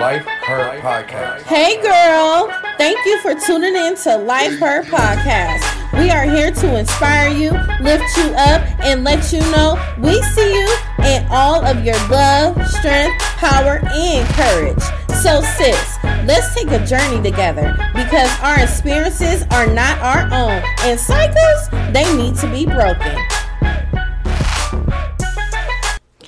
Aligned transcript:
Life 0.00 0.24
Her 0.24 0.80
Podcast. 0.80 1.42
Hey 1.42 1.76
girl, 1.82 2.48
thank 2.78 2.96
you 3.04 3.20
for 3.20 3.34
tuning 3.34 3.76
in 3.76 3.94
to 3.96 4.16
Life 4.16 4.58
Her 4.58 4.82
Podcast. 4.84 5.62
We 5.92 6.08
are 6.08 6.24
here 6.24 6.50
to 6.50 6.78
inspire 6.78 7.28
you, 7.28 7.50
lift 7.82 8.16
you 8.16 8.32
up, 8.32 8.62
and 8.80 9.04
let 9.04 9.30
you 9.30 9.40
know 9.52 9.78
we 9.98 10.22
see 10.22 10.54
you 10.54 10.74
in 11.04 11.26
all 11.28 11.62
of 11.66 11.84
your 11.84 11.98
love, 12.08 12.56
strength, 12.68 13.20
power, 13.36 13.82
and 13.92 14.26
courage. 14.30 14.82
So, 15.22 15.42
sis, 15.42 15.98
let's 16.24 16.54
take 16.54 16.70
a 16.70 16.82
journey 16.86 17.22
together 17.22 17.76
because 17.94 18.30
our 18.40 18.58
experiences 18.58 19.42
are 19.50 19.66
not 19.66 19.98
our 19.98 20.22
own, 20.32 20.62
and 20.80 20.98
cycles, 20.98 21.68
they 21.92 22.10
need 22.16 22.36
to 22.36 22.50
be 22.50 22.64
broken. 22.64 23.18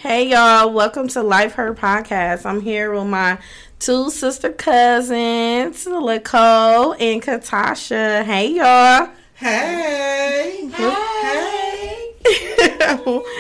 Hey 0.02 0.28
y'all, 0.28 0.72
welcome 0.72 1.06
to 1.08 1.22
Life 1.22 1.54
Her 1.54 1.72
Podcast. 1.72 2.44
I'm 2.44 2.60
here 2.60 2.92
with 2.92 3.06
my 3.06 3.38
two 3.82 4.10
sister 4.10 4.52
cousins, 4.52 5.88
Nicole 5.88 6.92
and 6.92 7.20
Katasha. 7.20 8.22
Hey 8.22 8.54
y'all. 8.54 9.08
Hey. 9.34 10.70
Hey. 10.72 12.14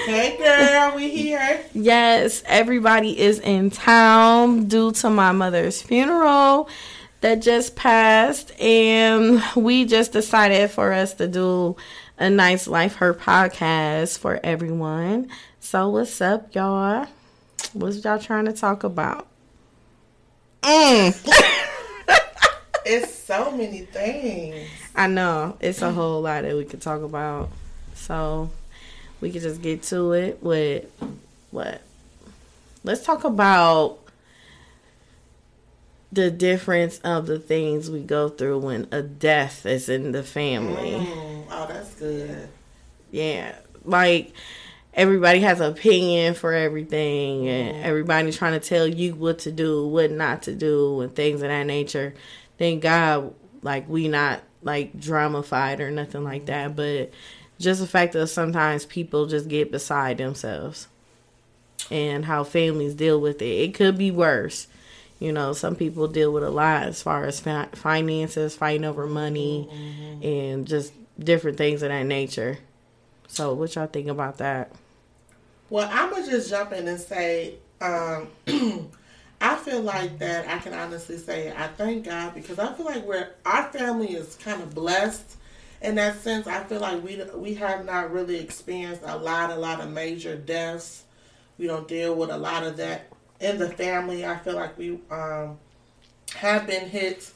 hey 0.06 0.36
girl, 0.38 0.96
we 0.96 1.10
here. 1.10 1.64
yes, 1.74 2.42
everybody 2.46 3.16
is 3.20 3.38
in 3.38 3.70
town 3.70 4.64
due 4.64 4.90
to 4.90 5.10
my 5.10 5.30
mother's 5.30 5.80
funeral 5.80 6.68
that 7.20 7.36
just 7.36 7.76
passed 7.76 8.50
and 8.60 9.40
we 9.54 9.84
just 9.84 10.10
decided 10.10 10.72
for 10.72 10.92
us 10.92 11.14
to 11.14 11.28
do 11.28 11.76
a 12.18 12.28
nice 12.28 12.66
Life 12.66 12.96
Her 12.96 13.14
podcast 13.14 14.18
for 14.18 14.40
everyone. 14.42 15.30
So 15.60 15.88
what's 15.90 16.20
up, 16.20 16.52
y'all? 16.52 17.06
What's 17.74 18.04
y'all 18.04 18.18
trying 18.18 18.46
to 18.46 18.52
talk 18.52 18.82
about? 18.82 19.28
Mm. 20.62 21.14
It's 22.84 23.14
so 23.14 23.50
many 23.52 23.80
things. 23.80 24.68
I 24.94 25.06
know 25.06 25.56
it's 25.60 25.82
a 25.82 25.92
whole 25.92 26.22
lot 26.22 26.42
that 26.42 26.56
we 26.56 26.64
could 26.64 26.82
talk 26.82 27.02
about. 27.02 27.50
So 27.94 28.50
we 29.20 29.30
could 29.30 29.42
just 29.42 29.62
get 29.62 29.84
to 29.84 30.12
it 30.12 30.42
with 30.42 30.86
what? 31.50 31.82
Let's 32.84 33.04
talk 33.04 33.24
about 33.24 33.98
the 36.10 36.30
difference 36.30 36.98
of 36.98 37.26
the 37.26 37.38
things 37.38 37.90
we 37.90 38.02
go 38.02 38.28
through 38.28 38.58
when 38.58 38.88
a 38.90 39.00
death 39.02 39.64
is 39.64 39.88
in 39.88 40.12
the 40.12 40.22
family. 40.22 41.06
Mm, 41.06 41.44
oh, 41.50 41.66
that's 41.68 41.94
good. 41.94 42.48
Yeah. 43.10 43.54
Like 43.84 44.32
everybody 44.94 45.40
has 45.40 45.60
an 45.60 45.72
opinion 45.72 46.34
for 46.34 46.52
everything 46.52 47.48
and 47.48 47.84
everybody's 47.84 48.36
trying 48.36 48.58
to 48.58 48.66
tell 48.66 48.86
you 48.86 49.14
what 49.14 49.40
to 49.40 49.52
do, 49.52 49.86
what 49.86 50.10
not 50.10 50.42
to 50.42 50.54
do 50.54 51.00
and 51.00 51.14
things 51.14 51.42
of 51.42 51.48
that 51.48 51.64
nature. 51.64 52.14
Thank 52.58 52.82
God 52.82 53.34
like 53.62 53.88
we 53.88 54.08
not 54.08 54.42
like 54.62 54.98
dramified 54.98 55.80
or 55.80 55.90
nothing 55.90 56.24
like 56.24 56.46
that, 56.46 56.76
but 56.76 57.10
just 57.58 57.80
the 57.80 57.86
fact 57.86 58.12
that 58.12 58.26
sometimes 58.26 58.84
people 58.84 59.26
just 59.26 59.48
get 59.48 59.70
beside 59.70 60.18
themselves 60.18 60.88
and 61.90 62.24
how 62.24 62.44
families 62.44 62.94
deal 62.94 63.20
with 63.20 63.40
it. 63.40 63.44
It 63.44 63.74
could 63.74 63.96
be 63.96 64.10
worse. 64.10 64.66
You 65.18 65.32
know, 65.32 65.52
some 65.52 65.76
people 65.76 66.08
deal 66.08 66.32
with 66.32 66.42
a 66.42 66.50
lot 66.50 66.82
as 66.82 67.00
far 67.00 67.24
as 67.24 67.38
fi- 67.38 67.68
finances, 67.72 68.56
fighting 68.56 68.84
over 68.84 69.06
money, 69.06 69.68
mm-hmm. 69.70 70.26
and 70.26 70.66
just 70.66 70.92
different 71.18 71.58
things 71.58 71.82
of 71.82 71.90
that 71.90 72.02
nature. 72.02 72.58
So, 73.28 73.54
what 73.54 73.74
y'all 73.76 73.86
think 73.86 74.08
about 74.08 74.38
that? 74.38 74.72
Well, 75.72 75.88
I'm 75.90 76.10
gonna 76.10 76.28
just 76.28 76.50
jump 76.50 76.72
in 76.72 76.86
and 76.86 77.00
say, 77.00 77.54
um, 77.80 78.28
I 79.40 79.56
feel 79.56 79.80
like 79.80 80.18
that 80.18 80.46
I 80.46 80.58
can 80.58 80.74
honestly 80.74 81.16
say 81.16 81.50
I 81.50 81.66
thank 81.66 82.04
God 82.04 82.34
because 82.34 82.58
I 82.58 82.74
feel 82.74 82.84
like 82.84 83.06
we're 83.06 83.30
our 83.46 83.72
family 83.72 84.08
is 84.08 84.36
kind 84.36 84.62
of 84.62 84.74
blessed 84.74 85.38
in 85.80 85.94
that 85.94 86.20
sense. 86.20 86.46
I 86.46 86.62
feel 86.64 86.80
like 86.80 87.02
we 87.02 87.24
we 87.34 87.54
have 87.54 87.86
not 87.86 88.12
really 88.12 88.38
experienced 88.38 89.00
a 89.02 89.16
lot, 89.16 89.48
a 89.48 89.54
lot 89.54 89.80
of 89.80 89.88
major 89.88 90.36
deaths. 90.36 91.04
We 91.56 91.68
don't 91.68 91.88
deal 91.88 92.14
with 92.16 92.28
a 92.28 92.36
lot 92.36 92.64
of 92.64 92.76
that 92.76 93.06
in 93.40 93.56
the 93.56 93.70
family. 93.70 94.26
I 94.26 94.36
feel 94.36 94.56
like 94.56 94.76
we 94.76 94.98
um, 95.10 95.56
have 96.34 96.66
been 96.66 96.86
hit 96.86 97.32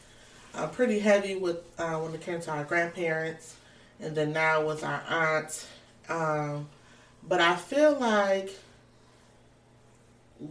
uh, 0.54 0.66
pretty 0.66 0.98
heavy 0.98 1.36
with 1.36 1.60
uh, 1.78 1.96
when 2.00 2.12
it 2.12 2.20
came 2.20 2.42
to 2.42 2.50
our 2.50 2.64
grandparents, 2.64 3.56
and 3.98 4.14
then 4.14 4.34
now 4.34 4.66
with 4.66 4.84
our 4.84 5.02
aunt. 5.08 5.66
Um, 6.10 6.68
but 7.28 7.40
I 7.40 7.56
feel 7.56 7.98
like 7.98 8.50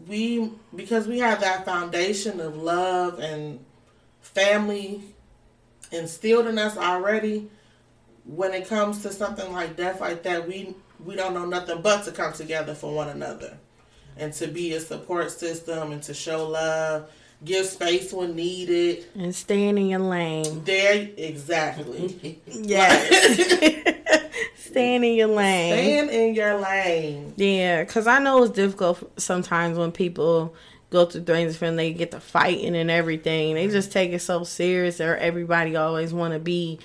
we 0.08 0.52
because 0.76 1.08
we 1.08 1.20
have 1.20 1.42
that 1.42 1.66
foundation 1.66 2.40
of 2.40 2.58
love 2.58 3.20
and 3.20 3.60
family 4.22 5.04
instilled 5.92 6.48
in 6.48 6.58
us 6.58 6.76
already 6.78 7.48
when 8.26 8.54
it 8.54 8.68
comes 8.68 9.04
to 9.04 9.12
something 9.14 9.52
like 9.54 9.76
death 9.76 10.02
like 10.02 10.24
that 10.24 10.48
we 10.48 10.74
we 11.04 11.16
don't 11.16 11.34
know 11.34 11.46
nothing 11.46 11.82
but 11.82 12.04
to 12.04 12.12
come 12.12 12.34
together 12.34 12.74
for 12.74 12.94
one 12.96 13.10
another 13.10 13.58
and 14.18 14.34
to 14.34 14.48
be 14.48 14.74
a 14.74 14.80
support 14.80 15.30
system 15.32 15.92
and 15.92 16.02
to 16.02 16.14
show 16.14 16.48
love 16.48 17.08
give 17.44 17.66
space 17.68 18.12
when 18.12 18.36
needed 18.36 19.06
And 19.14 19.36
staying 19.36 19.78
in 19.78 19.88
your 19.88 20.00
lane. 20.00 20.64
there 20.64 21.08
exactly 21.18 22.42
Yes. 22.48 23.92
staying 24.76 25.04
in 25.04 25.14
your 25.16 25.28
lane. 25.28 25.72
stand 25.74 26.10
in 26.10 26.36
your 26.36 26.60
lane 26.60 27.34
Yeah, 27.38 27.84
because 27.84 28.08
I 28.08 28.20
know 28.20 28.44
it's 28.44 28.54
difficult 28.54 29.20
sometimes 29.20 29.78
when 29.78 29.92
people 29.92 30.54
go 30.90 31.06
through 31.06 31.24
things 31.24 31.62
and 31.62 31.78
they 31.80 31.92
get 31.94 32.12
to 32.12 32.20
fighting 32.20 32.76
and 32.76 32.90
everything. 32.92 33.56
They 33.56 33.68
just 33.68 33.92
take 33.92 34.12
it 34.12 34.20
so 34.22 34.44
serious, 34.44 35.02
or 35.02 35.16
everybody 35.16 35.76
always 35.76 36.14
want 36.14 36.34
to 36.34 36.40
be 36.40 36.80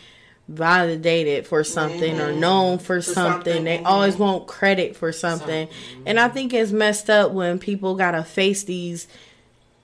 validated 0.49 1.47
for 1.47 1.63
something 1.63 2.19
or 2.19 2.33
known 2.33 2.79
for, 2.79 3.01
something. 3.01 3.15
something, 3.53 3.65
They 3.65 3.79
mhm. 3.79 3.87
always 3.87 4.17
want 4.17 4.49
credit 4.49 4.97
for 4.97 5.13
something. 5.13 5.69
And 6.05 6.19
I 6.19 6.27
think 6.29 6.53
it's 6.53 6.73
messed 6.73 7.09
up 7.09 7.31
when 7.33 7.59
people 7.61 7.95
gotta 7.95 8.25
face 8.25 8.65
these 8.65 9.07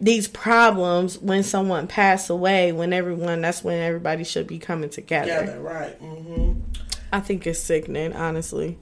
these 0.00 0.28
problems 0.28 1.19
when 1.19 1.43
someone 1.43 1.87
passed 1.87 2.28
away. 2.28 2.71
When 2.72 2.93
everyone, 2.93 3.41
that's 3.41 3.65
when 3.65 3.78
everybody 3.81 4.25
should 4.25 4.47
be 4.47 4.59
coming 4.59 4.91
together. 4.91 5.41
together 5.41 5.61
right 5.61 5.95
hmm 5.97 6.53
I 7.12 7.21
think 7.21 7.47
it's 7.47 7.59
sickening, 7.59 8.12
honestly. 8.12 8.78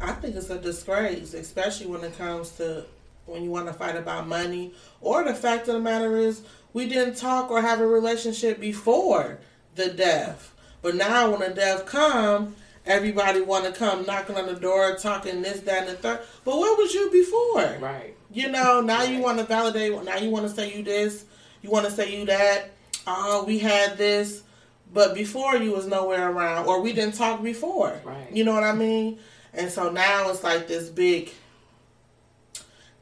I 0.00 0.12
think 0.12 0.36
it's 0.36 0.50
a 0.50 0.58
disgrace, 0.58 1.34
especially 1.34 1.86
when 1.86 2.02
it 2.04 2.16
comes 2.16 2.50
to 2.52 2.86
when 3.26 3.44
you 3.44 3.50
want 3.50 3.66
to 3.66 3.72
fight 3.72 3.96
about 3.96 4.26
money. 4.26 4.72
Or 5.00 5.24
the 5.24 5.34
fact 5.34 5.68
of 5.68 5.74
the 5.74 5.80
matter 5.80 6.16
is, 6.16 6.42
we 6.72 6.88
didn't 6.88 7.16
talk 7.16 7.50
or 7.50 7.60
have 7.60 7.80
a 7.80 7.86
relationship 7.86 8.60
before 8.60 9.38
the 9.74 9.88
death. 9.88 10.54
But 10.82 10.94
now, 10.94 11.30
when 11.30 11.40
the 11.40 11.50
death 11.50 11.86
come, 11.86 12.56
everybody 12.86 13.40
want 13.40 13.66
to 13.66 13.72
come 13.72 14.06
knocking 14.06 14.36
on 14.36 14.46
the 14.46 14.54
door, 14.54 14.96
talking 14.96 15.42
this, 15.42 15.60
that, 15.60 15.88
and 15.88 15.90
the 15.90 15.94
third. 15.94 16.20
But 16.44 16.58
where 16.58 16.74
was 16.76 16.94
you 16.94 17.10
before? 17.10 17.76
Right. 17.78 18.14
You 18.32 18.48
know, 18.50 18.80
now 18.80 19.02
you 19.02 19.20
want 19.20 19.38
to 19.38 19.44
validate. 19.44 20.02
Now 20.04 20.16
you 20.16 20.30
want 20.30 20.48
to 20.48 20.54
say 20.54 20.74
you 20.74 20.82
this. 20.82 21.24
You 21.62 21.70
want 21.70 21.86
to 21.86 21.92
say 21.92 22.16
you 22.16 22.24
that. 22.26 22.70
Oh, 23.06 23.44
we 23.44 23.58
had 23.58 23.98
this, 23.98 24.42
but 24.92 25.14
before 25.14 25.56
you 25.56 25.72
was 25.72 25.86
nowhere 25.86 26.30
around, 26.30 26.66
or 26.66 26.80
we 26.80 26.92
didn't 26.92 27.14
talk 27.14 27.42
before. 27.42 28.00
Right. 28.04 28.30
You 28.32 28.44
know 28.44 28.54
what 28.54 28.64
I 28.64 28.72
mean? 28.72 29.18
And 29.52 29.70
so 29.70 29.90
now 29.90 30.30
it's 30.30 30.42
like 30.42 30.68
this 30.68 30.88
big 30.88 31.30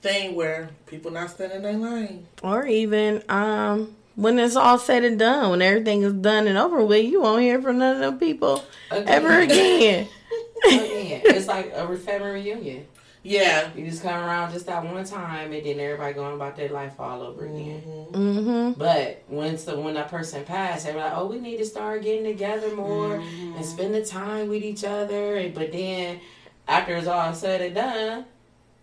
thing 0.00 0.34
where 0.34 0.70
people 0.86 1.10
not 1.10 1.30
standing 1.30 1.58
in 1.58 1.62
their 1.62 1.90
lane. 1.90 2.26
Or 2.42 2.66
even 2.66 3.22
um 3.28 3.96
when 4.14 4.38
it's 4.38 4.56
all 4.56 4.78
said 4.78 5.04
and 5.04 5.18
done, 5.18 5.50
when 5.50 5.62
everything 5.62 6.02
is 6.02 6.12
done 6.12 6.48
and 6.48 6.58
over 6.58 6.84
with, 6.84 7.06
you 7.06 7.22
won't 7.22 7.42
hear 7.42 7.62
from 7.62 7.78
none 7.78 7.96
of 7.96 8.00
them 8.00 8.18
people 8.18 8.64
ever 8.90 9.40
again. 9.40 10.08
Again, 10.66 11.22
it's 11.24 11.46
like 11.46 11.72
a 11.72 11.96
family 11.96 12.30
reunion. 12.30 12.86
Yeah. 13.28 13.70
You 13.76 13.84
just 13.86 14.02
come 14.02 14.14
around 14.14 14.52
just 14.52 14.66
that 14.66 14.84
one 14.84 15.04
time, 15.04 15.52
and 15.52 15.64
then 15.64 15.78
everybody 15.78 16.14
going 16.14 16.34
about 16.34 16.56
their 16.56 16.70
life 16.70 16.98
all 16.98 17.22
over 17.22 17.42
mm-hmm. 17.42 17.56
again. 17.56 17.80
hmm 18.14 18.72
But 18.78 19.22
when 19.28 19.58
so 19.58 19.80
when 19.80 19.94
that 19.94 20.08
person 20.08 20.44
passed, 20.44 20.86
they 20.86 20.92
were 20.94 21.00
like, 21.00 21.12
"Oh, 21.14 21.26
we 21.26 21.38
need 21.38 21.58
to 21.58 21.66
start 21.66 22.02
getting 22.02 22.24
together 22.24 22.74
more 22.74 23.16
and 23.16 23.22
mm-hmm. 23.22 23.62
spending 23.62 24.04
time 24.04 24.48
with 24.48 24.62
each 24.62 24.84
other." 24.84 25.36
And, 25.36 25.54
but 25.54 25.72
then 25.72 26.20
after 26.66 26.96
it's 26.96 27.06
all 27.06 27.34
said 27.34 27.60
and 27.60 27.74
done, 27.74 28.24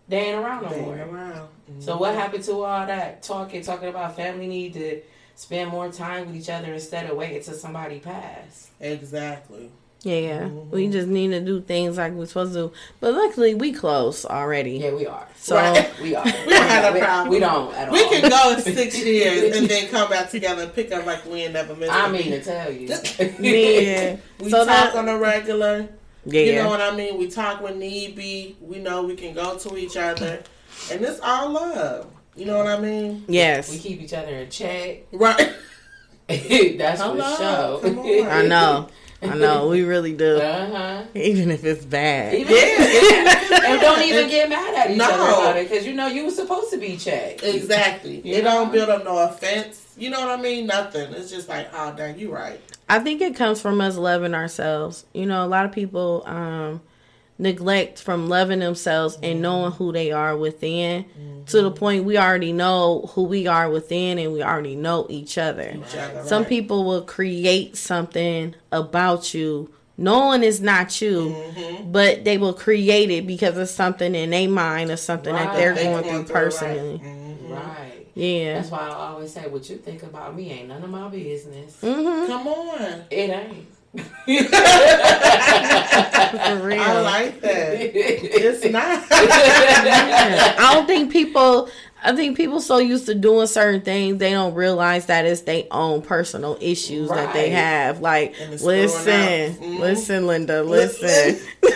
they 0.08 0.18
ain't 0.18 0.38
around 0.38 0.62
no 0.62 0.68
They 0.70 0.80
more. 0.80 0.98
ain't 0.98 1.10
around. 1.10 1.48
So 1.80 1.96
what 1.96 2.10
mm-hmm. 2.10 2.20
happened 2.20 2.44
to 2.44 2.62
all 2.62 2.86
that 2.86 3.22
talking, 3.22 3.62
talking 3.62 3.88
about 3.88 4.14
family 4.14 4.46
need 4.46 4.74
to 4.74 5.02
spend 5.34 5.70
more 5.70 5.90
time 5.90 6.26
with 6.26 6.36
each 6.36 6.48
other 6.48 6.72
instead 6.72 7.10
of 7.10 7.16
waiting 7.16 7.42
till 7.42 7.54
somebody 7.54 7.98
pass? 7.98 8.70
Exactly. 8.80 9.70
Yeah, 10.06 10.46
we 10.46 10.84
mm-hmm. 10.84 10.92
just 10.92 11.08
need 11.08 11.32
to 11.32 11.40
do 11.40 11.60
things 11.60 11.96
like 11.96 12.12
we're 12.12 12.26
supposed 12.26 12.52
to. 12.52 12.68
do. 12.68 12.72
But 13.00 13.14
luckily, 13.14 13.56
we 13.56 13.72
close 13.72 14.24
already. 14.24 14.78
Yeah, 14.78 14.94
we 14.94 15.04
are. 15.04 15.26
So 15.36 15.56
Right. 15.56 15.92
We 16.00 16.14
are. 16.14 16.24
We 16.24 16.30
don't 16.30 16.68
have 16.68 16.94
a 16.94 16.98
problem. 17.00 17.28
We 17.28 17.40
don't 17.40 17.74
at 17.74 17.88
all. 17.88 17.94
We 17.94 18.08
can 18.08 18.30
go 18.30 18.52
in 18.52 18.60
six 18.62 18.96
years 19.04 19.56
and 19.56 19.66
then 19.66 19.88
come 19.88 20.08
back 20.08 20.30
together 20.30 20.62
and 20.62 20.72
pick 20.72 20.92
up 20.92 21.06
like 21.06 21.26
we 21.26 21.42
ain't 21.42 21.54
never 21.54 21.74
missed. 21.74 21.92
I 21.92 22.08
mean 22.08 22.22
beat. 22.22 22.30
to 22.30 22.40
tell 22.44 22.72
you. 22.72 22.86
yeah, 23.40 24.16
We 24.38 24.48
so 24.48 24.58
talk 24.58 24.92
that 24.92 24.94
on 24.94 25.08
a 25.08 25.18
regular. 25.18 25.88
yeah, 26.24 26.40
You 26.42 26.54
know 26.54 26.68
what 26.68 26.80
I 26.80 26.94
mean? 26.94 27.18
We 27.18 27.26
talk 27.26 27.60
when 27.60 27.80
need 27.80 28.14
be. 28.14 28.56
We 28.60 28.78
know 28.78 29.02
we 29.02 29.16
can 29.16 29.34
go 29.34 29.58
to 29.58 29.76
each 29.76 29.96
other. 29.96 30.40
And 30.92 31.02
it's 31.02 31.18
all 31.18 31.50
love. 31.50 32.12
You 32.36 32.46
know 32.46 32.58
what 32.58 32.68
I 32.68 32.78
mean? 32.78 33.24
Yes. 33.26 33.72
We 33.72 33.78
keep 33.78 34.00
each 34.00 34.12
other 34.12 34.30
in 34.36 34.50
check. 34.50 35.06
Right. 35.10 35.52
That's 36.28 37.02
for 37.02 37.16
Hello, 37.16 37.80
sure. 37.80 38.30
I 38.30 38.46
know. 38.46 38.88
I 39.22 39.34
know. 39.34 39.68
We 39.68 39.82
really 39.82 40.12
do. 40.14 40.36
Uh 40.36 40.70
huh. 40.70 41.02
Even 41.14 41.50
if 41.50 41.64
it's 41.64 41.84
bad. 41.84 42.34
Even 42.34 42.54
and 42.56 43.80
don't 43.80 44.02
even 44.02 44.28
get 44.28 44.48
mad 44.48 44.74
at 44.74 44.90
each 44.90 44.98
No. 44.98 45.04
other 45.06 45.22
about 45.42 45.56
it 45.56 45.68
because 45.68 45.86
you 45.86 45.94
know 45.94 46.06
you 46.06 46.24
were 46.26 46.30
supposed 46.30 46.70
to 46.72 46.78
be 46.78 46.96
checked. 46.96 47.42
Exactly. 47.42 48.20
You 48.20 48.34
It 48.36 48.42
don't 48.42 48.70
build 48.70 48.90
up 48.90 49.04
no 49.04 49.18
offense. 49.18 49.94
You 49.96 50.10
know 50.10 50.20
what 50.20 50.38
I 50.38 50.42
mean? 50.42 50.66
Nothing. 50.66 51.12
It's 51.14 51.30
just 51.30 51.48
like, 51.48 51.68
oh, 51.72 51.94
dang, 51.96 52.18
you 52.18 52.30
right. 52.32 52.60
I 52.88 52.98
think 52.98 53.20
it 53.22 53.34
comes 53.34 53.60
from 53.60 53.80
us 53.80 53.96
loving 53.96 54.34
ourselves. 54.34 55.06
You 55.14 55.24
know, 55.26 55.44
a 55.44 55.48
lot 55.48 55.64
of 55.64 55.72
people 55.72 56.22
um, 56.26 56.82
neglect 57.38 58.00
from 58.00 58.28
loving 58.28 58.60
themselves 58.60 59.18
and 59.22 59.42
knowing 59.42 59.72
who 59.72 59.92
they 59.92 60.10
are 60.12 60.36
within 60.36 61.04
to 61.46 61.62
the 61.62 61.70
point 61.70 62.04
we 62.04 62.18
already 62.18 62.52
know 62.52 63.08
who 63.14 63.22
we 63.22 63.46
are 63.46 63.70
within 63.70 64.18
and 64.18 64.32
we 64.32 64.42
already 64.42 64.74
know 64.74 65.06
each 65.08 65.38
other. 65.38 65.76
Each 65.78 65.94
other, 65.94 66.24
Some 66.24 66.42
right. 66.42 66.48
people 66.48 66.84
will 66.84 67.02
create 67.02 67.76
something 67.76 68.54
about 68.72 69.32
you 69.34 69.70
knowing 69.98 70.42
it's 70.42 70.60
not 70.60 71.00
you, 71.00 71.28
Mm-hmm. 71.30 71.92
but 71.92 72.24
they 72.24 72.36
will 72.36 72.52
create 72.52 73.10
it 73.10 73.26
because 73.26 73.56
of 73.56 73.68
something 73.68 74.14
in 74.14 74.30
their 74.30 74.48
mind 74.48 74.90
or 74.90 74.96
something 74.96 75.34
that 75.34 75.52
they're 75.54 75.72
Right. 75.74 75.82
going 75.84 76.04
through 76.04 76.10
through 76.10 76.18
it, 76.18 76.22
right. 76.22 76.28
personally. 76.28 77.02
Mhm. 77.04 77.50
Right. 77.50 78.06
Yeah. 78.14 78.54
That's 78.58 78.70
why 78.72 78.78
I 78.80 78.90
always 79.10 79.32
say, 79.32 79.46
what 79.46 79.68
you 79.70 79.76
think 79.76 80.02
about 80.02 80.34
me 80.36 80.50
ain't 80.50 80.68
none 80.68 80.82
of 80.82 80.90
my 80.90 81.08
business. 81.08 81.80
hmm 81.80 82.26
Come 82.26 82.48
on. 82.48 83.04
It 83.10 83.30
ain't. 83.30 83.68
For 83.96 84.02
real. 86.66 86.80
I 86.80 87.00
like 87.00 87.40
that. 87.40 87.72
It's 87.80 88.64
not. 88.70 89.04
I 89.10 90.72
don't 90.74 90.86
think 90.86 91.10
people. 91.12 91.68
I 92.02 92.14
think 92.14 92.36
people 92.36 92.60
so 92.60 92.78
used 92.78 93.06
to 93.06 93.14
doing 93.16 93.48
certain 93.48 93.80
things 93.80 94.18
they 94.18 94.30
don't 94.30 94.54
realize 94.54 95.06
that 95.06 95.26
it's 95.26 95.40
their 95.40 95.64
own 95.72 96.02
personal 96.02 96.56
issues 96.60 97.08
that 97.08 97.32
they 97.32 97.50
have. 97.50 98.00
Like, 98.00 98.34
And 98.40 98.52
it's 98.54 98.62
growing 98.62 98.82
listen. 98.82 99.54
Mhm. 99.56 99.78
listen, 99.80 100.26
Linda, 100.28 100.62
listen. 100.68 101.40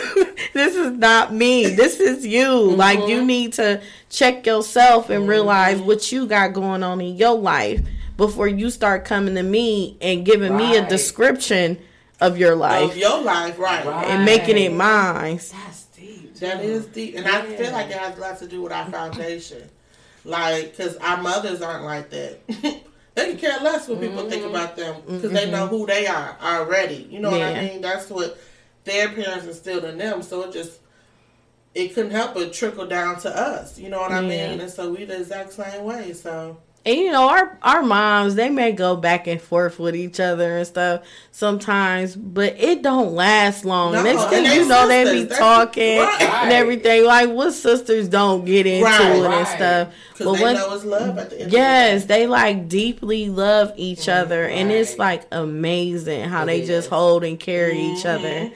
this 0.53 0.77
is 0.77 0.93
not 0.93 1.35
me. 1.35 1.75
This 1.75 1.99
is 1.99 2.25
you. 2.25 2.49
Like, 2.53 3.09
you 3.09 3.25
need 3.25 3.55
to 3.55 3.81
check 4.09 4.47
yourself 4.47 5.11
and 5.11 5.29
realize 5.29 5.81
what 5.81 6.13
you 6.13 6.27
got 6.27 6.53
going 6.53 6.85
on 6.85 7.01
in 7.01 7.17
your 7.17 7.37
life 7.37 7.81
before 8.17 8.47
you 8.47 8.71
start 8.71 9.05
coming 9.05 9.35
to 9.35 9.43
me 9.43 9.97
and 10.01 10.25
giving 10.25 10.57
me 10.57 10.77
a 10.77 10.89
description 10.89 11.77
of 12.21 12.39
your 12.39 12.55
life 12.55 12.91
of 12.91 12.97
your 12.97 13.23
life, 13.23 13.59
right. 13.59 13.85
Right. 13.85 14.07
and 14.07 14.25
making 14.25 14.59
it 14.59 14.73
mine. 14.73 15.37
That's 15.37 15.85
deep. 15.97 16.35
That 16.37 16.61
too. 16.61 16.69
is 16.69 16.87
deep. 16.87 17.17
And 17.17 17.27
I 17.27 17.43
feel 17.43 17.73
like 17.73 17.89
it 17.89 17.97
has 17.97 18.17
a 18.17 18.21
lot 18.21 18.39
to 18.39 18.47
do 18.47 18.63
with 18.63 18.73
our 18.73 18.91
foundation. 18.91 19.69
Like, 20.25 20.77
because 20.77 20.97
our 20.99 21.23
mothers 21.23 21.63
aren't 21.63 21.85
like 21.85 22.11
that. 22.11 22.47
they 23.15 23.27
can 23.27 23.37
care 23.39 23.59
less 23.61 23.89
what 23.89 24.01
people 24.01 24.29
think 24.29 24.43
mm-hmm. 24.43 24.55
about 24.55 24.77
them 24.77 25.01
because 25.07 25.33
they 25.33 25.45
mm-hmm. 25.45 25.53
know 25.53 25.67
who 25.67 25.87
they 25.87 26.07
are 26.07 26.37
already. 26.43 27.09
You 27.11 27.21
know 27.21 27.31
what 27.31 27.43
I 27.43 27.55
mean? 27.55 27.81
That's 27.81 28.11
what 28.11 28.39
their 28.85 29.09
parents 29.09 29.47
instilled 29.47 29.85
in 29.85 29.99
them. 29.99 30.23
So 30.23 30.43
it 30.43 30.53
just, 30.53 30.81
it 31.75 31.95
couldn't 31.95 32.11
help 32.11 32.35
but 32.35 32.53
trickle 32.53 32.87
down 32.87 33.19
to 33.21 33.35
us. 33.35 33.79
You 33.79 33.89
know 33.89 34.01
what 34.01 34.13
I 34.13 34.21
Yeah. 34.21 34.51
mean? 34.51 34.61
And 34.61 34.71
so 34.71 34.91
we 34.91 35.05
the 35.05 35.21
exact 35.21 35.53
same 35.53 35.85
way. 35.85 36.13
So, 36.13 36.59
And 36.87 36.97
you 36.97 37.13
know, 37.13 37.29
our 37.29 37.59
our 37.63 37.83
moms 37.83 38.37
they 38.37 38.49
may 38.49 38.73
go 38.73 38.97
back 38.97 39.27
and 39.27 39.39
forth 39.41 39.79
with 39.79 39.95
each 39.95 40.19
other 40.19 40.57
and 40.57 40.67
stuff 40.67 41.03
sometimes, 41.31 42.17
but 42.17 42.55
it 42.59 42.81
don't 42.83 43.13
last 43.13 43.67
long. 43.67 43.93
No, 43.93 44.03
Next 44.03 44.25
thing 44.31 44.47
you 44.47 44.67
know, 44.67 44.89
they 44.89 45.25
be 45.25 45.29
talking 45.29 45.99
right. 45.99 46.23
and 46.23 46.53
everything. 46.53 47.05
Like 47.05 47.29
what 47.31 47.53
sisters 47.53 48.09
don't 48.09 48.47
get 48.47 48.67
into 48.67 48.85
Right, 48.87 49.17
it 49.17 49.25
and 49.25 49.47
stuff. 49.49 49.89
But 50.19 50.33
they 50.35 50.43
when 50.43 50.55
know 50.55 50.73
it's 50.75 50.85
love 50.85 51.19
at 51.19 51.29
the 51.31 51.43
end 51.43 51.53
yes, 51.53 52.03
the 52.03 52.09
they 52.09 52.27
like 52.27 52.67
deeply 52.69 53.29
love 53.29 53.73
each 53.77 54.09
other, 54.09 54.45
and 54.47 54.73
it's 54.73 54.97
like 54.99 55.25
amazing 55.33 56.25
how 56.31 56.45
It 56.45 56.47
they 56.47 56.67
just 56.67 56.89
hold 56.89 57.25
and 57.25 57.39
carry 57.39 57.79
each 57.79 58.05
Mhm. 58.05 58.19
other 58.19 58.29
Yeah. 58.29 58.51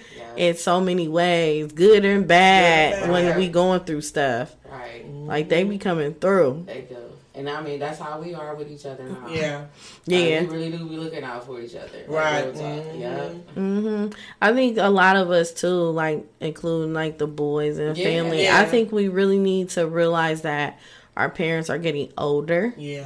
in 0.49 0.57
so 0.57 0.81
many 0.81 1.09
ways, 1.09 1.73
good 1.73 2.07
and 2.07 2.27
bad, 2.27 2.95
Good 2.95 3.03
and 3.03 3.13
when 3.13 3.27
bad. 3.27 3.37
we 3.37 3.49
going 3.49 3.81
through 3.81 4.01
stuff. 4.01 4.57
Right. 4.71 5.05
Like 5.27 5.51
they 5.51 5.63
be 5.65 5.77
coming 5.77 6.15
through. 6.15 6.65
They 6.67 6.87
do. 6.89 6.97
And 7.37 7.51
I 7.51 7.61
mean, 7.63 7.81
that's 7.81 7.99
how 7.99 8.21
we 8.21 8.33
are 8.35 8.55
with 8.55 8.71
each 8.71 8.87
other 8.87 9.03
now. 9.05 9.27
Yeah. 9.29 9.65
Yeah. 10.07 10.41
Like, 10.41 10.51
we 10.51 10.57
really 10.57 10.71
do 10.71 10.89
be 10.89 10.97
looking 10.97 11.25
out 11.25 11.45
for 11.45 11.61
each 11.61 11.75
other. 11.75 11.89
Like, 12.07 12.09
Right. 12.09 12.45
real 12.45 12.53
talk. 12.53 12.63
Mhm. 12.63 13.01
Yep. 13.01 13.33
hmm 13.55 14.07
I 14.41 14.53
think 14.53 14.79
a 14.79 14.89
lot 14.91 15.17
of 15.17 15.31
us 15.31 15.53
too, 15.53 15.69
like 15.91 16.25
including 16.41 16.93
like 16.95 17.19
the 17.19 17.27
boys 17.27 17.79
and 17.79 17.97
Yeah. 17.97 18.05
family. 18.05 18.43
Yeah. 18.45 18.61
I 18.61 18.65
think 18.67 18.93
we 18.93 19.09
really 19.09 19.39
need 19.39 19.71
to 19.71 19.87
realize 19.87 20.43
that 20.43 20.79
our 21.17 21.29
parents 21.29 21.71
are 21.71 21.79
getting 21.79 22.13
older 22.19 22.75
Yeah. 22.77 23.05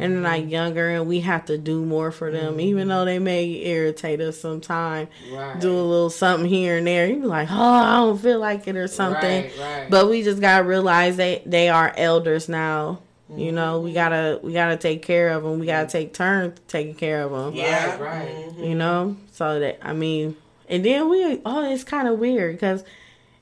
and 0.00 0.14
they're 0.14 0.22
like 0.22 0.48
younger, 0.50 0.88
and 0.90 1.06
we 1.08 1.20
have 1.20 1.44
to 1.46 1.58
do 1.58 1.84
more 1.84 2.10
for 2.12 2.30
them, 2.30 2.60
even 2.60 2.86
though 2.88 3.04
they 3.04 3.18
may 3.18 3.46
irritate 3.64 4.20
us 4.20 4.40
sometimes. 4.40 5.08
Right. 5.32 5.58
Do 5.60 5.70
a 5.72 5.82
little 5.82 6.10
something 6.10 6.48
here 6.48 6.78
and 6.78 6.86
there. 6.86 7.06
You 7.08 7.16
be 7.20 7.26
like, 7.26 7.48
oh, 7.50 7.54
I 7.62 7.96
don't 7.96 8.18
feel 8.18 8.38
like 8.40 8.66
it 8.68 8.76
or 8.76 8.86
something. 8.88 9.42
Right, 9.44 9.52
right. 9.60 9.86
But 9.90 10.08
we 10.08 10.22
just 10.22 10.40
gotta 10.40 10.64
realize 10.64 11.16
they 11.16 11.42
they 11.46 11.68
are 11.68 11.92
elders 11.96 12.48
now. 12.48 13.00
You 13.36 13.52
know, 13.52 13.80
we 13.80 13.92
gotta 13.92 14.40
we 14.42 14.52
gotta 14.54 14.76
take 14.78 15.02
care 15.02 15.30
of 15.30 15.42
them. 15.42 15.58
We 15.58 15.66
gotta 15.66 15.86
take 15.88 16.14
turns 16.14 16.58
taking 16.66 16.94
care 16.94 17.22
of 17.22 17.30
them. 17.30 17.54
Yeah. 17.54 17.90
Right, 17.98 18.00
right. 18.00 18.48
Mhm. 18.56 18.68
You 18.68 18.74
know, 18.74 19.16
so 19.32 19.60
that 19.60 19.78
I 19.82 19.92
mean, 19.92 20.34
and 20.68 20.84
then 20.84 21.08
we 21.10 21.40
oh, 21.44 21.70
it's 21.70 21.84
kind 21.84 22.08
of 22.08 22.18
weird 22.18 22.54
because. 22.56 22.84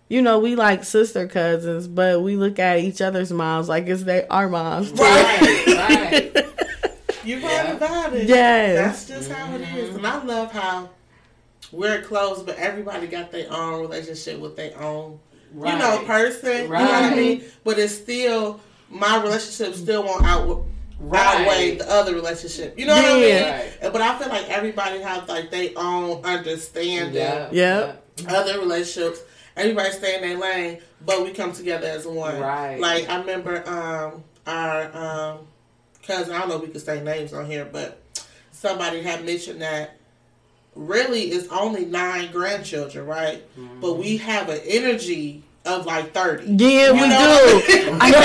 You 0.09 0.23
know, 0.23 0.39
we 0.39 0.55
like 0.55 0.85
sister 0.85 1.27
cousins, 1.27 1.89
but 1.89 2.23
we 2.23 2.37
look 2.37 2.61
at 2.61 2.79
each 2.79 3.01
other's 3.01 3.33
moms 3.33 3.69
like 3.69 3.89
it's 3.89 4.05
they 4.05 4.25
our 4.29 4.49
moms. 4.49 4.93
too. 4.93 5.03
Right. 5.03 5.65
right. 5.67 6.47
You 7.25 7.35
right 7.39 7.43
Yeah. 7.43 7.73
about 7.73 8.13
it. 8.13 8.29
Yes. 8.29 9.07
That's 9.07 9.09
just 9.27 9.33
how 9.37 9.53
it 9.57 9.63
is. 9.63 9.97
And 9.97 10.07
I 10.07 10.23
love 10.23 10.53
how 10.53 10.91
we're 11.73 12.03
close, 12.03 12.41
but 12.45 12.55
everybody 12.57 13.09
got 13.09 13.33
their 13.33 13.53
own 13.53 13.81
relationship 13.81 14.39
with 14.39 14.55
their 14.55 14.81
own, 14.81 15.19
Right. 15.53 15.73
you 15.73 15.79
know, 15.81 15.99
person. 16.07 16.53
You 16.63 16.69
know 16.69 16.75
what 16.85 16.95
I 17.13 17.15
mean? 17.17 17.43
But 17.65 17.81
it's 17.81 17.95
still, 17.97 18.61
my 18.91 19.23
relationship 19.23 19.75
still 19.75 20.03
won't 20.05 20.25
out, 20.25 20.65
Right. 20.99 21.41
outweigh 21.43 21.75
the 21.77 21.91
other 21.91 22.15
relationship. 22.15 22.79
You 22.79 22.87
know 22.87 22.95
what 22.95 23.05
I 23.05 23.15
mean? 23.21 23.43
Right. 23.43 23.93
But 23.93 24.01
I 24.01 24.19
feel 24.19 24.29
like 24.29 24.49
everybody 24.49 25.01
has 25.03 25.29
like 25.29 25.51
their 25.51 25.71
own 25.77 26.25
understanding. 26.25 27.15
Yeah. 27.15 27.49
Yep. 27.53 28.03
Other 28.29 28.59
relationships, 28.61 29.21
everybody 29.57 29.91
stay 29.93 30.17
in 30.17 30.23
their 30.23 30.39
lane, 30.39 30.79
but 31.05 31.23
we 31.23 31.33
come 31.33 31.53
together 31.53 31.87
as 31.87 32.07
one. 32.07 32.41
Right. 32.41 32.81
Like 32.81 33.09
I 33.11 33.19
remember 33.19 33.63
um 33.69 34.25
our 34.47 34.97
um 34.97 35.39
cousin, 36.03 36.35
I 36.35 36.39
don't 36.41 36.49
know 36.49 36.57
if 36.57 36.63
we 36.63 36.69
could 36.69 36.81
say 36.81 37.03
names 37.03 37.35
on 37.35 37.45
here, 37.45 37.69
but 37.71 38.03
somebody 38.53 39.03
had 39.03 39.25
mentioned 39.27 39.61
that 39.61 39.99
really 40.75 41.25
it's 41.25 41.49
only 41.49 41.85
nine 41.85 42.31
grandchildren, 42.33 43.07
right? 43.07 43.45
Mm-hmm. 43.59 43.81
But 43.81 43.95
we 43.99 44.17
have 44.19 44.49
an 44.49 44.61
energy 44.65 45.43
of 45.67 45.85
like 45.87 46.13
thirty. 46.13 46.45
Yeah, 46.47 46.93
we 46.93 47.01
You 47.01 47.07
know? 47.09 47.61
do. 47.67 47.99
I 48.01 48.11
know. 48.11 48.23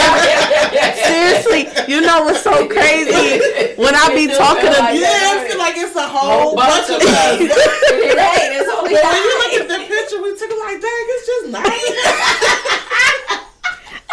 Seriously, 1.02 1.68
you 1.92 2.02
know 2.02 2.24
what's 2.26 2.42
so 2.42 2.68
crazy? 2.68 3.42
When 3.76 3.96
I 3.96 4.10
be 4.14 4.28
talking 4.28 4.62
feel 4.70 4.74
to 4.74 4.80
like 4.80 5.00
Yeah, 5.00 5.10
that. 5.10 5.44
I 5.44 5.50
feel 5.50 5.58
like 5.60 5.76
it's 5.78 5.96
a 5.96 6.08
Whole 6.08 6.54
whole 6.54 6.56
bunch, 6.56 6.90
of 6.90 7.02
us. 7.02 7.40
it 7.42 8.18
ain't. 8.18 8.54
It's 8.62 8.70
only 8.70 8.94
But 8.94 9.04
when 9.04 9.24
you 9.24 9.34
look 9.42 9.54
at 9.62 9.68
the 9.68 9.80
picture, 9.90 10.22
we 10.22 10.32
took 10.38 10.50
it 10.52 10.60
like, 10.60 10.80
dang, 10.82 11.06
it's 11.10 11.26
just 11.28 11.46
nine. 11.52 11.64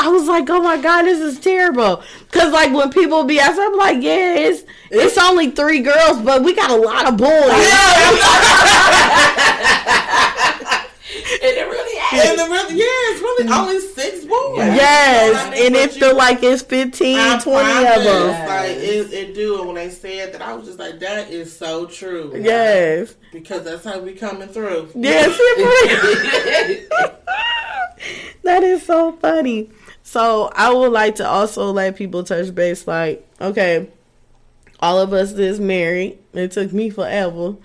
I 0.01 0.09
was 0.11 0.29
like, 0.29 0.49
oh 0.49 0.63
my 0.63 0.81
god, 0.81 1.03
this 1.03 1.19
is 1.21 1.41
terrible. 1.41 2.03
Cause 2.31 2.53
like 2.53 2.73
when 2.73 2.91
people 2.91 3.25
be 3.25 3.41
asking, 3.41 3.65
I'm 3.65 3.77
like, 3.77 4.01
yeah, 4.03 4.35
it's 4.37 4.63
it's 4.91 5.19
only 5.19 5.51
three 5.51 5.81
girls, 5.83 6.21
but 6.23 6.43
we 6.45 6.55
got 6.55 6.71
a 6.71 6.77
lot 6.77 7.09
of 7.09 7.17
boys. 7.17 7.29
And 11.41 11.53
it 11.57 11.67
really 11.69 11.98
and 12.13 12.39
the 12.39 12.45
really, 12.45 12.75
yeah, 12.77 12.85
it's 12.87 13.21
really 13.21 13.53
only 13.53 13.81
six 13.81 14.21
boys. 14.25 14.31
You 14.31 14.57
know 14.57 14.75
Yes, 14.75 15.47
I 15.47 15.51
mean? 15.51 15.65
and 15.67 15.75
But 15.75 15.83
it 15.83 15.95
you- 15.95 16.01
feel 16.01 16.17
like 16.17 16.43
it's 16.43 16.63
15, 16.63 17.19
I 17.19 17.39
20 17.39 17.69
of 17.69 17.85
promise, 17.85 18.05
them. 18.05 18.49
Like 18.49 18.71
it, 18.71 19.13
it 19.13 19.35
do. 19.35 19.59
And 19.59 19.67
when 19.67 19.75
they 19.77 19.91
said 19.91 20.33
that, 20.35 20.43
I 20.43 20.53
was 20.55 20.67
just 20.67 20.79
like, 20.79 20.99
that 21.01 21.31
is 21.31 21.57
so 21.57 21.87
true. 21.87 22.33
Yes, 22.37 23.15
Because 23.33 23.65
that's 23.65 23.85
how 23.85 23.99
we 24.01 24.13
coming 24.15 24.49
through. 24.49 24.91
yes, 24.95 25.37
that 28.43 28.63
is 28.63 28.83
so 28.85 29.13
funny. 29.13 29.71
So 30.03 30.51
I 30.55 30.73
would 30.73 30.93
like 30.93 31.17
to 31.17 31.27
also 31.27 31.71
let 31.73 31.97
people 31.97 32.25
touch 32.25 32.55
base. 32.55 32.87
Like, 32.87 33.27
okay, 33.41 33.89
all 34.81 34.99
of 35.01 35.13
us 35.13 35.33
is 35.33 35.61
married. 35.61 36.19
It 36.33 36.53
took 36.53 36.73
me 36.73 36.89
forever. 36.91 37.57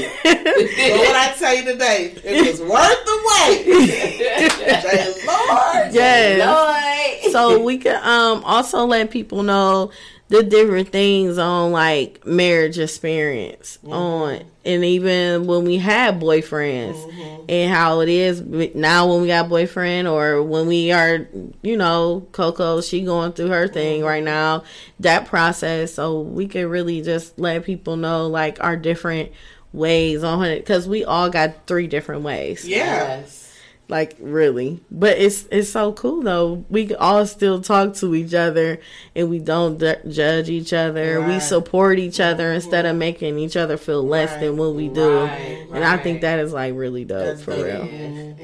But 0.00 0.98
what 0.98 1.16
I 1.16 1.34
tell 1.38 1.54
you 1.54 1.64
today, 1.64 2.14
it 2.24 2.46
was 2.46 2.60
worth 2.60 3.04
the 3.04 3.18
wait. 3.26 3.64
Say, 4.82 5.26
Lord. 5.26 5.94
yes. 5.94 7.22
Lord. 7.24 7.32
so 7.32 7.62
we 7.62 7.78
can 7.78 7.96
um 7.96 8.44
also 8.44 8.84
let 8.84 9.10
people 9.10 9.42
know 9.42 9.90
the 10.28 10.42
different 10.42 10.88
things 10.88 11.38
on 11.38 11.70
like 11.72 12.24
marriage 12.26 12.78
experience 12.78 13.78
Mm-hmm. 13.82 13.92
on 13.92 14.42
and 14.64 14.84
even 14.84 15.46
when 15.46 15.64
we 15.64 15.76
had 15.78 16.18
boyfriends 16.20 16.94
Mm-hmm. 16.96 17.44
and 17.48 17.72
how 17.72 18.00
it 18.00 18.08
is 18.08 18.40
now 18.74 19.06
when 19.08 19.22
we 19.22 19.28
got 19.28 19.48
boyfriend 19.48 20.08
or 20.08 20.42
when 20.42 20.66
we 20.66 20.90
are 20.90 21.28
you 21.62 21.76
know 21.76 22.26
coco 22.32 22.80
she 22.80 23.02
going 23.02 23.32
through 23.32 23.48
her 23.48 23.68
thing 23.68 24.00
Mm-hmm. 24.00 24.08
right 24.08 24.24
now 24.24 24.64
that 25.00 25.26
process 25.26 25.94
so 25.94 26.20
we 26.20 26.48
can 26.48 26.68
really 26.68 27.02
just 27.02 27.38
let 27.38 27.64
people 27.64 27.96
know 27.96 28.26
like 28.26 28.62
our 28.62 28.76
different 28.76 29.30
ways 29.72 30.22
on 30.24 30.44
it 30.44 30.58
because 30.60 30.88
we 30.88 31.04
all 31.04 31.28
got 31.30 31.66
three 31.66 31.86
different 31.86 32.22
ways 32.22 32.66
Yeah. 32.66 32.76
Yes. 33.18 33.52
like 33.88 34.16
really 34.18 34.80
but 34.90 35.18
it's 35.18 35.46
it's 35.50 35.68
so 35.70 35.92
cool 35.92 36.22
though 36.22 36.64
we 36.70 36.94
all 36.94 37.26
still 37.26 37.60
talk 37.60 37.94
to 37.94 38.14
each 38.14 38.32
other 38.34 38.80
and 39.14 39.28
we 39.28 39.38
don't 39.38 39.78
d- 39.78 39.94
judge 40.08 40.48
each 40.48 40.72
other 40.72 41.20
we 41.20 41.40
support 41.40 41.98
each 41.98 42.20
other 42.20 42.52
instead 42.52 42.86
of 42.86 42.96
making 42.96 43.38
each 43.38 43.56
other 43.56 43.76
feel 43.76 44.02
less 44.02 44.30
Right. 44.32 44.40
than 44.40 44.56
what 44.56 44.74
we 44.74 44.88
do 44.88 45.24
Right, 45.24 45.66
and 45.72 45.84
i 45.84 45.96
think 45.98 46.22
that 46.22 46.38
is 46.38 46.52
like 46.52 46.74
really 46.74 47.04
dope 47.04 47.24
That's 47.26 47.42
for 47.42 47.50
real 47.54 47.82
It 47.82 47.92
is. 47.92 48.38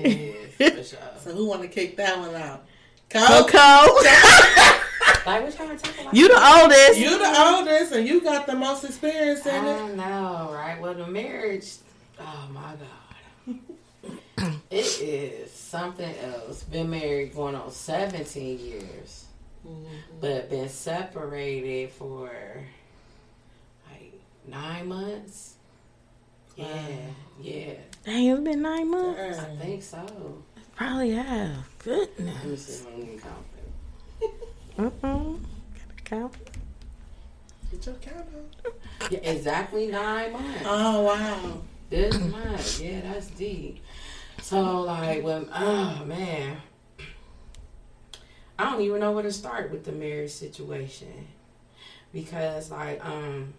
It 0.61 0.75
is, 0.79 0.91
for 0.91 0.97
sure. 0.97 1.09
So 1.25 1.31
who 1.33 1.47
want 1.47 1.63
to 1.63 1.69
kick 1.69 1.97
that 1.97 2.19
one 2.19 2.35
out? 2.35 2.65
Coco. 3.09 3.47
coco 3.49 4.05
Like, 5.25 5.43
what 5.45 5.59
y'all 5.59 5.77
talking 5.77 6.01
about? 6.01 6.15
you 6.15 6.29
the 6.29 6.61
oldest 6.63 6.99
You 6.99 7.19
the 7.19 7.41
oldest, 7.41 7.93
and 7.93 8.09
you 8.09 8.21
got 8.21 8.47
the 8.47 8.57
most 8.57 8.83
experience 8.85 9.47
in 9.47 9.65
it. 9.65 9.81
I 9.81 9.95
know, 9.95 10.51
right? 10.53 10.81
Well, 10.81 10.95
the 10.95 11.07
marriage, 11.07 11.75
oh 12.19 12.49
my 12.53 12.75
God. 12.75 14.53
it 14.71 15.01
is 15.01 15.53
something 15.53 16.15
else. 16.19 16.65
Been 16.65 16.91
married 16.91 17.35
going 17.35 17.55
on 17.55 17.71
17 17.71 18.59
years, 18.59 19.27
mm-hmm. 19.67 19.85
but 20.21 20.51
been 20.51 20.69
separated 20.69 21.91
for 21.91 22.31
like 23.91 24.13
nine 24.49 24.89
months. 24.89 25.55
Yeah, 26.57 26.67
yeah, 27.41 27.75
Dang, 28.05 28.27
it's 28.27 28.41
been 28.43 28.61
nine 28.61 28.91
months 28.91 29.39
I 29.39 29.57
think 29.57 29.83
so. 29.83 30.43
probably 30.77 31.13
have 31.13 31.65
Let 31.87 32.19
me 32.19 32.27
goodness 32.37 32.67
see 32.67 32.73
if 32.75 32.87
I 32.87 32.91
can 32.91 33.19
count 33.21 33.52
uh-uh. 34.79 34.89
Gotta 35.03 36.03
count. 36.05 36.35
Get 37.71 37.87
your 37.87 37.95
count 37.97 38.27
on. 38.35 38.73
Yeah, 39.11 39.19
exactly 39.19 39.87
nine 39.89 40.33
months. 40.33 40.63
Oh 40.65 41.03
wow. 41.03 41.63
This 41.91 42.19
month, 42.19 42.81
yeah, 42.81 43.01
that's 43.01 43.29
deep. 43.29 43.83
So 44.41 44.83
like 44.83 45.23
when 45.23 45.49
oh 45.55 46.05
man. 46.07 46.57
I 48.59 48.71
don't 48.71 48.83
even 48.83 49.01
know 49.01 49.13
where 49.13 49.23
to 49.25 49.33
start 49.33 49.71
with 49.71 49.85
the 49.85 49.93
marriage 49.93 50.31
situation. 50.31 51.27
Because 52.13 52.71
like 52.71 53.05
um 53.05 53.55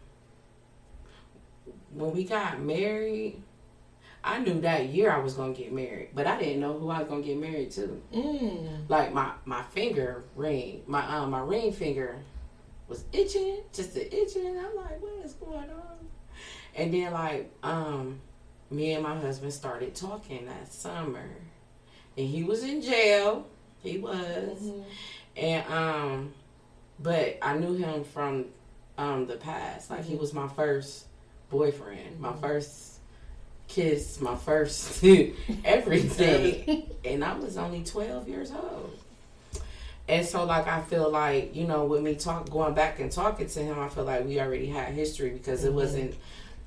when 1.93 2.12
we 2.13 2.24
got 2.24 2.60
married, 2.60 3.41
I 4.24 4.39
knew 4.39 4.62
that 4.62 4.88
year 4.88 5.12
I 5.12 5.20
was 5.20 5.34
gonna 5.34 5.53
get 5.53 5.74
married, 5.74 6.10
but 6.13 6.27
I 6.27 6.39
didn't 6.39 6.62
know 6.62 6.77
who 6.77 6.89
I 6.89 7.00
was 7.00 7.10
gonna 7.10 7.22
get 7.22 7.38
married 7.38 7.72
to. 7.72 8.01
Mm. 8.13 8.89
Like 8.89 9.13
my 9.13 9.34
my 9.46 9.63
finger 9.63 10.24
ring, 10.36 10.84
my 10.88 11.06
um 11.06 11.32
my 11.32 11.42
ring 11.42 11.74
finger 11.74 12.20
was 12.88 13.03
itching, 13.12 13.60
just 13.74 13.94
the 13.94 14.15
itching. 14.15 14.58
I'm 14.58 14.75
like, 14.75 15.01
what 15.01 15.25
is 15.25 15.34
going 15.34 15.70
on? 15.70 16.08
And 16.75 16.94
then 16.94 17.12
like 17.12 17.51
um 17.63 18.22
me 18.72 18.94
and 18.94 19.03
my 19.03 19.20
husband 19.20 19.53
started 19.53 19.94
talking 19.94 20.46
that 20.46 20.72
summer, 20.72 21.30
and 22.18 22.27
he 22.27 22.44
was 22.44 22.63
in 22.63 22.82
jail. 22.82 23.46
He 23.82 23.98
was, 23.98 24.72
and 25.36 25.68
um, 25.72 26.34
but 27.00 27.38
I 27.42 27.58
knew 27.58 27.75
him 27.75 28.06
from 28.06 28.46
um 28.98 29.27
the 29.27 29.36
past. 29.36 29.89
Like 29.89 30.06
he 30.06 30.15
was 30.15 30.34
my 30.34 30.48
first 30.48 31.08
boyfriend, 31.50 32.22
my 32.22 32.34
first 32.34 32.92
kiss, 33.67 34.22
my 34.22 34.36
first 34.36 35.03
everything, 35.65 36.91
and 37.05 37.24
I 37.24 37.36
was 37.38 37.58
only 37.58 37.84
twelve 37.84 38.27
years 38.27 38.51
old. 38.51 38.98
And 40.08 40.25
so, 40.25 40.43
like, 40.43 40.67
I 40.67 40.82
feel 40.82 41.10
like 41.10 41.55
you 41.55 41.65
know, 41.65 41.86
with 41.86 42.01
me 42.01 42.15
talk 42.15 42.50
going 42.50 42.74
back 42.74 43.00
and 43.00 43.12
talking 43.12 43.48
to 43.48 43.60
him, 43.60 43.79
I 43.79 43.89
feel 43.89 44.03
like 44.03 44.25
we 44.25 44.39
already 44.39 44.67
had 44.67 44.93
history 44.93 45.29
because 45.29 45.63
it 45.63 45.67
mm-hmm. 45.67 45.77
wasn't 45.77 46.15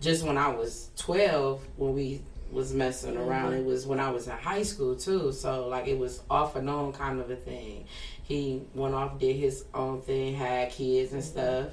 just 0.01 0.25
when 0.25 0.39
I 0.39 0.49
was 0.49 0.91
twelve 0.97 1.63
when 1.77 1.95
we 1.95 2.23
was 2.51 2.73
messing 2.73 3.15
mm-hmm. 3.15 3.29
around. 3.29 3.55
It 3.55 3.65
was 3.65 3.87
when 3.87 4.01
I 4.01 4.11
was 4.11 4.27
in 4.27 4.37
high 4.37 4.63
school 4.63 4.97
too. 4.97 5.33
So 5.33 5.69
like, 5.69 5.87
it 5.87 5.99
was 5.99 6.23
off 6.31 6.57
and 6.57 6.69
on 6.71 6.93
kind 6.93 7.21
of 7.21 7.31
a 7.31 7.37
thing. 7.37 7.87
He 8.23 8.63
went 8.75 8.95
off, 8.95 9.19
did 9.19 9.37
his 9.37 9.65
own 9.73 10.01
thing, 10.01 10.35
had 10.35 10.71
kids 10.71 11.13
and 11.13 11.23
mm-hmm. 11.23 11.31
stuff, 11.31 11.73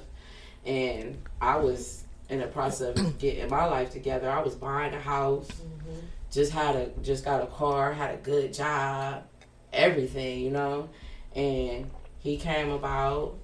and 0.64 1.20
I 1.40 1.56
was 1.56 2.03
in 2.28 2.40
the 2.40 2.46
process 2.46 2.98
of 2.98 3.18
getting 3.18 3.48
my 3.48 3.66
life 3.66 3.90
together. 3.90 4.30
I 4.30 4.40
was 4.40 4.54
buying 4.54 4.94
a 4.94 5.00
house, 5.00 5.48
mm-hmm. 5.48 5.98
just 6.30 6.52
had 6.52 6.76
a 6.76 6.90
just 7.02 7.24
got 7.24 7.42
a 7.42 7.46
car, 7.46 7.92
had 7.92 8.14
a 8.14 8.18
good 8.18 8.52
job, 8.52 9.24
everything, 9.72 10.40
you 10.40 10.50
know. 10.50 10.88
And 11.34 11.90
he 12.18 12.36
came 12.36 12.70
about, 12.70 13.36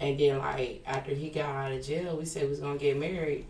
and 0.00 0.18
then 0.18 0.38
like 0.38 0.82
after 0.86 1.14
he 1.14 1.30
got 1.30 1.46
out 1.46 1.72
of 1.72 1.84
jail, 1.84 2.16
we 2.16 2.24
said 2.24 2.44
we 2.44 2.50
was 2.50 2.60
gonna 2.60 2.78
get 2.78 2.96
married. 2.98 3.46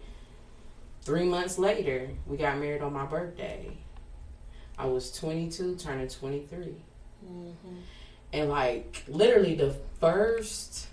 Three 1.02 1.25
months 1.25 1.59
later, 1.59 2.09
we 2.26 2.37
got 2.38 2.59
married 2.59 2.80
on 2.80 2.92
my 2.92 3.04
birthday. 3.04 3.76
I 4.78 4.87
was 4.87 5.12
22, 5.12 5.76
turning 5.76 6.09
23. 6.09 6.59
Mm-hmm. 7.25 7.75
And 8.33 8.50
like 8.50 9.04
literally 9.06 9.54
the 9.54 9.76
first 10.00 10.88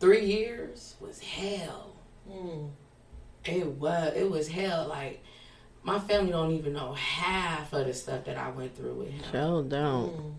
three 0.00 0.24
years 0.24 0.96
was 1.00 1.20
hell. 1.20 1.96
Mm. 2.30 2.70
It 3.44 3.66
was 3.66 4.12
it 4.14 4.30
was 4.30 4.48
hell. 4.48 4.86
Like 4.88 5.22
my 5.82 5.98
family 5.98 6.32
don't 6.32 6.52
even 6.52 6.74
know 6.74 6.92
half 6.94 7.72
of 7.72 7.86
the 7.86 7.94
stuff 7.94 8.24
that 8.24 8.36
I 8.36 8.50
went 8.50 8.76
through 8.76 8.94
with 8.94 9.10
him. 9.10 9.22
Sure 9.30 9.62
don't. 9.62 10.34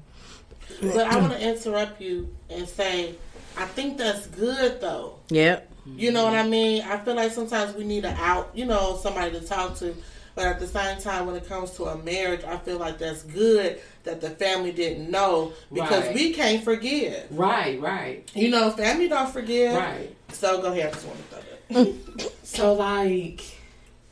But 0.81 1.07
I 1.07 1.17
want 1.17 1.33
to 1.33 1.41
interrupt 1.41 1.99
you 1.99 2.33
and 2.49 2.67
say, 2.67 3.15
I 3.57 3.65
think 3.65 3.97
that's 3.97 4.27
good 4.27 4.79
though. 4.79 5.15
Yep. 5.29 5.71
You 5.95 6.11
know 6.11 6.25
what 6.25 6.35
I 6.35 6.47
mean? 6.47 6.83
I 6.83 6.97
feel 6.97 7.15
like 7.15 7.31
sometimes 7.31 7.75
we 7.75 7.83
need 7.83 8.05
an 8.05 8.15
out, 8.19 8.51
you 8.53 8.65
know, 8.65 8.99
somebody 9.01 9.31
to 9.39 9.45
talk 9.45 9.75
to. 9.77 9.95
But 10.35 10.45
at 10.45 10.59
the 10.59 10.67
same 10.67 11.01
time, 11.01 11.25
when 11.25 11.35
it 11.35 11.47
comes 11.47 11.71
to 11.71 11.85
a 11.85 11.97
marriage, 11.97 12.43
I 12.43 12.57
feel 12.57 12.77
like 12.77 12.99
that's 12.99 13.23
good 13.23 13.81
that 14.09 14.21
the 14.21 14.29
family 14.29 14.71
didn't 14.71 15.09
know 15.11 15.53
because 15.71 16.05
Right. 16.05 16.15
we 16.15 16.33
can't 16.33 16.63
forgive. 16.63 17.27
Right, 17.31 17.79
right, 17.79 18.29
You 18.33 18.49
know, 18.49 18.71
family 18.71 19.07
don't 19.07 19.31
forgive. 19.31 19.75
right. 19.75 20.15
So 20.33 20.61
go 20.61 20.71
ahead. 20.71 20.87
I 20.87 20.91
just 20.91 21.05
want 21.05 21.17
to 21.19 21.23
throw 21.35 21.83
that. 21.83 22.29
So 22.43 22.73
like 22.73 23.41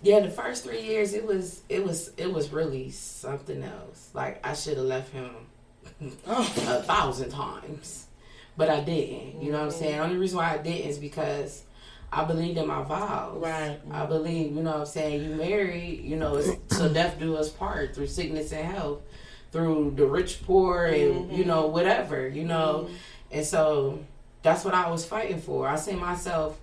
yeah, 0.04 0.20
the 0.20 0.30
first 0.30 0.63
three 0.63 0.82
years 0.84 1.13
it 1.13 1.25
was 1.25 1.62
it 1.70 1.84
was 1.84 2.12
it 2.18 2.32
was 2.32 2.51
really 2.54 2.92
something 2.92 3.63
else. 3.63 4.10
Like 4.13 4.46
I 4.46 4.54
should 4.54 4.77
have 4.77 4.86
left 4.86 5.12
him 5.12 5.32
Oh. 6.27 6.42
a 6.70 6.84
thousand 6.84 7.32
times. 7.32 8.06
But 8.56 8.70
I 8.70 8.80
didn't. 8.82 9.42
You 9.42 9.51
know 9.51 9.60
what 9.60 9.63
I'm 9.66 9.70
Mm-hmm. 9.70 9.80
saying? 9.80 10.00
Only 10.00 10.18
reason 10.18 10.38
why 10.38 10.54
I 10.54 10.58
didn't 10.58 10.89
is 10.89 10.98
because 11.00 11.63
I 12.12 12.24
believed 12.24 12.58
in 12.58 12.68
my 12.68 12.82
vows. 12.84 13.38
Right. 13.44 13.80
I 13.92 14.06
believe, 14.06 14.56
you 14.56 14.63
know 14.63 14.72
what 14.72 14.80
I'm 14.82 14.86
saying, 14.86 15.24
you 15.30 15.36
married, 15.36 16.01
you 16.04 16.16
know, 16.16 16.36
it's 16.38 16.50
till 16.75 16.92
death 16.94 17.20
do 17.20 17.36
us 17.36 17.50
part 17.50 17.94
through 17.94 18.08
sickness 18.08 18.51
and 18.54 18.66
health, 18.66 19.01
through 19.57 19.91
the 19.95 20.05
rich 20.05 20.43
poor 20.43 20.85
and 20.85 21.31
you 21.35 21.43
know, 21.43 21.63
mm-hmm. 21.63 21.73
whatever, 21.73 22.27
you 22.27 22.43
know. 22.43 22.85
Mm-hmm. 22.85 22.95
And 23.31 23.45
so 23.45 23.99
that's 24.43 24.63
what 24.63 24.75
I 24.75 24.87
was 24.91 25.03
fighting 25.03 25.41
for. 25.41 25.67
I 25.67 25.77
see 25.77 25.95
myself 25.95 26.59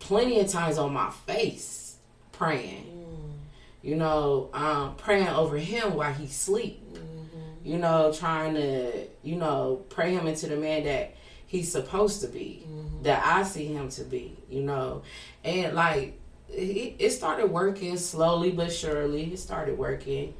plenty 0.00 0.40
of 0.40 0.48
times 0.48 0.76
on 0.76 0.92
my 0.92 1.10
face 1.10 1.98
praying. 2.32 2.84
Mm. 2.86 3.86
You 3.88 3.94
know, 3.94 4.50
um, 4.52 4.96
praying 4.96 5.28
over 5.28 5.56
him 5.56 5.94
while 5.94 6.12
he 6.12 6.26
sleep. 6.26 6.82
Mm-hmm. 6.92 7.38
You 7.64 7.78
know, 7.78 8.12
trying 8.12 8.54
to, 8.54 9.06
you 9.22 9.36
know, 9.36 9.84
pray 9.88 10.12
him 10.12 10.26
into 10.26 10.48
the 10.48 10.56
man 10.56 10.82
that 10.82 11.14
he's 11.46 11.70
supposed 11.70 12.22
to 12.22 12.26
be, 12.26 12.66
that 13.02 13.24
I 13.24 13.44
see 13.44 13.66
him 13.66 13.88
to 13.90 14.02
be, 14.02 14.36
you 14.50 14.62
know. 14.62 15.02
And 15.44 15.76
like 15.76 16.18
it, 16.48 16.96
it 16.98 17.10
started 17.10 17.52
working 17.52 17.96
slowly 17.98 18.50
but 18.50 18.72
surely. 18.72 19.32
It 19.32 19.38
started 19.38 19.78
working. 19.78 20.34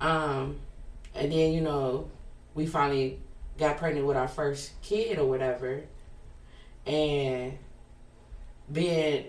Um 0.00 0.56
and 1.16 1.32
then, 1.32 1.52
you 1.52 1.60
know, 1.60 2.10
we 2.54 2.66
finally 2.66 3.20
got 3.58 3.78
pregnant 3.78 4.06
with 4.06 4.16
our 4.16 4.28
first 4.28 4.72
kid 4.82 5.18
or 5.18 5.26
whatever. 5.26 5.84
And 6.86 7.58
being 8.70 9.26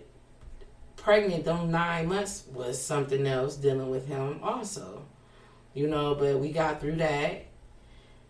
pregnant 0.95 1.45
them 1.45 1.71
nine 1.71 2.07
months 2.07 2.43
was 2.53 2.81
something 2.81 3.25
else 3.25 3.55
dealing 3.55 3.89
with 3.89 4.07
him 4.07 4.39
also. 4.43 5.03
You 5.73 5.87
know, 5.87 6.15
but 6.15 6.39
we 6.39 6.51
got 6.51 6.81
through 6.81 6.97
that. 6.97 7.45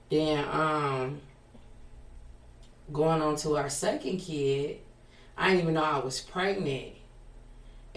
Then 0.09 0.45
um 0.49 1.21
going 2.91 3.21
on 3.21 3.35
to 3.37 3.57
our 3.57 3.69
second 3.69 4.19
kid, 4.19 4.79
I 5.37 5.49
didn't 5.49 5.61
even 5.63 5.73
know 5.73 5.83
I 5.83 5.99
was 5.99 6.19
pregnant. 6.19 6.93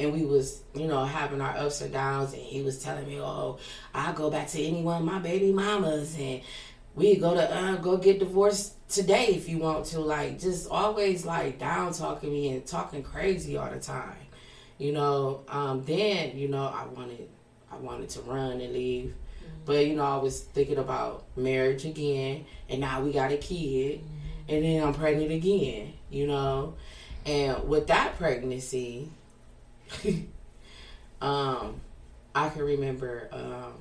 And 0.00 0.12
we 0.12 0.25
was, 0.25 0.62
you 0.75 0.87
know, 0.87 1.04
having 1.04 1.40
our 1.40 1.57
ups 1.57 1.83
and 1.83 1.92
downs 1.92 2.33
and 2.33 2.42
he 2.42 2.62
was 2.62 2.83
telling 2.83 3.07
me, 3.07 3.21
Oh, 3.21 3.59
I'll 3.95 4.14
go 4.14 4.30
back 4.30 4.49
to 4.49 4.62
any 4.62 4.83
one 4.83 5.02
of 5.02 5.04
my 5.04 5.19
baby 5.19 5.52
mamas 5.52 6.16
and 6.19 6.40
we 6.95 7.16
go 7.16 7.35
to 7.35 7.54
uh, 7.54 7.76
go 7.76 7.97
get 7.97 8.19
divorced 8.19 8.75
today 8.88 9.26
if 9.26 9.49
you 9.49 9.59
want 9.59 9.85
to. 9.87 10.00
Like 10.00 10.38
just 10.38 10.71
always 10.71 11.25
like 11.25 11.59
down 11.59 11.92
talking 11.92 12.33
me 12.33 12.50
and 12.50 12.66
talking 12.66 13.02
crazy 13.02 13.57
all 13.57 13.71
the 13.71 13.78
time. 13.78 14.16
You 14.78 14.92
know, 14.92 15.42
um, 15.49 15.85
then, 15.85 16.37
you 16.38 16.49
know, 16.49 16.64
I 16.64 16.87
wanted 16.87 17.28
I 17.71 17.76
wanted 17.76 18.09
to 18.11 18.23
run 18.23 18.61
and 18.61 18.73
leave. 18.73 19.14
But 19.66 19.87
you 19.87 19.95
know, 19.95 20.04
I 20.04 20.16
was 20.16 20.40
thinking 20.40 20.78
about 20.78 21.25
marriage 21.37 21.85
again 21.85 22.47
and 22.69 22.80
now 22.80 23.02
we 23.02 23.12
got 23.12 23.33
a 23.33 23.37
kid 23.37 24.02
and 24.49 24.64
then 24.64 24.83
I'm 24.83 24.95
pregnant 24.95 25.30
again, 25.30 25.92
you 26.11 26.26
know. 26.26 26.75
And 27.26 27.69
with 27.69 27.87
that 27.88 28.16
pregnancy, 28.16 29.11
um, 31.20 31.80
I 32.35 32.49
can 32.49 32.62
remember 32.62 33.28
um, 33.32 33.75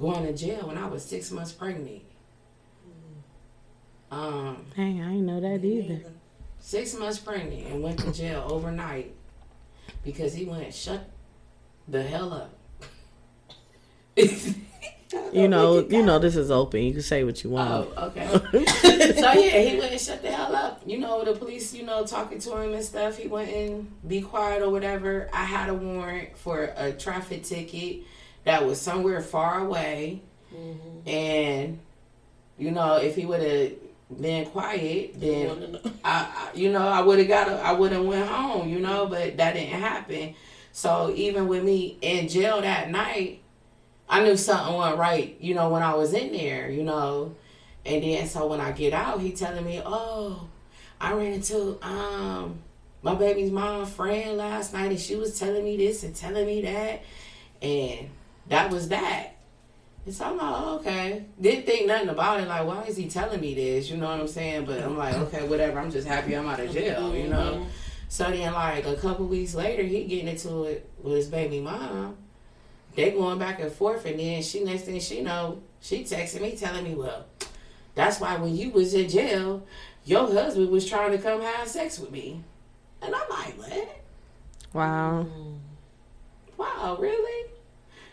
going 0.00 0.26
to 0.26 0.32
jail 0.32 0.66
when 0.68 0.78
I 0.78 0.86
was 0.86 1.04
six 1.04 1.30
months 1.30 1.52
pregnant. 1.52 2.02
Um, 4.10 4.64
Dang, 4.76 5.02
I 5.02 5.08
didn't 5.08 5.26
know 5.26 5.40
that 5.40 5.64
either. 5.64 6.02
six 6.60 6.94
months 6.94 7.18
pregnant 7.18 7.66
and 7.66 7.82
went 7.82 7.98
to 8.00 8.12
jail 8.12 8.46
overnight 8.48 9.12
because 10.04 10.34
he 10.34 10.44
went 10.44 10.72
shut 10.72 11.10
the 11.88 12.02
hell 12.02 12.32
up. 12.32 12.54
Oh, 15.16 15.30
you 15.32 15.48
know, 15.48 15.80
you 15.80 16.02
know 16.02 16.18
this 16.18 16.36
is 16.36 16.50
open. 16.50 16.82
You 16.82 16.92
can 16.92 17.02
say 17.02 17.24
what 17.24 17.42
you 17.42 17.50
want. 17.50 17.88
Oh, 17.96 18.06
okay. 18.06 18.26
so 19.14 19.32
yeah, 19.32 19.58
he 19.60 19.78
went 19.78 19.92
and 19.92 20.00
shut 20.00 20.22
the 20.22 20.30
hell 20.30 20.54
up. 20.54 20.82
You 20.86 20.98
know, 20.98 21.24
the 21.24 21.34
police, 21.34 21.74
you 21.74 21.84
know, 21.84 22.04
talking 22.04 22.38
to 22.40 22.56
him 22.56 22.72
and 22.72 22.84
stuff. 22.84 23.18
He 23.18 23.28
went 23.28 23.50
and 23.50 23.90
be 24.06 24.20
quiet 24.20 24.62
or 24.62 24.70
whatever. 24.70 25.28
I 25.32 25.44
had 25.44 25.68
a 25.68 25.74
warrant 25.74 26.36
for 26.36 26.72
a 26.76 26.92
traffic 26.92 27.44
ticket 27.44 28.02
that 28.44 28.64
was 28.64 28.80
somewhere 28.80 29.20
far 29.20 29.60
away, 29.60 30.20
and 31.06 31.78
you 32.58 32.70
know, 32.70 32.96
if 32.96 33.16
he 33.16 33.26
would 33.26 33.42
have 33.42 33.72
been 34.20 34.46
quiet, 34.46 35.20
then 35.20 35.78
I, 36.04 36.50
I 36.52 36.56
you 36.56 36.70
know, 36.70 36.86
I 36.86 37.00
would 37.00 37.18
have 37.18 37.28
got, 37.28 37.48
a, 37.48 37.60
I 37.60 37.72
would 37.72 37.92
have 37.92 38.04
went 38.04 38.28
home. 38.28 38.68
You 38.68 38.80
know, 38.80 39.06
but 39.06 39.36
that 39.36 39.54
didn't 39.54 39.80
happen. 39.80 40.34
So 40.72 41.12
even 41.14 41.46
with 41.46 41.62
me 41.62 41.98
in 42.00 42.26
jail 42.26 42.60
that 42.60 42.90
night, 42.90 43.43
I 44.14 44.22
knew 44.22 44.36
something 44.36 44.74
wasn't 44.74 45.00
right, 45.00 45.36
you 45.40 45.56
know, 45.56 45.70
when 45.70 45.82
I 45.82 45.94
was 45.94 46.12
in 46.12 46.30
there, 46.30 46.70
you 46.70 46.84
know. 46.84 47.34
And 47.84 48.00
then 48.00 48.28
so 48.28 48.46
when 48.46 48.60
I 48.60 48.70
get 48.70 48.92
out, 48.92 49.20
he 49.20 49.32
telling 49.32 49.64
me, 49.64 49.82
Oh, 49.84 50.46
I 51.00 51.14
ran 51.14 51.32
into 51.32 51.84
um 51.84 52.60
my 53.02 53.16
baby's 53.16 53.50
mom 53.50 53.86
friend 53.86 54.36
last 54.36 54.72
night 54.72 54.92
and 54.92 55.00
she 55.00 55.16
was 55.16 55.36
telling 55.36 55.64
me 55.64 55.76
this 55.76 56.04
and 56.04 56.14
telling 56.14 56.46
me 56.46 56.62
that 56.62 57.02
and 57.60 58.08
that 58.50 58.70
was 58.70 58.88
that. 58.90 59.34
And 60.06 60.14
so 60.14 60.26
I'm 60.26 60.36
like, 60.36 60.54
oh, 60.58 60.76
okay. 60.76 61.24
Didn't 61.40 61.66
think 61.66 61.88
nothing 61.88 62.10
about 62.10 62.38
it, 62.38 62.46
like, 62.46 62.64
why 62.64 62.84
is 62.84 62.96
he 62.96 63.08
telling 63.08 63.40
me 63.40 63.54
this? 63.54 63.90
You 63.90 63.96
know 63.96 64.06
what 64.06 64.20
I'm 64.20 64.28
saying? 64.28 64.64
But 64.64 64.80
I'm 64.80 64.96
like, 64.96 65.16
okay, 65.16 65.48
whatever, 65.48 65.80
I'm 65.80 65.90
just 65.90 66.06
happy 66.06 66.34
I'm 66.36 66.46
out 66.46 66.60
of 66.60 66.72
jail, 66.72 67.16
you 67.16 67.26
know. 67.26 67.66
So 68.08 68.30
then 68.30 68.52
like 68.52 68.86
a 68.86 68.94
couple 68.94 69.26
weeks 69.26 69.56
later 69.56 69.82
he 69.82 70.04
getting 70.04 70.28
into 70.28 70.64
it 70.64 70.88
with 71.02 71.16
his 71.16 71.26
baby 71.26 71.58
mom 71.58 72.16
they 72.94 73.10
going 73.10 73.38
back 73.38 73.60
and 73.60 73.72
forth 73.72 74.04
and 74.06 74.18
then 74.18 74.42
she 74.42 74.62
next 74.62 74.82
thing 74.82 75.00
she 75.00 75.20
know 75.20 75.58
she 75.80 76.04
texting 76.04 76.40
me 76.42 76.56
telling 76.56 76.84
me 76.84 76.94
well 76.94 77.24
that's 77.94 78.20
why 78.20 78.36
when 78.36 78.56
you 78.56 78.70
was 78.70 78.94
in 78.94 79.08
jail 79.08 79.62
your 80.04 80.26
husband 80.30 80.70
was 80.70 80.88
trying 80.88 81.12
to 81.12 81.18
come 81.18 81.40
have 81.40 81.66
sex 81.66 81.98
with 81.98 82.10
me. 82.10 82.42
And 83.00 83.14
i'm 83.14 83.28
like 83.30 83.58
what? 83.58 83.96
Wow. 84.72 85.26
Mm. 85.28 85.58
wow 86.56 86.96
really? 87.00 87.50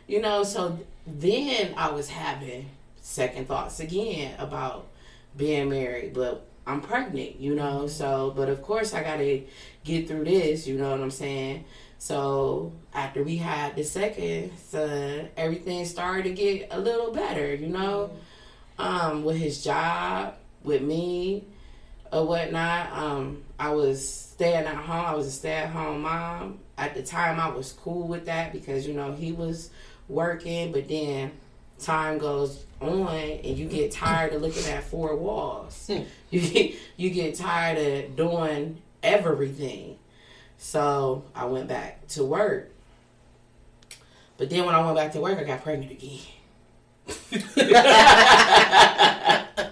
You 0.08 0.22
know 0.22 0.44
so 0.44 0.80
then 1.08 1.74
i 1.78 1.90
was 1.90 2.10
having 2.10 2.70
second 3.02 3.48
thoughts 3.48 3.80
again 3.80 4.36
about 4.38 4.88
being 5.36 5.70
married 5.70 6.14
but 6.14 6.46
i'm 6.68 6.82
pregnant 6.82 7.40
you 7.40 7.56
know 7.56 7.88
so 7.88 8.32
but 8.36 8.48
of 8.48 8.62
course 8.62 8.94
i 8.94 9.02
gotta 9.02 9.42
get 9.84 10.08
through 10.08 10.24
this 10.24 10.68
you 10.68 10.78
know 10.78 10.92
what 10.92 11.00
i'm 11.00 11.10
saying 11.10 11.64
so 12.02 12.72
after 12.96 13.22
we 13.22 13.38
had 13.38 13.76
the 13.76 13.84
second 13.84 14.58
son, 14.58 15.30
everything 15.38 15.86
started 15.86 16.24
to 16.24 16.32
get 16.32 16.70
a 16.72 16.80
little 16.80 17.12
better, 17.12 17.54
you 17.54 17.68
know, 17.68 18.10
um, 18.80 19.24
with 19.24 19.38
his 19.38 19.64
job, 19.64 20.34
with 20.64 20.82
me, 20.82 21.44
or 22.12 22.26
whatnot. 22.26 22.92
Um, 22.92 23.44
I 23.60 23.70
was 23.70 24.10
staying 24.10 24.66
at 24.66 24.78
home. 24.78 25.06
I 25.06 25.14
was 25.14 25.28
a 25.28 25.32
stay-at-home 25.32 26.02
mom. 26.02 26.58
At 26.76 26.96
the 26.96 27.04
time, 27.04 27.40
I 27.40 27.50
was 27.50 27.72
cool 27.74 28.08
with 28.08 28.26
that 28.26 28.52
because 28.52 28.88
you 28.88 28.96
know 28.96 29.12
he 29.12 29.32
was 29.32 29.70
working, 30.10 30.72
but 30.72 30.88
then 30.88 31.32
time 31.78 32.18
goes 32.18 32.66
on 32.82 33.10
and 33.10 33.56
you 33.56 33.68
get 33.68 33.92
tired 33.92 34.34
of 34.34 34.42
looking 34.42 34.66
at 34.72 34.84
four 34.86 35.16
walls. 35.16 35.88
you 36.32 36.42
get 36.42 36.76
you 36.98 37.12
get 37.12 37.36
tired 37.36 37.78
of 37.78 38.16
doing 38.16 38.82
everything. 39.04 40.00
So 40.62 41.26
I 41.34 41.46
went 41.46 41.68
back 41.68 42.08
to 42.10 42.24
work. 42.24 42.72
But 44.38 44.52
then 44.52 44.64
when 44.64 44.76
I 44.76 44.86
went 44.86 44.96
back 44.96 45.12
to 45.14 45.20
work, 45.20 45.40
I 45.40 45.44
got 45.44 45.64
pregnant 45.64 45.92
again. 45.92 46.20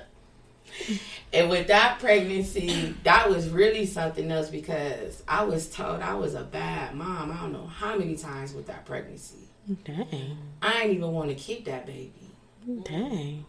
and 1.32 1.48
with 1.48 1.68
that 1.68 2.00
pregnancy, 2.00 2.96
that 3.04 3.30
was 3.30 3.50
really 3.50 3.86
something 3.86 4.32
else 4.32 4.50
because 4.50 5.22
I 5.28 5.44
was 5.44 5.70
told 5.70 6.02
I 6.02 6.16
was 6.16 6.34
a 6.34 6.44
bad 6.44 6.96
mom. 6.96 7.32
I 7.32 7.36
don't 7.36 7.54
know 7.54 7.68
how 7.68 7.96
many 7.96 8.18
times 8.18 8.54
with 8.54 8.66
that 8.66 8.88
pregnancy. 8.88 9.48
Dang. 9.86 10.40
I 10.60 10.74
didn't 10.74 10.96
even 10.96 11.12
want 11.12 11.30
to 11.30 11.36
keep 11.36 11.66
that 11.66 11.86
baby. 11.86 12.32
Dang. 12.84 13.46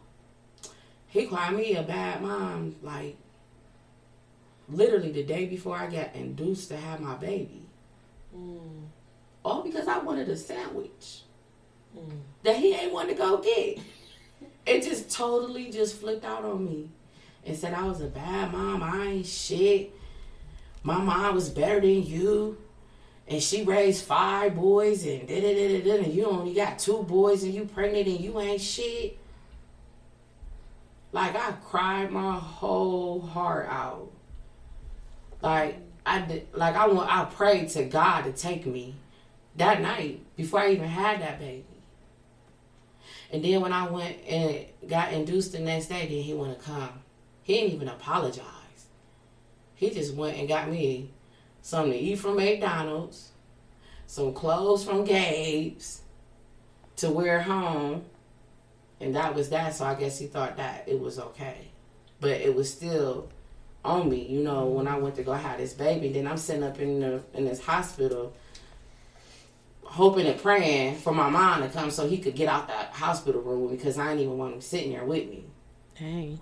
He 1.09 1.27
called 1.27 1.55
me 1.55 1.75
a 1.75 1.83
bad 1.83 2.21
mom, 2.21 2.77
like 2.83 3.17
literally 4.73 5.13
the 5.13 5.23
day 5.23 5.47
before 5.47 5.77
I 5.77 5.87
got 5.87 6.15
induced 6.15 6.69
to 6.69 6.77
have 6.77 7.01
my 7.01 7.15
baby. 7.17 7.63
Mm. 8.37 8.87
All 9.45 9.63
because 9.63 9.89
I 9.89 9.99
wanted 9.99 10.29
a 10.29 10.37
sandwich 10.37 11.23
mm. 11.97 12.19
that 12.43 12.57
he 12.57 12.75
ain't 12.75 12.93
want 12.93 13.09
to 13.09 13.15
go 13.15 13.39
get. 13.39 13.79
It 14.67 14.83
just 14.83 15.11
totally 15.11 15.71
just 15.71 15.97
flipped 15.99 16.25
out 16.25 16.45
on 16.45 16.65
me 16.65 16.91
and 17.45 17.57
said 17.57 17.75
I 17.75 17.85
was 17.85 18.01
a 18.01 18.07
bad 18.07 18.53
mom. 18.53 18.83
I 18.83 19.07
ain't 19.07 19.27
shit. 19.27 19.93
My 20.83 20.99
mom 20.99 21.35
was 21.35 21.49
better 21.49 21.81
than 21.81 22.05
you. 22.05 22.59
And 23.27 23.41
she 23.41 23.63
raised 23.63 24.05
five 24.05 24.57
boys 24.57 25.07
and 25.07 25.29
da 25.29 25.41
da 25.41 25.55
da 25.55 25.81
da. 25.83 26.05
And 26.05 26.13
you 26.13 26.27
only 26.27 26.53
got 26.53 26.79
two 26.79 27.03
boys 27.05 27.45
and 27.45 27.55
you 27.55 27.65
pregnant 27.65 28.09
and 28.09 28.21
you 28.21 28.41
ain't 28.41 28.61
shit. 28.61 29.19
Like 31.13 31.37
I 31.37 31.53
cried 31.65 32.11
my 32.11 32.37
whole 32.37 33.21
heart 33.21 33.69
out. 33.69 34.11
Like 35.43 35.79
I 36.05 36.21
did, 36.21 36.49
like 36.55 36.75
I 36.75 36.87
want 36.87 37.11
I 37.11 37.25
prayed 37.25 37.69
to 37.71 37.85
God 37.85 38.23
to 38.23 38.33
take 38.33 38.67
me 38.67 38.95
that 39.57 39.81
night 39.81 40.21
before 40.37 40.61
I 40.61 40.71
even 40.73 40.89
had 40.89 41.21
that 41.21 41.39
baby. 41.39 41.65
And 43.33 43.45
then 43.45 43.61
when 43.61 43.73
I 43.73 43.89
went 43.89 44.17
and 44.27 44.67
got 44.89 45.13
induced 45.13 45.53
the 45.53 45.61
next 45.61 45.87
day, 45.87 46.01
then 46.01 46.23
he 46.23 46.35
want 46.35 46.59
to 46.59 46.65
come. 46.65 47.01
He 47.43 47.55
didn't 47.55 47.75
even 47.75 47.89
apologize. 47.89 48.45
He 49.75 49.91
just 49.91 50.15
went 50.15 50.37
and 50.37 50.49
got 50.49 50.69
me 50.69 51.11
something 51.63 51.93
to 51.93 51.99
eat 51.99 52.19
from 52.19 52.37
McDonald's, 52.37 53.31
some 54.07 54.35
clothes 54.35 54.85
from 54.85 55.05
Gabe's 55.05 56.03
to 56.97 57.11
wear 57.11 57.41
home, 57.41 58.05
and 59.01 59.15
that 59.15 59.35
was 59.35 59.49
that. 59.51 59.75
So 59.75 59.85
I 59.85 59.95
guess 59.95 60.19
he 60.19 60.27
thought 60.27 60.57
that 60.57 60.89
it 60.89 61.01
was 61.01 61.19
okay, 61.19 61.69
but 62.21 62.33
it 62.33 62.55
was 62.55 62.71
still 62.71 63.31
on 63.85 64.09
me. 64.09 64.27
You 64.27 64.43
know, 64.43 64.67
when 64.67 64.87
I 64.87 64.99
went 64.99 65.15
to 65.17 65.23
go 65.23 65.33
have 65.33 65.59
this 65.59 65.73
baby, 65.73 66.13
then 66.13 66.27
I'm 66.27 66.37
sitting 66.37 66.63
up 66.63 66.79
in 66.79 67.01
the 67.01 67.23
in 67.35 67.45
this 67.45 67.61
hospital, 67.61 68.35
hoping 69.83 70.27
and 70.27 70.41
praying 70.41 70.97
for 70.97 71.13
my 71.13 71.29
mom 71.29 71.63
to 71.63 71.69
come 71.69 71.91
so 71.91 72.09
he 72.09 72.19
could 72.19 72.35
get 72.35 72.49
out 72.49 72.69
that 72.69 72.93
hospital 72.93 73.41
room 73.41 73.71
because 73.71 73.99
I 73.99 74.09
didn't 74.09 74.21
even 74.21 74.39
want 74.39 74.55
him 74.55 74.61
sitting 74.61 74.93
there 74.93 75.05
with 75.05 75.29
me. 75.29 75.45
Dang. 75.99 76.41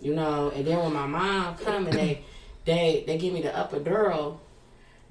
You 0.00 0.14
know, 0.14 0.50
and 0.54 0.66
then 0.66 0.78
when 0.78 0.92
my 0.92 1.06
mom 1.06 1.56
come 1.56 1.86
and 1.86 1.94
they 1.96 2.24
they 2.64 3.04
they 3.06 3.18
give 3.18 3.32
me 3.32 3.42
the 3.42 3.50
epidural. 3.50 4.38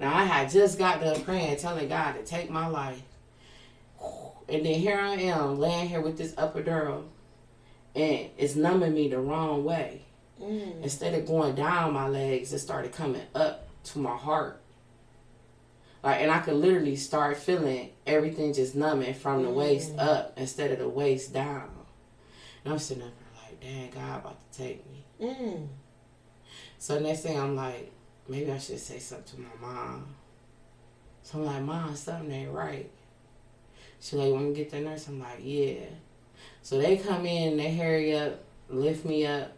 Now 0.00 0.14
I 0.14 0.24
had 0.24 0.50
just 0.50 0.78
got 0.78 1.00
done 1.00 1.22
praying, 1.22 1.58
telling 1.58 1.88
God 1.88 2.12
to 2.12 2.24
take 2.24 2.50
my 2.50 2.66
life. 2.66 3.02
And 4.48 4.66
then 4.66 4.74
here 4.74 4.98
I 4.98 5.14
am 5.14 5.58
laying 5.58 5.88
here 5.88 6.00
with 6.00 6.18
this 6.18 6.32
epidural 6.34 7.04
and 7.94 8.30
it's 8.38 8.56
numbing 8.56 8.94
me 8.94 9.08
the 9.08 9.18
wrong 9.18 9.64
way. 9.64 10.02
Instead 10.82 11.14
of 11.14 11.26
going 11.26 11.54
down 11.54 11.92
my 11.92 12.08
legs, 12.08 12.52
it 12.52 12.58
started 12.58 12.92
coming 12.92 13.22
up 13.34 13.68
to 13.84 13.98
my 13.98 14.16
heart. 14.16 14.60
Like 16.02 16.20
and 16.20 16.30
I 16.30 16.40
could 16.40 16.54
literally 16.54 16.96
start 16.96 17.36
feeling 17.36 17.90
everything 18.06 18.52
just 18.52 18.74
numbing 18.74 19.14
from 19.14 19.44
the 19.44 19.50
waist 19.50 19.96
up 19.98 20.32
instead 20.36 20.72
of 20.72 20.78
the 20.80 20.88
waist 20.88 21.32
down. 21.32 21.70
And 22.64 22.72
I'm 22.72 22.78
sitting 22.78 23.04
up 23.04 23.10
there 23.10 23.42
like, 23.44 23.60
dang, 23.60 23.90
God 23.90 24.20
about 24.20 24.52
to 24.52 24.58
take 24.58 24.84
me. 24.90 25.04
Mm. 25.20 25.68
So 26.78 26.98
next 26.98 27.20
thing 27.20 27.38
I'm 27.38 27.54
like, 27.54 27.92
maybe 28.28 28.50
I 28.50 28.58
should 28.58 28.80
say 28.80 28.98
something 28.98 29.36
to 29.36 29.40
my 29.40 29.72
mom. 29.72 30.06
So 31.22 31.38
I'm 31.38 31.46
like, 31.46 31.62
Mom, 31.62 31.94
something 31.94 32.30
ain't 32.32 32.52
right. 32.52 32.90
She 34.00 34.16
like, 34.16 34.32
want 34.32 34.48
to 34.48 34.60
get 34.60 34.70
the 34.70 34.80
nurse? 34.80 35.06
I'm 35.06 35.20
like, 35.20 35.38
yeah. 35.40 35.84
So 36.62 36.78
they 36.78 36.96
come 36.96 37.24
in, 37.24 37.56
they 37.56 37.74
hurry 37.74 38.16
up, 38.16 38.42
lift 38.68 39.04
me 39.04 39.26
up, 39.26 39.52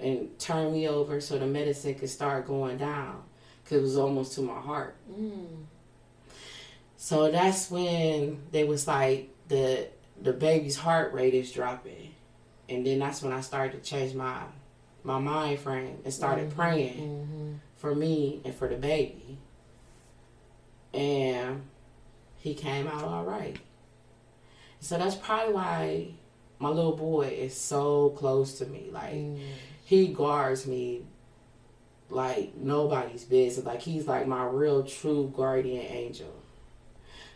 and 0.00 0.38
turn 0.38 0.72
me 0.72 0.88
over 0.88 1.20
so 1.20 1.38
the 1.38 1.46
medicine 1.46 1.94
could 1.94 2.10
start 2.10 2.46
going 2.46 2.76
down 2.78 3.22
because 3.62 3.78
it 3.78 3.82
was 3.82 3.96
almost 3.96 4.34
to 4.34 4.42
my 4.42 4.60
heart. 4.60 4.94
Mm. 5.10 5.64
So 6.96 7.30
that's 7.30 7.70
when 7.70 8.42
they 8.52 8.64
was 8.64 8.86
like 8.86 9.30
the 9.48 9.88
the 10.20 10.32
baby's 10.32 10.76
heart 10.76 11.12
rate 11.12 11.34
is 11.34 11.52
dropping, 11.52 12.14
and 12.68 12.86
then 12.86 12.98
that's 12.98 13.22
when 13.22 13.32
I 13.32 13.40
started 13.42 13.82
to 13.82 13.90
change 13.90 14.14
my 14.14 14.42
my 15.04 15.18
mind 15.18 15.60
frame 15.60 15.98
and 16.04 16.12
started 16.12 16.50
Mhm, 16.50 16.54
praying 16.56 17.28
mhm. 17.28 17.58
for 17.76 17.94
me 17.94 18.40
and 18.44 18.54
for 18.54 18.66
the 18.68 18.76
baby. 18.76 19.38
And 20.94 21.62
he 22.38 22.54
came 22.54 22.86
out 22.86 23.04
all 23.04 23.24
right. 23.24 23.56
So 24.80 24.98
that's 24.98 25.16
probably 25.16 25.54
why 25.54 26.08
my 26.58 26.70
little 26.70 26.96
boy 26.96 27.26
is 27.38 27.54
so 27.56 28.10
close 28.10 28.58
to 28.58 28.66
me. 28.66 28.88
Like 28.90 29.14
Mm. 29.14 29.38
He 29.86 30.08
guards 30.08 30.66
me 30.66 31.02
like 32.10 32.56
nobody's 32.56 33.22
business. 33.22 33.64
Like 33.64 33.80
he's 33.80 34.08
like 34.08 34.26
my 34.26 34.44
real 34.44 34.82
true 34.82 35.32
guardian 35.34 35.86
angel. 35.86 36.34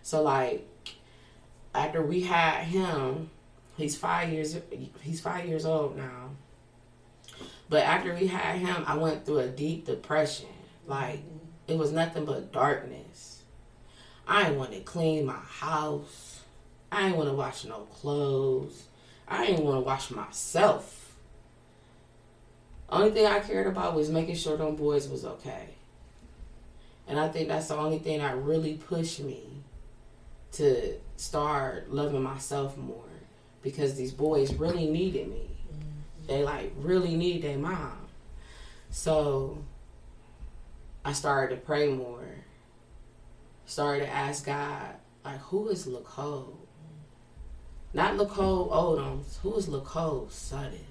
So 0.02 0.22
like 0.22 0.66
after 1.72 2.02
we 2.02 2.22
had 2.22 2.64
him, 2.64 3.30
he's 3.76 3.96
five 3.96 4.30
years 4.30 4.56
he's 5.00 5.20
five 5.20 5.46
years 5.46 5.64
old 5.64 5.96
now. 5.96 6.30
But 7.68 7.84
after 7.84 8.12
we 8.12 8.26
had 8.26 8.56
him, 8.56 8.82
I 8.84 8.96
went 8.96 9.24
through 9.24 9.38
a 9.38 9.48
deep 9.48 9.86
depression. 9.86 10.48
Like 10.88 11.22
it 11.68 11.78
was 11.78 11.92
nothing 11.92 12.24
but 12.24 12.50
darkness. 12.50 13.42
I 14.26 14.42
didn't 14.42 14.58
want 14.58 14.72
to 14.72 14.80
clean 14.80 15.24
my 15.24 15.34
house. 15.34 16.40
I 16.90 17.02
didn't 17.04 17.16
want 17.16 17.28
to 17.28 17.36
wash 17.36 17.64
no 17.64 17.86
clothes. 17.94 18.88
I 19.28 19.46
didn't 19.46 19.64
want 19.64 19.76
to 19.76 19.86
wash 19.86 20.10
myself. 20.10 20.99
Only 22.90 23.10
thing 23.12 23.26
I 23.26 23.40
cared 23.40 23.66
about 23.66 23.94
was 23.94 24.10
making 24.10 24.34
sure 24.34 24.56
them 24.56 24.74
boys 24.74 25.08
was 25.08 25.24
okay. 25.24 25.68
And 27.06 27.18
I 27.18 27.28
think 27.28 27.48
that's 27.48 27.68
the 27.68 27.76
only 27.76 27.98
thing 27.98 28.18
that 28.18 28.36
really 28.36 28.74
pushed 28.74 29.20
me 29.20 29.42
to 30.52 30.94
start 31.16 31.92
loving 31.92 32.22
myself 32.22 32.76
more 32.76 33.04
because 33.62 33.94
these 33.94 34.12
boys 34.12 34.54
really 34.54 34.86
needed 34.90 35.28
me. 35.28 35.50
Mm-hmm. 35.72 36.26
They 36.26 36.44
like 36.44 36.72
really 36.76 37.16
need 37.16 37.42
their 37.42 37.58
mom. 37.58 37.98
So 38.90 39.58
I 41.04 41.12
started 41.12 41.54
to 41.54 41.60
pray 41.60 41.88
more. 41.88 42.24
Started 43.66 44.06
to 44.06 44.10
ask 44.10 44.46
God, 44.46 44.96
like, 45.24 45.38
who 45.38 45.68
is 45.68 45.86
Lacole? 45.86 46.56
Not 47.92 48.16
Lacole 48.16 48.70
Odoms. 48.70 49.38
Who 49.42 49.54
is 49.54 49.66
Lacole 49.66 50.30
Sudden? 50.30 50.86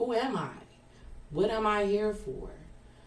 Who 0.00 0.14
am 0.14 0.34
I? 0.34 0.48
What 1.28 1.50
am 1.50 1.66
I 1.66 1.84
here 1.84 2.14
for? 2.14 2.48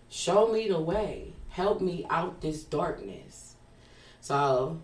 Show 0.10 0.49
me 0.53 0.67
the 0.67 0.79
way. 0.79 1.34
Help 1.49 1.82
me 1.82 2.06
out 2.08 2.39
this 2.39 2.62
darkness. 2.63 3.56
So 4.21 4.79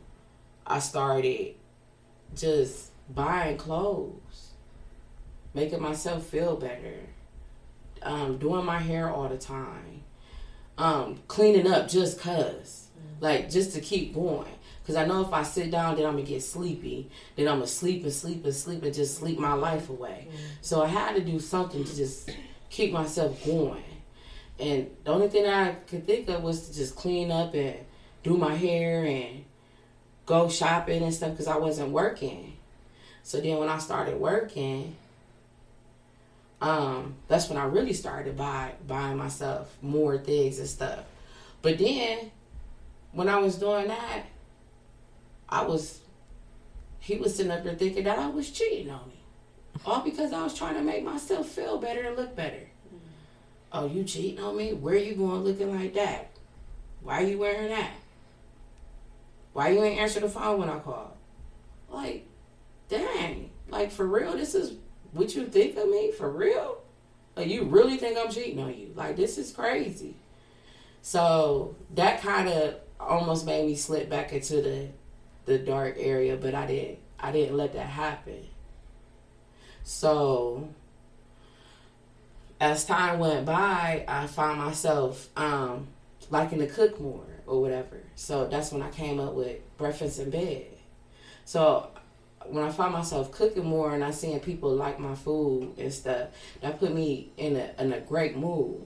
I 0.65 0.79
started 0.79 1.53
just 2.35 2.93
buying 3.13 3.57
clothes, 3.57 4.53
making 5.53 5.83
myself 5.83 6.25
feel 6.25 6.55
better, 6.55 7.09
um, 8.01 8.39
doing 8.39 8.65
my 8.65 8.79
hair 8.79 9.11
all 9.11 9.29
the 9.29 9.37
time, 9.37 10.01
um, 10.79 11.19
cleaning 11.27 11.71
up 11.71 11.87
just 11.87 12.19
cause, 12.19 12.87
like 13.19 13.51
just 13.51 13.73
to 13.73 13.81
keep 13.81 14.15
going. 14.15 14.47
Cause 14.89 14.95
I 14.95 15.05
know 15.05 15.21
if 15.21 15.31
I 15.31 15.43
sit 15.43 15.69
down, 15.69 15.97
then 15.97 16.07
I'm 16.07 16.13
gonna 16.13 16.23
get 16.23 16.41
sleepy. 16.41 17.11
Then 17.35 17.47
I'm 17.47 17.57
gonna 17.57 17.67
sleep 17.67 18.03
and 18.05 18.11
sleep 18.11 18.43
and 18.43 18.55
sleep 18.55 18.81
and 18.81 18.91
just 18.91 19.19
sleep 19.19 19.37
my 19.37 19.53
life 19.53 19.87
away. 19.87 20.27
So 20.61 20.81
I 20.81 20.87
had 20.87 21.13
to 21.13 21.21
do 21.21 21.39
something 21.39 21.83
to 21.83 21.95
just 21.95 22.31
keep 22.71 22.91
myself 22.91 23.45
going. 23.45 23.83
And 24.59 24.89
the 25.03 25.11
only 25.11 25.29
thing 25.29 25.45
I 25.45 25.73
could 25.73 26.07
think 26.07 26.27
of 26.27 26.41
was 26.41 26.67
to 26.67 26.75
just 26.75 26.95
clean 26.95 27.29
up 27.29 27.53
and 27.53 27.77
do 28.23 28.35
my 28.35 28.55
hair 28.55 29.05
and 29.05 29.45
go 30.25 30.49
shopping 30.49 31.03
and 31.03 31.13
stuff 31.13 31.33
because 31.33 31.45
I 31.45 31.57
wasn't 31.57 31.91
working. 31.91 32.57
So 33.21 33.39
then 33.39 33.57
when 33.57 33.69
I 33.69 33.77
started 33.77 34.19
working, 34.19 34.95
um, 36.61 37.13
that's 37.27 37.47
when 37.47 37.59
I 37.59 37.65
really 37.65 37.93
started 37.93 38.35
buy, 38.35 38.71
buying 38.87 39.17
myself 39.17 39.71
more 39.83 40.17
things 40.17 40.57
and 40.57 40.67
stuff. 40.67 41.01
But 41.61 41.77
then 41.77 42.31
when 43.11 43.29
I 43.29 43.37
was 43.37 43.55
doing 43.55 43.89
that, 43.89 44.23
I 45.49 45.63
was, 45.63 45.99
he 46.99 47.17
was 47.17 47.35
sitting 47.35 47.51
up 47.51 47.63
there 47.63 47.75
thinking 47.75 48.03
that 48.03 48.19
I 48.19 48.27
was 48.27 48.49
cheating 48.49 48.91
on 48.91 48.99
him. 48.99 49.11
All 49.85 50.01
because 50.01 50.33
I 50.33 50.43
was 50.43 50.53
trying 50.53 50.75
to 50.75 50.81
make 50.81 51.03
myself 51.03 51.47
feel 51.47 51.77
better 51.77 52.01
and 52.01 52.17
look 52.17 52.35
better. 52.35 52.67
Oh, 53.71 53.87
you 53.87 54.03
cheating 54.03 54.43
on 54.43 54.57
me? 54.57 54.73
Where 54.73 54.95
are 54.95 54.97
you 54.97 55.15
going 55.15 55.43
looking 55.43 55.75
like 55.75 55.93
that? 55.93 56.31
Why 57.01 57.21
are 57.21 57.25
you 57.25 57.37
wearing 57.37 57.69
that? 57.69 57.91
Why 59.53 59.69
you 59.69 59.83
ain't 59.83 59.99
answer 59.99 60.19
the 60.19 60.29
phone 60.29 60.59
when 60.59 60.69
I 60.69 60.79
called? 60.79 61.11
Like, 61.89 62.27
dang. 62.87 63.51
Like, 63.69 63.91
for 63.91 64.05
real, 64.05 64.33
this 64.33 64.55
is 64.55 64.73
what 65.11 65.35
you 65.35 65.45
think 65.45 65.77
of 65.77 65.87
me? 65.87 66.11
For 66.11 66.29
real? 66.29 66.81
Like, 67.35 67.47
you 67.47 67.63
really 67.63 67.97
think 67.97 68.17
I'm 68.17 68.31
cheating 68.31 68.59
on 68.59 68.73
you? 68.73 68.91
Like, 68.95 69.15
this 69.15 69.37
is 69.37 69.51
crazy. 69.51 70.15
So, 71.01 71.75
that 71.95 72.21
kind 72.21 72.49
of 72.49 72.75
almost 72.99 73.45
made 73.45 73.65
me 73.65 73.75
slip 73.75 74.09
back 74.09 74.33
into 74.33 74.61
the 74.61 74.87
the 75.49 75.57
dark 75.57 75.95
area, 75.97 76.37
but 76.37 76.55
I 76.55 76.65
didn't 76.65 76.99
I 77.19 77.31
didn't 77.31 77.57
let 77.57 77.73
that 77.73 77.87
happen. 77.87 78.45
So 79.83 80.69
as 82.61 82.85
time 82.85 83.19
went 83.19 83.45
by, 83.45 84.05
I 84.07 84.27
found 84.27 84.59
myself 84.59 85.27
um, 85.35 85.87
liking 86.29 86.59
to 86.59 86.67
cook 86.67 87.01
more 87.01 87.25
or 87.47 87.61
whatever. 87.61 87.97
So 88.15 88.47
that's 88.47 88.71
when 88.71 88.81
I 88.81 88.89
came 88.91 89.19
up 89.19 89.33
with 89.33 89.57
breakfast 89.77 90.19
in 90.19 90.29
bed. 90.29 90.67
So 91.45 91.89
when 92.45 92.63
I 92.63 92.71
found 92.71 92.93
myself 92.93 93.31
cooking 93.31 93.65
more 93.65 93.93
and 93.93 94.03
I 94.03 94.11
seeing 94.11 94.39
people 94.39 94.73
like 94.73 94.99
my 94.99 95.15
food 95.15 95.73
and 95.77 95.91
stuff, 95.91 96.29
that 96.61 96.79
put 96.79 96.93
me 96.93 97.31
in 97.37 97.55
a 97.55 97.71
in 97.79 97.91
a 97.91 97.99
great 97.99 98.37
mood. 98.37 98.85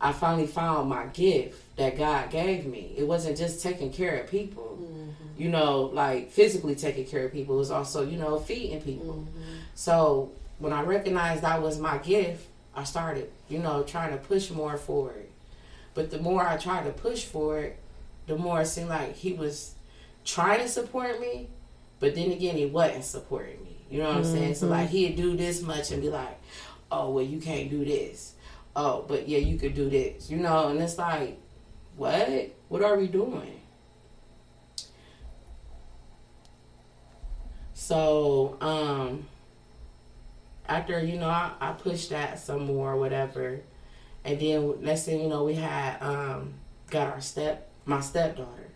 I 0.00 0.12
finally 0.12 0.48
found 0.48 0.90
my 0.90 1.06
gift 1.06 1.76
that 1.76 1.96
God 1.96 2.28
gave 2.30 2.66
me. 2.66 2.92
It 2.98 3.06
wasn't 3.06 3.38
just 3.38 3.62
taking 3.62 3.92
care 3.92 4.18
of 4.18 4.28
people, 4.28 4.76
you 5.42 5.48
know, 5.48 5.90
like 5.92 6.30
physically 6.30 6.76
taking 6.76 7.04
care 7.04 7.26
of 7.26 7.32
people. 7.32 7.56
It 7.56 7.58
was 7.58 7.72
also, 7.72 8.06
you 8.06 8.16
know, 8.16 8.38
feeding 8.38 8.80
people. 8.80 9.26
Mm-hmm. 9.28 9.56
So 9.74 10.30
when 10.60 10.72
I 10.72 10.82
recognized 10.82 11.42
that 11.42 11.60
was 11.60 11.80
my 11.80 11.98
gift, 11.98 12.46
I 12.76 12.84
started, 12.84 13.28
you 13.48 13.58
know, 13.58 13.82
trying 13.82 14.12
to 14.12 14.18
push 14.18 14.52
more 14.52 14.76
for 14.76 15.10
it. 15.10 15.32
But 15.94 16.12
the 16.12 16.20
more 16.20 16.46
I 16.46 16.58
tried 16.58 16.84
to 16.84 16.92
push 16.92 17.24
for 17.24 17.58
it, 17.58 17.76
the 18.28 18.38
more 18.38 18.60
it 18.60 18.66
seemed 18.66 18.88
like 18.88 19.16
he 19.16 19.32
was 19.32 19.74
trying 20.24 20.60
to 20.60 20.68
support 20.68 21.20
me, 21.20 21.48
but 21.98 22.14
then 22.14 22.30
again, 22.30 22.56
he 22.56 22.66
wasn't 22.66 23.04
supporting 23.04 23.64
me. 23.64 23.78
You 23.90 23.98
know 23.98 24.10
what 24.10 24.18
I'm 24.18 24.24
saying? 24.24 24.54
So 24.54 24.68
like 24.68 24.86
mm-hmm. 24.86 24.96
he'd 24.96 25.16
do 25.16 25.36
this 25.36 25.60
much 25.60 25.90
and 25.90 26.00
be 26.00 26.08
like, 26.08 26.40
"Oh, 26.92 27.10
well, 27.10 27.24
you 27.24 27.40
can't 27.40 27.68
do 27.68 27.84
this." 27.84 28.34
Oh, 28.76 29.04
but 29.08 29.28
yeah, 29.28 29.38
you 29.38 29.58
could 29.58 29.74
do 29.74 29.90
this. 29.90 30.30
You 30.30 30.36
know, 30.36 30.68
and 30.68 30.80
it's 30.80 30.96
like, 30.96 31.36
what? 31.96 32.52
What 32.68 32.82
are 32.84 32.96
we 32.96 33.08
doing? 33.08 33.61
So, 37.82 38.58
um, 38.60 39.26
after 40.68 41.04
you 41.04 41.18
know 41.18 41.26
I, 41.28 41.50
I 41.60 41.72
pushed 41.72 42.10
that 42.10 42.38
some 42.38 42.64
more 42.66 42.92
or 42.92 42.96
whatever. 42.96 43.60
And 44.24 44.38
then 44.38 44.74
next 44.82 45.04
thing 45.04 45.20
you 45.20 45.28
know 45.28 45.42
we 45.42 45.54
had 45.54 46.00
um 46.00 46.54
got 46.90 47.08
our 47.08 47.20
step 47.20 47.68
my 47.84 47.98
stepdaughter. 47.98 48.70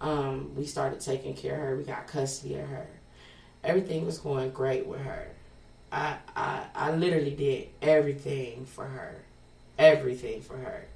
Um 0.00 0.56
we 0.56 0.66
started 0.66 0.98
taking 0.98 1.34
care 1.34 1.54
of 1.54 1.60
her. 1.60 1.76
We 1.76 1.84
got 1.84 2.08
custody 2.08 2.56
of 2.56 2.68
her. 2.68 2.88
Everything 3.62 4.04
was 4.04 4.18
going 4.18 4.50
great 4.50 4.88
with 4.88 5.02
her. 5.02 5.28
I 5.92 6.16
i 6.34 6.64
i 6.74 6.96
literally 6.96 7.36
did 7.36 7.68
everything 7.80 8.66
for 8.66 8.86
her. 8.86 9.22
Everything 9.78 10.40
for 10.42 10.56
her. 10.56 10.88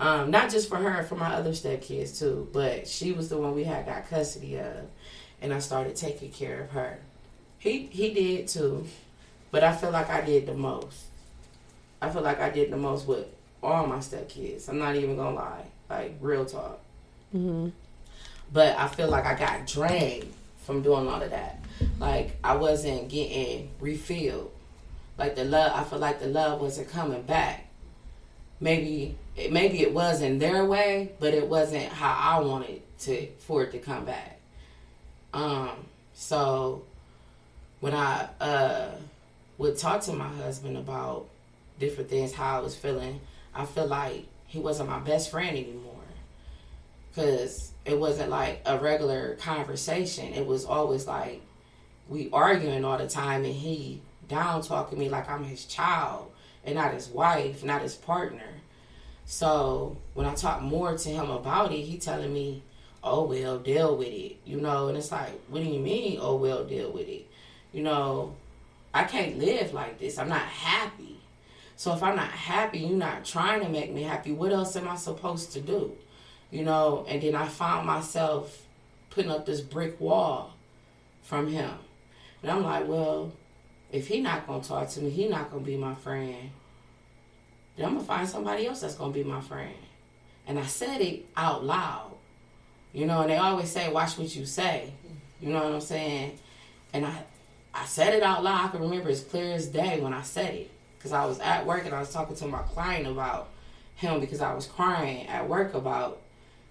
Um 0.00 0.32
not 0.32 0.50
just 0.50 0.68
for 0.68 0.78
her 0.78 1.04
for 1.04 1.14
my 1.14 1.34
other 1.34 1.50
stepkids 1.52 2.18
too 2.18 2.48
but 2.52 2.88
she 2.88 3.12
was 3.12 3.28
the 3.28 3.38
one 3.38 3.54
we 3.54 3.62
had 3.62 3.86
got 3.86 4.10
custody 4.10 4.56
of 4.58 4.88
and 5.44 5.54
i 5.54 5.60
started 5.60 5.94
taking 5.94 6.30
care 6.30 6.62
of 6.62 6.70
her 6.70 6.98
he 7.58 7.86
he 7.86 8.12
did 8.12 8.48
too 8.48 8.84
but 9.54 9.62
I 9.62 9.72
feel 9.72 9.92
like 9.92 10.10
I 10.10 10.20
did 10.20 10.46
the 10.46 10.54
most. 10.54 11.04
I 12.02 12.10
feel 12.10 12.22
like 12.22 12.40
I 12.40 12.50
did 12.50 12.72
the 12.72 12.76
most 12.76 13.06
with 13.06 13.24
all 13.62 13.86
my 13.86 13.98
stepkids. 13.98 14.68
I'm 14.68 14.80
not 14.80 14.96
even 14.96 15.14
gonna 15.14 15.36
lie, 15.36 15.66
like 15.88 16.16
real 16.20 16.44
talk. 16.44 16.80
Mm-hmm. 17.32 17.68
But 18.52 18.76
I 18.76 18.88
feel 18.88 19.08
like 19.08 19.24
I 19.24 19.38
got 19.38 19.68
drained 19.68 20.32
from 20.66 20.82
doing 20.82 21.06
all 21.06 21.22
of 21.22 21.30
that. 21.30 21.60
Like 22.00 22.36
I 22.42 22.56
wasn't 22.56 23.08
getting 23.08 23.70
refilled. 23.78 24.50
Like 25.18 25.36
the 25.36 25.44
love, 25.44 25.70
I 25.72 25.84
feel 25.84 26.00
like 26.00 26.18
the 26.18 26.26
love 26.26 26.60
wasn't 26.60 26.90
coming 26.90 27.22
back. 27.22 27.68
Maybe, 28.58 29.16
maybe 29.36 29.82
it 29.82 29.94
was 29.94 30.20
in 30.20 30.40
their 30.40 30.64
way, 30.64 31.12
but 31.20 31.32
it 31.32 31.46
wasn't 31.46 31.92
how 31.92 32.40
I 32.40 32.44
wanted 32.44 32.82
to 33.02 33.28
for 33.38 33.62
it 33.62 33.70
to 33.70 33.78
come 33.78 34.04
back. 34.04 34.33
Um, 35.34 35.70
so 36.14 36.84
when 37.80 37.92
I 37.92 38.28
uh 38.40 38.90
would 39.58 39.76
talk 39.76 40.00
to 40.02 40.12
my 40.12 40.28
husband 40.28 40.76
about 40.76 41.26
different 41.78 42.08
things, 42.08 42.32
how 42.32 42.58
I 42.58 42.60
was 42.60 42.74
feeling, 42.74 43.20
I 43.54 43.66
feel 43.66 43.86
like 43.86 44.26
he 44.46 44.58
wasn't 44.60 44.88
my 44.88 45.00
best 45.00 45.30
friend 45.30 45.50
anymore. 45.56 45.90
Cause 47.14 47.72
it 47.84 47.98
wasn't 47.98 48.30
like 48.30 48.62
a 48.64 48.78
regular 48.78 49.34
conversation. 49.36 50.32
It 50.32 50.46
was 50.46 50.64
always 50.64 51.06
like 51.06 51.42
we 52.08 52.28
arguing 52.32 52.84
all 52.84 52.98
the 52.98 53.08
time, 53.08 53.44
and 53.44 53.54
he 53.54 54.00
down 54.28 54.62
talking 54.62 54.98
me 54.98 55.08
like 55.08 55.28
I'm 55.28 55.44
his 55.44 55.64
child 55.64 56.30
and 56.64 56.76
not 56.76 56.94
his 56.94 57.08
wife, 57.08 57.62
not 57.62 57.82
his 57.82 57.94
partner. 57.94 58.42
So 59.26 59.96
when 60.14 60.26
I 60.26 60.34
talk 60.34 60.62
more 60.62 60.96
to 60.96 61.08
him 61.08 61.30
about 61.30 61.72
it, 61.72 61.80
he 61.80 61.98
telling 61.98 62.32
me, 62.32 62.62
"Oh 63.04 63.24
well, 63.24 63.58
deal 63.58 63.96
with 63.96 64.08
it," 64.08 64.36
you 64.44 64.60
know. 64.60 64.88
And 64.88 64.96
it's 64.98 65.12
like, 65.12 65.38
what 65.48 65.62
do 65.62 65.68
you 65.68 65.80
mean? 65.80 66.18
Oh 66.20 66.36
well, 66.36 66.64
deal 66.64 66.90
with 66.90 67.08
it. 67.08 67.26
You 67.72 67.82
know, 67.82 68.34
I 68.92 69.04
can't 69.04 69.38
live 69.38 69.72
like 69.72 69.98
this. 69.98 70.18
I'm 70.18 70.28
not 70.28 70.42
happy. 70.42 71.20
So 71.76 71.92
if 71.94 72.02
I'm 72.02 72.16
not 72.16 72.30
happy, 72.30 72.78
you're 72.80 72.96
not 72.98 73.24
trying 73.24 73.60
to 73.62 73.68
make 73.68 73.92
me 73.92 74.02
happy. 74.02 74.32
What 74.32 74.52
else 74.52 74.76
am 74.76 74.88
I 74.88 74.96
supposed 74.96 75.52
to 75.52 75.60
do? 75.60 75.96
You 76.50 76.64
know. 76.64 77.04
And 77.08 77.22
then 77.22 77.34
I 77.36 77.46
found 77.46 77.86
myself 77.86 78.66
putting 79.10 79.30
up 79.30 79.46
this 79.46 79.60
brick 79.60 80.00
wall 80.00 80.54
from 81.22 81.48
him, 81.48 81.70
and 82.42 82.50
I'm 82.50 82.62
like, 82.64 82.88
well, 82.88 83.32
if 83.92 84.08
he 84.08 84.20
not 84.20 84.46
gonna 84.46 84.62
talk 84.62 84.88
to 84.90 85.00
me, 85.00 85.10
he 85.10 85.28
not 85.28 85.50
gonna 85.50 85.62
be 85.62 85.76
my 85.76 85.94
friend 85.94 86.50
then 87.76 87.86
I'm 87.86 87.94
gonna 87.94 88.06
find 88.06 88.28
somebody 88.28 88.66
else 88.66 88.80
that's 88.80 88.94
gonna 88.94 89.12
be 89.12 89.24
my 89.24 89.40
friend. 89.40 89.74
And 90.46 90.58
I 90.58 90.66
said 90.66 91.00
it 91.00 91.26
out 91.36 91.64
loud. 91.64 92.13
You 92.94 93.06
know, 93.06 93.22
and 93.22 93.30
they 93.30 93.36
always 93.36 93.70
say, 93.70 93.92
watch 93.92 94.16
what 94.16 94.34
you 94.34 94.46
say. 94.46 94.92
You 95.40 95.50
know 95.50 95.62
what 95.62 95.74
I'm 95.74 95.80
saying? 95.80 96.38
And 96.94 97.04
I 97.04 97.24
I 97.74 97.84
said 97.86 98.14
it 98.14 98.22
out 98.22 98.44
loud. 98.44 98.66
I 98.66 98.68
can 98.68 98.80
remember 98.80 99.10
as 99.10 99.24
clear 99.24 99.52
as 99.52 99.66
day 99.66 100.00
when 100.00 100.14
I 100.14 100.22
said 100.22 100.54
it. 100.54 100.70
Because 100.96 101.12
I 101.12 101.26
was 101.26 101.40
at 101.40 101.66
work 101.66 101.84
and 101.84 101.94
I 101.94 102.00
was 102.00 102.12
talking 102.12 102.36
to 102.36 102.46
my 102.46 102.62
client 102.62 103.06
about 103.06 103.50
him 103.96 104.20
because 104.20 104.40
I 104.40 104.54
was 104.54 104.66
crying 104.66 105.26
at 105.26 105.48
work 105.48 105.74
about 105.74 106.22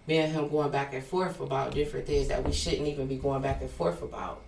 me 0.08 0.18
and 0.18 0.32
him 0.32 0.50
going 0.50 0.72
back 0.72 0.94
and 0.94 1.04
forth 1.04 1.40
about 1.40 1.74
different 1.74 2.08
things 2.08 2.30
that 2.30 2.44
we 2.44 2.52
shouldn't 2.52 2.88
even 2.88 3.08
be 3.08 3.18
going 3.18 3.42
back 3.42 3.62
and 3.62 3.70
forth 3.70 4.02
about. 4.02 4.42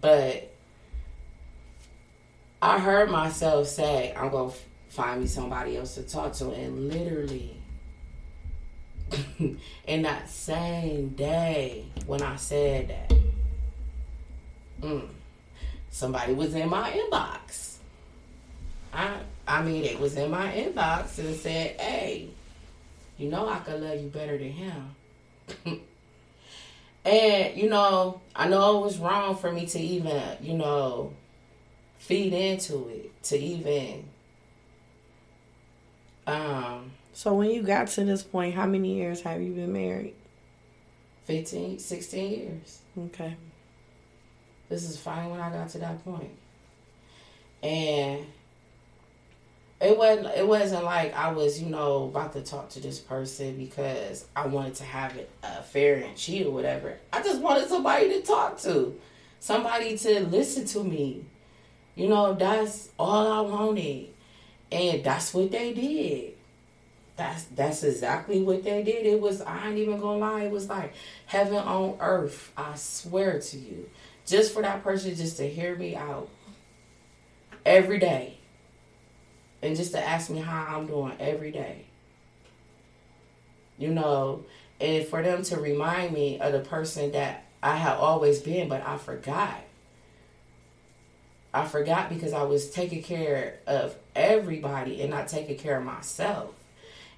But 0.00 0.52
I 2.62 2.78
heard 2.78 3.10
myself 3.10 3.66
say, 3.68 4.14
I'm 4.16 4.30
going 4.30 4.50
to 4.50 4.56
find 4.88 5.20
me 5.20 5.26
somebody 5.26 5.76
else 5.76 5.96
to 5.96 6.02
talk 6.02 6.32
to. 6.34 6.50
And 6.50 6.88
literally, 6.88 7.56
in 9.86 10.02
that 10.02 10.28
same 10.28 11.10
day 11.10 11.84
when 12.06 12.22
I 12.22 12.36
said 12.36 12.88
that, 12.88 13.18
mm, 14.80 15.08
somebody 15.90 16.34
was 16.34 16.54
in 16.54 16.68
my 16.68 16.90
inbox. 16.90 17.76
I 18.92 19.18
I 19.46 19.62
mean, 19.62 19.84
it 19.84 19.98
was 19.98 20.16
in 20.16 20.30
my 20.30 20.52
inbox 20.52 21.18
and 21.18 21.34
said, 21.34 21.80
"Hey, 21.80 22.28
you 23.18 23.28
know 23.28 23.48
I 23.48 23.58
could 23.58 23.80
love 23.80 24.00
you 24.00 24.08
better 24.08 24.38
than 24.38 24.52
him." 24.52 24.94
and 27.04 27.56
you 27.56 27.68
know, 27.68 28.20
I 28.34 28.48
know 28.48 28.78
it 28.78 28.82
was 28.82 28.98
wrong 28.98 29.36
for 29.36 29.52
me 29.52 29.66
to 29.66 29.78
even, 29.78 30.22
you 30.40 30.54
know, 30.54 31.12
feed 31.98 32.32
into 32.32 32.88
it, 32.88 33.22
to 33.24 33.38
even 33.38 34.04
um, 36.26 36.92
so 37.12 37.34
when 37.34 37.50
you 37.50 37.62
got 37.62 37.88
to 37.88 38.04
this 38.04 38.22
point, 38.22 38.54
how 38.54 38.66
many 38.66 38.94
years 38.94 39.20
have 39.22 39.40
you 39.42 39.52
been 39.52 39.72
married? 39.72 40.14
15, 41.24 41.78
16 41.78 42.30
years. 42.30 42.80
Okay. 42.98 43.36
This 44.68 44.84
is 44.84 44.98
fine 44.98 45.30
when 45.30 45.40
I 45.40 45.50
got 45.50 45.68
to 45.70 45.78
that 45.78 46.02
point. 46.04 46.30
And 47.62 48.26
it 49.80 49.98
wasn't 49.98 50.26
it 50.36 50.46
wasn't 50.46 50.84
like 50.84 51.14
I 51.14 51.32
was, 51.32 51.60
you 51.60 51.68
know, 51.68 52.04
about 52.04 52.32
to 52.34 52.40
talk 52.40 52.70
to 52.70 52.80
this 52.80 52.98
person 52.98 53.56
because 53.56 54.26
I 54.34 54.46
wanted 54.46 54.76
to 54.76 54.84
have 54.84 55.16
it 55.16 55.30
uh, 55.42 55.60
fair 55.62 55.96
and 55.96 56.16
cheat 56.16 56.46
or 56.46 56.52
whatever. 56.52 56.98
I 57.12 57.22
just 57.22 57.40
wanted 57.40 57.68
somebody 57.68 58.08
to 58.10 58.22
talk 58.22 58.58
to. 58.60 58.98
Somebody 59.40 59.98
to 59.98 60.20
listen 60.20 60.64
to 60.66 60.84
me. 60.84 61.24
You 61.96 62.08
know, 62.08 62.32
that's 62.34 62.90
all 62.98 63.30
I 63.30 63.40
wanted. 63.40 64.08
And 64.70 65.04
that's 65.04 65.34
what 65.34 65.50
they 65.50 65.74
did. 65.74 66.34
That's 67.16 67.44
that's 67.44 67.82
exactly 67.82 68.42
what 68.42 68.64
they 68.64 68.82
did. 68.82 69.06
It 69.06 69.20
was 69.20 69.42
I 69.42 69.68
ain't 69.68 69.78
even 69.78 70.00
gonna 70.00 70.18
lie, 70.18 70.42
it 70.44 70.50
was 70.50 70.68
like 70.68 70.94
heaven 71.26 71.56
on 71.56 71.96
earth. 72.00 72.52
I 72.56 72.74
swear 72.74 73.38
to 73.38 73.58
you. 73.58 73.90
Just 74.26 74.54
for 74.54 74.62
that 74.62 74.82
person 74.82 75.14
just 75.14 75.36
to 75.38 75.48
hear 75.48 75.76
me 75.76 75.96
out 75.96 76.28
every 77.66 77.98
day. 77.98 78.38
And 79.62 79.76
just 79.76 79.92
to 79.92 80.04
ask 80.04 80.30
me 80.30 80.40
how 80.40 80.76
I'm 80.76 80.86
doing 80.86 81.12
every 81.20 81.52
day. 81.52 81.86
You 83.78 83.92
know, 83.92 84.44
and 84.80 85.06
for 85.06 85.22
them 85.22 85.42
to 85.44 85.56
remind 85.58 86.12
me 86.12 86.40
of 86.40 86.52
the 86.52 86.60
person 86.60 87.12
that 87.12 87.44
I 87.62 87.76
have 87.76 87.98
always 87.98 88.40
been, 88.40 88.68
but 88.68 88.86
I 88.86 88.96
forgot. 88.96 89.60
I 91.54 91.66
forgot 91.66 92.08
because 92.08 92.32
I 92.32 92.42
was 92.42 92.70
taking 92.70 93.02
care 93.02 93.60
of 93.66 93.94
everybody 94.16 95.02
and 95.02 95.10
not 95.10 95.28
taking 95.28 95.58
care 95.58 95.78
of 95.78 95.84
myself. 95.84 96.54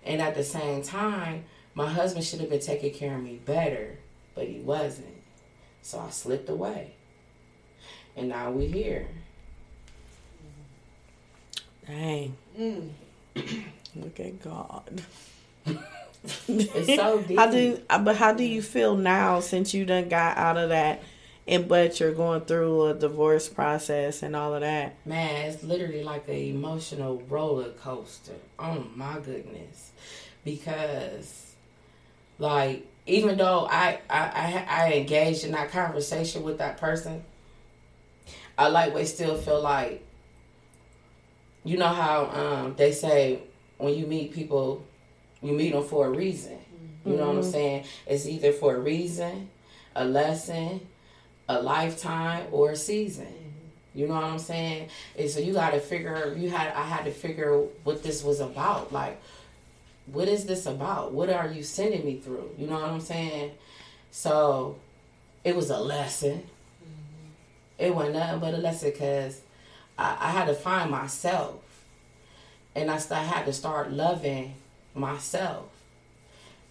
And 0.05 0.21
at 0.21 0.35
the 0.35 0.45
same 0.45 0.83
time, 0.83 1.45
my 1.75 1.88
husband 1.88 2.25
should 2.25 2.40
have 2.40 2.51
been 2.51 2.61
taking 2.61 2.93
care 2.93 3.17
of 3.17 3.23
me 3.23 3.40
better, 3.45 3.99
but 4.35 4.47
he 4.47 4.61
wasn't. 4.61 5.23
So 5.83 5.99
I 5.99 6.11
slipped 6.11 6.49
away. 6.49 6.93
And 8.17 8.29
now 8.29 8.51
we're 8.51 8.69
here. 8.69 9.09
Dang. 11.87 12.37
Mm. 12.59 12.90
Look 13.97 14.21
at 14.21 14.43
God. 14.43 15.03
it's 16.49 16.97
so 16.97 17.23
deep. 17.23 17.38
How 17.38 17.51
do 17.51 17.81
but 18.01 18.17
how 18.17 18.33
do 18.33 18.45
you 18.45 18.62
feel 18.62 18.97
now 18.97 19.40
since 19.40 19.75
you 19.75 19.85
done 19.85 20.09
got 20.09 20.37
out 20.37 20.57
of 20.57 20.71
that 20.71 21.03
and 21.47 21.69
but 21.69 22.01
you're 22.01 22.13
going 22.13 22.43
through 22.43 22.87
a 22.87 22.95
divorce 22.95 23.49
process 23.49 24.23
and 24.23 24.35
all 24.35 24.55
of 24.55 24.63
that. 24.63 24.97
Man, 25.07 25.47
it's 25.47 25.63
literally 25.63 26.03
like 26.03 26.27
an 26.29 26.35
emotional 26.35 27.23
roller 27.29 27.71
coaster. 27.71 28.33
Oh 28.59 28.87
my 28.95 29.19
goodness, 29.21 29.93
because 30.45 31.55
like 32.39 32.87
even 33.07 33.37
though 33.37 33.67
I 33.71 34.01
I 34.09 34.21
I, 34.21 34.67
I 34.69 34.93
engaged 34.95 35.45
in 35.45 35.53
that 35.53 35.71
conversation 35.71 36.43
with 36.43 36.59
that 36.59 36.79
person, 36.79 37.23
I 38.57 38.69
lightweight 38.69 39.09
still 39.09 39.37
feel 39.37 39.61
like 39.61 40.03
you 41.63 41.77
know 41.77 41.89
how 41.89 42.27
um, 42.27 42.75
they 42.77 42.93
say 42.93 43.41
when 43.79 43.95
you 43.95 44.07
meet 44.07 44.33
people, 44.33 44.85
you 45.43 45.53
meet 45.53 45.73
them 45.73 45.83
for 45.83 46.07
a 46.07 46.11
reason. 46.11 46.59
You 47.05 47.17
know 47.17 47.19
mm-hmm. 47.19 47.27
what 47.27 47.37
I'm 47.37 47.41
mm-hmm. 47.43 47.51
saying? 47.51 47.85
It's 48.07 48.27
either 48.27 48.53
for 48.53 48.77
a 48.77 48.81
reason, 48.81 49.51
a 49.95 50.07
lesson, 50.07 50.81
a 51.49 51.61
lifetime 51.61 52.47
or 52.51 52.71
a 52.71 52.77
season. 52.77 53.33
You 53.95 54.09
know 54.09 54.15
what 54.15 54.25
I'm 54.25 54.39
saying? 54.39 54.89
And 55.17 55.31
so 55.31 55.41
you 55.41 55.53
got 55.53 55.71
to 55.71 55.81
figure. 55.81 56.35
You 56.37 56.51
had 56.51 56.73
I 56.75 56.83
had 56.83 57.05
to 57.05 57.13
figure 57.13 57.59
what 57.85 58.03
this 58.03 58.25
was 58.25 58.41
about. 58.41 58.93
Like, 58.93 59.21
what 60.07 60.27
is 60.29 60.47
this 60.47 60.67
about? 60.67 61.13
What 61.13 61.31
are 61.31 61.49
you 61.49 61.63
sending 61.63 62.05
me 62.05 62.17
through? 62.17 62.51
You 62.59 62.67
know 62.67 62.75
what 62.75 62.91
I'm 62.91 63.01
saying? 63.01 63.53
So, 64.11 64.77
it 65.45 65.55
was 65.55 65.71
a 65.71 65.79
lesson. 65.79 66.39
Mm-hmm. 66.39 67.85
It 67.85 67.95
wasn't 67.95 68.15
nothing 68.17 68.41
but 68.41 68.55
a 68.55 68.59
lesson 68.59 68.91
because 68.91 69.41
I, 69.99 70.17
I 70.21 70.31
had 70.31 70.47
to 70.47 70.55
find 70.55 70.91
myself, 70.91 71.63
and 72.75 72.91
I, 72.91 73.01
I 73.11 73.23
had 73.23 73.47
to 73.47 73.53
start 73.53 73.93
loving 73.93 74.55
myself. 74.95 75.67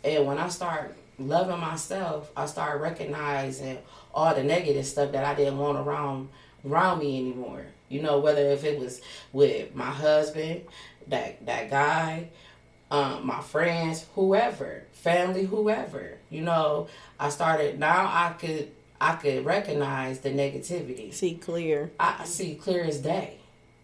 And 0.04 0.26
when 0.26 0.38
I 0.38 0.50
start 0.50 0.96
loving 1.18 1.60
myself, 1.60 2.32
I 2.36 2.46
started 2.46 2.82
recognizing 2.82 3.80
all 4.14 4.34
the 4.34 4.44
negative 4.44 4.86
stuff 4.86 5.12
that 5.12 5.26
I 5.26 5.36
didn't 5.36 5.58
want 5.58 5.78
around 5.78 6.30
around 6.66 7.00
me 7.00 7.20
anymore. 7.20 7.66
You 7.90 8.02
know, 8.02 8.20
whether 8.20 8.42
if 8.48 8.64
it 8.64 8.80
was 8.80 9.02
with 9.32 9.76
my 9.76 9.90
husband, 9.90 10.62
that 11.08 11.46
that 11.46 11.70
guy, 11.70 12.30
um, 12.90 13.26
my 13.26 13.42
friends, 13.42 14.06
whoever, 14.16 14.84
family, 14.92 15.46
whoever. 15.46 16.18
You 16.30 16.42
know, 16.42 16.88
I 17.20 17.30
started 17.30 17.80
now 17.80 18.06
I 18.06 18.34
could 18.34 18.72
I 19.00 19.16
could 19.16 19.46
recognize 19.46 20.20
the 20.20 20.30
negativity. 20.30 21.14
See 21.14 21.36
clear. 21.36 21.92
I 22.00 22.26
see 22.26 22.56
clear 22.56 22.86
as 22.86 23.00
day. 23.00 23.38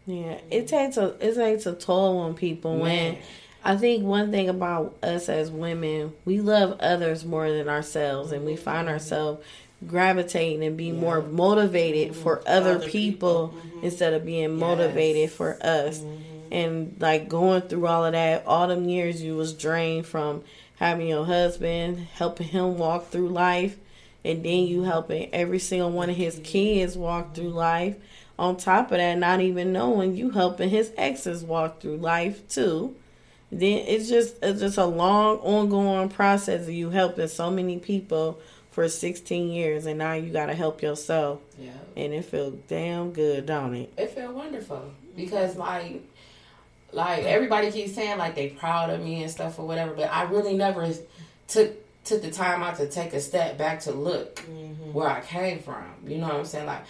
Yeah, 0.05 0.39
it 0.49 0.67
takes 0.67 0.97
a 0.97 1.15
it 1.19 1.35
takes 1.35 1.65
a 1.65 1.73
toll 1.73 2.19
on 2.19 2.33
people 2.33 2.77
Man. 2.77 2.81
when 2.81 3.17
I 3.63 3.75
think 3.75 4.03
one 4.03 4.31
thing 4.31 4.49
about 4.49 4.97
us 5.03 5.27
as 5.29 5.51
women, 5.51 6.13
we 6.25 6.39
love 6.39 6.79
others 6.79 7.25
more 7.25 7.51
than 7.51 7.67
ourselves, 7.67 8.31
and 8.31 8.45
we 8.45 8.55
find 8.55 8.87
ourselves 8.87 9.43
gravitating 9.87 10.63
and 10.63 10.77
being 10.77 10.95
yeah. 10.95 11.01
more 11.01 11.21
motivated 11.21 12.11
mm-hmm. 12.13 12.21
for 12.21 12.41
other, 12.47 12.75
other 12.75 12.87
people, 12.89 13.49
people. 13.49 13.61
Mm-hmm. 13.69 13.85
instead 13.85 14.13
of 14.13 14.25
being 14.25 14.51
yes. 14.51 14.59
motivated 14.59 15.31
for 15.31 15.57
us. 15.61 15.99
Mm-hmm. 15.99 16.23
And 16.51 16.95
like 16.99 17.29
going 17.29 17.61
through 17.61 17.85
all 17.85 18.05
of 18.05 18.13
that, 18.13 18.45
all 18.45 18.67
them 18.67 18.89
years 18.89 19.21
you 19.21 19.35
was 19.35 19.53
drained 19.53 20.05
from 20.05 20.43
having 20.77 21.07
your 21.07 21.25
husband, 21.25 22.07
helping 22.13 22.47
him 22.47 22.77
walk 22.77 23.09
through 23.09 23.29
life, 23.29 23.77
and 24.25 24.43
then 24.43 24.65
you 24.65 24.83
helping 24.83 25.33
every 25.33 25.59
single 25.59 25.91
one 25.91 26.09
of 26.09 26.15
his 26.15 26.39
kids 26.43 26.97
walk 26.97 27.35
through 27.35 27.49
life. 27.49 27.95
on 28.37 28.55
top 28.55 28.91
of 28.91 28.97
that, 28.97 29.17
not 29.17 29.41
even 29.41 29.73
knowing 29.73 30.15
you 30.15 30.29
helping 30.29 30.69
his 30.69 30.93
exes 30.97 31.43
walk 31.43 31.81
through 31.81 31.97
life 31.97 32.47
too. 32.47 32.95
Then 33.51 33.79
it's 33.87 34.09
just 34.09 34.35
it's 34.43 34.59
just 34.59 34.77
a 34.77 34.85
long 34.85 35.37
ongoing 35.37 36.09
process 36.09 36.63
of 36.67 36.73
you 36.73 36.89
helping 36.91 37.27
so 37.27 37.49
many 37.49 37.79
people 37.79 38.39
for 38.71 38.87
16 38.87 39.49
years 39.49 39.85
and 39.87 39.97
now 39.97 40.13
you 40.13 40.31
got 40.31 40.45
to 40.45 40.53
help 40.53 40.81
yourself. 40.81 41.39
Yeah. 41.57 41.71
And 41.97 42.13
it 42.13 42.25
feels 42.25 42.53
damn 42.67 43.11
good, 43.11 43.47
don't 43.47 43.73
it? 43.73 43.91
It 43.97 44.11
felt 44.11 44.35
wonderful 44.35 44.91
because 45.15 45.55
like 45.55 46.03
like 46.91 47.23
everybody 47.23 47.71
keeps 47.71 47.93
saying 47.95 48.17
like 48.17 48.35
they 48.35 48.49
proud 48.49 48.89
of 48.91 49.01
me 49.01 49.21
and 49.23 49.31
stuff 49.31 49.57
or 49.59 49.65
whatever, 49.67 49.93
but 49.93 50.11
I 50.11 50.23
really 50.23 50.55
never 50.55 50.87
took 51.47 51.71
took 52.05 52.21
the 52.21 52.31
time 52.31 52.63
out 52.63 52.77
to 52.77 52.87
take 52.87 53.13
a 53.13 53.19
step 53.19 53.57
back 53.57 53.81
to 53.81 53.91
look 53.91 54.37
Mm-hmm. 54.37 54.93
where 54.93 55.09
I 55.09 55.21
came 55.21 55.59
from. 55.59 55.83
You 56.07 56.17
know 56.19 56.27
what 56.27 56.35
I'm 56.37 56.45
saying? 56.45 56.65
Like 56.67 56.83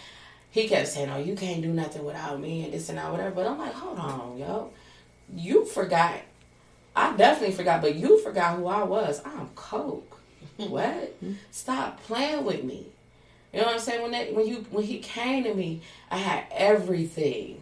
he 0.52 0.68
kept 0.68 0.88
saying, 0.90 1.10
"Oh, 1.10 1.18
you 1.18 1.36
can't 1.36 1.62
do 1.62 1.70
nothing 1.74 2.04
without 2.04 2.40
me," 2.40 2.64
and 2.66 2.74
this 2.74 2.90
and 2.90 2.98
that, 2.98 3.12
whatever. 3.12 3.32
But 3.32 3.48
I'm 3.48 3.58
like, 3.58 3.74
hold 3.74 3.98
on, 4.00 4.38
yo, 4.38 4.72
you 5.36 5.66
forgot. 5.66 6.14
I 6.96 7.16
definitely 7.16 7.56
forgot, 7.56 7.82
but 7.82 7.96
you 7.96 8.20
forgot 8.20 8.58
who 8.58 8.68
I 8.68 8.84
was. 8.84 9.22
I'm 9.26 9.50
Coke. 9.56 10.20
what? 10.58 11.16
Stop 11.52 12.04
playing 12.04 12.44
with 12.46 12.64
me. 12.64 12.88
You 13.54 13.62
know 13.62 13.66
what 13.68 13.76
I'm 13.76 13.80
saying? 13.80 14.02
When 14.02 14.12
that 14.12 14.34
when 14.34 14.48
you 14.48 14.66
when 14.70 14.84
he 14.84 15.00
came 15.00 15.44
to 15.44 15.54
me, 15.54 15.82
I 16.12 16.18
had 16.18 16.46
everything, 16.52 17.62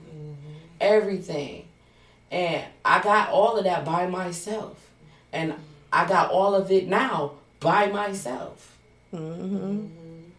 everything, 0.82 1.66
and 2.30 2.66
I 2.84 3.02
got 3.02 3.30
all 3.30 3.58
of 3.58 3.64
that 3.64 3.86
by 3.86 4.08
myself, 4.08 4.86
and 5.32 5.54
I 5.94 6.08
got 6.08 6.30
all 6.30 6.56
of 6.56 6.72
it 6.72 6.88
now 6.88 7.34
by 7.60 7.88
myself. 7.88 8.76
Mm-hmm. 9.14 9.86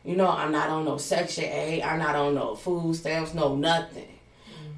You 0.05 0.17
know, 0.17 0.29
I'm 0.29 0.53
not 0.53 0.69
on 0.69 0.85
no 0.85 0.99
Section 0.99 1.45
8. 1.45 1.83
I'm 1.83 1.99
not 1.99 2.15
on 2.15 2.35
no 2.35 2.55
food 2.55 2.97
stamps, 2.97 3.35
no 3.35 3.57
nothing. 3.57 4.19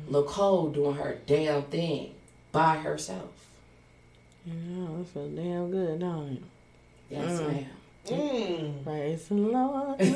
Nicole 0.08 0.70
doing 0.70 0.96
her 0.96 1.18
damn 1.26 1.62
thing 1.62 2.14
by 2.52 2.76
herself. 2.76 3.39
Yeah, 4.46 5.00
it 5.00 5.06
feels 5.12 5.32
damn 5.34 5.70
good, 5.70 6.00
don't 6.00 6.32
it? 6.32 6.42
Yes, 7.10 7.40
ma'am. 7.40 7.66
Mm. 8.06 8.82
Praise 8.84 9.28
the 9.28 9.34
Lord. 9.34 10.00
Are 10.02 10.06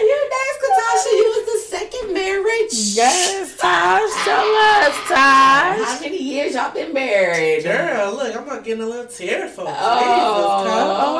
you 0.00 0.30
next, 0.30 0.58
Katasha? 0.62 1.12
You 1.12 1.28
was 1.36 1.44
the 1.46 1.58
second 1.76 2.06
marriage. 2.12 2.72
yes, 2.72 3.56
Tosh, 3.56 4.10
tell 4.24 4.54
us, 4.84 4.96
How 5.08 5.98
many 6.00 6.18
years 6.20 6.54
y'all 6.54 6.72
been 6.74 6.92
married? 6.92 7.62
Girl, 7.62 8.12
look, 8.14 8.34
I'm 8.36 8.46
not 8.46 8.64
getting 8.64 8.82
a 8.82 8.86
little 8.86 9.06
tearful. 9.06 9.66
Oh, 9.68 11.14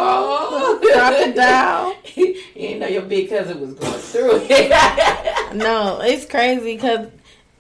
Drop 0.83 1.13
it 1.15 1.37
down. 1.37 1.95
you 2.17 2.35
didn't 2.55 2.81
know 2.81 2.89
your 2.89 3.03
big 3.03 3.29
cousin 3.29 3.61
was 3.61 3.75
going 3.75 3.93
through 4.01 4.41
it. 4.51 4.73
No, 5.55 6.01
it's 6.03 6.27
crazy 6.27 6.75
because 6.77 7.07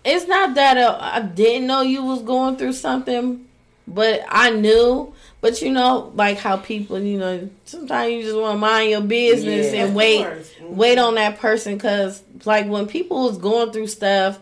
it's 0.08 0.26
not 0.26 0.54
that 0.54 0.76
uh, 0.78 0.98
I 1.00 1.20
didn't 1.20 1.66
know 1.66 1.82
you 1.82 2.02
was 2.04 2.22
going 2.22 2.56
through 2.56 2.72
something, 2.72 3.46
but 3.86 4.22
I 4.28 4.50
knew. 4.50 5.12
But 5.40 5.62
you 5.62 5.70
know, 5.70 6.10
like 6.16 6.38
how 6.38 6.56
people, 6.56 6.98
you 6.98 7.16
know, 7.18 7.48
sometimes 7.64 8.12
you 8.12 8.22
just 8.22 8.36
want 8.36 8.54
to 8.56 8.58
mind 8.58 8.90
your 8.90 9.00
business 9.02 9.72
Yeah. 9.72 9.84
and 9.84 9.94
wait, 9.94 10.24
course. 10.24 10.50
Mhm. 10.60 10.70
wait 10.70 10.98
on 10.98 11.14
that 11.14 11.38
person 11.38 11.74
because, 11.74 12.22
like, 12.44 12.66
when 12.68 12.86
people 12.88 13.28
is 13.28 13.38
going 13.38 13.70
through 13.70 13.86
stuff, 13.86 14.40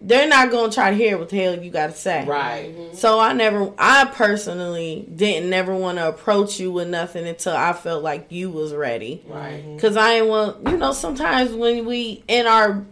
they're 0.00 0.26
not 0.28 0.50
gonna 0.50 0.72
try 0.72 0.90
to 0.90 0.96
hear 0.96 1.16
what 1.18 1.28
the 1.28 1.36
hell 1.36 1.62
you 1.62 1.70
got 1.70 1.88
to 1.88 1.96
say. 1.96 2.24
right. 2.24 2.72
So 2.94 3.20
I 3.20 3.34
never, 3.34 3.70
I 3.78 4.06
personally 4.06 5.06
didn't 5.14 5.50
never 5.50 5.76
want 5.76 5.98
to 5.98 6.08
approach 6.08 6.58
you 6.58 6.72
with 6.72 6.88
nothing 6.88 7.28
until 7.28 7.54
I 7.54 7.72
felt 7.74 8.02
like 8.02 8.26
you 8.30 8.50
was 8.50 8.72
ready. 8.74 9.22
Right. 9.28 9.62
Cause 9.78 9.96
I 9.98 10.14
ain't 10.14 10.26
want, 10.26 10.66
you 10.68 10.76
know, 10.78 10.92
sometimes 10.92 11.52
when 11.52 11.84
we 11.84 12.24
in 12.28 12.46
our 12.46 12.82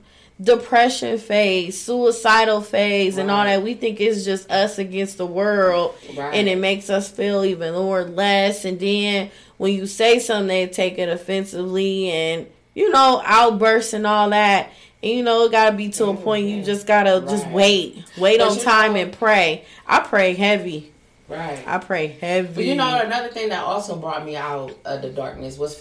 depression 0.40 1.18
phase, 1.18 1.80
suicidal 1.80 2.60
phase, 2.60 3.16
and 3.18 3.30
all 3.30 3.44
that, 3.44 3.62
we 3.62 3.74
think 3.74 4.00
it's 4.00 4.24
just 4.24 4.50
us 4.50 4.78
against 4.78 5.18
the 5.18 5.26
world, 5.26 5.94
Right. 6.16 6.34
and 6.34 6.48
it 6.48 6.58
makes 6.58 6.90
us 6.90 7.10
feel 7.10 7.44
even 7.44 7.74
more 7.74 8.04
less. 8.04 8.64
And 8.64 8.78
then 8.78 9.30
when 9.56 9.74
you 9.74 9.86
say 9.86 10.18
something, 10.18 10.48
they 10.48 10.66
take 10.68 10.98
it 10.98 11.08
offensively, 11.08 12.10
and 12.10 12.46
you 12.74 12.90
know, 12.90 13.20
outbursts 13.24 13.92
and 13.92 14.06
all 14.06 14.30
that. 14.30 14.70
And 15.02 15.12
you 15.12 15.22
know, 15.22 15.44
it 15.44 15.52
gotta 15.52 15.76
be 15.76 15.88
to 15.90 16.04
a 16.04 16.06
mm-hmm. 16.08 16.22
point 16.22 16.46
you 16.46 16.62
just 16.62 16.86
gotta 16.86 17.24
just 17.28 17.48
wait, 17.48 18.04
wait 18.16 18.38
But 18.38 18.50
on 18.50 18.58
time 18.58 18.92
know- 18.94 19.00
and 19.00 19.12
pray. 19.12 19.64
I 19.86 20.00
pray 20.00 20.34
heavy. 20.34 20.92
Right. 21.28 21.62
I 21.66 21.78
pray 21.78 22.06
heavy. 22.06 22.54
But 22.54 22.64
you 22.64 22.74
know, 22.74 23.00
another 23.00 23.28
thing 23.28 23.50
that 23.50 23.62
also 23.62 23.96
brought 23.96 24.24
me 24.24 24.36
out 24.36 24.72
of 24.84 25.02
the 25.02 25.10
darkness 25.10 25.58
was 25.58 25.74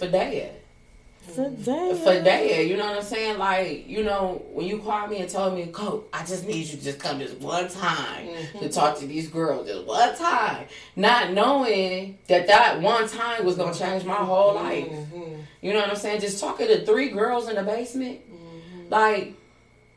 Fadea, 1.28 2.66
you 2.66 2.76
know 2.76 2.86
what 2.86 2.96
I'm 2.96 3.02
saying? 3.02 3.38
Like, 3.38 3.88
you 3.88 4.02
know, 4.04 4.42
when 4.52 4.66
you 4.66 4.78
called 4.78 5.10
me 5.10 5.18
and 5.18 5.30
told 5.30 5.54
me, 5.54 5.66
Coach, 5.66 6.04
I 6.12 6.24
just 6.24 6.46
need 6.46 6.66
you 6.66 6.76
to 6.78 6.84
just 6.84 6.98
come 6.98 7.18
this 7.18 7.32
one 7.32 7.68
time 7.68 8.26
to 8.26 8.32
mm-hmm. 8.32 8.68
talk 8.68 8.98
to 8.98 9.06
these 9.06 9.28
girls, 9.28 9.68
just 9.68 9.86
one 9.86 10.16
time. 10.16 10.66
Not 10.96 11.32
knowing 11.32 12.18
that 12.28 12.46
that 12.46 12.80
one 12.80 13.08
time 13.08 13.44
was 13.44 13.56
going 13.56 13.72
to 13.72 13.78
change 13.78 14.04
my 14.04 14.14
whole 14.14 14.54
mm-hmm. 14.54 15.20
life. 15.20 15.44
You 15.60 15.72
know 15.72 15.80
what 15.80 15.90
I'm 15.90 15.96
saying? 15.96 16.20
Just 16.20 16.40
talking 16.40 16.68
to 16.68 16.84
three 16.84 17.08
girls 17.08 17.48
in 17.48 17.56
the 17.56 17.62
basement. 17.62 18.20
Mm-hmm. 18.20 18.88
Like, 18.90 19.34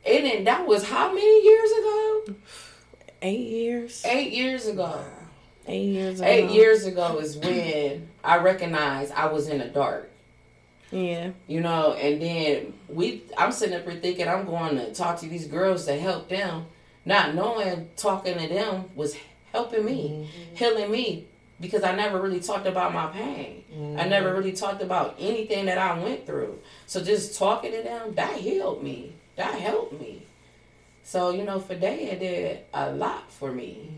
and 0.05 0.25
then 0.25 0.43
that 0.45 0.65
was 0.65 0.83
how 0.83 1.13
many 1.13 1.43
years 1.43 1.71
ago? 1.71 2.35
eight 3.21 3.47
years. 3.47 4.03
Eight 4.05 4.33
years 4.33 4.67
ago. 4.67 5.03
Eight 5.67 5.85
years. 5.85 6.19
Ago. 6.19 6.29
Eight 6.29 6.51
years 6.51 6.85
ago 6.85 7.19
is 7.19 7.37
when 7.37 8.09
I 8.23 8.37
recognized 8.37 9.11
I 9.13 9.27
was 9.27 9.47
in 9.47 9.59
the 9.59 9.65
dark. 9.65 10.10
Yeah. 10.91 11.31
You 11.47 11.61
know, 11.61 11.93
and 11.93 12.21
then 12.21 12.73
we 12.89 13.23
I'm 13.37 13.51
sitting 13.51 13.75
up 13.75 13.89
here 13.89 13.99
thinking 13.99 14.27
I'm 14.27 14.45
going 14.45 14.75
to 14.75 14.93
talk 14.93 15.19
to 15.21 15.27
these 15.27 15.47
girls 15.47 15.85
to 15.85 15.97
help 15.97 16.29
them, 16.29 16.65
not 17.05 17.33
knowing 17.33 17.89
talking 17.95 18.37
to 18.37 18.47
them 18.47 18.85
was 18.95 19.15
helping 19.51 19.85
me, 19.85 20.27
mm-hmm. 20.27 20.55
healing 20.55 20.91
me. 20.91 21.27
Because 21.59 21.83
I 21.83 21.95
never 21.95 22.19
really 22.19 22.39
talked 22.39 22.65
about 22.65 22.91
my 22.91 23.07
pain. 23.07 23.63
I 23.99 24.07
never 24.07 24.29
mm-hmm. 24.29 24.37
really 24.37 24.51
talked 24.51 24.81
about 24.81 25.15
anything 25.19 25.67
that 25.67 25.77
I 25.77 25.97
went 26.01 26.25
through. 26.25 26.57
So 26.87 27.03
just 27.03 27.37
talking 27.37 27.71
to 27.71 27.83
them, 27.83 28.15
that 28.15 28.35
healed 28.37 28.83
me. 28.83 29.13
That 29.35 29.53
helped 29.59 29.99
me. 29.99 30.23
So, 31.03 31.29
you 31.29 31.43
know, 31.43 31.59
Fadea 31.59 32.19
did 32.19 32.61
a 32.73 32.91
lot 32.91 33.31
for 33.31 33.51
me. 33.51 33.89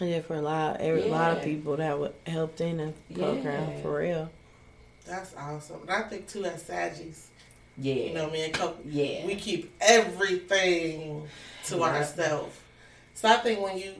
Mm-hmm. 0.00 0.04
Yeah, 0.04 0.22
for 0.22 0.34
a 0.34 0.42
lot, 0.42 0.80
every, 0.80 1.02
a 1.02 1.06
lot 1.06 1.36
of 1.36 1.44
people 1.44 1.76
that 1.76 2.14
helped 2.26 2.60
in 2.60 2.78
the 2.78 3.14
program 3.14 3.70
Yeah. 3.70 3.82
for 3.82 3.98
real. 3.98 4.30
That's 5.10 5.34
awesome. 5.36 5.80
And 5.82 5.90
I 5.90 6.02
think 6.02 6.28
too 6.28 6.44
as 6.44 6.62
Saggies, 6.62 7.22
Yeah. 7.76 7.94
you 7.94 8.14
know, 8.14 8.30
me 8.30 8.44
and 8.44 8.54
Coco, 8.54 8.76
Yeah. 8.84 9.26
we 9.26 9.34
keep 9.34 9.72
everything 9.80 11.26
to 11.66 11.76
Yeah. 11.76 11.82
ourselves. 11.82 12.56
So 13.14 13.28
I 13.28 13.36
think 13.38 13.60
when 13.60 13.76
you 13.76 13.94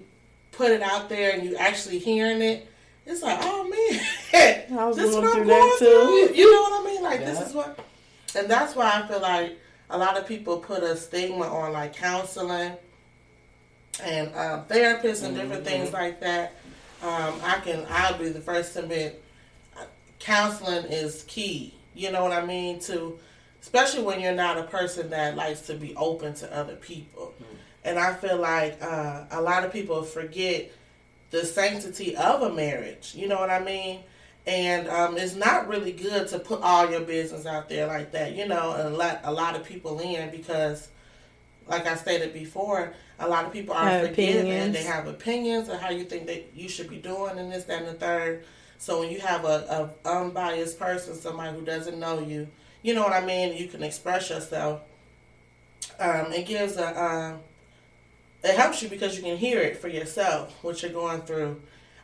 put 0.52 0.70
it 0.70 0.82
out 0.82 1.08
there 1.08 1.32
and 1.32 1.42
you 1.44 1.56
actually 1.56 1.98
hearing 1.98 2.40
it, 2.42 2.66
it's 3.06 3.22
like, 3.22 3.38
oh 3.42 3.64
man, 3.64 4.00
this 4.94 4.98
is 5.08 5.14
what 5.16 5.24
I'm 5.24 5.46
going 5.46 5.48
that, 5.48 5.76
through. 5.78 6.28
too. 6.28 6.34
You 6.34 6.52
know 6.52 6.60
what 6.62 6.80
I 6.80 6.84
mean? 6.84 7.02
Like 7.02 7.20
this 7.20 7.40
is 7.40 7.52
what, 7.54 7.78
and 8.36 8.48
that's 8.48 8.76
why 8.76 8.90
I 9.02 9.08
feel 9.08 9.20
like 9.20 9.58
a 9.90 9.98
lot 9.98 10.16
of 10.16 10.26
people 10.28 10.58
put 10.58 10.84
a 10.84 10.96
stigma 10.96 11.46
on 11.46 11.72
like 11.72 11.96
counseling 11.96 12.72
and 14.02 14.28
um, 14.36 14.64
therapists 14.66 15.24
and 15.24 15.34
different 15.34 15.64
Mm-hmm. 15.64 15.64
things 15.64 15.92
like 15.92 16.20
that. 16.20 16.52
Um, 17.02 17.40
I 17.42 17.60
can, 17.64 17.84
I'll 17.90 18.16
be 18.16 18.28
the 18.28 18.40
first 18.40 18.74
to 18.74 18.80
admit, 18.80 19.14
uh, 19.14 19.20
counseling 20.20 20.84
is 20.84 21.24
key. 21.26 21.74
You 21.94 22.12
know 22.12 22.22
what 22.22 22.32
I 22.32 22.46
mean? 22.46 22.78
To 22.80 23.18
especially 23.60 24.02
when 24.02 24.20
you're 24.20 24.34
not 24.34 24.56
a 24.56 24.62
person 24.62 25.10
that 25.10 25.36
likes 25.36 25.62
to 25.62 25.74
be 25.74 25.94
open 25.96 26.32
to 26.34 26.56
other 26.56 26.76
people. 26.76 27.34
And 27.84 27.98
I 27.98 28.14
feel 28.14 28.38
like 28.38 28.78
uh, 28.82 29.24
a 29.30 29.40
lot 29.40 29.64
of 29.64 29.72
people 29.72 30.02
forget 30.02 30.70
the 31.30 31.44
sanctity 31.44 32.16
of 32.16 32.42
a 32.42 32.52
marriage. 32.52 33.12
You 33.14 33.28
know 33.28 33.38
what 33.38 33.50
I 33.50 33.60
mean? 33.62 34.00
And 34.46 34.88
um, 34.88 35.16
it's 35.18 35.34
not 35.34 35.68
really 35.68 35.92
good 35.92 36.28
to 36.28 36.38
put 36.38 36.62
all 36.62 36.90
your 36.90 37.00
business 37.02 37.44
out 37.46 37.68
there 37.68 37.86
like 37.86 38.12
that, 38.12 38.34
you 38.34 38.48
know, 38.48 38.72
and 38.72 38.96
let 38.96 39.20
a 39.24 39.32
lot 39.32 39.54
of 39.56 39.64
people 39.64 40.00
in 40.00 40.30
because, 40.30 40.88
like 41.68 41.86
I 41.86 41.94
stated 41.96 42.32
before, 42.32 42.94
a 43.18 43.28
lot 43.28 43.44
of 43.44 43.52
people 43.52 43.74
are 43.74 43.84
Have 43.84 44.08
forgiving. 44.08 44.40
opinions. 44.46 44.74
They 44.74 44.82
have 44.84 45.06
opinions 45.06 45.68
of 45.68 45.80
how 45.80 45.90
you 45.90 46.04
think 46.04 46.26
that 46.26 46.50
you 46.54 46.68
should 46.68 46.88
be 46.88 46.96
doing 46.96 47.38
and 47.38 47.52
this, 47.52 47.64
that, 47.64 47.82
and 47.82 47.88
the 47.88 47.94
third. 47.94 48.44
So 48.80 48.98
when 48.98 49.10
you 49.10 49.20
have 49.20 49.44
a, 49.44 49.90
a 50.04 50.08
unbiased 50.08 50.78
person, 50.78 51.14
somebody 51.14 51.54
who 51.54 51.62
doesn't 51.66 52.00
know 52.00 52.18
you, 52.18 52.48
you 52.80 52.94
know 52.94 53.02
what 53.02 53.12
I 53.12 53.24
mean, 53.24 53.54
you 53.54 53.68
can 53.68 53.82
express 53.82 54.30
yourself. 54.30 54.80
Um, 55.98 56.32
it 56.32 56.46
gives 56.46 56.78
a 56.78 57.04
um, 57.04 57.40
it 58.42 58.56
helps 58.56 58.82
you 58.82 58.88
because 58.88 59.18
you 59.18 59.22
can 59.22 59.36
hear 59.36 59.60
it 59.60 59.76
for 59.76 59.88
yourself 59.88 60.56
what 60.62 60.82
you're 60.82 60.92
going 60.92 61.20
through. 61.20 61.60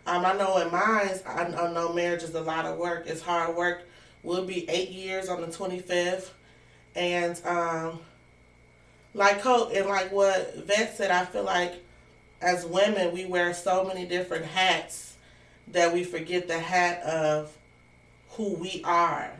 Um, 0.07 0.27
I 0.27 0.35
know 0.35 0.59
in 0.59 0.70
mine, 0.70 1.09
I, 1.27 1.72
know 1.72 1.95
marriage 1.95 2.22
is 2.22 2.35
a 2.35 2.43
lot 2.43 2.66
of 2.66 2.77
work. 2.77 3.05
It's 3.07 3.22
hard 3.22 3.57
work. 3.57 3.89
We'll 4.22 4.45
be 4.45 4.68
eight 4.68 4.91
years 4.91 5.31
on 5.31 5.41
the 5.41 5.47
25th, 5.47 6.29
and 6.95 7.41
um, 7.47 8.01
like 9.14 9.41
Coach 9.41 9.74
and 9.74 9.89
like 9.89 10.12
what 10.12 10.57
Vet 10.66 10.95
said, 10.95 11.11
I 11.11 11.24
feel 11.24 11.45
like 11.45 11.83
as 12.43 12.66
women 12.66 13.14
we 13.14 13.24
wear 13.24 13.55
so 13.55 13.83
many 13.83 14.05
different 14.05 14.45
hats 14.45 15.16
that 15.69 15.93
we 15.93 16.05
forget 16.05 16.49
the 16.49 16.59
hat 16.59 17.03
of 17.03 17.57
who 18.31 18.55
we 18.55 18.83
are, 18.85 19.31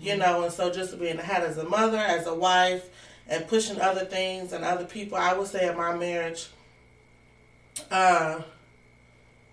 you 0.00 0.16
know. 0.16 0.44
And 0.44 0.52
so 0.52 0.72
just 0.72 0.98
being 0.98 1.18
ahead 1.18 1.42
as 1.42 1.58
a 1.58 1.64
mother, 1.64 1.98
as 1.98 2.26
a 2.26 2.34
wife, 2.34 2.88
and 3.28 3.46
pushing 3.48 3.80
other 3.80 4.04
things 4.04 4.52
and 4.52 4.64
other 4.64 4.84
people, 4.84 5.16
I 5.16 5.34
would 5.34 5.48
say 5.48 5.68
in 5.68 5.76
my 5.76 5.96
marriage, 5.96 6.48
uh, 7.90 8.42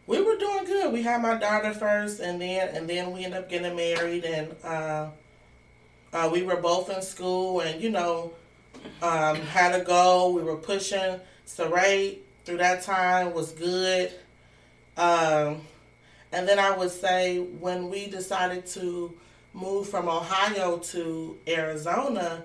we 0.05 0.21
were 0.21 0.36
doing 0.38 0.65
good. 0.65 0.91
We 0.91 1.03
had 1.03 1.21
my 1.21 1.38
daughter 1.38 1.73
first, 1.73 2.19
and 2.19 2.41
then 2.41 2.75
and 2.75 2.89
then 2.89 3.11
we 3.11 3.25
ended 3.25 3.39
up 3.39 3.49
getting 3.49 3.75
married, 3.75 4.25
and 4.25 4.55
uh, 4.63 5.09
uh, 6.11 6.30
we 6.32 6.41
were 6.41 6.57
both 6.57 6.89
in 6.89 7.01
school, 7.01 7.61
and 7.61 7.82
you 7.82 7.91
know, 7.91 8.34
um, 9.01 9.36
had 9.36 9.80
a 9.80 9.84
goal. 9.84 10.34
We 10.34 10.41
were 10.41 10.57
pushing. 10.57 11.19
Saray 11.45 12.17
through 12.45 12.57
that 12.57 12.84
time 12.84 13.34
was 13.34 13.51
good. 13.51 14.11
Um, 14.97 15.61
and 16.32 16.47
then 16.47 16.59
I 16.59 16.75
would 16.75 16.91
say 16.91 17.39
when 17.39 17.89
we 17.89 18.07
decided 18.07 18.65
to 18.67 19.13
move 19.53 19.89
from 19.89 20.07
Ohio 20.07 20.77
to 20.77 21.38
Arizona, 21.47 22.43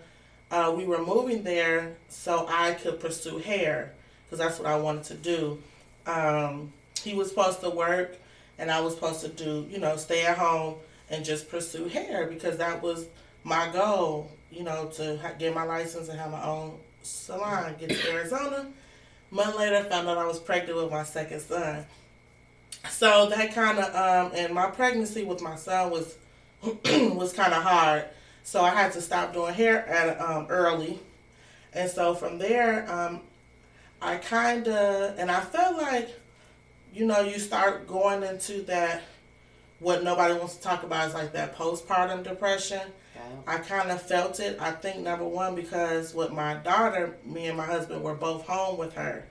uh, 0.50 0.72
we 0.76 0.84
were 0.84 1.04
moving 1.04 1.42
there 1.42 1.96
so 2.08 2.46
I 2.48 2.72
could 2.72 3.00
pursue 3.00 3.38
hair 3.38 3.92
because 4.24 4.38
that's 4.38 4.58
what 4.58 4.68
I 4.68 4.76
wanted 4.76 5.04
to 5.04 5.14
do. 5.14 5.62
Um, 6.06 6.72
he 7.02 7.14
was 7.14 7.28
supposed 7.28 7.60
to 7.60 7.70
work, 7.70 8.16
and 8.58 8.70
I 8.70 8.80
was 8.80 8.94
supposed 8.94 9.20
to 9.20 9.28
do, 9.28 9.66
you 9.70 9.78
know, 9.78 9.96
stay 9.96 10.24
at 10.24 10.38
home 10.38 10.76
and 11.10 11.24
just 11.24 11.50
pursue 11.50 11.86
hair 11.86 12.26
because 12.26 12.56
that 12.58 12.82
was 12.82 13.06
my 13.42 13.68
goal, 13.72 14.30
you 14.50 14.62
know, 14.62 14.86
to 14.94 15.18
get 15.38 15.54
my 15.54 15.64
license 15.64 16.08
and 16.08 16.18
have 16.18 16.30
my 16.30 16.42
own 16.44 16.78
salon. 17.02 17.74
Get 17.78 17.90
to 17.90 18.12
Arizona. 18.12 18.66
Month 19.30 19.58
later, 19.58 19.82
found 19.84 20.08
out 20.08 20.16
I 20.16 20.26
was 20.26 20.38
pregnant 20.38 20.76
with 20.80 20.90
my 20.90 21.02
second 21.02 21.40
son. 21.40 21.84
So 22.90 23.28
that 23.30 23.54
kind 23.54 23.78
of 23.78 23.94
um, 23.94 24.32
and 24.36 24.54
my 24.54 24.66
pregnancy 24.70 25.24
with 25.24 25.40
my 25.42 25.56
son 25.56 25.90
was 25.90 26.16
was 26.62 27.32
kind 27.32 27.52
of 27.52 27.62
hard. 27.62 28.04
So 28.42 28.62
I 28.62 28.70
had 28.70 28.92
to 28.92 29.00
stop 29.00 29.32
doing 29.32 29.54
hair 29.54 29.86
at 29.88 30.20
um, 30.20 30.46
early, 30.50 31.00
and 31.72 31.90
so 31.90 32.14
from 32.14 32.38
there, 32.38 32.90
um, 32.90 33.20
I 34.02 34.16
kind 34.16 34.68
of 34.68 35.18
and 35.18 35.30
I 35.30 35.40
felt 35.40 35.76
like, 35.76 36.10
you 36.92 37.06
know, 37.06 37.20
you 37.20 37.38
start 37.38 37.86
going 37.88 38.22
into 38.22 38.62
that 38.62 39.02
what 39.80 40.04
nobody 40.04 40.34
wants 40.34 40.56
to 40.56 40.62
talk 40.62 40.82
about 40.82 41.08
is 41.08 41.14
like 41.14 41.32
that 41.32 41.56
postpartum 41.56 42.22
depression. 42.22 42.80
I 43.46 43.58
kind 43.58 43.90
of 43.90 44.00
felt 44.02 44.40
it. 44.40 44.58
I 44.60 44.70
think 44.72 45.00
number 45.00 45.24
one 45.24 45.54
because 45.54 46.14
with 46.14 46.32
my 46.32 46.54
daughter, 46.54 47.16
me 47.24 47.46
and 47.46 47.56
my 47.56 47.66
husband 47.66 48.02
were 48.02 48.14
both 48.14 48.46
home 48.46 48.78
with 48.78 48.94
her. 48.94 49.26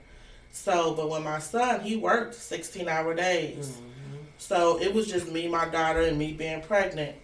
So, 0.54 0.94
but 0.94 1.10
when 1.10 1.24
my 1.24 1.40
son, 1.40 1.80
he 1.80 1.96
worked 1.96 2.34
sixteen 2.34 2.88
hour 2.88 3.12
days. 3.12 3.76
So 4.38 4.80
it 4.80 4.94
was 4.94 5.08
just 5.08 5.30
me, 5.30 5.48
my 5.48 5.68
daughter, 5.68 6.02
and 6.02 6.16
me 6.16 6.32
being 6.32 6.62
pregnant. 6.62 7.16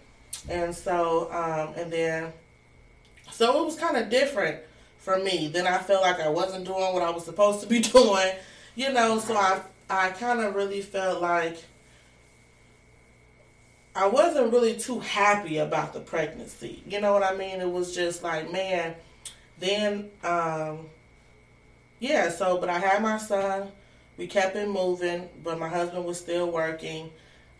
And 0.49 0.75
so, 0.75 1.31
um, 1.31 1.73
and 1.75 1.91
then, 1.91 2.33
so 3.31 3.61
it 3.61 3.65
was 3.65 3.77
kind 3.77 3.95
of 3.95 4.09
different 4.09 4.59
for 4.97 5.17
me. 5.17 5.47
Then 5.47 5.65
I 5.65 5.77
felt 5.77 6.01
like 6.01 6.19
I 6.19 6.27
wasn't 6.27 6.65
doing 6.65 6.93
what 6.93 7.03
I 7.03 7.09
was 7.09 7.23
supposed 7.23 7.61
to 7.61 7.67
be 7.67 7.79
doing, 7.97 8.31
you 8.75 8.91
know. 8.91 9.17
So 9.19 9.35
I, 9.35 9.61
I 9.89 10.09
kind 10.09 10.41
of 10.41 10.53
really 10.53 10.81
felt 10.81 11.21
like 11.21 11.57
I 13.95 14.07
wasn't 14.07 14.51
really 14.51 14.75
too 14.75 14.99
happy 14.99 15.57
about 15.57 15.93
the 15.93 16.01
pregnancy. 16.01 16.83
You 16.85 16.99
know 16.99 17.13
what 17.13 17.23
I 17.23 17.35
mean? 17.35 17.61
It 17.61 17.71
was 17.71 17.95
just 17.95 18.23
like, 18.23 18.51
man. 18.51 18.95
Then, 19.57 20.09
um, 20.23 20.89
yeah. 22.01 22.29
So, 22.29 22.57
but 22.57 22.67
I 22.67 22.79
had 22.79 23.01
my 23.01 23.17
son. 23.17 23.71
We 24.17 24.27
kept 24.27 24.57
it 24.57 24.67
moving, 24.67 25.29
but 25.41 25.57
my 25.57 25.69
husband 25.69 26.03
was 26.03 26.19
still 26.19 26.51
working. 26.51 27.09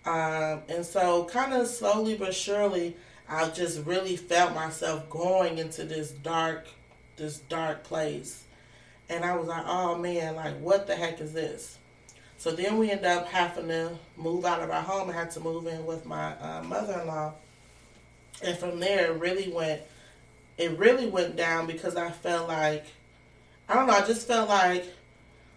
Um, 0.05 0.63
and 0.67 0.85
so, 0.85 1.23
kind 1.25 1.53
of 1.53 1.67
slowly 1.67 2.15
but 2.17 2.35
surely, 2.35 2.97
I 3.29 3.47
just 3.49 3.85
really 3.85 4.17
felt 4.17 4.53
myself 4.53 5.09
going 5.09 5.59
into 5.59 5.85
this 5.85 6.11
dark, 6.11 6.67
this 7.15 7.37
dark 7.37 7.85
place. 7.85 8.43
And 9.09 9.23
I 9.23 9.37
was 9.37 9.47
like, 9.47 9.63
oh 9.65 9.97
man, 9.97 10.35
like, 10.35 10.59
what 10.59 10.87
the 10.87 10.95
heck 10.95 11.21
is 11.21 11.31
this? 11.31 11.77
So 12.37 12.51
then 12.51 12.77
we 12.77 12.89
ended 12.89 13.05
up 13.05 13.27
having 13.27 13.67
to 13.67 13.91
move 14.17 14.45
out 14.45 14.63
of 14.63 14.71
our 14.71 14.81
home 14.81 15.09
and 15.09 15.17
had 15.17 15.29
to 15.31 15.39
move 15.39 15.67
in 15.67 15.85
with 15.85 16.05
my 16.05 16.33
uh, 16.39 16.63
mother-in-law. 16.63 17.33
And 18.43 18.57
from 18.57 18.79
there, 18.79 19.11
it 19.11 19.19
really 19.19 19.51
went, 19.51 19.81
it 20.57 20.77
really 20.77 21.07
went 21.07 21.35
down 21.35 21.67
because 21.67 21.95
I 21.95 22.09
felt 22.09 22.47
like, 22.47 22.85
I 23.71 23.75
don't 23.75 23.87
know, 23.87 23.93
I 23.93 24.05
just 24.05 24.27
felt 24.27 24.49
like 24.49 24.85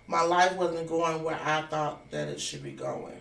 my 0.07 0.23
life 0.23 0.55
wasn't 0.55 0.89
going 0.89 1.25
where 1.25 1.35
I 1.35 1.62
thought 1.62 2.12
that 2.12 2.29
it 2.29 2.41
should 2.41 2.62
be 2.62 2.71
going. 2.71 3.19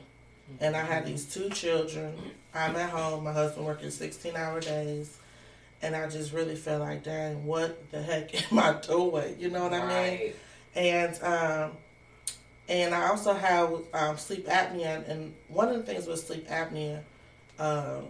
And 0.59 0.75
I 0.75 0.83
had 0.83 1.07
these 1.07 1.25
two 1.25 1.49
children. 1.49 2.15
I'm 2.53 2.75
at 2.75 2.91
home, 2.91 3.23
my 3.23 3.33
husband 3.33 3.65
working 3.65 3.89
16 3.89 4.35
hour 4.35 4.59
days. 4.59 5.17
And 5.81 5.95
I 5.95 6.07
just 6.07 6.31
really 6.31 6.55
felt 6.55 6.81
like, 6.81 7.03
dang, 7.03 7.43
what 7.43 7.89
the 7.89 8.03
heck 8.03 8.51
am 8.51 8.59
I 8.59 8.73
doing? 8.73 9.35
You 9.39 9.49
know 9.49 9.63
what 9.63 9.73
I 9.73 10.11
mean? 10.11 10.33
And 10.75 11.23
um, 11.23 11.71
and 12.69 12.93
I 12.93 13.07
also 13.07 13.33
have 13.33 13.73
um, 13.95 14.17
sleep 14.19 14.45
apnea. 14.45 15.09
And 15.09 15.33
one 15.47 15.69
of 15.69 15.75
the 15.75 15.83
things 15.91 16.05
with 16.05 16.19
sleep 16.19 16.47
apnea, 16.47 17.01
um, 17.57 18.09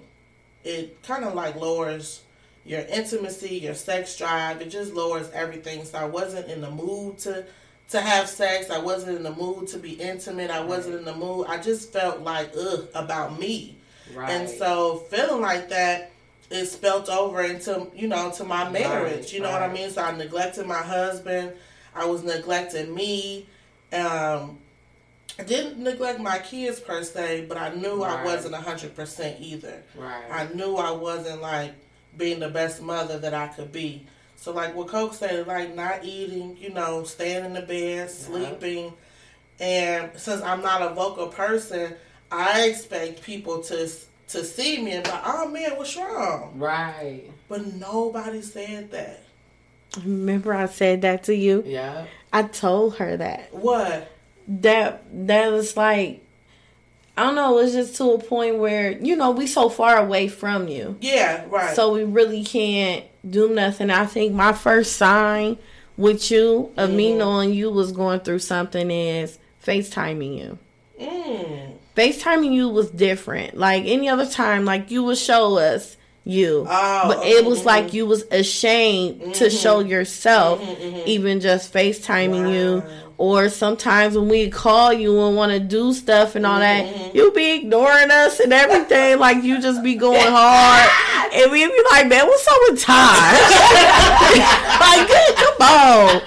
it 0.66 1.02
kind 1.02 1.24
of 1.24 1.34
like 1.34 1.56
lowers 1.56 2.24
your 2.66 2.82
intimacy, 2.82 3.58
your 3.58 3.74
sex 3.74 4.18
drive. 4.18 4.62
It 4.62 4.70
just 4.70 4.94
lowers 4.94 5.30
everything. 5.34 5.84
So 5.86 5.98
I 5.98 6.06
wasn't 6.06 6.48
in 6.50 6.62
the 6.62 6.72
mood 6.72 7.18
to 7.20 7.46
to 7.90 8.02
have 8.02 8.28
sex. 8.30 8.70
I 8.70 8.80
wasn't 8.80 9.18
in 9.18 9.24
the 9.24 9.32
mood 9.36 9.68
to 9.70 9.78
be 9.78 9.94
intimate. 9.94 10.50
I 10.50 10.64
wasn't 10.64 10.96
in 10.96 11.06
the 11.06 11.16
mood. 11.16 11.48
I 11.48 11.62
just 11.62 11.92
felt 11.92 12.22
like 12.22 12.52
ugh 12.58 12.88
about 12.96 13.40
me. 13.40 13.78
Right. 14.14 14.30
And 14.30 14.50
so 14.50 14.98
feeling 15.10 15.42
like 15.42 15.70
that, 15.70 16.12
it 16.50 16.66
spelt 16.66 17.10
over 17.10 17.42
into 17.44 17.88
you 17.94 18.08
know 18.08 18.32
to 18.38 18.44
my 18.44 18.70
marriage. 18.70 19.34
you 19.34 19.42
know 19.42 19.52
what 19.52 19.64
I 19.64 19.72
mean? 19.72 19.90
So 19.90 20.02
I 20.02 20.16
neglected 20.16 20.66
my 20.66 20.82
husband. 20.82 21.54
I 21.96 22.06
was 22.06 22.24
neglecting 22.24 22.94
me. 22.94 23.48
Um, 23.92 24.58
I 25.38 25.44
didn't 25.44 25.80
neglect 25.80 26.20
my 26.20 26.40
kids 26.40 26.80
per 26.80 27.04
se, 27.04 27.46
but 27.48 27.58
I 27.58 27.74
knew 27.74 28.04
I 28.04 28.24
wasn't 28.24 28.56
hundred 28.56 28.96
percent 28.96 29.38
either. 29.40 29.84
right. 29.96 30.24
I 30.32 30.54
knew 30.54 30.76
I 30.76 30.92
wasn't 30.92 31.42
like 31.42 31.74
being 32.18 32.40
the 32.40 32.50
best 32.50 32.82
mother 32.82 33.20
that 33.20 33.34
I 33.34 33.48
could 33.48 33.72
be. 33.72 34.06
So 34.36 34.52
like 34.52 34.76
what 34.76 34.90
Coke 34.90 35.14
said, 35.14 35.48
like 35.48 35.74
not 35.76 36.04
eating, 36.04 36.58
you 36.58 36.70
know, 36.70 37.04
staying 37.04 37.46
in 37.46 37.54
the 37.54 37.62
bed, 37.62 38.10
sleeping, 38.10 38.94
and 39.60 40.12
since 40.16 40.42
I'm 40.42 40.62
not 40.62 40.82
a 40.82 40.94
vocal 40.94 41.28
person, 41.28 41.96
I 42.32 42.64
expect 42.68 43.22
people 43.24 43.62
to 43.64 43.90
to 44.30 44.44
see 44.44 44.82
me 44.82 44.92
and 44.92 45.04
be 45.04 45.10
like, 45.12 45.22
oh 45.26 45.48
man, 45.48 45.78
what's 45.78 45.96
wrong? 45.96 46.54
right. 46.56 47.24
But 47.48 47.74
nobody 47.76 48.42
said 48.42 48.92
that. 48.92 49.24
Remember 50.04 50.54
I 50.54 50.66
said 50.66 51.02
that 51.04 51.24
to 51.26 51.36
you? 51.36 51.64
Yeah. 51.66 52.06
I 52.32 52.44
told 52.44 52.98
her 52.98 53.16
that. 53.18 53.54
What? 53.54 54.12
That 54.48 55.04
that 55.28 55.52
was 55.52 55.78
like 55.78 56.26
I 57.16 57.24
don't 57.26 57.36
know, 57.36 57.60
it's 57.60 57.74
just 57.74 57.96
to 57.98 58.12
a 58.14 58.20
point 58.20 58.58
where, 58.58 58.92
you 58.92 59.16
know, 59.16 59.32
we 59.32 59.46
so 59.48 59.70
far 59.70 59.98
away 59.98 60.28
from 60.28 60.68
you. 60.68 60.98
Yeah, 61.00 61.46
right. 61.48 61.76
So 61.76 61.94
we 61.94 62.04
really 62.04 62.44
can't 62.44 63.06
do 63.30 63.50
nothing. 63.54 63.90
I 63.92 64.06
think 64.08 64.34
my 64.34 64.52
first 64.54 64.96
sign 64.98 65.58
with 65.96 66.32
you 66.32 66.72
of 66.76 66.90
me 66.90 67.10
Mm-hmm. 67.10 67.18
knowing 67.20 67.54
you 67.54 67.70
was 67.70 67.92
going 67.92 68.22
through 68.22 68.40
something 68.40 68.90
is 68.90 69.38
FaceTiming 69.64 70.38
you. 70.40 70.58
mm. 71.00 71.74
FaceTiming 71.96 72.54
you 72.54 72.70
was 72.70 72.90
different. 72.90 73.56
Like 73.56 73.84
any 73.86 74.10
other 74.10 74.26
time, 74.26 74.66
like 74.66 74.90
you 74.90 75.04
would 75.04 75.18
show 75.20 75.58
us 75.60 75.96
you. 76.26 76.66
Oh, 76.70 77.04
but 77.08 77.26
it 77.26 77.46
was 77.46 77.62
mhm. 77.62 77.66
like 77.66 77.94
you 77.94 78.06
was 78.06 78.24
ashamed 78.32 79.36
to 79.36 79.50
show 79.50 79.80
yourself, 79.80 80.62
mhm. 80.62 81.06
even 81.06 81.40
just 81.40 81.74
FaceTiming 81.74 82.54
you. 82.54 82.84
Or 83.18 83.48
sometimes 83.48 84.18
when 84.18 84.28
we 84.28 84.50
call 84.50 84.92
you 84.92 85.22
and 85.26 85.36
want 85.36 85.52
to 85.52 85.60
do 85.60 85.94
stuff 85.94 86.36
and 86.36 86.46
all 86.46 86.60
Mm-hmm. 86.60 87.04
that, 87.04 87.16
you 87.16 87.32
be 87.32 87.52
ignoring 87.56 88.10
us 88.12 88.40
and 88.40 88.52
everything. 88.52 89.20
like 89.20 89.44
you 89.44 89.62
just 89.62 89.84
be 89.84 89.96
going 89.96 90.20
hard. 90.20 90.90
And 91.34 91.52
we 91.52 91.66
be 91.66 91.84
like, 91.90 92.08
man, 92.08 92.28
what's 92.28 92.48
up 92.48 92.58
with 92.70 92.80
time? 92.82 93.34
like, 94.80 95.08
good, 95.08 95.36
come 95.36 95.56
on. 95.62 96.22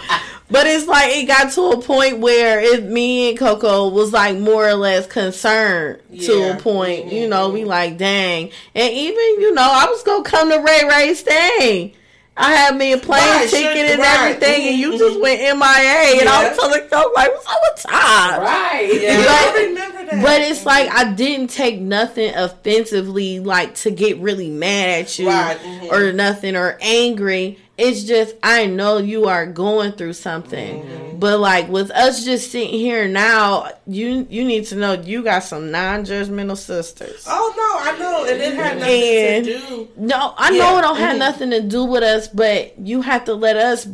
But 0.48 0.66
it's 0.68 0.86
like 0.86 1.08
it 1.16 1.26
got 1.26 1.50
to 1.52 1.62
a 1.70 1.82
point 1.82 2.18
where 2.20 2.60
it 2.60 2.84
me 2.84 3.30
and 3.30 3.38
Coco 3.38 3.88
was 3.88 4.12
like 4.12 4.36
more 4.36 4.66
or 4.68 4.74
less 4.74 5.06
concerned 5.06 6.00
to 6.22 6.52
a 6.52 6.56
point. 6.56 7.12
You 7.12 7.26
Mhm. 7.26 7.28
know, 7.30 7.48
we 7.50 7.64
like 7.64 7.98
dang. 7.98 8.50
And 8.74 8.92
even, 8.92 9.40
you 9.40 9.52
know, 9.54 9.62
I 9.68 9.86
was 9.86 10.02
gonna 10.04 10.22
come 10.22 10.50
to 10.50 10.58
Ray 10.58 10.84
Ray's 10.88 11.20
thing. 11.22 11.92
I 12.38 12.52
had 12.54 12.76
me 12.76 12.92
a 12.92 12.98
plane 12.98 13.22
Right, 13.22 13.48
ticket 13.48 13.76
sure, 13.76 13.86
and 13.92 13.98
right. 13.98 14.18
everything, 14.36 14.68
and 14.68 14.76
you 14.78 14.92
Mhm, 14.92 14.98
just 14.98 15.20
went 15.20 15.40
MIA. 15.40 16.20
And 16.20 16.28
I 16.28 16.46
was 16.48 16.56
Yeah. 16.56 16.62
telling 16.62 16.80
Coco, 16.82 17.12
like, 17.16 17.32
what's 17.34 17.46
up 17.46 17.58
with 17.74 17.82
time? 17.90 18.42
Right. 18.42 18.88
Yeah, 19.02 19.16
But- 19.16 19.28
I 19.30 19.62
remember 19.64 20.04
that. 20.04 20.22
But 20.22 20.40
it's 20.42 20.66
like 20.66 20.90
I 20.94 21.04
didn't 21.04 21.48
take 21.48 21.80
nothing 21.80 22.34
offensively, 22.34 23.40
like 23.40 23.74
to 23.76 23.90
get 23.90 24.18
really 24.18 24.50
mad 24.50 25.00
at 25.00 25.18
you 25.18 25.28
Right, 25.28 25.56
mhm. 25.64 25.90
or 25.90 26.12
nothing 26.12 26.56
or 26.56 26.76
angry. 26.82 27.58
It's 27.78 28.04
just 28.04 28.34
I 28.42 28.66
know 28.66 28.96
you 28.98 29.26
are 29.26 29.44
going 29.46 29.92
through 29.92 30.14
something, 30.14 30.82
Mm-hmm. 30.82 31.18
but 31.18 31.38
like 31.40 31.68
with 31.68 31.90
us 31.90 32.24
just 32.24 32.50
sitting 32.50 32.70
here 32.70 33.06
now, 33.06 33.68
you 33.86 34.26
you 34.30 34.44
need 34.44 34.64
to 34.68 34.76
know 34.76 34.94
you 34.94 35.22
got 35.22 35.40
some 35.44 35.70
non-judgmental 35.70 36.56
sisters. 36.56 37.24
Oh 37.28 37.52
no, 37.56 37.90
I 37.92 37.98
know, 37.98 38.24
and 38.24 38.40
it 38.42 38.54
had 38.54 38.78
nothing 38.78 39.02
And- 39.02 39.44
to 39.44 39.58
do. 39.58 39.88
No, 39.96 40.34
I 40.38 40.52
Yeah, 40.52 40.58
know 40.58 40.78
it 40.78 40.82
don't 40.82 40.96
have 40.96 41.16
mhm. 41.16 41.18
nothing 41.18 41.50
to 41.50 41.60
do 41.60 41.84
with 41.84 42.02
us, 42.02 42.28
but 42.28 42.78
you 42.78 43.02
have 43.02 43.24
to 43.26 43.34
let 43.34 43.56
us 43.58 43.86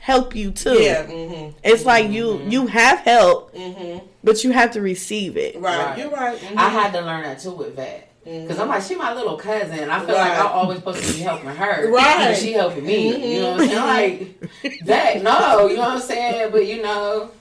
help 0.00 0.34
you 0.34 0.50
too. 0.50 0.74
Yeah, 0.82 1.06
mm-hmm, 1.06 1.56
It's 1.64 1.86
like 1.86 2.10
you 2.10 2.42
you 2.46 2.66
have 2.66 2.98
help, 3.00 3.54
mm-hmm. 3.54 4.04
but 4.22 4.44
you 4.44 4.50
have 4.52 4.72
to 4.72 4.82
receive 4.82 5.36
it. 5.38 5.58
Right, 5.58 5.78
Right. 5.86 5.98
you're 5.98 6.10
right. 6.10 6.38
I 6.56 6.68
had 6.68 6.92
to 6.92 7.00
learn 7.00 7.22
that 7.22 7.38
too 7.40 7.52
with 7.52 7.74
Vat. 7.76 8.08
Because 8.24 8.58
I'm 8.58 8.68
like, 8.68 8.82
she 8.82 8.94
my 8.94 9.12
little 9.12 9.36
cousin. 9.36 9.90
I 9.90 10.04
feel 10.04 10.14
like 10.14 10.38
I'm 10.38 10.46
always 10.46 10.78
supposed 10.78 11.02
to 11.02 11.12
be 11.12 11.20
helping 11.20 11.48
her. 11.48 11.90
Right. 11.90 12.20
And 12.20 12.36
she 12.36 12.52
helping 12.52 12.86
me. 12.86 13.34
You 13.34 13.42
know 13.42 13.52
what 13.52 13.60
I'm 13.62 13.68
saying? 13.68 14.34
Like, 14.62 14.80
that, 14.84 15.22
no, 15.22 15.66
you 15.66 15.76
know 15.76 15.82
what 15.82 15.90
I'm 15.92 16.00
saying? 16.00 16.52
But, 16.52 16.66
you 16.66 16.82
know, 16.82 17.32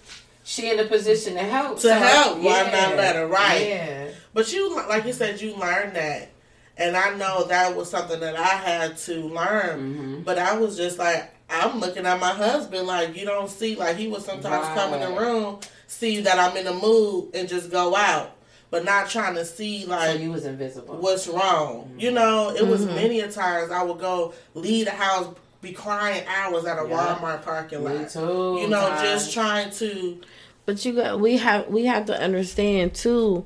she 0.44 0.72
in 0.72 0.80
a 0.80 0.86
position 0.86 1.36
to 1.36 1.44
help. 1.44 1.80
To 1.82 1.94
help, 1.94 2.40
why 2.40 2.64
not 2.64 2.98
let 2.98 3.16
her? 3.16 3.28
Right. 3.28 3.68
Yeah. 3.68 4.08
But 4.34 4.52
you, 4.52 4.76
like 4.76 5.06
you 5.06 5.14
said, 5.14 5.40
you 5.40 5.56
learned 5.56 5.96
that, 5.96 6.32
and 6.78 6.98
I 6.98 7.16
know 7.16 7.46
that 7.46 7.76
was 7.76 7.90
something 7.90 8.20
that 8.20 8.36
I 8.36 8.46
had 8.46 8.98
to 8.98 9.22
learn. 9.22 9.80
Mm-hmm. 9.80 10.22
But 10.22 10.40
I 10.40 10.58
was 10.58 10.78
just 10.78 10.98
like, 10.98 11.32
I'm 11.50 11.80
looking 11.80 12.06
at 12.06 12.20
my 12.20 12.32
husband 12.32 12.88
like 12.88 13.16
you 13.16 13.26
don't 13.26 13.50
see. 13.50 13.76
Like 13.76 13.98
he 13.98 14.08
would 14.08 14.22
sometimes 14.22 14.68
come 14.68 14.94
in 14.94 15.02
the 15.02 15.20
room, 15.20 15.60
see 15.88 16.22
that 16.22 16.40
I'm 16.40 16.56
in 16.58 16.66
the 16.66 16.74
mood, 16.74 17.36
and 17.36 17.48
just 17.48 17.70
go 17.70 17.96
out, 17.96 18.36
but 18.72 18.84
not 18.84 19.08
trying 19.10 19.36
to 19.36 19.46
see 19.46 19.84
So 19.84 19.90
like 19.90 20.20
you 20.20 20.32
was 20.32 20.46
invisible. 20.46 20.96
what's 20.96 21.28
wrong. 21.28 21.94
You 22.00 22.12
know, 22.12 22.50
it 22.56 22.66
was 22.66 22.86
many 22.86 23.20
a 23.20 23.32
times 23.32 23.70
I 23.72 23.84
would 23.84 24.00
go 24.00 24.34
leave 24.56 24.86
the 24.86 24.92
house, 24.92 25.28
be 25.62 25.72
crying 25.74 26.24
hours 26.28 26.66
at 26.66 26.80
a 26.84 26.88
Yeah. 26.90 27.18
Walmart 27.20 27.44
parking 27.44 27.84
Me 27.84 27.98
lot. 28.00 28.10
too. 28.10 28.58
You 28.62 28.68
know, 28.68 28.88
Ty. 28.90 29.04
just 29.04 29.32
trying 29.34 29.70
to. 29.72 30.20
But 30.66 30.84
you 30.86 30.94
got 30.94 31.20
we 31.20 31.38
have 31.38 31.68
we 31.68 31.86
have 31.86 32.06
to 32.08 32.20
understand 32.20 32.96
too. 32.96 33.46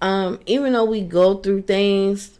Um, 0.00 0.40
even 0.46 0.72
though 0.72 0.84
we 0.84 1.00
go 1.02 1.34
through 1.38 1.62
things, 1.62 2.38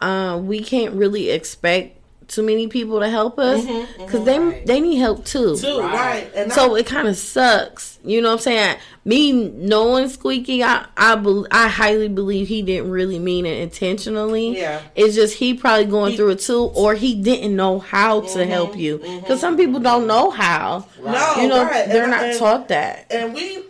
um, 0.00 0.46
we 0.46 0.60
can't 0.60 0.94
really 0.94 1.30
expect 1.30 1.95
too 2.28 2.42
many 2.42 2.66
people 2.66 2.98
to 3.00 3.08
help 3.08 3.38
us 3.38 3.64
mm-hmm, 3.64 4.02
because 4.04 4.20
mm-hmm. 4.20 4.24
they 4.24 4.38
Right. 4.38 4.66
they 4.66 4.80
need 4.80 4.96
help 4.96 5.24
too. 5.24 5.56
Too 5.56 5.80
Right. 5.80 5.92
right, 5.94 6.30
and 6.34 6.52
So 6.52 6.74
it 6.74 6.84
kind 6.86 7.06
of 7.06 7.16
sucks, 7.16 7.98
you 8.04 8.20
know 8.20 8.28
what 8.30 8.34
I'm 8.34 8.38
saying? 8.40 8.76
Me 9.04 9.30
knowing 9.32 10.08
Squeaky, 10.08 10.64
I 10.64 10.86
I, 10.96 11.14
bel 11.14 11.46
I 11.52 11.68
highly 11.68 12.08
believe 12.08 12.48
he 12.48 12.62
didn't 12.62 12.90
really 12.90 13.20
mean 13.20 13.46
it 13.46 13.58
intentionally. 13.58 14.58
Yeah. 14.58 14.80
it's 14.96 15.14
just 15.14 15.34
he 15.36 15.54
probably 15.54 15.84
going 15.86 16.10
He- 16.12 16.16
through 16.16 16.30
it 16.30 16.40
too, 16.40 16.64
or 16.74 16.94
he 16.94 17.14
didn't 17.14 17.54
know 17.54 17.78
how 17.78 18.22
to 18.22 18.26
mm-hmm, 18.26 18.50
help 18.50 18.76
you 18.76 18.98
because 18.98 19.38
some 19.40 19.56
people 19.56 19.78
don't 19.80 20.06
know 20.08 20.30
how. 20.30 20.86
no, 21.02 21.34
You 21.40 21.48
know, 21.48 21.62
right. 21.64 21.86
they're 21.88 22.02
and, 22.02 22.10
not 22.10 22.24
and, 22.24 22.38
taught 22.38 22.68
that. 22.68 23.06
and 23.10 23.32
we 23.34 23.62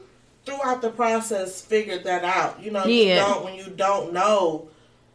throughout 0.46 0.80
the 0.80 0.90
process 0.90 1.61
figured 1.61 2.04
that 2.04 2.24
out. 2.24 2.62
You 2.62 2.70
know, 2.70 2.84
you 2.86 3.02
Yeah. 3.09 3.16
don't 3.16 3.44
when 3.44 3.54
you 3.57 3.66
don't 3.76 4.12
know, 4.14 4.68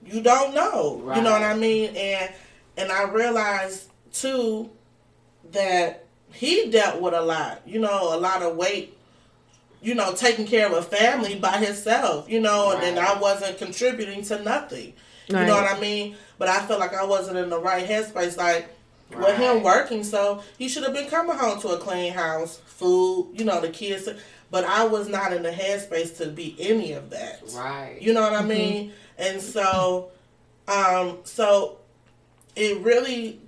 you 0.06 0.22
don't 0.22 0.54
know. 0.54 1.02
You 1.16 1.22
know 1.24 1.32
what 1.32 1.42
I 1.42 1.56
mean? 1.56 1.96
And 1.96 2.30
and 2.78 2.92
I 2.92 3.04
realized 3.04 3.90
too 4.14 4.70
that 5.52 6.06
he 6.34 6.70
dealt 6.70 7.02
with 7.02 7.14
a 7.14 7.22
lot. 7.22 7.62
You 7.66 7.80
know, 7.80 8.16
a 8.16 8.20
lot 8.20 8.42
of 8.42 8.56
weight. 8.56 8.98
You 9.84 9.96
know, 9.96 10.14
taking 10.14 10.46
care 10.46 10.68
of 10.68 10.74
a 10.74 10.82
family 10.82 11.36
by 11.36 11.58
himself. 11.58 12.30
You 12.30 12.40
know, 12.40 12.72
and 12.72 12.82
then 12.82 12.98
I 12.98 13.20
wasn't 13.20 13.58
contributing 13.58 14.24
to 14.26 14.42
nothing. 14.44 14.94
You 15.28 15.36
know 15.36 15.56
what 15.56 15.78
I 15.78 15.80
mean? 15.80 16.16
But 16.38 16.50
I 16.50 16.60
felt 16.66 16.80
like 16.80 16.94
I 16.94 17.06
wasn't 17.06 17.38
in 17.38 17.50
the 17.50 17.60
right 17.60 17.88
headspace. 17.88 18.38
Like 18.38 18.70
with 19.16 19.38
him 19.38 19.64
working, 19.64 20.04
so 20.04 20.42
he 20.58 20.68
should 20.68 20.84
have 20.84 20.94
been 20.94 21.10
coming 21.10 21.38
home 21.38 21.60
to 21.62 21.70
a 21.70 21.78
clean 21.78 22.14
house, 22.14 22.58
food, 22.66 23.32
you 23.34 23.46
know, 23.46 23.62
the 23.62 23.70
kids. 23.70 24.08
But 24.50 24.66
I 24.66 24.86
was 24.86 25.08
not 25.08 25.34
in 25.34 25.44
the 25.44 25.52
headspace 25.52 26.18
to 26.18 26.28
be 26.28 26.56
any 26.60 26.92
of 26.94 27.10
that. 27.12 27.42
Right. 27.54 27.98
You 28.02 28.14
know 28.14 28.22
what 28.22 28.34
I 28.34 28.44
mean? 28.44 28.92
And 29.18 29.42
so, 29.42 30.12
um, 30.68 31.20
so 31.24 31.78
it 32.56 32.82
really 32.82 33.39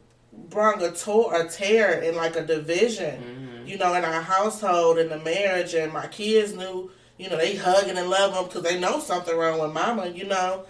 brought 0.50 0.82
a 0.82 0.88
a 0.88 1.48
tear 1.48 2.02
in 2.02 2.16
like 2.16 2.36
a 2.36 2.46
division, 2.46 3.64
you 3.68 3.78
know, 3.78 3.94
in 3.94 4.04
our 4.04 4.22
household, 4.22 4.98
in 4.98 5.10
the 5.10 5.20
marriage, 5.20 5.74
and 5.74 5.92
my 5.94 6.08
kids 6.08 6.54
knew, 6.56 6.90
you 7.18 7.30
know, 7.30 7.38
they 7.38 7.56
hugging 7.56 7.98
and 7.98 8.10
love 8.10 8.34
him 8.34 8.46
because 8.46 8.64
they 8.64 8.80
know 8.80 9.00
something 9.00 9.36
wrong 9.38 9.60
with 9.60 9.74
mama, 9.74 10.08
you 10.08 10.26
know. 10.26 10.66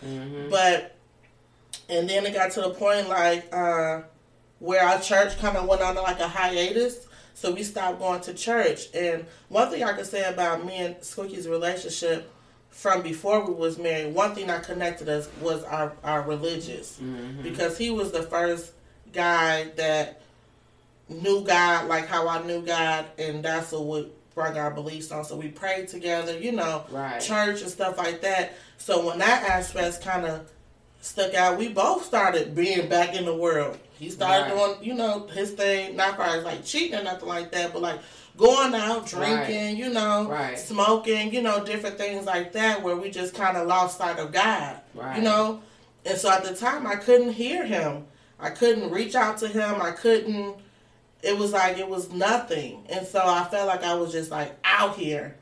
But 0.49 0.95
and 1.89 2.09
then 2.09 2.25
it 2.25 2.34
got 2.34 2.51
to 2.51 2.61
the 2.61 2.69
point 2.71 3.09
like 3.09 3.47
uh, 3.53 4.01
where 4.59 4.84
our 4.84 4.99
church 4.99 5.38
kind 5.39 5.57
of 5.57 5.67
went 5.67 5.81
on 5.81 5.95
like 5.95 6.19
a 6.19 6.27
hiatus, 6.27 7.07
so 7.34 7.53
we 7.53 7.63
stopped 7.63 7.99
going 7.99 8.21
to 8.21 8.34
church. 8.34 8.88
And 8.93 9.25
one 9.49 9.69
thing 9.69 9.84
I 9.84 9.93
could 9.93 10.05
say 10.05 10.23
about 10.31 10.65
me 10.65 10.77
and 10.77 10.95
Squeaky's 11.03 11.47
relationship 11.47 12.31
from 12.74 13.01
before 13.03 13.45
we 13.45 13.53
was 13.53 13.78
married, 13.78 14.13
one 14.13 14.34
thing 14.36 14.47
that 14.47 14.63
connected 14.63 15.07
us 15.07 15.30
was 15.39 15.63
our 15.63 15.93
our 16.03 16.24
religious, 16.24 16.99
mm-hmm. 16.99 17.41
because 17.41 17.78
he 17.78 17.91
was 17.91 18.11
the 18.11 18.24
first 18.24 18.74
guy 19.13 19.65
that 19.78 20.21
knew 21.07 21.45
God 21.45 21.88
like 21.88 22.07
how 22.07 22.28
I 22.28 22.43
knew 22.45 22.61
God, 22.61 23.05
and 23.17 23.45
that's 23.45 23.71
what 23.71 24.11
brought 24.34 24.57
our 24.57 24.71
beliefs 24.71 25.11
on. 25.11 25.24
So 25.24 25.36
we 25.36 25.49
prayed 25.49 25.88
together, 25.88 26.38
you 26.38 26.51
know, 26.51 26.86
Right. 26.89 27.21
church 27.21 27.61
and 27.61 27.69
stuff 27.69 27.97
like 27.99 28.21
that. 28.21 28.53
So 28.80 29.05
when 29.05 29.19
that 29.19 29.47
aspect 29.47 30.01
kind 30.01 30.26
of 30.26 30.49
stuck 31.01 31.36
out, 31.36 31.59
we 31.59 31.67
both 31.67 32.03
started 32.03 32.55
being 32.55 32.89
back 32.89 33.13
in 33.13 33.26
the 33.26 33.36
world. 33.36 33.78
He 33.99 34.09
started 34.09 34.51
Right. 34.51 34.76
doing, 34.76 34.84
you 34.84 34.95
know, 34.95 35.28
his 35.28 35.51
thing, 35.51 35.95
not 35.95 36.17
far 36.17 36.26
as 36.36 36.43
like 36.43 36.65
cheating 36.65 36.97
or 36.97 37.03
nothing 37.03 37.30
like 37.30 37.51
that, 37.51 37.74
but 37.74 37.84
like 37.84 37.99
going 38.38 38.73
out, 38.73 39.05
drinking, 39.07 39.77
you 39.77 39.89
know, 39.89 40.27
Right. 40.27 40.57
smoking, 40.57 41.34
you 41.34 41.41
know, 41.41 41.63
different 41.63 41.97
things 41.97 42.25
like 42.25 42.53
that 42.53 42.81
where 42.81 42.95
we 42.95 43.09
just 43.11 43.34
kind 43.36 43.57
of 43.57 43.67
lost 43.67 43.97
sight 43.99 44.17
of 44.19 44.31
God, 44.31 44.77
Right. 44.95 45.17
you 45.17 45.21
know? 45.23 45.61
And 46.05 46.17
so 46.17 46.29
at 46.31 46.43
the 46.43 46.55
time, 46.55 46.88
I 46.88 46.95
couldn't 46.95 47.34
hear 47.34 47.65
him. 47.65 48.05
I 48.39 48.49
couldn't 48.49 48.89
reach 48.91 49.15
out 49.15 49.38
to 49.39 49.47
him. 49.47 49.81
I 49.81 49.91
couldn't, 49.91 50.55
it 51.21 51.38
was 51.38 51.51
like, 51.53 51.77
it 51.77 51.88
was 51.88 52.11
nothing. 52.11 52.86
And 52.89 53.07
so 53.07 53.21
I 53.23 53.45
felt 53.45 53.67
like 53.67 53.84
I 53.84 53.93
was 53.93 54.11
just 54.11 54.31
like 54.31 54.51
out 54.65 54.95
here. 54.97 55.36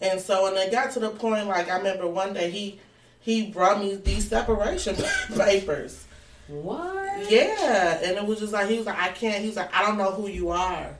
And 0.00 0.20
so 0.20 0.44
when 0.44 0.56
it 0.56 0.70
got 0.70 0.92
to 0.92 1.00
the 1.00 1.10
point, 1.10 1.48
like 1.48 1.68
I 1.70 1.76
remember 1.78 2.06
one 2.06 2.32
day 2.32 2.50
he 2.50 2.80
he 3.20 3.48
brought 3.50 3.80
me 3.80 3.96
these 3.96 4.28
separation 4.28 4.96
papers. 5.36 6.04
What? 6.46 7.30
Yeah, 7.30 7.98
and 8.02 8.16
it 8.16 8.24
was 8.24 8.38
just 8.38 8.52
like 8.52 8.68
he 8.68 8.78
was 8.78 8.86
like, 8.86 8.98
I 8.98 9.08
can't. 9.08 9.40
He 9.42 9.48
was 9.48 9.56
like, 9.56 9.74
I 9.74 9.82
don't 9.82 9.98
know 9.98 10.12
who 10.12 10.28
you 10.28 10.50
are. 10.50 10.96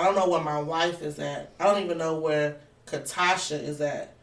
I 0.00 0.04
don't 0.04 0.14
know 0.14 0.28
where 0.28 0.40
my 0.40 0.60
wife 0.60 1.02
is 1.02 1.18
at. 1.18 1.52
I 1.60 1.64
don't 1.64 1.82
even 1.84 1.98
know 1.98 2.14
where 2.18 2.56
Katasha 2.86 3.62
is 3.62 3.80
at. 3.82 4.14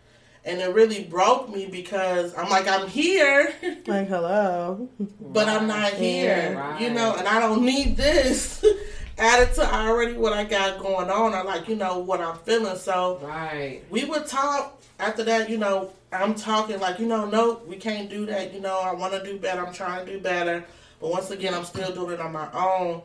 And 0.44 0.60
it 0.60 0.74
really 0.74 1.04
broke 1.04 1.54
me 1.54 1.68
because 1.68 2.34
I'm 2.36 2.50
like, 2.50 2.68
I'm 2.68 2.88
here, 2.88 3.54
Like 3.86 4.08
hello, 4.08 4.90
but 5.20 5.48
I'm 5.48 5.68
not 5.68 5.94
here. 5.94 6.56
Right. 6.58 6.82
You 6.82 6.90
know, 6.92 7.16
and 7.16 7.28
I 7.28 7.40
don't 7.40 7.64
need 7.64 7.96
this 7.98 8.66
added 9.18 9.54
to 9.56 9.72
already 9.76 10.14
what 10.14 10.34
I 10.34 10.46
got 10.46 10.80
going 10.80 11.10
on 11.12 11.36
or 11.36 11.44
like, 11.44 11.68
you 11.68 11.76
know, 11.76 12.00
what 12.00 12.22
I'm 12.22 12.38
feeling. 12.40 12.78
So 12.78 13.20
Right. 13.22 13.84
we 13.90 14.06
would 14.06 14.26
talk 14.26 14.82
after 15.00 15.24
that, 15.26 15.50
you 15.50 15.58
know, 15.58 15.92
I'm 16.12 16.34
talking 16.34 16.80
like, 16.80 16.98
you 16.98 17.06
know, 17.06 17.26
no, 17.26 17.62
we 17.68 17.76
can't 17.76 18.10
do 18.10 18.26
that. 18.28 18.54
You 18.54 18.62
know, 18.62 18.80
I 18.80 18.94
want 18.94 19.14
to 19.14 19.24
do 19.24 19.38
better. 19.38 19.66
I'm 19.68 19.74
trying 19.74 20.06
to 20.06 20.12
do 20.14 20.20
better. 20.20 20.66
But 21.00 21.12
once 21.12 21.30
again, 21.30 21.54
I'm 21.54 21.66
still 21.66 21.94
doing 21.94 22.14
it 22.14 22.20
on 22.22 22.32
my 22.32 22.50
own. 22.54 23.02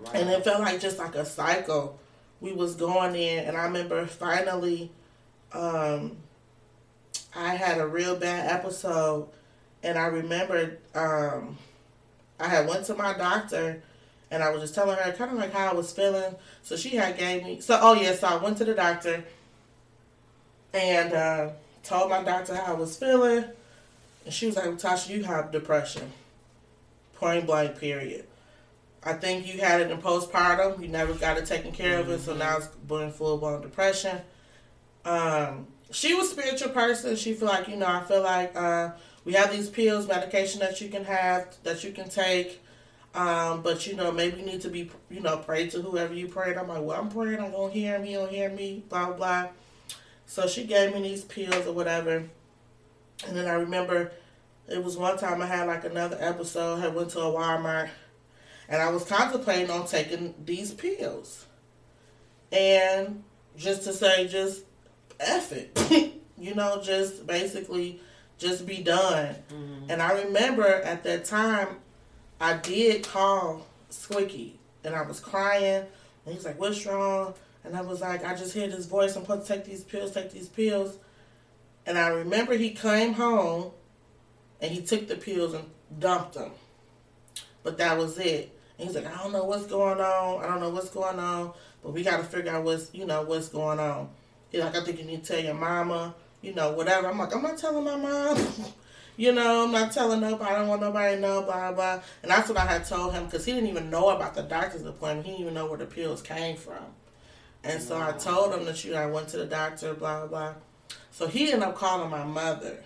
Right. 0.00 0.16
And 0.16 0.30
it 0.30 0.44
felt 0.44 0.60
like 0.60 0.80
just 0.80 0.98
like 0.98 1.14
a 1.14 1.24
cycle. 1.24 1.98
We 2.40 2.52
was 2.52 2.74
going 2.74 3.14
in, 3.14 3.44
and 3.44 3.56
I 3.56 3.64
remember 3.64 4.06
finally, 4.06 4.90
um, 5.52 6.16
I 7.34 7.54
had 7.54 7.78
a 7.78 7.86
real 7.86 8.16
bad 8.16 8.50
episode, 8.50 9.28
and 9.82 9.98
I 9.98 10.06
remembered 10.06 10.78
um, 10.94 11.58
I 12.38 12.48
had 12.48 12.66
went 12.66 12.86
to 12.86 12.94
my 12.94 13.12
doctor, 13.12 13.82
and 14.30 14.42
I 14.42 14.50
was 14.50 14.62
just 14.62 14.74
telling 14.74 14.96
her 14.96 15.12
kind 15.12 15.32
of 15.32 15.38
like 15.38 15.52
how 15.52 15.70
I 15.70 15.74
was 15.74 15.92
feeling. 15.92 16.34
So 16.62 16.76
she 16.76 16.96
had 16.96 17.18
gave 17.18 17.44
me 17.44 17.60
so 17.60 17.78
oh 17.80 17.92
yeah, 17.92 18.14
so 18.14 18.28
I 18.28 18.36
went 18.36 18.56
to 18.58 18.64
the 18.64 18.74
doctor, 18.74 19.22
and 20.72 21.12
uh, 21.12 21.50
told 21.84 22.08
my 22.08 22.22
doctor 22.22 22.54
how 22.54 22.72
I 22.72 22.76
was 22.76 22.96
feeling, 22.96 23.44
and 24.24 24.32
she 24.32 24.46
was 24.46 24.56
like, 24.56 24.66
Tasha, 24.78 25.10
you 25.10 25.24
have 25.24 25.52
depression. 25.52 26.10
Point 27.16 27.44
blank, 27.44 27.78
period. 27.78 28.24
I 29.02 29.14
think 29.14 29.46
you 29.46 29.60
had 29.60 29.80
it 29.80 29.90
in 29.90 29.98
postpartum. 29.98 30.82
You 30.82 30.88
never 30.88 31.14
got 31.14 31.38
it 31.38 31.46
taken 31.46 31.72
care 31.72 32.00
of 32.00 32.10
it, 32.10 32.20
so 32.20 32.34
now 32.34 32.58
it's 32.58 32.66
going 32.88 33.10
full 33.10 33.38
blown 33.38 33.62
depression. 33.62 34.20
Um, 35.04 35.66
she 35.90 36.14
was 36.14 36.28
a 36.28 36.32
spiritual 36.32 36.70
person. 36.70 37.16
She 37.16 37.32
feel 37.32 37.48
like 37.48 37.68
you 37.68 37.76
know. 37.76 37.86
I 37.86 38.02
feel 38.04 38.22
like 38.22 38.54
uh, 38.54 38.90
we 39.24 39.32
have 39.32 39.50
these 39.50 39.70
pills, 39.70 40.06
medication 40.06 40.60
that 40.60 40.80
you 40.80 40.88
can 40.88 41.04
have, 41.04 41.56
that 41.62 41.82
you 41.82 41.92
can 41.92 42.08
take. 42.08 42.62
Um, 43.14 43.62
but 43.62 43.86
you 43.86 43.96
know, 43.96 44.12
maybe 44.12 44.38
you 44.40 44.46
need 44.46 44.60
to 44.60 44.68
be, 44.68 44.90
you 45.10 45.20
know, 45.20 45.38
pray 45.38 45.68
to 45.68 45.80
whoever 45.80 46.14
you 46.14 46.28
pray. 46.28 46.54
I'm 46.54 46.68
like, 46.68 46.82
well, 46.82 47.00
I'm 47.00 47.08
praying. 47.08 47.40
I'm 47.40 47.52
gonna 47.52 47.72
hear 47.72 47.96
him. 47.96 48.04
He 48.04 48.12
don't 48.14 48.30
hear 48.30 48.50
me. 48.50 48.84
Blah 48.88 49.06
blah. 49.06 49.16
blah. 49.16 49.48
So 50.26 50.46
she 50.46 50.64
gave 50.64 50.94
me 50.94 51.02
these 51.02 51.24
pills 51.24 51.66
or 51.66 51.72
whatever. 51.72 52.22
And 53.26 53.36
then 53.36 53.48
I 53.48 53.54
remember 53.54 54.12
it 54.68 54.82
was 54.82 54.96
one 54.96 55.18
time 55.18 55.42
I 55.42 55.46
had 55.46 55.66
like 55.66 55.84
another 55.84 56.16
episode. 56.20 56.84
I 56.84 56.88
went 56.88 57.10
to 57.10 57.20
a 57.20 57.24
Walmart 57.24 57.88
and 58.70 58.80
I 58.80 58.88
was 58.88 59.04
contemplating 59.04 59.68
on 59.68 59.86
taking 59.86 60.32
these 60.44 60.72
pills, 60.72 61.44
and 62.52 63.24
just 63.56 63.82
to 63.82 63.92
say, 63.92 64.28
just 64.28 64.64
F 65.18 65.52
it, 65.52 66.14
you 66.38 66.54
know, 66.54 66.80
just 66.80 67.26
basically 67.26 68.00
just 68.38 68.64
be 68.66 68.78
done. 68.82 69.34
Mm-hmm. 69.52 69.90
And 69.90 70.00
I 70.00 70.22
remember 70.22 70.64
at 70.66 71.02
that 71.04 71.24
time, 71.24 71.68
I 72.40 72.56
did 72.56 73.06
call 73.06 73.66
Squeaky, 73.90 74.58
and 74.84 74.94
I 74.94 75.02
was 75.02 75.18
crying, 75.18 75.84
and 76.24 76.34
he's 76.34 76.44
like, 76.44 76.58
"What's 76.58 76.86
wrong?" 76.86 77.34
And 77.64 77.76
I 77.76 77.82
was 77.82 78.00
like, 78.00 78.24
"I 78.24 78.34
just 78.34 78.54
hear 78.54 78.68
this 78.68 78.86
voice. 78.86 79.16
I'm 79.16 79.22
supposed 79.22 79.46
to 79.48 79.54
take 79.54 79.64
these 79.64 79.84
pills, 79.84 80.12
take 80.12 80.30
these 80.30 80.48
pills." 80.48 80.96
And 81.86 81.98
I 81.98 82.08
remember 82.08 82.56
he 82.56 82.70
came 82.70 83.14
home, 83.14 83.72
and 84.60 84.70
he 84.70 84.80
took 84.80 85.08
the 85.08 85.16
pills 85.16 85.54
and 85.54 85.64
dumped 85.98 86.34
them. 86.34 86.52
But 87.64 87.78
that 87.78 87.98
was 87.98 88.16
it. 88.16 88.56
He's 88.80 88.94
like, 88.94 89.06
"I 89.06 89.22
don't 89.22 89.32
know 89.32 89.44
what's 89.44 89.66
going 89.66 90.00
on. 90.00 90.44
I 90.44 90.48
don't 90.48 90.60
know 90.60 90.70
what's 90.70 90.90
going 90.90 91.18
on, 91.18 91.52
but 91.82 91.92
we 91.92 92.02
got 92.02 92.18
to 92.18 92.24
figure 92.24 92.52
out 92.52 92.64
what's 92.64 92.92
you 92.94 93.06
know 93.06 93.22
what's 93.22 93.48
going 93.48 93.78
on." 93.78 94.08
He's 94.50 94.60
like, 94.60 94.76
"I 94.76 94.84
think 94.84 94.98
you 94.98 95.04
need 95.04 95.24
to 95.24 95.32
tell 95.32 95.44
your 95.44 95.54
mama." 95.54 96.14
You 96.42 96.54
know, 96.54 96.72
whatever. 96.72 97.08
I'm 97.08 97.18
like, 97.18 97.34
I'm 97.34 97.42
not 97.42 97.58
telling 97.58 97.84
my 97.84 97.96
mom. 97.96 98.38
you 99.18 99.32
know, 99.32 99.64
I'm 99.64 99.72
not 99.72 99.92
telling 99.92 100.20
nobody. 100.20 100.54
I 100.54 100.58
don't 100.58 100.68
want 100.68 100.80
nobody 100.80 101.16
to 101.16 101.20
know, 101.20 101.42
blah, 101.42 101.72
blah. 101.72 102.00
And 102.22 102.30
that's 102.30 102.48
what 102.48 102.56
I 102.56 102.64
had 102.64 102.86
told 102.86 103.12
him 103.12 103.26
because 103.26 103.44
he 103.44 103.52
didn't 103.52 103.68
even 103.68 103.90
know 103.90 104.08
about 104.08 104.34
the 104.34 104.42
doctor's 104.42 104.86
appointment. 104.86 105.26
He 105.26 105.32
didn't 105.32 105.42
even 105.42 105.54
know 105.54 105.66
where 105.66 105.76
the 105.76 105.84
pills 105.84 106.22
came 106.22 106.56
from. 106.56 106.82
And 107.62 107.82
so 107.82 108.00
I 108.00 108.12
told 108.12 108.54
him 108.54 108.64
that, 108.64 108.82
you 108.84 108.92
know, 108.92 109.02
I 109.02 109.06
went 109.06 109.28
to 109.28 109.36
the 109.36 109.44
doctor, 109.44 109.92
blah, 109.92 110.26
blah. 110.26 110.54
So 111.10 111.26
he 111.26 111.52
ended 111.52 111.68
up 111.68 111.76
calling 111.76 112.08
my 112.08 112.24
mother 112.24 112.82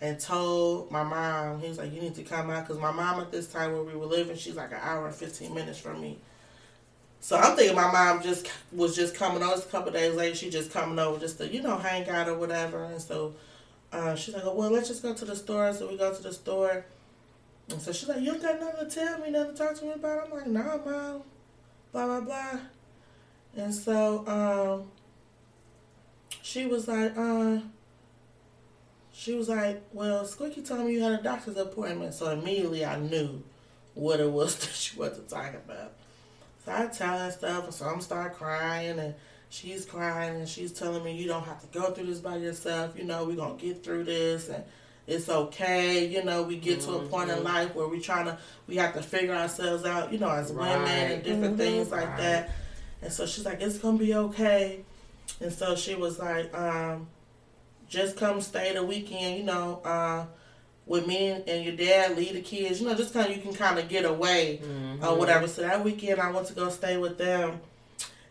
and 0.00 0.18
told 0.18 0.90
my 0.90 1.02
mom, 1.02 1.60
he 1.60 1.68
was 1.68 1.78
like, 1.78 1.92
you 1.92 2.00
need 2.00 2.14
to 2.14 2.22
come 2.22 2.50
out 2.50 2.66
because 2.66 2.80
my 2.80 2.90
mom 2.90 3.20
at 3.20 3.30
this 3.30 3.46
time 3.46 3.72
where 3.72 3.82
we 3.82 3.94
were 3.94 4.06
living, 4.06 4.36
she's 4.36 4.56
like 4.56 4.72
an 4.72 4.78
hour 4.80 5.06
and 5.06 5.14
15 5.14 5.54
minutes 5.54 5.78
from 5.78 6.00
me. 6.00 6.18
So 7.20 7.36
I'm 7.36 7.54
thinking 7.54 7.76
my 7.76 7.90
mom 7.92 8.22
just 8.22 8.50
was 8.72 8.96
just 8.96 9.14
coming 9.14 9.42
over. 9.42 9.60
A 9.60 9.64
couple 9.64 9.92
days 9.92 10.14
later, 10.14 10.34
she 10.34 10.48
just 10.48 10.72
coming 10.72 10.98
over 10.98 11.18
just 11.18 11.36
to 11.38 11.46
you 11.46 11.60
know 11.60 11.76
hang 11.76 12.08
out 12.08 12.28
or 12.28 12.34
whatever. 12.38 12.84
And 12.84 13.00
so 13.00 13.34
uh, 13.92 14.14
she's 14.14 14.34
like, 14.34 14.44
"Well, 14.44 14.70
let's 14.70 14.88
just 14.88 15.02
go 15.02 15.12
to 15.12 15.24
the 15.26 15.36
store." 15.36 15.74
So 15.74 15.86
we 15.86 15.98
go 15.98 16.14
to 16.14 16.22
the 16.22 16.32
store. 16.32 16.86
And 17.68 17.80
so 17.80 17.92
she's 17.92 18.08
like, 18.08 18.20
"You 18.20 18.32
don't 18.32 18.42
got 18.42 18.58
nothing 18.58 18.88
to 18.88 18.94
tell 18.94 19.18
me, 19.18 19.30
nothing 19.30 19.54
to 19.54 19.58
talk 19.58 19.74
to 19.76 19.84
me 19.84 19.92
about." 19.92 20.28
I'm 20.28 20.30
like, 20.30 20.46
"Nah, 20.46 20.78
mom." 20.78 21.22
Blah 21.92 22.06
blah 22.06 22.20
blah. 22.20 22.60
And 23.56 23.74
so 23.74 24.26
um, 24.26 24.90
she 26.40 26.66
was 26.66 26.88
like, 26.88 27.16
uh, 27.18 27.58
she 29.12 29.34
was 29.34 29.48
like, 29.48 29.82
"Well, 29.92 30.24
Squeaky 30.24 30.62
told 30.62 30.86
me 30.86 30.92
you 30.92 31.02
had 31.02 31.12
a 31.12 31.22
doctor's 31.22 31.56
appointment." 31.56 32.14
So 32.14 32.30
immediately 32.30 32.84
I 32.84 32.96
knew 32.98 33.42
what 33.94 34.20
it 34.20 34.30
was 34.30 34.56
that 34.60 34.72
she 34.72 34.98
wasn't 34.98 35.28
talking 35.28 35.56
about. 35.56 35.92
So 36.64 36.72
I 36.72 36.86
tell 36.86 37.18
her 37.18 37.30
stuff, 37.30 37.64
and 37.64 37.74
so 37.74 37.86
I'm 37.86 38.00
start 38.00 38.34
crying, 38.34 38.98
and 38.98 39.14
she's 39.48 39.84
crying, 39.84 40.36
and 40.36 40.48
she's 40.48 40.72
telling 40.72 41.02
me, 41.02 41.16
"You 41.16 41.26
don't 41.28 41.44
have 41.44 41.60
to 41.62 41.78
go 41.78 41.90
through 41.92 42.06
this 42.06 42.20
by 42.20 42.36
yourself. 42.36 42.96
You 42.96 43.04
know, 43.04 43.24
we're 43.24 43.36
gonna 43.36 43.54
get 43.54 43.82
through 43.82 44.04
this, 44.04 44.48
and 44.48 44.62
it's 45.06 45.28
okay. 45.28 46.06
You 46.06 46.22
know, 46.22 46.42
we 46.42 46.56
get 46.56 46.80
to 46.82 46.92
a 46.96 47.02
point 47.08 47.30
in 47.30 47.38
Mhm. 47.38 47.44
life 47.44 47.74
where 47.74 47.88
we're 47.88 48.00
trying 48.00 48.26
to, 48.26 48.38
we 48.68 48.76
have 48.76 48.94
to 48.94 49.02
figure 49.02 49.34
ourselves 49.34 49.84
out. 49.84 50.12
You 50.12 50.18
know, 50.18 50.30
as 50.30 50.52
women 50.52 50.86
and 50.88 51.22
different 51.24 51.54
Mhm. 51.54 51.58
things 51.58 51.90
like 51.90 52.08
Right. 52.10 52.16
that. 52.18 52.50
And 53.02 53.12
so 53.12 53.26
she's 53.26 53.44
like, 53.46 53.60
"It's 53.62 53.78
gonna 53.78 53.98
be 53.98 54.14
okay." 54.14 54.84
And 55.40 55.52
so 55.52 55.74
she 55.74 55.94
was 55.94 56.18
like, 56.18 56.54
um, 56.56 57.06
"Just 57.90 58.16
come 58.16 58.40
stay 58.40 58.72
the 58.72 58.82
weekend. 58.82 59.36
You 59.36 59.44
know." 59.44 59.80
Uh, 59.84 60.24
with 60.86 61.06
me 61.06 61.28
and 61.28 61.64
your 61.64 61.76
dad, 61.76 62.16
leave 62.16 62.32
the 62.32 62.40
kids, 62.40 62.80
you 62.80 62.86
know, 62.88 62.94
just 62.96 63.12
kind 63.12 63.30
of 63.30 63.36
you 63.36 63.40
can 63.40 63.54
kind 63.54 63.78
of 63.78 63.88
get 63.88 64.04
away 64.04 64.58
Mm-hmm. 64.60 65.04
or 65.04 65.16
whatever. 65.16 65.46
So 65.46 65.62
that 65.62 65.84
weekend, 65.84 66.20
I 66.20 66.32
went 66.32 66.48
to 66.48 66.52
go 66.52 66.68
stay 66.68 66.96
with 66.96 67.16
them, 67.16 67.60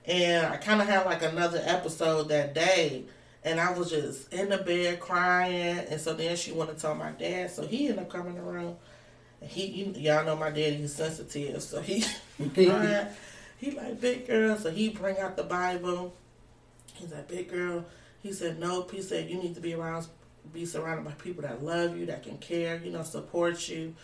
and 0.05 0.45
I 0.45 0.57
kind 0.57 0.82
of 0.82 0.88
had 0.88 1.05
like 1.05 1.24
another 1.24 1.62
episode 1.64 2.28
that 2.30 2.53
day, 2.53 3.05
and 3.45 3.62
I 3.62 3.72
was 3.72 3.89
just 3.91 4.34
in 4.34 4.49
the 4.49 4.57
bed 4.57 4.99
crying, 4.99 5.80
and 5.89 6.01
so 6.01 6.14
then 6.14 6.36
she 6.36 6.51
wanted 6.51 6.76
to 6.76 6.82
tell 6.82 6.95
my 6.95 7.12
dad, 7.12 7.49
so 7.49 7.66
he 7.66 7.88
ended 7.88 7.99
up 8.03 8.10
coming 8.10 8.38
around. 8.38 8.76
And 9.39 9.49
he, 9.49 9.68
you, 9.68 9.93
y'all 9.95 10.26
know 10.26 10.36
my 10.36 10.49
daddy 10.49 10.84
is 10.84 10.93
sensitive, 10.93 11.64
so 11.64 11.80
he 11.80 12.03
crying. 12.55 13.07
He 13.57 13.72
like 13.72 14.01
big 14.01 14.28
girl, 14.28 14.57
so 14.57 14.70
he 14.70 14.89
bring 14.89 15.18
out 15.18 15.38
the 15.38 15.43
Bible. 15.43 16.14
He's 16.95 17.12
like 17.14 17.30
big 17.30 17.49
girl. 17.49 17.86
He 18.22 18.34
said 18.34 18.59
nope. 18.59 18.91
He 18.91 19.01
said 19.01 19.30
you 19.30 19.38
need 19.38 19.55
to 19.55 19.61
be 19.61 19.74
around, 19.74 20.07
be 20.53 20.65
surrounded 20.65 21.05
by 21.05 21.11
people 21.11 21.43
that 21.43 21.63
love 21.63 21.97
you, 21.97 22.05
that 22.07 22.24
can 22.24 22.38
care, 22.38 22.82
you 22.84 22.91
know, 22.91 23.03
support 23.03 23.67
you. 23.70 23.95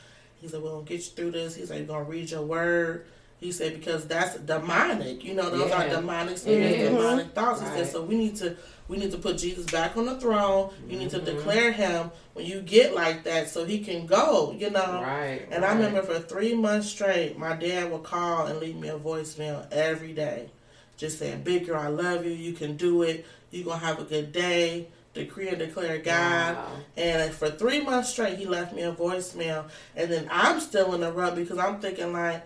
He 0.41 0.47
said 0.47 0.61
we're 0.61 0.71
gonna 0.71 0.85
get 0.85 0.97
you 0.99 1.11
through 1.15 1.31
this. 1.31 1.55
He 1.55 1.65
said 1.65 1.77
you're 1.79 1.87
gonna 1.87 2.03
read 2.05 2.31
your 2.31 2.41
word. 2.43 3.05
He 3.37 3.51
said 3.51 3.73
because 3.77 4.07
that's 4.07 4.37
demonic, 4.39 5.23
you 5.23 5.33
know, 5.33 5.49
those 5.49 5.69
are 5.71 5.89
demonic 5.89 6.37
spirits, 6.37 6.77
Yeah. 6.77 6.89
demonic 6.89 7.33
thoughts. 7.33 7.59
He 7.61 7.67
said 7.67 7.87
so 7.87 8.01
we 8.01 8.15
need 8.15 8.35
to 8.37 8.55
we 8.87 8.97
need 8.97 9.11
to 9.11 9.17
put 9.17 9.37
Jesus 9.37 9.65
back 9.65 9.97
on 9.97 10.05
the 10.05 10.19
throne. 10.19 10.71
You 10.87 10.97
need 10.99 11.09
to 11.09 11.19
Mhm. 11.19 11.25
declare 11.25 11.71
him 11.71 12.11
when 12.33 12.45
you 12.45 12.61
get 12.61 12.93
like 12.93 13.23
that, 13.23 13.49
so 13.49 13.65
he 13.65 13.79
can 13.79 14.05
go, 14.05 14.55
you 14.57 14.69
know. 14.69 15.01
Right. 15.01 15.41
And 15.49 15.65
I 15.65 15.73
remember 15.73 16.03
for 16.03 16.19
three 16.19 16.53
months 16.53 16.87
straight, 16.87 17.35
my 17.37 17.55
dad 17.55 17.91
would 17.91 18.03
call 18.03 18.45
and 18.45 18.59
leave 18.59 18.75
me 18.77 18.89
a 18.89 18.97
voicemail 18.99 19.65
every 19.71 20.13
day. 20.13 20.49
Just 20.97 21.19
saying, 21.19 21.41
Big 21.43 21.65
girl, 21.67 21.79
I 21.79 21.87
love 21.87 22.25
you. 22.25 22.31
You 22.31 22.53
can 22.53 22.77
do 22.77 23.01
it. 23.03 23.25
You're 23.51 23.65
going 23.65 23.79
to 23.79 23.85
have 23.85 23.99
a 23.99 24.03
good 24.03 24.31
day. 24.31 24.87
Decree 25.13 25.47
and 25.49 25.59
declare 25.59 25.97
God. 25.99 26.55
Wow. 26.55 26.67
And 26.97 27.33
for 27.33 27.49
three 27.49 27.79
months 27.81 28.09
straight, 28.09 28.37
he 28.37 28.45
left 28.45 28.73
me 28.73 28.81
a 28.81 28.91
voicemail. 28.93 29.69
And 29.95 30.11
then 30.11 30.27
I'm 30.31 30.59
still 30.59 30.93
in 30.93 31.01
the 31.01 31.11
rut 31.11 31.35
because 31.35 31.57
I'm 31.57 31.79
thinking, 31.79 32.11
like, 32.11 32.43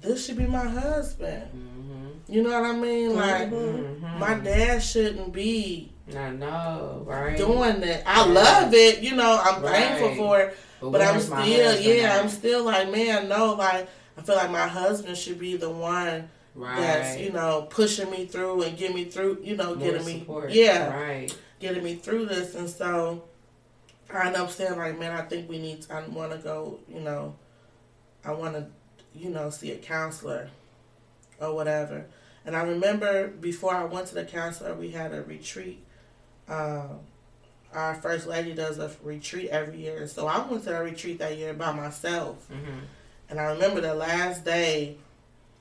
this 0.00 0.26
should 0.26 0.36
be 0.38 0.46
my 0.46 0.66
husband. 0.68 1.44
Mm-hmm. 1.56 2.32
You 2.32 2.42
know 2.42 2.50
what 2.60 2.70
I 2.70 2.76
mean? 2.76 3.14
Like, 3.16 3.50
Mm-hmm. 3.50 4.18
my 4.18 4.34
dad 4.34 4.80
shouldn't 4.80 5.32
be 5.32 5.92
I 6.16 6.30
know, 6.30 7.02
right? 7.06 7.36
doing 7.36 7.80
that. 7.80 8.02
I 8.06 8.26
Yeah. 8.26 8.32
love 8.32 8.74
it. 8.74 9.00
You 9.00 9.16
know, 9.16 9.40
I'm 9.42 9.62
Right. 9.62 9.72
thankful 9.72 10.14
for 10.16 10.40
it. 10.40 10.56
But 10.80 11.00
I'm 11.00 11.20
still, 11.20 11.80
yeah. 11.80 12.18
I'm 12.20 12.28
still 12.28 12.64
like, 12.64 12.90
man, 12.90 13.28
no, 13.28 13.54
like, 13.54 13.88
I 14.18 14.22
feel 14.22 14.34
like 14.36 14.50
my 14.50 14.66
husband 14.66 15.16
should 15.16 15.38
be 15.38 15.56
the 15.56 15.70
one 15.70 16.28
right. 16.54 16.76
that's, 16.80 17.18
you 17.18 17.32
know, 17.32 17.66
pushing 17.70 18.10
me 18.10 18.26
through 18.26 18.62
and 18.62 18.76
getting 18.76 18.96
me 18.96 19.04
through, 19.06 19.38
you 19.42 19.56
know, 19.56 19.74
More 19.74 19.76
getting 19.90 20.06
me, 20.06 20.18
support. 20.20 20.50
yeah, 20.50 20.94
Right. 20.94 21.36
getting 21.60 21.82
me 21.82 21.94
through 21.96 22.26
this. 22.26 22.54
And 22.54 22.68
so 22.68 23.24
I 24.12 24.26
end 24.26 24.36
up 24.36 24.50
saying, 24.50 24.76
like, 24.78 24.98
man, 24.98 25.12
I 25.12 25.22
think 25.22 25.48
we 25.48 25.58
need, 25.58 25.86
I 25.90 26.02
want 26.08 26.32
to 26.32 26.38
go, 26.38 26.78
you 26.88 27.00
know, 27.00 27.34
I 28.24 28.32
want 28.32 28.54
to, 28.54 28.66
you 29.14 29.30
know, 29.30 29.50
see 29.50 29.72
a 29.72 29.76
counselor 29.76 30.50
or 31.40 31.54
whatever. 31.54 32.06
And 32.44 32.56
I 32.56 32.62
remember 32.62 33.28
before 33.28 33.74
I 33.74 33.84
went 33.84 34.08
to 34.08 34.14
the 34.14 34.24
counselor, 34.24 34.74
we 34.74 34.90
had 34.90 35.12
a 35.14 35.22
retreat. 35.22 35.82
Um, 36.48 37.00
our 37.72 37.94
first 37.94 38.26
lady 38.26 38.52
does 38.52 38.78
a 38.78 38.90
retreat 39.02 39.48
every 39.48 39.78
year. 39.78 40.06
So 40.06 40.26
I 40.26 40.46
went 40.46 40.64
to 40.64 40.76
a 40.78 40.82
retreat 40.82 41.18
that 41.20 41.38
year 41.38 41.54
by 41.54 41.72
myself. 41.72 42.46
Mm-hmm. 42.50 42.80
And 43.30 43.40
I 43.40 43.44
remember 43.52 43.80
the 43.80 43.94
last 43.94 44.44
day, 44.44 44.96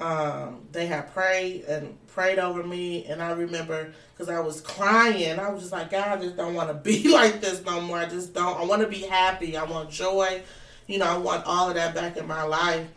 um, 0.02 0.62
they 0.72 0.88
had 0.88 1.14
prayed 1.14 1.64
and 1.66 1.96
prayed 2.08 2.40
over 2.40 2.64
me. 2.64 3.06
And 3.06 3.22
I 3.22 3.32
remember 3.32 3.94
because 4.14 4.30
I 4.30 4.40
was 4.40 4.60
crying, 4.60 5.40
I 5.40 5.50
was 5.50 5.62
just 5.62 5.72
like, 5.72 5.92
God, 5.92 6.20
I 6.20 6.22
just 6.22 6.36
don't 6.36 6.56
want 6.56 6.70
to 6.70 6.74
be 6.74 7.08
like 7.14 7.40
this 7.40 7.64
no 7.64 7.80
more. 7.82 7.98
I 7.98 8.08
just 8.08 8.34
don't. 8.34 8.60
I 8.60 8.66
want 8.66 8.82
to 8.82 8.88
be 8.88 9.02
happy. 9.02 9.56
I 9.56 9.64
want 9.64 9.90
joy. 9.90 10.42
You 10.88 10.98
know, 10.98 11.06
I 11.06 11.18
want 11.18 11.46
all 11.46 11.70
of 11.70 11.76
that 11.76 11.96
back 11.96 12.18
in 12.18 12.28
my 12.28 12.44
life. 12.44 12.88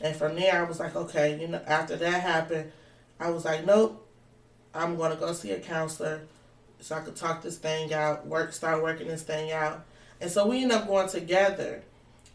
And 0.00 0.16
from 0.16 0.34
there, 0.34 0.64
I 0.64 0.68
was 0.68 0.80
like, 0.80 0.96
okay, 0.96 1.40
you 1.40 1.46
know, 1.46 1.60
after 1.66 1.94
that 1.96 2.22
happened, 2.22 2.72
I 3.20 3.30
was 3.30 3.44
like, 3.44 3.64
nope, 3.64 4.04
I'm 4.74 4.96
going 4.96 5.12
to 5.12 5.16
go 5.16 5.32
see 5.32 5.52
a 5.52 5.60
counselor 5.60 6.22
so 6.80 6.96
I 6.96 7.00
could 7.00 7.16
talk 7.16 7.42
this 7.42 7.58
thing 7.58 7.94
out, 7.94 8.26
work, 8.26 8.52
start 8.52 8.82
working 8.82 9.06
this 9.06 9.22
thing 9.22 9.52
out. 9.52 9.84
And 10.20 10.30
so 10.30 10.46
we 10.46 10.62
ended 10.62 10.78
up 10.78 10.88
going 10.88 11.08
together. 11.08 11.82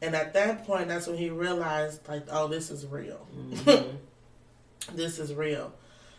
And 0.02 0.16
at 0.16 0.34
that 0.34 0.66
point, 0.66 0.88
that's 0.88 1.08
when 1.08 1.18
he 1.18 1.30
realized, 1.30 2.08
like, 2.08 2.24
oh, 2.32 2.48
this 2.48 2.72
is 2.72 2.86
real. 2.86 3.28
Mm-hmm. 3.36 3.96
This 4.96 5.20
is 5.20 5.34
real. 5.34 5.74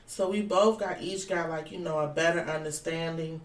So 0.06 0.28
we 0.28 0.42
both 0.42 0.80
got, 0.80 1.00
each 1.00 1.28
got, 1.28 1.48
like, 1.48 1.70
you 1.70 1.78
know, 1.78 2.00
a 2.00 2.08
better 2.08 2.40
understanding 2.40 3.40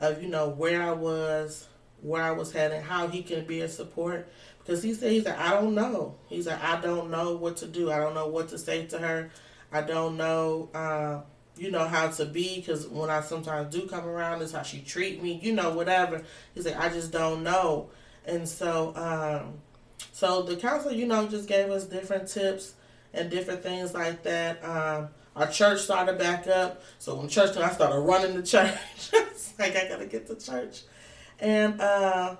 of, 0.00 0.22
you 0.22 0.28
know, 0.28 0.48
where 0.48 0.82
I 0.82 0.92
was, 0.92 1.68
where 2.00 2.22
I 2.22 2.30
was 2.30 2.52
heading, 2.52 2.80
how 2.80 3.08
he 3.08 3.22
can 3.22 3.44
be 3.44 3.60
a 3.60 3.68
support. 3.68 4.28
Because 4.58 4.82
he 4.82 4.94
said, 4.94 5.12
he's 5.12 5.24
like, 5.24 5.38
I 5.38 5.50
don't 5.50 5.74
know. 5.74 6.14
He's 6.28 6.46
like, 6.46 6.62
I 6.62 6.80
don't 6.80 7.10
know 7.10 7.36
what 7.36 7.58
to 7.58 7.66
do. 7.66 7.92
I 7.92 7.98
don't 7.98 8.14
know 8.14 8.28
what 8.28 8.48
to 8.48 8.58
say 8.58 8.86
to 8.86 8.98
her. 8.98 9.30
I 9.70 9.82
don't 9.82 10.16
know, 10.16 10.70
uh, 10.74 11.20
you 11.56 11.70
know, 11.70 11.86
how 11.86 12.08
to 12.08 12.24
be. 12.24 12.56
Because 12.56 12.86
when 12.88 13.10
I 13.10 13.20
sometimes 13.20 13.74
do 13.74 13.86
come 13.86 14.06
around, 14.06 14.40
it's 14.40 14.52
how 14.52 14.62
she 14.62 14.80
treat 14.80 15.22
me, 15.22 15.38
you 15.42 15.52
know, 15.52 15.70
whatever. 15.70 16.22
He's 16.54 16.64
like, 16.64 16.78
I 16.78 16.88
just 16.88 17.12
don't 17.12 17.42
know. 17.42 17.90
And 18.24 18.48
so, 18.48 18.94
um, 18.96 19.58
so 20.12 20.42
the 20.42 20.56
counselor, 20.56 20.94
you 20.94 21.06
know, 21.06 21.28
just 21.28 21.46
gave 21.46 21.70
us 21.70 21.84
different 21.84 22.28
tips 22.28 22.74
and 23.16 23.30
different 23.30 23.62
things 23.62 23.94
like 23.94 24.22
that. 24.22 24.64
Um, 24.64 25.08
our 25.34 25.46
church 25.48 25.80
started 25.80 26.18
back 26.18 26.46
up. 26.46 26.82
So 26.98 27.14
when 27.14 27.28
church 27.28 27.56
I 27.56 27.70
started 27.70 27.98
running 28.00 28.34
the 28.34 28.42
church. 28.42 29.12
like 29.58 29.76
I 29.76 29.88
gotta 29.88 30.06
get 30.06 30.26
to 30.28 30.36
church. 30.36 30.82
And 31.38 31.80
uh 31.80 32.36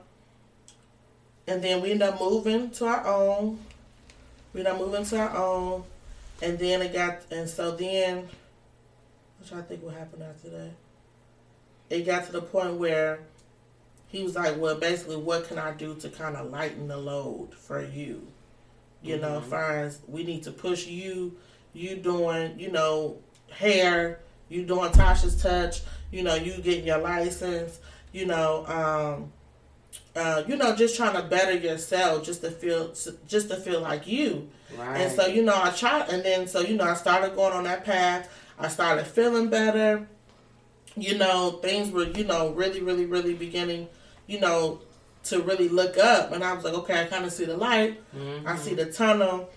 and 1.46 1.62
then 1.62 1.80
we 1.80 1.92
ended 1.92 2.08
up 2.08 2.20
moving 2.20 2.70
to 2.70 2.86
our 2.86 3.06
own. 3.06 3.58
We 4.52 4.62
done 4.62 4.78
moving 4.78 5.04
to 5.04 5.18
our 5.18 5.36
own, 5.36 5.84
and 6.42 6.58
then 6.58 6.82
it 6.82 6.92
got, 6.92 7.20
and 7.30 7.48
so 7.48 7.72
then, 7.72 8.28
which 9.38 9.52
I 9.52 9.60
think 9.62 9.82
what 9.82 9.94
happened 9.94 10.22
after 10.22 10.48
that. 10.50 10.70
It 11.90 12.02
got 12.02 12.26
to 12.26 12.32
the 12.32 12.42
point 12.42 12.74
where 12.74 13.20
he 14.08 14.22
was 14.22 14.34
like, 14.34 14.58
"Well, 14.58 14.76
basically, 14.76 15.18
what 15.18 15.46
can 15.46 15.58
I 15.58 15.72
do 15.72 15.94
to 15.96 16.08
kind 16.08 16.36
of 16.36 16.50
lighten 16.50 16.88
the 16.88 16.96
load 16.96 17.54
for 17.54 17.84
you? 17.84 18.26
You 19.06 19.18
know, 19.18 19.40
Mhm. 19.40 19.44
far 19.44 19.78
as 19.84 19.98
we 20.08 20.24
need 20.24 20.42
to 20.44 20.50
push 20.50 20.86
you, 20.86 21.36
you 21.72 21.96
doing, 21.96 22.58
you 22.58 22.70
know, 22.70 23.18
hair, 23.50 24.20
you 24.48 24.64
doing 24.64 24.90
Tasha's 24.92 25.40
touch, 25.40 25.82
you 26.10 26.22
know, 26.22 26.34
you 26.34 26.58
getting 26.62 26.86
your 26.86 26.98
license, 26.98 27.78
you 28.12 28.26
know, 28.26 28.64
um, 28.66 29.32
uh, 30.14 30.42
you 30.46 30.56
know, 30.56 30.74
just 30.74 30.96
trying 30.96 31.14
to 31.14 31.22
better 31.22 31.54
yourself, 31.54 32.24
just 32.24 32.40
to 32.40 32.50
feel, 32.50 32.92
just 33.26 33.48
to 33.50 33.56
feel 33.56 33.80
like 33.80 34.06
you." 34.06 34.48
Right. 34.76 35.00
And 35.00 35.12
so, 35.12 35.26
you 35.26 35.42
know, 35.42 35.54
I 35.54 35.70
tried, 35.70 36.08
and 36.08 36.22
then 36.24 36.46
so, 36.48 36.60
you 36.60 36.74
know, 36.76 36.84
I 36.84 36.94
started 36.94 37.34
going 37.34 37.52
on 37.52 37.64
that 37.64 37.84
path. 37.84 38.28
I 38.58 38.68
started 38.68 39.06
feeling 39.06 39.48
better. 39.48 40.08
You 40.96 41.18
know, 41.18 41.58
things 41.62 41.90
were, 41.90 42.04
you 42.04 42.24
know, 42.24 42.50
really, 42.50 42.80
really, 42.80 43.04
really 43.04 43.34
beginning, 43.34 43.88
you 44.26 44.40
know, 44.40 44.80
to 45.28 45.40
really 45.42 45.68
look 45.68 45.98
up. 45.98 46.32
And 46.32 46.42
I 46.44 46.52
was 46.54 46.64
like, 46.64 46.74
okay, 46.74 47.00
I 47.02 47.04
kind 47.06 47.24
of 47.24 47.32
see 47.32 47.44
the 47.44 47.56
light. 47.56 48.00
Mhm. 48.16 48.46
I 48.46 48.56
see 48.56 48.74
the 48.74 48.86
tunnel. 48.86 49.48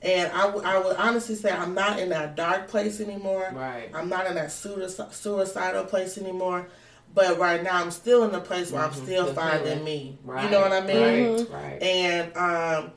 And 0.00 0.30
I, 0.32 0.42
w- 0.46 0.64
I 0.64 0.78
would 0.78 0.96
honestly 0.96 1.34
say 1.34 1.50
I'm 1.50 1.74
not 1.74 1.98
in 1.98 2.10
that 2.10 2.36
dark 2.36 2.68
place 2.68 3.00
anymore. 3.00 3.50
Right. 3.52 3.90
I'm 3.94 4.08
not 4.08 4.26
in 4.26 4.34
that 4.36 4.48
suic- 4.48 5.12
suicidal 5.12 5.84
place 5.84 6.16
anymore. 6.18 6.68
But 7.14 7.38
right 7.38 7.62
now, 7.62 7.80
I'm 7.82 7.90
still 7.90 8.22
in 8.24 8.34
a 8.34 8.40
place 8.40 8.70
where 8.70 8.82
I'm 8.82 8.90
Mhm. 8.90 9.02
still 9.04 9.26
The 9.26 9.34
finding 9.34 9.64
feeling. 9.64 9.84
me. 9.84 10.18
Right. 10.24 10.44
You 10.44 10.50
know 10.50 10.60
what 10.60 10.72
I 10.72 10.80
mean? 10.82 11.36
Right. 11.36 11.50
Right. 11.50 11.82
and 11.82 12.36
um, 12.36 12.92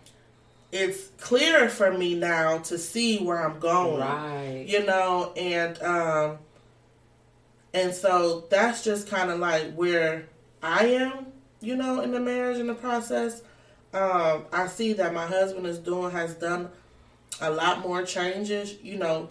it's 0.72 1.08
clearer 1.20 1.70
for 1.70 1.92
me 1.92 2.16
now 2.16 2.60
to 2.60 2.78
see 2.78 3.18
where 3.20 3.42
I'm 3.44 3.60
going. 3.60 4.00
Right. 4.02 4.66
You 4.68 4.86
know, 4.86 5.34
and 5.36 5.82
um, 5.82 6.38
and 7.74 7.94
so 7.94 8.46
that's 8.50 8.84
just 8.84 9.10
kind 9.10 9.32
of 9.32 9.40
like 9.40 9.74
where 9.74 10.26
I 10.62 10.86
am. 10.88 11.28
You 11.62 11.76
know, 11.76 12.02
in 12.02 12.12
the 12.12 12.20
marriage 12.20 12.58
in 12.58 12.68
the 12.68 12.74
process, 12.74 13.42
um, 13.94 14.46
I 14.52 14.68
see 14.68 14.94
that 14.94 15.14
my 15.14 15.26
husband 15.28 15.66
is 15.68 15.78
doing 15.78 16.12
has 16.12 16.34
done 16.36 16.70
a 17.40 17.52
lot 17.52 17.80
more 17.82 18.04
changes. 18.04 18.76
You 18.82 18.98
know, 18.98 19.30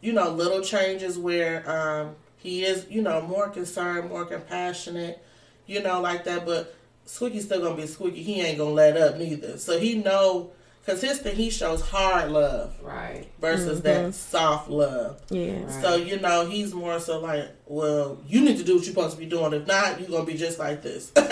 you 0.00 0.12
know, 0.12 0.30
little 0.30 0.60
changes 0.60 1.18
where 1.18 1.68
um, 1.70 2.16
he 2.36 2.64
is, 2.64 2.86
you 2.90 3.00
know, 3.02 3.22
more 3.22 3.48
concerned, 3.48 4.10
more 4.10 4.24
compassionate, 4.26 5.22
you 5.66 5.82
know, 5.82 6.00
like 6.00 6.24
that. 6.24 6.44
But 6.44 6.74
Squeaky's 7.06 7.46
still 7.46 7.62
gonna 7.62 7.76
be 7.76 7.86
Squeaky. 7.86 8.22
He 8.22 8.40
ain't 8.42 8.58
gonna 8.58 8.70
let 8.70 8.96
up 8.96 9.16
neither. 9.16 9.56
So 9.58 9.78
he 9.78 9.94
know, 9.94 10.50
cause 10.84 11.00
his 11.00 11.20
thing 11.20 11.36
he 11.36 11.48
shows 11.50 11.80
hard 11.80 12.30
love 12.32 12.74
Right. 12.82 13.28
versus 13.40 13.80
Mhm. 13.80 13.84
that 13.84 14.14
soft 14.14 14.68
love. 14.68 15.20
Yeah. 15.30 15.64
Right. 15.64 15.82
So 15.82 15.94
you 15.96 16.18
know 16.20 16.44
he's 16.46 16.74
more 16.74 17.00
so 17.00 17.18
like, 17.20 17.48
well, 17.66 18.18
you 18.28 18.40
need 18.42 18.58
to 18.58 18.64
do 18.64 18.74
what 18.76 18.84
you're 18.84 18.92
supposed 18.94 19.14
to 19.14 19.18
be 19.20 19.26
doing. 19.26 19.52
If 19.54 19.66
not, 19.66 20.00
you're 20.00 20.10
gonna 20.10 20.24
be 20.26 20.34
just 20.34 20.58
like 20.58 20.82
this. 20.82 21.12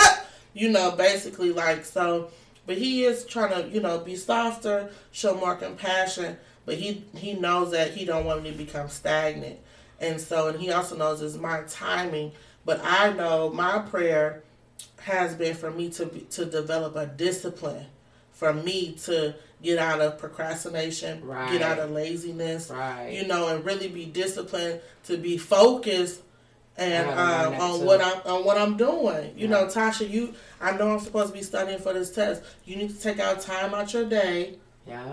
you 0.55 0.69
know, 0.71 0.91
basically 0.93 1.53
like 1.53 1.85
so. 1.85 2.31
But 2.67 2.79
he 2.79 3.05
is 3.05 3.25
trying 3.25 3.51
to, 3.63 3.69
you 3.69 3.81
know, 3.81 3.99
be 3.99 4.17
softer, 4.17 4.91
show 5.13 5.35
more 5.35 5.55
compassion. 5.57 6.37
But 6.67 6.77
he 6.77 7.05
he 7.17 7.33
knows 7.35 7.71
that 7.73 7.93
he 7.93 8.05
don't 8.05 8.25
want 8.25 8.43
me 8.43 8.53
to 8.53 8.57
become 8.59 8.89
stagnant, 8.89 9.59
and 10.01 10.21
so 10.21 10.49
and 10.49 10.61
he 10.61 10.71
also 10.71 10.97
knows 10.97 11.23
it's 11.23 11.37
my 11.37 11.63
timing. 11.69 12.33
But 12.65 12.81
I 12.85 13.13
know 13.13 13.51
my 13.51 13.79
prayer 13.79 14.43
has 15.01 15.35
been 15.35 15.55
for 15.55 15.71
me 15.71 15.89
to 15.91 16.07
be, 16.07 16.21
to 16.31 16.45
develop 16.45 16.95
a 16.95 17.07
discipline, 17.07 17.87
for 18.33 18.53
me 18.53 18.93
to 19.05 19.35
get 19.63 19.79
out 19.79 20.01
of 20.01 20.19
procrastination, 20.19 21.25
Right. 21.25 21.53
get 21.53 21.63
out 21.63 21.79
of 21.79 21.91
laziness, 21.91 22.71
Right. 22.71 23.11
you 23.13 23.27
know, 23.27 23.49
and 23.49 23.65
really 23.65 23.89
be 23.89 24.05
disciplined 24.05 24.81
to 25.05 25.17
be 25.17 25.39
focused 25.39 26.21
and 26.81 27.11
I 27.11 27.15
gotta 27.15 27.51
learn 27.51 27.61
um, 27.61 27.71
on 27.71 27.79
too. 27.81 27.85
what 27.87 28.01
I'm 28.01 28.21
on 28.27 28.45
what 28.45 28.59
I'm 28.59 28.77
doing. 28.77 29.33
You 29.37 29.45
Yeah. 29.47 29.51
know, 29.51 29.67
Tasha, 29.67 30.09
you 30.09 30.35
I 30.61 30.73
know 30.77 30.93
I'm 30.93 31.01
supposed 31.01 31.29
to 31.29 31.33
be 31.35 31.43
studying 31.43 31.79
for 31.79 31.93
this 31.93 32.11
test. 32.11 32.43
You 32.65 32.77
need 32.77 32.91
to 32.95 33.01
take 33.01 33.19
out 33.21 33.41
time 33.41 33.75
out 33.75 33.93
your 33.93 34.05
day 34.07 34.57
yeah. 34.87 35.13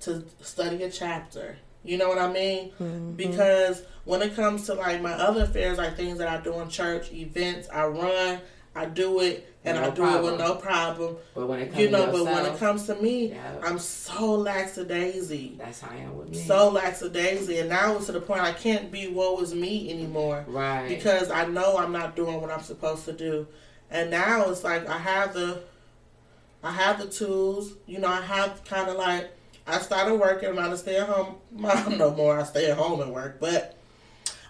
to 0.00 0.24
study 0.42 0.82
a 0.82 0.90
chapter. 0.90 1.56
You 1.84 1.98
know 1.98 2.08
what 2.08 2.18
I 2.18 2.32
mean? 2.32 2.72
Mhm. 2.80 3.16
Because 3.16 3.82
when 4.04 4.20
it 4.22 4.34
comes 4.34 4.66
to 4.66 4.74
like 4.74 5.00
my 5.00 5.12
other 5.12 5.44
affairs, 5.44 5.78
like 5.78 5.96
things 5.96 6.18
that 6.18 6.28
I 6.28 6.38
do 6.42 6.52
in 6.60 6.68
church, 6.68 7.12
events, 7.12 7.68
I 7.72 7.86
run, 7.86 8.40
I 8.76 8.84
do 8.84 9.20
it, 9.20 9.56
and 9.64 9.78
No 9.78 9.84
I 9.84 9.90
do 9.90 10.04
it 10.04 10.22
with 10.22 10.38
no 10.38 10.54
problem. 10.56 11.16
But 11.34 11.46
when 11.48 11.60
it 11.60 11.68
comes 11.68 11.80
You 11.80 11.90
know, 11.90 12.06
to 12.06 12.12
but 12.12 12.24
when 12.24 12.44
it 12.44 12.58
comes 12.58 12.86
to 12.86 12.94
me, 12.96 13.28
yeah, 13.30 13.54
I'm 13.64 13.78
so 13.78 14.36
lackadaisy. 14.36 15.56
that's 15.56 15.80
how 15.80 15.90
I 15.90 15.96
am 15.96 16.16
with 16.16 16.28
me. 16.28 16.36
so 16.36 16.70
lackadaisy, 16.70 17.60
and 17.60 17.70
now 17.70 17.96
it's 17.96 18.06
to 18.06 18.12
the 18.12 18.20
point 18.20 18.42
I 18.42 18.52
can't 18.52 18.92
be 18.92 19.08
woe 19.08 19.40
is 19.40 19.54
me 19.54 19.90
anymore 19.90 20.44
right. 20.46 20.88
because 20.88 21.30
I 21.30 21.46
know 21.46 21.78
I'm 21.78 21.90
not 21.90 22.14
doing 22.16 22.38
what 22.40 22.50
I'm 22.50 22.62
supposed 22.62 23.06
to 23.06 23.12
do, 23.14 23.48
and 23.90 24.10
now 24.10 24.50
it's 24.50 24.62
like 24.62 24.86
I 24.88 24.98
have 24.98 25.32
the, 25.32 25.62
I 26.62 26.72
have 26.72 26.98
the 26.98 27.06
tools. 27.06 27.72
You 27.86 27.98
know, 27.98 28.08
I 28.08 28.20
have 28.20 28.62
kind 28.64 28.90
of 28.90 28.96
like 28.96 29.30
I 29.66 29.78
started 29.78 30.16
working. 30.16 30.50
I'm 30.50 30.56
not 30.56 30.70
a 30.70 30.76
stay 30.76 30.98
at 30.98 31.08
home 31.08 31.36
mom 31.50 31.96
no 31.98 32.14
more. 32.14 32.38
I 32.38 32.42
stay 32.44 32.70
at 32.70 32.76
home 32.76 33.00
and 33.00 33.10
work, 33.10 33.40
but. 33.40 33.72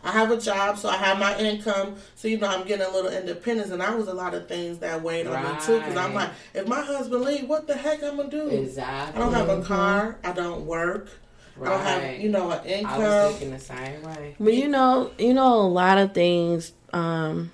I 0.06 0.12
have 0.12 0.30
a 0.30 0.40
job, 0.40 0.78
so 0.78 0.88
I 0.88 0.96
have 0.96 1.18
my 1.18 1.36
income. 1.36 1.96
So 2.14 2.28
you 2.28 2.38
know, 2.38 2.46
I'm 2.46 2.64
getting 2.64 2.86
a 2.86 2.90
little 2.90 3.10
independence, 3.10 3.70
and 3.70 3.80
that 3.80 3.96
was 3.96 4.06
a 4.06 4.14
lot 4.14 4.34
of 4.34 4.46
things 4.48 4.78
that 4.78 5.02
weighed 5.02 5.26
on 5.26 5.42
me 5.42 5.60
too. 5.60 5.78
Because 5.78 5.96
I'm 5.96 6.14
like, 6.14 6.30
if 6.54 6.68
my 6.68 6.80
husband 6.80 7.24
leave, 7.24 7.48
what 7.48 7.66
the 7.66 7.76
heck 7.76 8.04
I'm 8.04 8.16
gonna 8.16 8.30
do? 8.30 8.48
exactly. 8.48 9.20
I 9.20 9.24
don't 9.24 9.34
have 9.34 9.48
a 9.48 9.62
car. 9.62 10.16
I 10.22 10.30
don't 10.30 10.64
work. 10.64 11.08
Right. 11.56 11.68
I 11.68 11.74
don't 11.74 11.84
have, 11.84 12.20
you 12.20 12.28
know, 12.28 12.50
an 12.50 12.64
income. 12.66 12.92
I 12.92 12.96
income. 12.96 13.02
was 13.02 13.32
thinking 13.32 13.50
the 13.50 13.58
same 13.58 14.02
way. 14.02 14.36
But 14.38 14.54
you 14.54 14.68
know, 14.68 15.10
you 15.18 15.34
know 15.34 15.54
a 15.54 15.66
lot 15.68 15.98
of 15.98 16.14
things. 16.14 16.72
Um, 16.92 17.50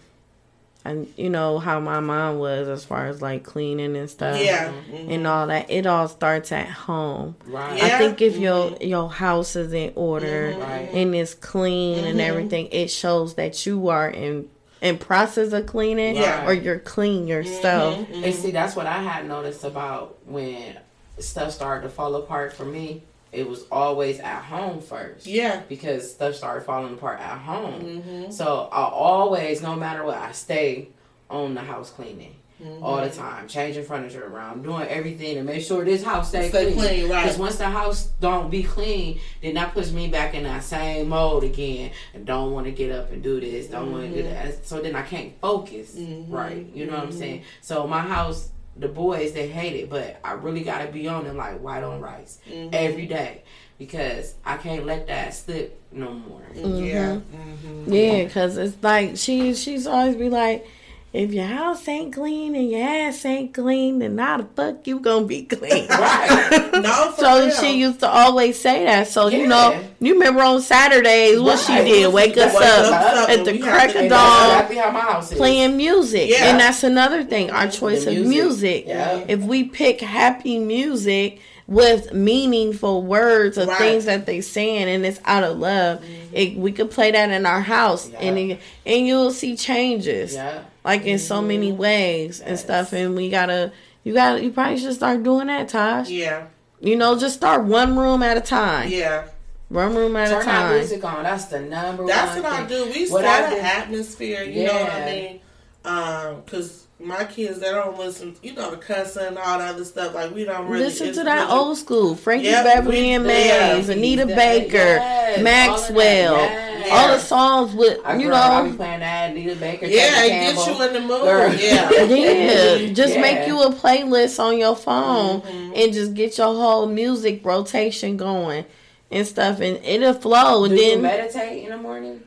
and 0.85 1.07
you 1.16 1.30
know 1.30 1.59
how 1.59 1.78
my 1.80 2.01
mom 2.01 2.39
was 2.39 2.66
as 2.68 2.85
far 2.85 3.07
as 3.07 3.22
like 3.22 3.45
cleaning 3.45 3.97
and 3.97 4.11
stuff. 4.11 4.41
yeah. 4.41 4.72
And 4.93 5.26
all 5.26 5.47
that. 5.47 5.70
It 5.70 5.87
all 5.87 6.09
starts 6.09 6.51
at 6.53 6.66
home. 6.68 7.37
Right. 7.47 7.76
Yeah. 7.78 7.85
I 7.85 7.99
think 7.99 8.20
if 8.20 8.37
your 8.37 8.76
your 8.80 9.09
house 9.11 9.55
is 9.57 9.72
in 9.72 9.93
order 9.95 10.53
Mhm. 10.55 10.95
And 10.95 11.14
it's 11.14 11.35
clean 11.35 12.05
and 12.05 12.18
Mhm. 12.18 12.28
everything, 12.28 12.68
it 12.72 12.91
shows 12.91 13.35
that 13.35 13.64
you 13.66 13.89
are 13.89 14.09
in 14.11 14.49
in 14.80 14.99
process 14.99 15.53
of 15.53 15.64
cleaning 15.66 16.16
Yeah. 16.16 16.45
or 16.45 16.53
you're 16.53 16.80
clean 16.80 17.28
yourself. 17.28 17.99
Mhm, 17.99 18.07
mhm. 18.09 18.24
And 18.24 18.35
see, 18.35 18.51
that's 18.51 18.74
what 18.74 18.87
I 18.87 18.99
had 19.01 19.28
noticed 19.28 19.62
about 19.62 20.16
when 20.26 20.76
stuff 21.20 21.53
started 21.53 21.83
to 21.85 21.89
fall 21.89 22.16
apart 22.16 22.53
for 22.53 22.64
me. 22.64 23.03
It 23.33 23.49
was 23.49 23.64
always 23.72 24.20
at 24.20 24.43
home 24.43 24.80
first. 24.83 25.26
Yeah. 25.26 25.62
Because 25.68 26.11
stuff 26.12 26.35
started 26.35 26.64
falling 26.64 26.93
apart 26.95 27.18
at 27.20 27.39
home. 27.39 27.80
Mm-hmm. 27.83 28.30
So 28.30 28.68
I 28.70 28.85
always, 28.85 29.62
no 29.62 29.74
matter 29.74 30.05
what, 30.05 30.18
I 30.18 30.33
stay 30.33 30.89
on 31.30 31.55
the 31.55 31.62
house 31.62 31.91
cleaning 31.91 32.37
Mm-hmm. 32.62 32.85
all 32.85 33.01
the 33.03 33.11
time, 33.11 33.49
changing 33.49 33.83
furniture 33.85 34.24
around, 34.24 34.62
doing 34.62 34.87
everything 34.87 35.35
to 35.35 35.43
make 35.43 35.62
sure 35.64 35.85
this 35.85 36.05
house 36.05 36.28
stays 36.28 36.51
Stay 36.51 36.66
clean. 36.72 36.76
clean, 36.78 37.11
right. 37.11 37.22
Because 37.24 37.37
once 37.37 37.57
the 37.57 37.64
house 37.68 38.11
don't 38.20 38.53
be 38.53 38.62
clean, 38.62 39.18
then 39.43 39.55
that 39.55 39.74
puts 39.74 39.91
me 39.91 40.07
back 40.07 40.35
in 40.35 40.45
that 40.45 40.62
same 40.62 41.09
mode 41.09 41.43
again, 41.43 41.91
and 42.14 42.24
don't 42.24 42.53
want 42.53 42.66
to 42.66 42.70
get 42.70 42.93
up 42.93 43.11
and 43.11 43.20
do 43.20 43.41
this, 43.41 43.66
don't 43.66 43.91
want 43.91 44.09
to 44.14 44.22
do 44.22 44.28
that. 44.28 44.64
So 44.64 44.80
then 44.80 44.95
I 44.95 45.03
can't 45.03 45.33
focus, 45.41 45.97
Mhm. 45.97 46.26
right? 46.30 46.64
You 46.72 46.87
know 46.87 46.93
what 46.99 47.03
I'm 47.07 47.09
Mhm. 47.11 47.18
saying? 47.18 47.43
So 47.62 47.85
my 47.89 47.99
house, 48.03 48.51
the 48.77 48.89
boys 48.89 49.33
they 49.33 49.49
hate 49.49 49.75
it, 49.75 49.91
but 49.91 50.18
I 50.25 50.33
really 50.33 50.62
gotta 50.64 50.91
be 50.91 51.07
on 51.09 51.25
them 51.25 51.37
like 51.37 51.61
white 51.61 51.83
on 51.85 52.01
rice 52.01 52.39
Mhm. 52.51 52.70
every 52.73 53.07
day 53.07 53.43
because 53.79 54.35
I 54.45 54.57
can't 54.57 54.87
let 54.87 55.07
that 55.09 55.35
slip 55.35 55.79
no 55.93 56.11
more. 56.12 56.41
Yeah. 56.55 57.18
Mm-hmm. 57.35 57.93
Yeah, 57.93 58.25
because 58.25 58.57
it's 58.57 58.77
like 58.83 59.16
she 59.16 59.55
she's 59.55 59.87
always 59.87 60.16
be 60.16 60.31
like, 60.31 60.66
if 61.12 61.30
your 61.32 61.44
house 61.44 61.86
ain't 61.88 62.14
clean 62.14 62.54
and 62.54 62.70
your 62.70 62.88
ass 62.88 63.24
ain't 63.26 63.52
clean, 63.52 63.98
then 63.98 64.16
how 64.16 64.38
the 64.38 64.44
fuck 64.56 64.86
you 64.86 64.98
gonna 64.98 65.26
be 65.26 65.42
clean? 65.44 65.86
Right. 65.90 66.70
No, 66.72 67.12
So 67.18 67.46
real. 67.46 67.50
she 67.54 67.78
used 67.78 68.00
to 68.00 68.08
always 68.08 68.58
say 68.58 68.84
that. 68.84 69.08
So 69.08 69.28
you 69.28 69.46
know, 69.46 69.78
you 70.00 70.14
remember 70.14 70.42
on 70.42 70.62
Saturdays 70.62 71.38
what 71.40 71.58
she 71.58 71.74
did? 71.74 72.12
Wake 72.12 72.36
us 72.38 72.54
up 72.54 72.62
us 72.62 73.28
at 73.28 73.44
the 73.44 73.58
crack 73.58 73.90
of 73.94 74.08
dawn. 74.08 74.50
exactly 74.50 74.76
how 74.76 74.90
my 74.90 75.00
house 75.00 75.30
is. 75.32 75.36
playing 75.38 75.76
music. 75.76 76.30
Yeah. 76.30 76.46
And 76.50 76.58
that's 76.60 76.82
another 76.82 77.24
thing, 77.24 77.50
our 77.50 77.68
choice 77.68 78.04
The 78.06 78.18
of 78.20 78.26
music. 78.26 78.86
Yeah. 78.86 79.24
If 79.28 79.40
we 79.40 79.64
pick 79.64 80.00
happy 80.00 80.58
music 80.58 81.40
with 81.68 82.12
meaningful 82.12 83.02
words 83.02 83.56
or 83.58 83.66
Right. 83.66 83.78
things 83.78 84.04
that 84.06 84.26
they 84.26 84.40
saying 84.40 84.88
and 84.88 85.06
it's 85.06 85.20
out 85.24 85.44
of 85.44 85.58
love, 85.58 86.00
mm-hmm. 86.00 86.34
it, 86.36 86.56
we 86.56 86.72
could 86.72 86.90
play 86.90 87.10
that 87.12 87.30
in 87.30 87.46
our 87.46 87.60
house 87.60 88.08
Yeah. 88.10 88.18
and 88.20 88.38
it, 88.38 88.60
and 88.84 89.06
you'll 89.06 89.30
see 89.30 89.56
changes 89.56 90.34
Yeah. 90.34 90.62
Like 90.85 91.05
in 91.07 91.18
so 91.18 91.41
many 91.43 91.72
ways 91.72 92.41
and 92.41 92.51
Yes. 92.51 92.62
stuff 92.62 92.93
and 92.93 93.14
we 93.14 93.30
gotta 93.30 93.72
you 94.05 94.12
gotta 94.14 94.43
you 94.43 94.51
probably 94.53 94.78
should 94.78 94.95
start 94.95 95.22
doing 95.22 95.47
that 95.47 95.68
Tosh 95.68 96.09
Yeah. 96.09 96.47
you 96.80 96.97
know 96.97 97.18
just 97.18 97.37
start 97.37 97.64
one 97.64 97.97
room 97.97 98.22
at 98.22 98.37
a 98.37 98.41
time 98.41 98.89
Yeah. 98.91 99.24
one 99.68 99.95
room 99.95 100.16
at 100.16 100.28
a 100.28 100.35
time. 100.35 100.45
Turn 100.45 100.55
that 100.70 100.74
music 100.76 101.05
on. 101.05 101.22
That's 101.22 101.45
the 101.47 101.61
number 101.61 102.03
one. 102.03 102.09
That's 102.09 102.35
one 102.35 102.43
what 102.43 102.53
I 102.53 102.66
do. 102.66 102.85
We 102.93 103.09
What 103.11 103.22
set 103.24 103.45
I 103.53 103.57
an 103.57 103.64
atmosphere. 103.64 104.43
You 104.45 104.64
know 104.66 104.74
what 104.74 104.93
I 104.93 105.05
mean? 105.07 105.41
Um, 105.85 106.43
cause 106.47 106.82
my 107.03 107.24
kids 107.24 107.59
they 107.59 107.70
don't 107.70 107.98
listen, 107.98 108.34
you 108.42 108.55
know, 108.55 108.70
the 108.70 108.76
cussing 108.76 109.24
and 109.26 109.38
all 109.38 109.59
that 109.59 109.74
other 109.74 109.84
stuff. 109.84 110.14
Like 110.14 110.32
we 110.34 110.44
don't 110.44 110.68
really 110.68 110.84
Listen 110.84 111.12
to 111.14 111.24
that 111.24 111.48
really- 111.48 111.53
old 111.61 111.76
school. 111.78 112.14
Frankie 112.14 112.46
Yep, 112.46 112.64
Beverly 112.64 113.03
we- 113.03 113.11
and 113.12 113.24
yeah, 113.24 113.74
Maze, 113.76 113.88
Anita 113.88 114.26
that- 114.26 114.36
Baker, 114.36 114.76
yes, 114.76 115.36
all 115.36 115.36
that, 115.36 115.42
Maxwell. 115.42 116.36
yes. 116.36 116.68
All 116.90 117.09
the 117.09 117.18
songs 117.18 117.74
with, 117.74 117.98
I 118.05 118.16
you 118.16 118.26
girl, 118.26 118.34
I 118.36 118.62
be 118.62 118.70
know. 118.70 118.76
playing 118.76 119.00
that 119.00 119.30
Anita 119.30 119.57
Baker. 119.57 119.86
Yeah, 119.86 120.09
Tevin 120.09 120.24
it 120.24 120.28
Campbell. 120.30 120.64
gets 120.66 120.78
you 120.78 120.86
in 120.86 120.92
the 120.94 121.00
mood. 121.00 121.22
Girl. 121.22 121.55
Yeah. 121.59 122.03
Yeah, 122.03 122.92
just 122.92 123.14
Yeah. 123.14 123.20
make 123.20 123.46
you 123.48 123.62
a 123.62 123.72
playlist 123.72 124.38
on 124.40 124.59
your 124.59 124.76
phone 124.76 125.40
Mm-hmm. 125.42 125.72
and 125.76 125.92
just 125.92 126.14
get 126.14 126.36
your 126.38 126.55
whole 126.55 126.86
music 126.86 127.44
rotation 127.44 128.16
going 128.16 128.64
and 129.11 129.26
stuff, 129.26 129.61
and 129.61 129.78
it'll 129.84 130.14
flow. 130.14 130.64
And 130.64 130.74
Do 130.76 130.80
you 130.82 130.90
then 130.92 131.03
meditate 131.03 131.64
in 131.64 131.70
the 131.70 131.76
morning? 131.78 132.22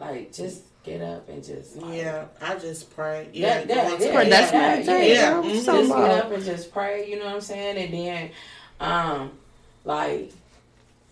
Like 0.00 0.32
just 0.32 0.62
get 0.86 1.02
up 1.02 1.28
and 1.28 1.44
just 1.44 1.76
like, 1.76 1.96
Yeah, 1.98 2.24
I 2.40 2.56
just 2.56 2.94
pray. 2.96 3.28
Yeah, 3.32 3.60
Yeah, 3.60 3.64
yeah, 3.68 3.90
go 3.98 4.12
Pray, 4.14 4.28
that's 4.30 4.52
yeah, 4.52 4.58
meditation. 4.60 5.14
yeah. 5.14 5.36
What 5.38 5.44
I'm 5.44 5.50
just 5.52 5.66
talking 5.66 5.88
get 5.88 6.24
up 6.24 6.32
and 6.32 6.44
just 6.44 6.72
pray. 6.72 7.10
You 7.10 7.18
know 7.18 7.26
what 7.26 7.34
I'm 7.34 7.40
saying? 7.42 7.76
And 7.76 7.92
then, 7.92 8.30
um, 8.80 9.30
like 9.84 10.32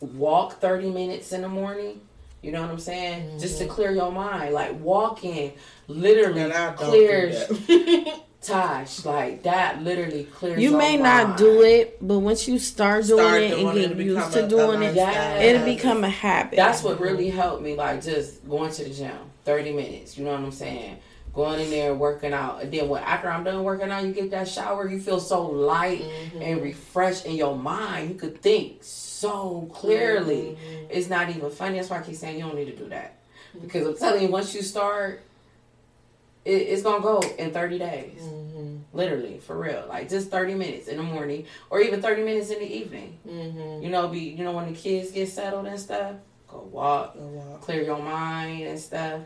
walk 0.01 0.61
30 0.61 0.91
minutes 0.91 1.33
in 1.33 1.43
the 1.43 1.49
morning. 1.49 2.01
You 2.43 2.53
know 2.53 2.61
what 2.63 2.71
I'm 2.71 2.79
saying? 2.79 3.39
Just 3.41 3.59
to 3.59 3.67
clear 3.67 3.91
your 3.93 4.13
mind. 4.13 4.55
Like 4.55 4.79
walking 4.81 5.53
literally 5.89 6.43
And 6.43 6.53
I 6.53 6.67
don't 6.67 6.77
clears 6.77 7.47
do. 7.49 8.05
Tosh. 8.43 9.03
Like 9.07 9.45
that 9.45 9.83
literally 9.83 10.25
clears. 10.25 10.61
you 10.61 10.71
your 10.71 10.79
may 10.79 10.99
mind. 10.99 11.31
not 11.31 11.39
do 11.39 11.63
it, 11.63 11.97
but 12.07 12.19
once 12.19 12.47
you 12.47 12.59
start 12.59 13.07
doing 13.07 13.19
Start 13.25 13.43
it 13.43 13.49
doing 13.51 13.67
and 13.69 13.77
get 13.79 13.91
it'll 13.93 14.03
used 14.03 14.33
to 14.35 14.47
doing 14.47 14.83
it, 14.83 14.95
lifestyle. 14.95 15.41
it'll 15.41 15.65
become 15.65 16.05
a 16.05 16.11
habit. 16.11 16.57
That's 16.57 16.83
what 16.83 17.01
really 17.01 17.31
helped 17.31 17.63
me, 17.63 17.75
like 17.77 18.03
just 18.03 18.47
going 18.47 18.71
to 18.73 18.85
the 18.85 18.91
gym, 18.91 19.17
thirty 19.45 19.73
minutes. 19.73 20.17
You 20.19 20.25
know 20.25 20.33
what 20.33 20.41
I'm 20.41 20.53
saying? 20.53 20.99
Going 21.35 21.61
in 21.61 21.71
there, 21.71 21.95
working 21.95 22.33
out, 22.33 22.63
and 22.63 22.73
then 22.73 22.89
when 22.89 23.03
after 23.03 23.29
I'm 23.29 23.43
done 23.43 23.65
working 23.65 23.91
out, 23.91 24.05
you 24.05 24.13
get 24.13 24.31
that 24.31 24.47
shower. 24.49 24.89
You 24.89 25.01
feel 25.01 25.19
so 25.21 25.47
light 25.47 26.03
Mm-hmm. 26.03 26.43
and 26.43 26.63
refreshed 26.63 27.27
in 27.27 27.35
your 27.37 27.57
mind. 27.57 28.11
You 28.11 28.15
could 28.17 28.41
think 28.41 28.79
so 28.83 29.69
clearly. 29.73 30.57
Mm-hmm. 30.57 30.87
It's 30.91 31.09
not 31.09 31.31
even 31.31 31.51
funny. 31.51 31.77
That's 31.79 31.91
why 31.91 31.99
I 31.99 32.03
keep 32.03 32.15
saying 32.17 32.39
you 32.39 32.45
don't 32.45 32.55
need 32.57 32.67
to 32.67 32.77
do 32.77 32.89
that 32.91 33.19
because 33.61 33.87
I'm 33.87 33.97
telling 33.97 34.23
you, 34.23 34.29
once 34.29 34.55
you 34.55 34.63
start, 34.63 35.23
it, 36.45 36.51
it's 36.53 36.83
gonna 36.83 37.03
go 37.03 37.21
in 37.39 37.51
30 37.53 37.79
days. 37.79 38.21
Mm-hmm. 38.23 38.77
Literally, 38.93 39.39
for 39.39 39.59
real. 39.59 39.87
Like 39.89 40.09
just 40.09 40.31
30 40.31 40.55
minutes 40.55 40.87
in 40.89 40.99
the 40.99 41.03
morning, 41.03 41.47
or 41.71 41.81
even 41.81 42.01
30 42.01 42.23
minutes 42.23 42.51
in 42.51 42.61
the 42.61 42.73
evening. 42.77 43.19
Mm-hmm. 43.27 43.83
You 43.83 43.91
know, 43.91 44.07
be 44.09 44.21
you 44.21 44.45
know 44.45 44.53
when 44.53 44.73
the 44.73 44.79
kids 44.79 45.11
get 45.11 45.29
settled 45.29 45.67
and 45.67 45.81
stuff, 45.81 46.15
go 46.47 46.69
walk 46.71 47.17
clear 47.61 47.83
your 47.83 47.99
mind 47.99 48.63
and 48.67 48.79
stuff, 48.79 49.21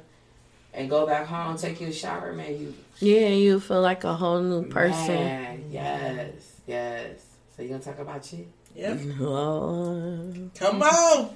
and 0.78 0.88
go 0.88 1.04
back 1.06 1.26
home, 1.26 1.58
take 1.58 1.80
you 1.80 1.88
a 1.88 1.92
shower, 1.92 2.32
man. 2.32 2.56
You 2.58 2.74
yeah, 3.00 3.28
you 3.28 3.60
feel 3.60 3.82
like 3.82 4.04
a 4.04 4.14
whole 4.14 4.40
new 4.40 4.64
person. 4.68 5.14
Man, 5.14 5.64
yes, 5.70 6.30
yes. 6.66 7.20
So 7.56 7.62
you 7.62 7.70
gonna 7.70 7.82
talk 7.82 7.98
about 7.98 8.32
you? 8.32 8.46
Yep. 8.76 8.98
Lord. 9.18 10.50
Come 10.54 10.82
on. 10.82 11.30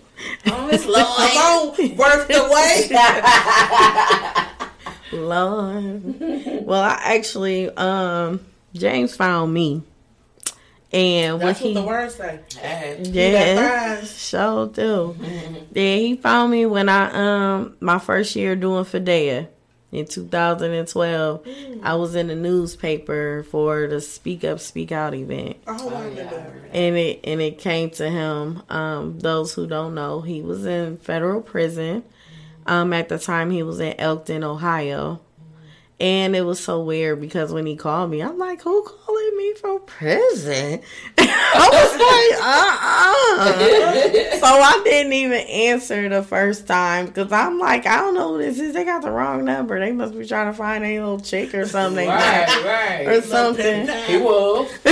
Oh, 0.47 0.66
Miss 0.70 0.84
Come 0.84 0.95
on. 0.95 1.97
Worth 1.97 2.28
the 2.28 2.47
wait. 2.53 2.93
Lord. 5.20 6.64
well, 6.64 6.82
I 6.82 7.16
actually, 7.16 7.68
um, 7.70 8.40
James 8.74 9.16
found 9.16 9.53
me, 9.53 9.82
and 10.93 11.34
what 11.38 11.47
That's 11.47 11.61
he, 11.61 11.74
what 11.74 11.80
the 11.80 11.86
words 11.86 12.14
say. 12.16 12.40
Hey. 12.59 13.01
yeah, 13.05 13.55
so 14.01 14.01
fries. 14.01 14.18
sure 14.20 14.66
do. 14.68 15.16
Yeah, 15.72 15.97
he 15.97 16.16
found 16.16 16.51
me 16.53 16.66
when 16.66 16.88
I 16.88 17.11
um 17.53 17.76
my 17.80 17.99
first 17.99 18.36
year 18.36 18.55
doing 18.57 18.84
Fidea 18.84 19.49
in 19.90 20.07
2012. 20.07 21.47
I 21.82 21.95
was 21.95 22.14
in 22.14 22.28
the 22.28 22.34
newspaper 22.36 23.45
for 23.51 23.86
the 23.86 24.01
Speak 24.01 24.45
Up, 24.45 24.61
Speak 24.61 24.93
Out 24.93 25.14
event. 25.14 25.57
Oh, 25.66 25.72
I 25.72 25.76
Oh, 25.80 25.88
remember 25.90 26.20
yeah, 26.20 26.30
that. 26.30 26.53
and 26.72 26.97
it 26.97 27.20
and 27.24 27.40
it 27.40 27.59
came 27.59 27.90
to 27.90 28.09
him. 28.09 28.62
Um, 28.68 29.18
those 29.18 29.55
who 29.55 29.66
don't 29.66 29.95
know, 29.95 30.20
he 30.20 30.43
was 30.43 30.66
in 30.66 30.97
federal 30.99 31.40
prison. 31.43 32.05
Um, 32.66 32.93
at 32.93 33.09
the 33.09 33.18
time, 33.18 33.51
he 33.51 33.62
was 33.64 33.80
in 33.80 33.95
Elkton, 33.99 34.45
Ohio, 34.45 35.20
and 36.03 36.35
it 36.35 36.43
was 36.43 36.59
so 36.59 36.83
weird 36.83 37.21
because 37.21 37.53
when 37.53 37.65
he 37.65 37.77
called 37.77 38.11
me, 38.11 38.21
I'm 38.21 38.37
like, 38.37 38.61
"Who 38.63 38.83
calling 38.83 39.37
me 39.37 39.55
from 39.55 39.79
prison?" 39.87 40.81
I 41.19 41.69
was 41.71 41.93
like, 41.93 42.33
"Uh, 42.43 42.77
uh." 42.83 44.39
So 44.41 44.47
I 44.47 44.81
didn't 44.83 45.13
even 45.13 45.39
answer 45.39 46.09
the 46.09 46.25
first 46.25 46.67
time 46.67 47.07
because 47.07 47.31
I'm 47.31 47.61
like, 47.61 47.87
I 47.87 47.99
don't 47.99 48.15
know 48.15 48.33
who 48.33 48.39
this 48.39 48.59
is. 48.59 48.75
They 48.75 48.85
got 48.85 49.03
the 49.03 49.13
wrong 49.13 49.45
number. 49.45 49.79
They 49.79 49.93
must 49.93 50.19
be 50.19 50.27
trying 50.27 50.51
to 50.51 50.59
find 50.59 50.85
a 50.85 50.99
little 50.99 51.21
chick 51.21 51.55
or 51.55 51.67
something. 51.67 52.09
Right, 52.09 52.65
right. 52.65 53.07
or 53.07 53.23
something. 53.23 53.87
He 54.07 54.17
will. 54.17 54.65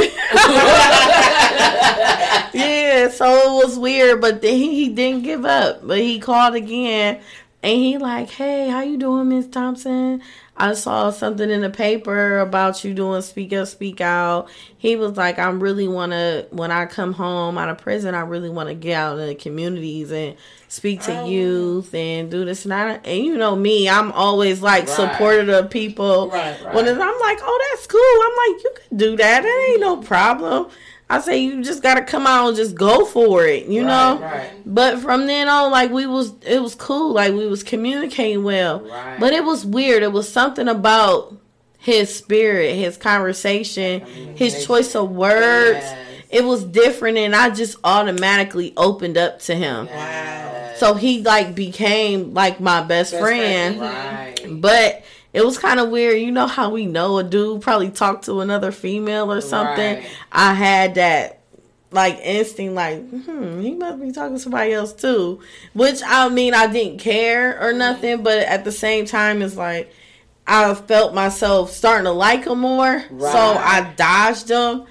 yeah, 2.54 3.08
so 3.08 3.26
it 3.26 3.66
was 3.66 3.76
weird, 3.76 4.20
but 4.20 4.42
then 4.42 4.54
he, 4.54 4.76
he 4.76 4.88
didn't 4.90 5.24
give 5.24 5.44
up. 5.44 5.84
But 5.84 5.98
he 5.98 6.20
called 6.20 6.54
again, 6.54 7.20
and 7.64 7.76
he 7.76 7.98
like, 7.98 8.30
"Hey, 8.30 8.68
how 8.68 8.82
you 8.82 8.96
doing, 8.96 9.28
Miss 9.28 9.48
Thompson? 9.48 10.22
I 10.60 10.74
saw 10.74 11.10
something 11.10 11.48
in 11.50 11.62
the 11.62 11.70
paper 11.70 12.38
about 12.38 12.84
you 12.84 12.92
doing 12.94 13.22
Speak 13.22 13.52
Up, 13.54 13.66
Speak 13.66 14.00
Out." 14.00 14.48
He 14.76 14.94
was 14.96 15.16
like, 15.16 15.38
"I 15.38 15.48
really 15.50 15.88
want 15.88 16.12
to 16.12 16.46
when 16.50 16.70
I 16.70 16.86
come 16.86 17.14
home 17.14 17.56
out 17.56 17.68
of 17.70 17.78
prison, 17.78 18.14
I 18.14 18.20
really 18.20 18.50
want 18.50 18.68
to 18.68 18.74
get 18.74 18.94
out 18.94 19.18
in 19.18 19.26
the 19.26 19.34
communities 19.34 20.12
and 20.12 20.34
speak 20.68 21.00
to 21.02 21.12
Oh. 21.12 21.26
youth 21.26 21.94
and 21.94 22.30
do 22.30 22.44
this 22.44 22.64
and 22.64 22.72
that." 22.72 23.00
And 23.04 23.24
you 23.24 23.36
know 23.36 23.56
me, 23.56 23.88
I'm 23.88 24.12
always 24.12 24.60
like 24.62 24.86
Right. 24.86 24.96
supportive 24.96 25.48
of 25.48 25.70
people. 25.70 26.28
Right, 26.32 26.54
When 26.74 26.86
I'm 26.86 26.98
like, 27.20 27.38
"Oh, 27.42 27.60
that's 27.72 27.86
cool." 27.86 28.00
I'm 28.00 28.54
like, 28.54 28.62
"You 28.64 28.70
can 28.88 28.96
do 28.98 29.16
that. 29.16 29.42
That 29.42 29.68
ain't 29.72 29.80
no 29.80 29.96
problem." 29.96 30.66
I 31.10 31.20
say 31.20 31.38
you 31.38 31.62
just 31.62 31.82
gotta 31.82 32.02
come 32.04 32.26
out 32.26 32.46
and 32.48 32.56
just 32.56 32.76
go 32.76 33.04
for 33.04 33.44
it, 33.44 33.66
you 33.66 33.82
know. 33.82 34.20
Right, 34.22 34.50
But 34.64 35.00
from 35.00 35.26
then 35.26 35.48
on, 35.48 35.70
like 35.72 35.90
we 35.90 36.06
was, 36.06 36.32
it 36.46 36.62
was 36.62 36.74
cool. 36.76 37.12
Like 37.14 37.32
we 37.34 37.46
was 37.48 37.64
communicating 37.64 38.44
well. 38.44 38.80
right. 38.80 39.18
But 39.18 39.32
it 39.32 39.44
was 39.44 39.66
weird. 39.66 40.04
It 40.04 40.12
was 40.12 40.30
something 40.32 40.68
about 40.68 41.36
his 41.78 42.14
spirit, 42.14 42.76
his 42.76 42.96
conversation, 42.96 44.02
his 44.36 44.64
choice 44.64 44.94
of 44.94 45.10
words. 45.10 45.78
Yes. 45.82 46.06
It 46.30 46.44
was 46.44 46.62
different, 46.62 47.18
and 47.18 47.34
I 47.34 47.50
just 47.50 47.76
automatically 47.82 48.72
opened 48.76 49.18
up 49.18 49.40
to 49.40 49.54
him. 49.56 49.86
Yes. 49.86 50.78
So 50.78 50.94
he 50.94 51.22
like 51.22 51.56
became 51.56 52.34
like 52.34 52.60
my 52.60 52.82
best, 52.82 53.10
Best 53.12 53.20
friend. 53.20 53.78
friend. 53.78 54.40
Right. 54.40 54.60
But 54.60 55.04
it 55.32 55.44
was 55.44 55.58
kind 55.58 55.78
of 55.80 55.90
weird. 55.90 56.20
You 56.20 56.30
know 56.32 56.46
how 56.46 56.70
we 56.70 56.86
know 56.86 57.18
a 57.18 57.24
dude 57.24 57.62
probably 57.62 57.90
talked 57.90 58.24
to 58.26 58.40
another 58.40 58.72
female 58.72 59.30
or 59.32 59.40
something. 59.40 59.96
Right. 59.98 60.10
I 60.32 60.54
had 60.54 60.94
that 60.96 61.38
like 61.92 62.18
instinct, 62.22 62.74
like, 62.74 63.08
hmm, 63.08 63.60
he 63.60 63.74
must 63.74 64.00
be 64.00 64.12
talking 64.12 64.36
to 64.36 64.40
somebody 64.42 64.72
else 64.72 64.92
too. 64.92 65.40
Which 65.72 66.00
I 66.06 66.28
mean, 66.28 66.54
I 66.54 66.66
didn't 66.66 66.98
care 67.00 67.54
Mm-hmm. 67.54 67.64
or 67.64 67.72
nothing, 67.72 68.22
but 68.22 68.38
at 68.38 68.64
the 68.64 68.72
same 68.72 69.06
time, 69.06 69.42
it's 69.42 69.56
like 69.56 69.92
I 70.46 70.74
felt 70.74 71.14
myself 71.14 71.72
starting 71.72 72.04
to 72.04 72.12
like 72.12 72.46
him 72.46 72.60
more. 72.60 73.04
So 73.18 73.38
I 73.38 73.92
dodged 73.96 74.48
him, 74.50 74.84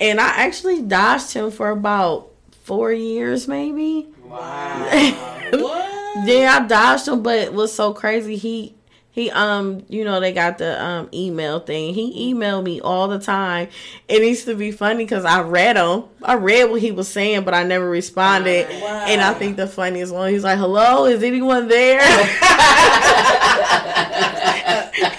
and 0.00 0.20
I 0.20 0.26
actually 0.28 0.82
dodged 0.82 1.32
him 1.32 1.50
for 1.50 1.70
about 1.70 2.30
four 2.62 2.92
years, 2.92 3.46
maybe. 3.48 4.08
Wow. 4.24 5.36
What? 5.52 6.28
Yeah, 6.28 6.58
I 6.62 6.66
dodged 6.68 7.08
him, 7.08 7.22
but 7.24 7.38
it 7.38 7.52
was 7.52 7.72
so 7.72 7.92
crazy. 7.92 8.36
He 8.36 8.74
he 9.12 9.28
um 9.30 9.84
you 9.88 10.04
know 10.04 10.20
they 10.20 10.32
got 10.32 10.58
the 10.58 10.82
um 10.82 11.08
email 11.12 11.58
thing. 11.58 11.94
He 11.94 12.32
emailed 12.32 12.62
me 12.62 12.80
all 12.80 13.08
the 13.08 13.18
time. 13.18 13.68
It 14.08 14.22
used 14.22 14.44
to 14.46 14.54
be 14.54 14.70
funny 14.70 15.04
because 15.04 15.24
I 15.24 15.42
read 15.42 15.76
him. 15.76 16.04
I 16.22 16.34
read 16.34 16.70
what 16.70 16.80
he 16.80 16.92
was 16.92 17.08
saying, 17.08 17.44
but 17.44 17.52
I 17.52 17.64
never 17.64 17.90
responded. 17.90 18.68
Wow. 18.68 19.06
And 19.08 19.20
I 19.20 19.34
think 19.34 19.56
the 19.56 19.66
funniest 19.66 20.14
one, 20.14 20.32
he's 20.32 20.44
like, 20.44 20.58
"Hello, 20.58 21.06
is 21.06 21.24
anyone 21.24 21.66
there?" 21.66 22.00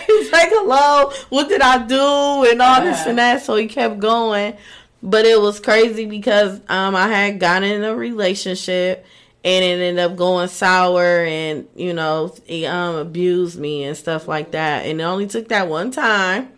he's 0.08 0.32
like, 0.32 0.50
"Hello, 0.52 1.12
what 1.30 1.50
did 1.50 1.62
I 1.62 1.86
do?" 1.86 2.50
and 2.50 2.62
all 2.62 2.82
this 2.82 3.06
and 3.06 3.18
that. 3.18 3.42
So 3.44 3.58
he 3.58 3.68
kept 3.68 4.00
going, 4.00 4.56
but 5.04 5.26
it 5.26 5.40
was 5.40 5.60
crazy 5.60 6.06
because 6.06 6.62
um 6.70 6.96
I 6.96 7.10
had 7.10 7.42
gotten 7.42 7.70
in 7.70 7.84
a 7.84 7.94
relationship 7.94 9.06
and 9.44 9.64
it 9.66 9.80
ended 9.82 10.00
up 10.00 10.16
going 10.16 10.48
sour 10.48 11.24
and 11.26 11.68
you 11.76 11.94
know 11.94 12.34
he 12.46 12.66
um 12.66 12.96
abused 12.96 13.60
me 13.60 13.84
and 13.84 13.98
stuff 13.98 14.28
like 14.28 14.52
that. 14.52 14.86
And 14.86 15.00
it 15.02 15.04
only 15.04 15.28
took 15.28 15.48
that 15.50 15.68
one 15.68 15.92
time 15.92 16.52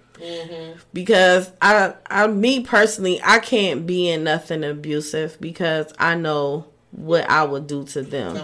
because 0.93 1.51
i 1.61 1.93
i 2.09 2.27
me 2.27 2.61
personally 2.61 3.19
i 3.23 3.39
can't 3.39 3.85
be 3.85 4.09
in 4.09 4.23
nothing 4.23 4.63
abusive 4.63 5.37
because 5.41 5.91
i 5.99 6.15
know 6.15 6.65
what 6.91 7.29
i 7.29 7.43
would 7.43 7.67
do 7.67 7.83
to 7.83 8.01
them. 8.03 8.37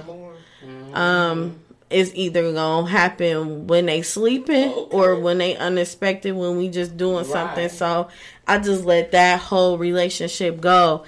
On. 0.93 0.93
um 0.93 1.59
it's 1.89 2.11
either 2.13 2.51
gonna 2.53 2.87
happen 2.87 3.65
when 3.67 3.87
they 3.87 4.01
sleeping 4.03 4.69
or 4.91 5.15
when 5.19 5.37
they 5.39 5.55
unexpected 5.57 6.33
when 6.33 6.57
we 6.57 6.69
just 6.69 6.97
doing 6.97 7.25
something. 7.25 7.69
So 7.69 8.09
i 8.47 8.57
just 8.59 8.83
let 8.85 9.11
that 9.11 9.39
whole 9.39 9.77
relationship 9.77 10.59
go 10.61 11.03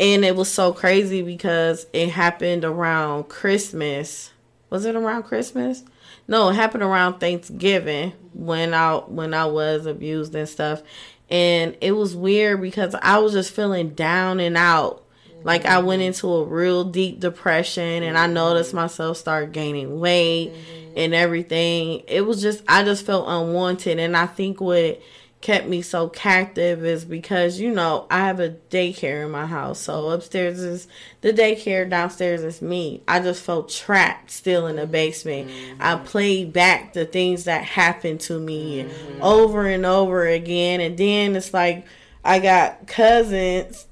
and 0.00 0.24
it 0.24 0.36
was 0.36 0.50
so 0.50 0.72
crazy 0.72 1.22
because 1.22 1.86
it 1.92 2.10
happened 2.10 2.64
around 2.64 3.24
christmas 3.28 4.32
was 4.70 4.84
it 4.84 4.94
around 4.96 5.22
christmas 5.24 5.84
No, 6.30 6.50
it 6.50 6.56
happened 6.56 6.82
around 6.82 7.20
Thanksgiving 7.20 8.12
when 8.34 8.74
I 8.74 8.96
when 8.96 9.32
I 9.32 9.46
was 9.46 9.86
abused 9.86 10.34
and 10.34 10.46
stuff. 10.48 10.82
And 11.30 11.76
it 11.80 11.92
was 11.92 12.14
weird 12.14 12.60
because 12.60 12.94
I 13.02 13.18
was 13.18 13.32
just 13.32 13.50
feeling 13.50 13.90
down 13.94 14.38
and 14.40 14.56
out. 14.56 15.04
Like 15.42 15.64
I 15.64 15.78
went 15.78 16.02
into 16.02 16.28
a 16.28 16.44
real 16.44 16.84
deep 16.84 17.18
depression 17.20 18.02
and 18.02 18.18
I 18.18 18.26
noticed 18.26 18.74
myself 18.74 19.16
start 19.16 19.52
gaining 19.52 20.00
weight 20.00 20.52
and 20.96 21.14
everything. 21.14 22.02
It 22.06 22.26
was 22.26 22.42
just 22.42 22.62
I 22.68 22.84
just 22.84 23.06
felt 23.06 23.26
unwanted 23.26 23.98
and 23.98 24.14
I 24.16 24.26
think 24.26 24.60
what 24.60 25.00
kept 25.40 25.68
me 25.68 25.82
so 25.82 26.08
captive 26.08 26.84
is 26.84 27.04
because 27.04 27.60
you 27.60 27.70
know 27.70 28.06
I 28.10 28.26
have 28.26 28.40
a 28.40 28.56
daycare 28.70 29.24
in 29.24 29.30
my 29.30 29.46
house. 29.46 29.80
So 29.80 30.10
upstairs 30.10 30.58
is 30.60 30.88
the 31.20 31.32
daycare, 31.32 31.88
downstairs 31.88 32.42
is 32.42 32.60
me. 32.60 33.02
I 33.06 33.20
just 33.20 33.42
felt 33.42 33.68
trapped 33.68 34.30
still 34.30 34.66
in 34.66 34.76
the 34.76 34.86
basement. 34.86 35.50
I 35.80 35.94
mm-hmm. 35.94 36.04
played 36.04 36.52
back 36.52 36.92
the 36.92 37.04
things 37.04 37.44
that 37.44 37.64
happened 37.64 38.20
to 38.22 38.38
me 38.38 38.84
mm-hmm. 38.84 39.22
over 39.22 39.66
and 39.66 39.86
over 39.86 40.26
again 40.26 40.80
and 40.80 40.98
then 40.98 41.36
it's 41.36 41.54
like 41.54 41.86
I 42.24 42.40
got 42.40 42.86
cousins 42.86 43.86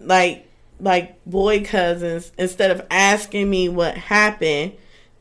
like 0.00 0.48
like 0.80 1.24
boy 1.24 1.64
cousins 1.64 2.32
instead 2.38 2.70
of 2.70 2.86
asking 2.90 3.48
me 3.48 3.68
what 3.68 3.96
happened 3.96 4.72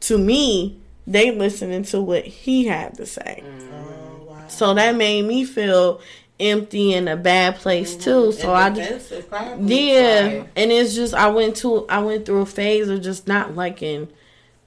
to 0.02 0.18
me, 0.18 0.80
they 1.08 1.32
listening 1.32 1.84
to 1.84 2.02
what 2.02 2.26
he 2.26 2.66
had 2.66 2.96
to 2.98 3.06
say. 3.06 3.44
Oh, 3.44 4.05
wow. 4.46 4.50
So 4.50 4.74
that 4.74 4.96
made 4.96 5.24
me 5.26 5.44
feel 5.46 6.02
empty 6.40 6.94
in 6.94 7.08
a 7.08 7.16
bad 7.16 7.56
place 7.56 7.96
too. 7.96 8.32
So 8.34 8.54
I 8.54 8.70
just 8.70 9.12
yeah, 9.60 10.26
Right. 10.40 10.50
and 10.56 10.72
it's 10.72 10.94
just 10.96 11.14
I 11.14 11.30
went 11.30 11.56
to 11.58 11.86
I 11.88 12.00
went 12.00 12.26
through 12.26 12.42
a 12.42 12.46
phase 12.46 12.90
of 12.90 13.02
just 13.02 13.28
not 13.28 13.56
liking 13.56 14.08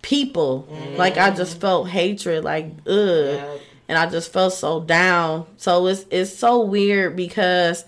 people. 0.02 0.66
Like 0.96 1.16
I 1.18 1.30
just 1.30 1.60
felt 1.60 1.88
hatred, 1.88 2.44
like 2.44 2.66
ugh, 2.86 3.40
and 3.88 3.98
I 3.98 4.06
just 4.08 4.32
felt 4.32 4.52
so 4.54 4.80
down. 4.80 5.46
So 5.56 5.86
it's 5.86 6.06
it's 6.10 6.32
so 6.34 6.60
weird 6.62 7.16
because 7.16 7.84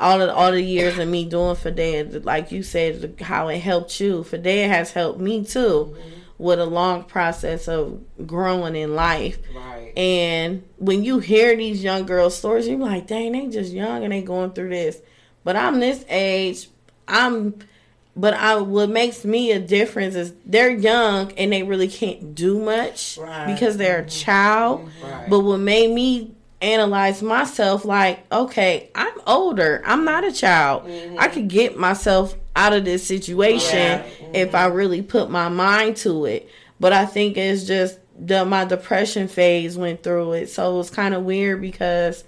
all 0.00 0.22
of 0.22 0.30
all 0.30 0.52
the 0.52 0.62
years 0.62 0.96
of 0.98 1.08
me 1.08 1.24
doing 1.24 1.56
Fidea, 1.56 2.24
like 2.24 2.52
you 2.52 2.62
said, 2.62 3.16
how 3.20 3.48
it 3.48 3.58
helped 3.58 3.98
you. 4.00 4.22
Fidea 4.24 4.68
has 4.68 4.92
helped 4.92 5.20
me 5.20 5.44
too, 5.44 5.96
with 6.42 6.58
a 6.58 6.66
long 6.66 7.04
process 7.04 7.68
of 7.68 8.02
growing 8.26 8.74
in 8.74 8.96
life. 8.96 9.38
Right. 9.54 9.92
And 9.96 10.64
when 10.78 11.04
you 11.04 11.20
hear 11.20 11.56
these 11.56 11.84
young 11.84 12.04
girls' 12.04 12.36
stories, 12.36 12.66
you're 12.66 12.78
like, 12.78 13.06
dang, 13.06 13.30
they 13.32 13.46
just 13.46 13.72
young 13.72 14.02
and 14.02 14.12
they 14.12 14.22
going 14.22 14.50
through 14.50 14.70
this. 14.70 15.00
But 15.44 15.54
I'm 15.54 15.78
this 15.78 16.04
age. 16.08 16.68
I'm 17.06 17.54
but 18.16 18.34
I 18.34 18.56
what 18.56 18.90
makes 18.90 19.24
me 19.24 19.52
a 19.52 19.58
difference 19.60 20.14
is 20.16 20.34
they're 20.44 20.70
young 20.70 21.32
and 21.32 21.52
they 21.52 21.62
really 21.62 21.88
can't 21.88 22.34
do 22.34 22.58
much 22.58 23.16
Right. 23.18 23.46
because 23.46 23.76
they're 23.76 24.00
a 24.00 24.06
child. 24.06 24.80
Mm-hmm. 24.80 25.06
Right. 25.10 25.30
But 25.30 25.40
what 25.40 25.58
made 25.58 25.90
me 25.94 26.34
analyze 26.62 27.22
myself 27.22 27.84
like, 27.84 28.24
okay, 28.32 28.90
I'm 28.94 29.20
older. 29.26 29.82
I'm 29.84 30.04
not 30.04 30.24
a 30.24 30.32
child. 30.32 30.84
Mm-hmm. 30.84 31.16
I 31.18 31.28
could 31.28 31.48
get 31.48 31.76
myself 31.76 32.34
out 32.54 32.72
of 32.72 32.84
this 32.84 33.06
situation 33.06 33.76
Yeah. 33.76 34.02
Mm-hmm. 34.02 34.34
if 34.34 34.54
I 34.54 34.66
really 34.66 35.02
put 35.02 35.30
my 35.30 35.48
mind 35.48 35.96
to 35.98 36.24
it. 36.26 36.48
But 36.78 36.92
I 36.92 37.06
think 37.06 37.36
it's 37.36 37.64
just 37.64 37.98
the 38.18 38.44
my 38.44 38.64
depression 38.64 39.28
phase 39.28 39.76
went 39.76 40.02
through 40.02 40.32
it. 40.34 40.50
So 40.50 40.74
it 40.74 40.78
was 40.78 40.90
kind 40.90 41.14
of 41.14 41.22
weird 41.24 41.60
because 41.60 42.24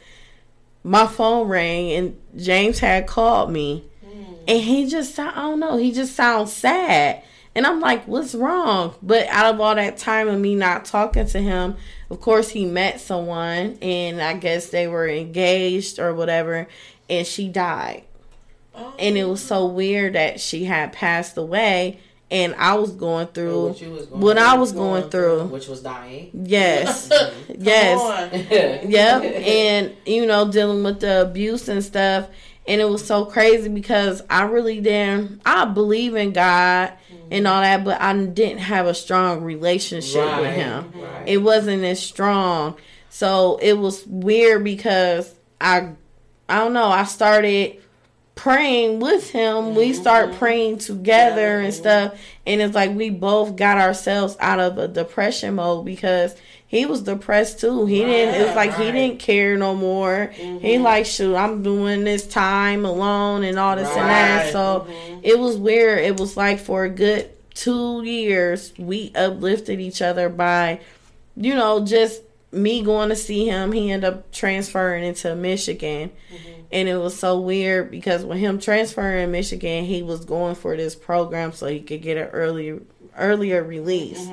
my 0.83 1.07
phone 1.07 1.49
rang 1.49 1.93
and 1.93 2.21
James 2.37 2.79
had 2.79 3.07
called 3.07 3.51
me. 3.51 3.85
Mm. 4.05 4.39
And 4.49 4.61
he 4.61 4.89
just 4.89 5.19
I 5.19 5.33
don't 5.35 5.61
know, 5.61 5.77
he 5.77 5.93
just 5.93 6.15
sounds 6.15 6.53
sad. 6.53 7.23
And 7.57 7.67
I'm 7.67 7.81
like, 7.81 8.07
what's 8.09 8.35
wrong? 8.35 8.95
But 9.03 9.29
out 9.29 9.55
of 9.55 9.61
all 9.61 9.75
that 9.75 9.97
time 9.97 10.29
of 10.29 10.41
me 10.41 10.55
not 10.57 10.85
talking 10.85 11.27
to 11.27 11.41
him, 11.41 11.77
of 12.11 12.21
course 12.21 12.49
he 12.51 12.65
met 12.65 13.01
someone 13.01 13.79
and 13.81 14.21
I 14.21 14.35
guess 14.35 14.71
they 14.71 14.89
were 14.89 15.09
engaged 15.09 15.99
or 15.99 16.15
whatever 16.15 16.67
and 17.09 17.27
she 17.27 17.49
died. 17.49 18.05
And 18.99 19.17
it 19.17 19.25
was 19.25 19.41
so 19.43 19.67
weird 19.67 20.15
that 20.15 20.41
she 20.41 20.65
had 20.65 20.93
passed 20.93 21.37
away 21.37 22.01
and 22.31 22.55
I 22.57 22.75
was 22.75 22.91
going 22.91 23.29
through 23.29 23.69
What 23.69 23.81
was 23.83 24.07
going 24.07 24.21
what 24.21 24.37
through. 24.37 24.47
I 24.47 24.55
was 24.55 24.73
going 24.73 25.11
through. 25.11 25.45
Which 25.45 25.69
was 25.69 25.81
dying. 25.81 26.31
Yes. 26.33 27.09
Yes. 27.57 28.85
Yep. 28.89 29.23
And, 29.23 29.97
you 30.05 30.27
know, 30.27 30.51
dealing 30.51 30.83
with 30.83 31.01
the 31.01 31.23
abuse 31.23 31.69
and 31.69 31.85
stuff. 31.85 32.29
And 32.67 32.81
it 32.81 32.89
was 32.89 33.07
so 33.07 33.27
crazy 33.27 33.69
because 33.69 34.23
I 34.29 34.43
really 34.45 34.81
didn't, 34.81 35.43
I 35.45 35.67
believe 35.67 36.17
in 36.17 36.33
God 36.33 36.95
and 37.31 37.47
all 37.47 37.61
that, 37.61 37.85
but 37.85 38.01
I 38.01 38.17
didn't 38.25 38.59
have 38.59 38.87
a 38.87 38.95
strong 38.95 39.43
relationship 39.43 40.41
with 40.41 40.55
Him. 40.55 40.93
right. 40.95 41.29
It 41.29 41.39
wasn't 41.39 41.85
as 41.85 42.01
strong. 42.01 42.77
So 43.11 43.59
it 43.63 43.75
was 43.75 44.05
weird 44.07 44.65
because 44.65 45.35
I, 45.61 45.91
I 46.49 46.59
don't 46.59 46.73
know, 46.73 46.87
I 46.89 47.05
started 47.05 47.81
praying 48.35 49.01
with 49.01 49.31
him. 49.31 49.75
We 49.75 49.93
start 49.93 50.31
mm-hmm. 50.31 50.39
praying 50.39 50.79
together 50.79 51.61
and 51.61 51.73
stuff. 51.73 52.19
And 52.47 52.61
it's 52.61 52.75
like 52.75 52.95
we 52.95 53.11
both 53.11 53.57
got 53.57 53.79
ourselves 53.79 54.37
out 54.41 54.61
of 54.61 54.79
a 54.79 54.89
depression 54.89 55.57
mode 55.57 55.85
because 55.85 56.35
he 56.67 56.87
was 56.87 57.03
depressed 57.03 57.61
too. 57.61 57.87
He 57.87 58.01
didn't 58.05 58.41
it 58.41 58.47
was 58.47 58.57
like 58.57 58.75
he 58.75 58.91
didn't 58.91 59.21
care 59.21 59.57
no 59.57 59.75
more. 59.75 60.33
He 60.35 60.43
mm-hmm. 60.45 60.83
like 60.83 61.07
shoot, 61.07 61.37
I'm 61.37 61.63
doing 61.63 62.05
this 62.05 62.27
time 62.27 62.85
alone 62.85 63.45
and 63.45 63.59
all 63.59 63.77
this 63.77 63.89
and 63.89 64.09
that. 64.09 64.45
Right. 64.45 64.53
So 64.53 64.87
mm-hmm. 64.89 65.21
it 65.23 65.39
was 65.39 65.57
weird. 65.57 66.01
It 66.01 66.19
was 66.19 66.37
like 66.37 66.59
for 66.59 66.85
a 66.85 66.91
good 66.91 67.31
two 67.55 68.03
years 68.03 68.73
we 68.77 69.13
uplifted 69.15 69.79
each 69.79 70.03
other 70.03 70.29
by, 70.29 70.81
you 71.37 71.55
know, 71.55 71.85
just 71.85 72.23
me 72.51 72.83
going 72.83 73.09
to 73.11 73.17
see 73.17 73.47
him. 73.47 73.73
He 73.73 73.91
ended 73.91 74.13
up 74.13 74.33
transferring 74.33 75.05
into 75.05 75.35
Michigan. 75.37 76.11
And 76.75 76.89
it 76.89 76.97
was 76.97 77.17
so 77.17 77.39
weird 77.39 77.91
because 77.93 78.25
when 78.25 78.37
him 78.39 78.59
transferring 78.59 79.23
in 79.23 79.31
Michigan, 79.31 79.85
he 79.85 80.03
was 80.03 80.25
going 80.25 80.57
for 80.57 80.77
this 80.77 80.97
program 80.97 81.53
so 81.53 81.69
he 81.69 81.81
could 81.81 82.03
get 82.03 82.17
an 82.17 82.29
early 82.29 82.81
earlier 83.17 83.63
release. 83.63 84.29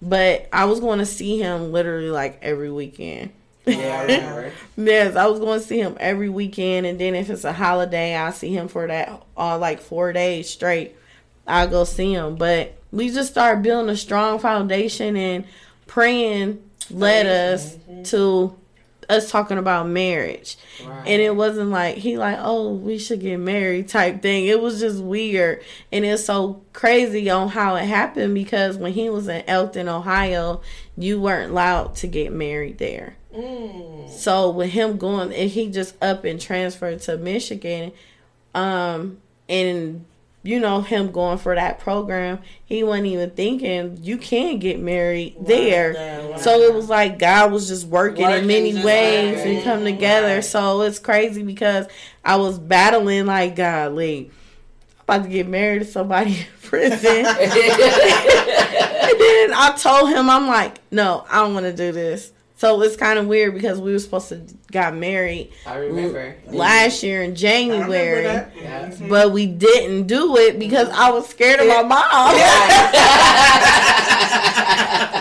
But 0.00 0.48
I 0.52 0.64
was 0.64 0.80
going 0.80 0.98
to 1.00 1.06
see 1.06 1.38
him 1.38 1.70
literally 1.70 2.10
like 2.10 2.38
every 2.42 2.70
weekend. 2.72 3.30
Yeah, 3.66 4.06
I. 4.08 4.52
Yes, 4.76 5.14
I 5.16 5.26
was 5.26 5.38
going 5.38 5.60
to 5.60 5.66
see 5.66 5.78
him 5.78 5.96
every 6.00 6.28
weekend, 6.28 6.86
and 6.86 6.98
then 6.98 7.14
if 7.14 7.30
it's 7.30 7.44
a 7.44 7.52
holiday, 7.52 8.16
I 8.16 8.30
see 8.30 8.56
him 8.56 8.68
for 8.68 8.86
that 8.86 9.22
uh, 9.36 9.58
like 9.58 9.80
four 9.80 10.12
days 10.12 10.48
straight. 10.48 10.96
I 11.46 11.66
go 11.66 11.84
see 11.84 12.14
him, 12.14 12.36
but 12.36 12.74
we 12.90 13.10
just 13.10 13.30
started 13.32 13.62
building 13.62 13.90
a 13.90 13.96
strong 13.96 14.38
foundation 14.38 15.16
and 15.16 15.44
praying 15.86 16.62
led 16.90 17.26
us 17.26 17.76
to 18.10 18.56
us 19.08 19.30
talking 19.30 19.58
about 19.58 19.88
marriage. 19.88 20.56
Right. 20.84 21.06
And 21.06 21.22
it 21.22 21.36
wasn't 21.36 21.70
like 21.70 21.96
he 21.96 22.16
like, 22.16 22.38
oh, 22.40 22.72
we 22.72 22.98
should 22.98 23.20
get 23.20 23.38
married 23.38 23.88
type 23.88 24.22
thing. 24.22 24.46
It 24.46 24.60
was 24.60 24.80
just 24.80 25.02
weird. 25.02 25.62
And 25.90 26.04
it's 26.04 26.24
so 26.24 26.62
crazy 26.72 27.28
on 27.30 27.48
how 27.48 27.76
it 27.76 27.84
happened 27.84 28.34
because 28.34 28.76
when 28.76 28.92
he 28.92 29.10
was 29.10 29.28
in 29.28 29.42
Elton, 29.46 29.88
Ohio, 29.88 30.60
you 30.96 31.20
weren't 31.20 31.50
allowed 31.50 31.94
to 31.96 32.06
get 32.06 32.32
married 32.32 32.78
there. 32.78 33.16
Mm. 33.34 34.08
So 34.08 34.50
with 34.50 34.70
him 34.70 34.98
going 34.98 35.32
and 35.32 35.50
he 35.50 35.70
just 35.70 35.94
up 36.02 36.24
and 36.24 36.40
transferred 36.40 37.00
to 37.02 37.16
Michigan, 37.16 37.92
um, 38.54 39.18
and 39.48 40.04
you 40.44 40.58
know, 40.58 40.80
him 40.80 41.12
going 41.12 41.38
for 41.38 41.54
that 41.54 41.78
program, 41.78 42.40
he 42.64 42.82
wasn't 42.82 43.06
even 43.06 43.30
thinking 43.30 43.98
you 44.02 44.18
can 44.18 44.58
get 44.58 44.80
married 44.80 45.36
there. 45.40 45.92
there, 45.92 46.30
wow. 46.30 46.36
So 46.36 46.62
it 46.62 46.74
was 46.74 46.88
like 46.88 47.18
God 47.18 47.52
was 47.52 47.68
just 47.68 47.86
working, 47.86 48.28
in 48.28 48.46
many 48.46 48.74
ways 48.74 49.36
working. 49.36 49.56
and 49.56 49.64
come 49.64 49.84
together. 49.84 50.36
Right. 50.36 50.44
So 50.44 50.82
it's 50.82 50.98
crazy 50.98 51.44
because 51.44 51.86
I 52.24 52.36
was 52.36 52.58
battling 52.58 53.26
like 53.26 53.54
God, 53.54 53.92
like 53.92 54.32
I'm 54.98 55.02
about 55.02 55.22
to 55.24 55.28
get 55.28 55.46
married 55.46 55.80
to 55.80 55.84
somebody 55.84 56.30
in 56.38 56.46
prison. 56.62 56.98
and 57.08 57.26
then 57.26 57.42
I 59.54 59.76
told 59.78 60.10
him, 60.10 60.28
I'm 60.28 60.48
like, 60.48 60.78
no, 60.90 61.24
I 61.30 61.36
don't 61.36 61.54
want 61.54 61.66
to 61.66 61.72
do 61.72 61.92
this. 61.92 62.32
So 62.62 62.80
it's 62.82 62.94
kind 62.94 63.18
of 63.18 63.26
weird 63.26 63.54
because 63.54 63.80
we 63.80 63.92
were 63.92 63.98
supposed 63.98 64.28
to 64.28 64.40
got 64.70 64.94
married 64.94 65.50
I 65.66 65.78
remember. 65.78 66.36
last 66.46 67.02
year 67.02 67.24
in 67.24 67.34
January. 67.34 68.22
Yeah. 68.22 68.94
but 69.08 69.32
we 69.32 69.46
didn't 69.46 70.06
do 70.06 70.36
it 70.36 70.60
because 70.60 70.88
I 70.90 71.10
was 71.10 71.26
scared 71.28 71.58
of 71.58 71.66
my 71.66 71.82
mom. 71.82 71.90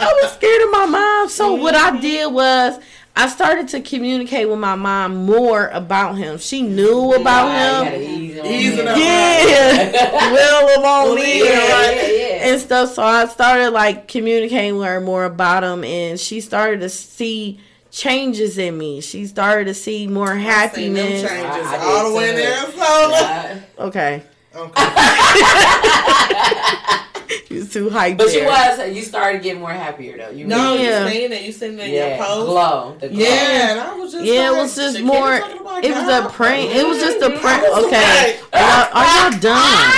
I 0.03 0.19
was 0.21 0.31
scared 0.33 0.61
of 0.61 0.71
my 0.71 0.85
mom. 0.85 1.29
So 1.29 1.55
what 1.55 1.73
I 1.73 1.99
did 1.99 2.31
was 2.31 2.79
I 3.15 3.27
started 3.27 3.67
to 3.69 3.81
communicate 3.81 4.47
with 4.47 4.59
my 4.59 4.75
mom 4.75 5.25
more 5.25 5.67
about 5.69 6.19
him. 6.19 6.37
She 6.37 6.61
knew 6.61 7.13
about 7.13 7.47
Right, 7.47 7.57
him. 7.57 8.35
gotta 8.37 8.53
ease 8.53 8.75
him. 8.75 8.85
Yeah, 8.85 10.31
will 10.31 10.79
of 10.79 10.85
on 10.85 11.07
Believe 11.15 11.43
Yeah, 11.45 11.51
yeah, 11.91 12.07
yeah. 12.07 12.20
And 12.41 12.59
stuff. 12.61 12.93
So 12.93 13.03
I 13.03 13.25
started 13.27 13.69
like 13.71 14.07
communicating 14.07 14.77
with 14.77 14.87
her 14.87 15.01
more 15.01 15.25
about 15.25 15.63
him, 15.63 15.83
and 15.83 16.19
she 16.19 16.39
started 16.41 16.79
to 16.81 16.89
see 16.89 17.59
changes 17.91 18.57
in 18.57 18.77
me. 18.77 19.01
She 19.01 19.25
started 19.27 19.65
to 19.65 19.73
see 19.73 20.07
more 20.07 20.27
Seen 20.27 20.37
them 20.37 20.45
happiness. 20.45 21.21
changes 21.21 21.67
I- 21.67 21.77
I 21.77 21.79
all 21.83 22.09
the 22.11 22.15
way 22.17 22.31
too. 22.31 22.37
there. 22.37 22.65
So 22.71 23.09
Yeah. 23.11 23.59
Okay. 23.79 24.23
okay. 24.55 24.71
you 27.49 27.59
was 27.59 27.69
too 27.71 27.89
hyped. 27.89 28.17
But 28.17 28.33
you 28.33 28.43
was 28.45 28.79
you 28.95 29.01
started 29.03 29.41
getting 29.43 29.61
more 29.61 29.71
happier 29.71 30.17
though. 30.17 30.29
You 30.31 30.47
No, 30.47 30.73
really- 30.73 30.85
Yeah. 30.85 31.05
you 31.07 31.11
seen 31.13 31.31
it. 31.33 31.41
You 31.43 31.51
seen 31.51 31.79
it 31.79 31.87
in 31.87 31.91
yeah, 31.93 32.07
your 32.17 32.25
post. 32.25 32.45
glow. 32.47 32.95
The 32.99 33.07
glow. 33.09 33.19
Yeah, 33.19 33.71
and 33.71 33.79
I 33.79 33.93
was 33.95 34.11
just 34.13 34.25
Yeah, 34.25 34.51
it 34.51 34.55
was 34.57 34.75
just 34.75 34.99
more. 35.01 35.35
It 35.35 35.91
was 35.91 36.07
a 36.09 36.27
prank. 36.29 36.75
It 36.75 36.87
was 36.87 36.99
just 36.99 37.21
a 37.21 37.29
prank. 37.39 37.63
Okay, 37.63 38.39
like, 38.51 38.53
are 38.53 38.61
y'all, 38.61 38.87
are 38.93 39.05
y'all 39.31 39.39
done? 39.39 39.91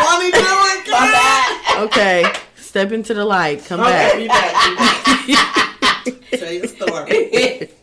Bonnie 0.00 0.30
doing 0.32 0.80
My 0.90 1.06
bad. 1.12 1.56
Okay, 1.84 2.24
step 2.56 2.92
into 2.92 3.14
the 3.14 3.24
light. 3.24 3.64
Come 3.66 3.80
Okay, 3.80 3.90
back. 3.90 4.16
be 4.16 4.28
back. 4.28 5.26
Be 5.26 5.34
back. 5.34 6.30
Tell 6.40 6.52
your 6.52 6.66
story. 6.66 7.70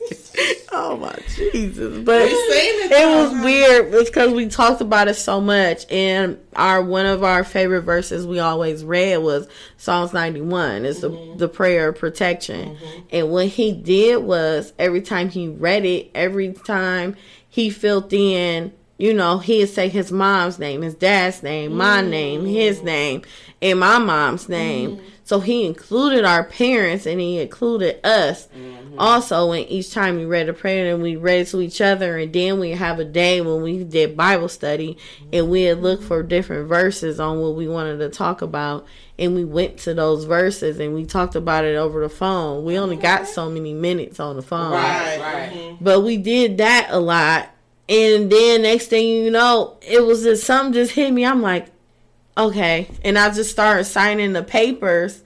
Oh 0.70 0.96
my 0.98 1.18
Jesus! 1.36 2.04
But 2.04 2.22
it. 2.24 2.92
it 2.92 3.08
was 3.08 3.44
weird. 3.44 3.92
It's 3.96 4.10
because 4.12 4.34
we 4.34 4.48
talked 4.48 4.80
about 4.82 5.08
it 5.08 5.16
so 5.16 5.42
much, 5.42 5.90
and 5.92 6.38
our 6.56 6.84
one 6.84 7.08
of 7.08 7.24
our 7.24 7.44
favorite 7.44 7.82
verses 7.82 8.28
we 8.28 8.38
always 8.38 8.86
read 8.86 9.18
was 9.18 9.48
Psalms 9.78 10.14
ninety 10.14 10.42
one. 10.42 10.86
It's 10.86 11.00
the 11.02 11.10
Mm-hmm. 11.10 11.38
the 11.40 11.48
prayer 11.48 11.90
of 11.90 11.98
protection, 11.98 12.78
and 13.12 13.32
what 13.32 13.48
he 13.48 13.72
did 13.72 14.18
was 14.18 14.74
every 14.78 15.02
time 15.02 15.30
he 15.30 15.48
read 15.48 15.84
it, 15.86 16.12
every 16.14 16.54
time 16.54 17.16
he 17.50 17.72
filled 17.72 18.14
in. 18.14 18.72
You 18.98 19.14
know, 19.14 19.38
he'd 19.38 19.68
say 19.68 19.90
his 19.90 20.12
mom's 20.12 20.58
name, 20.58 20.82
his 20.82 20.96
dad's 20.96 21.44
name, 21.44 21.76
my 21.76 22.02
mm. 22.02 22.10
name, 22.10 22.46
his 22.46 22.82
name, 22.82 23.22
and 23.62 23.80
my 23.80 24.00
mom's 24.00 24.50
name. 24.50 24.98
Mm. 24.98 25.02
So 25.28 25.42
he 25.42 25.66
included 25.66 26.24
our 26.24 26.46
parents 26.46 27.06
and 27.06 27.20
he 27.20 27.42
included 27.42 28.00
us 28.06 28.48
mm-hmm. 28.48 28.98
also 28.98 29.52
and 29.52 29.70
each 29.70 29.92
time 29.92 30.16
we 30.16 30.24
read 30.24 30.48
a 30.48 30.54
prayer 30.54 30.94
and 30.94 31.04
we 31.04 31.18
read 31.18 31.42
it 31.42 31.48
to 31.48 31.60
each 31.60 31.82
other 31.82 32.18
and 32.18 32.32
then 32.32 32.62
we 32.62 32.72
have 32.72 32.98
a 33.00 33.04
day 33.04 33.42
when 33.42 33.62
we 33.62 33.84
did 33.84 34.16
bible 34.16 34.48
study 34.48 34.98
and 35.34 35.50
we'd 35.50 35.74
look 35.74 36.02
for 36.02 36.24
different 36.24 36.70
verses 36.70 37.20
on 37.20 37.42
what 37.42 37.56
we 37.56 37.68
wanted 37.68 37.98
to 37.98 38.08
talk 38.08 38.42
about 38.42 38.86
and 39.20 39.36
we 39.36 39.44
went 39.44 39.78
to 39.80 39.94
those 39.94 40.24
verses 40.24 40.80
and 40.80 40.94
we 40.94 41.06
talked 41.06 41.36
about 41.36 41.66
it 41.66 41.76
over 41.76 42.00
the 42.00 42.10
phone 42.10 42.64
we 42.64 42.80
only 42.80 42.96
got 42.96 43.28
so 43.28 43.50
many 43.50 43.74
minutes 43.74 44.22
on 44.22 44.38
the 44.38 44.42
phone 44.42 44.72
Right, 44.72 45.20
Right. 45.20 45.52
mhm. 45.52 45.78
but 45.82 46.06
we 46.06 46.16
did 46.16 46.60
that 46.60 46.88
a 46.90 47.00
lot 47.02 47.50
and 47.90 48.32
then 48.32 48.64
next 48.64 48.88
thing 48.88 49.08
you 49.08 49.32
know 49.32 49.78
it 49.82 50.06
was 50.06 50.24
just 50.24 50.46
something 50.46 50.74
just 50.74 50.92
hit 50.94 51.12
me. 51.12 51.26
I'm 51.26 51.42
like 51.42 51.68
okay. 52.38 52.88
And 53.04 53.18
i 53.18 53.34
just 53.34 53.52
started 53.52 53.86
signing 53.86 54.34
the 54.34 54.44
papers 54.44 55.24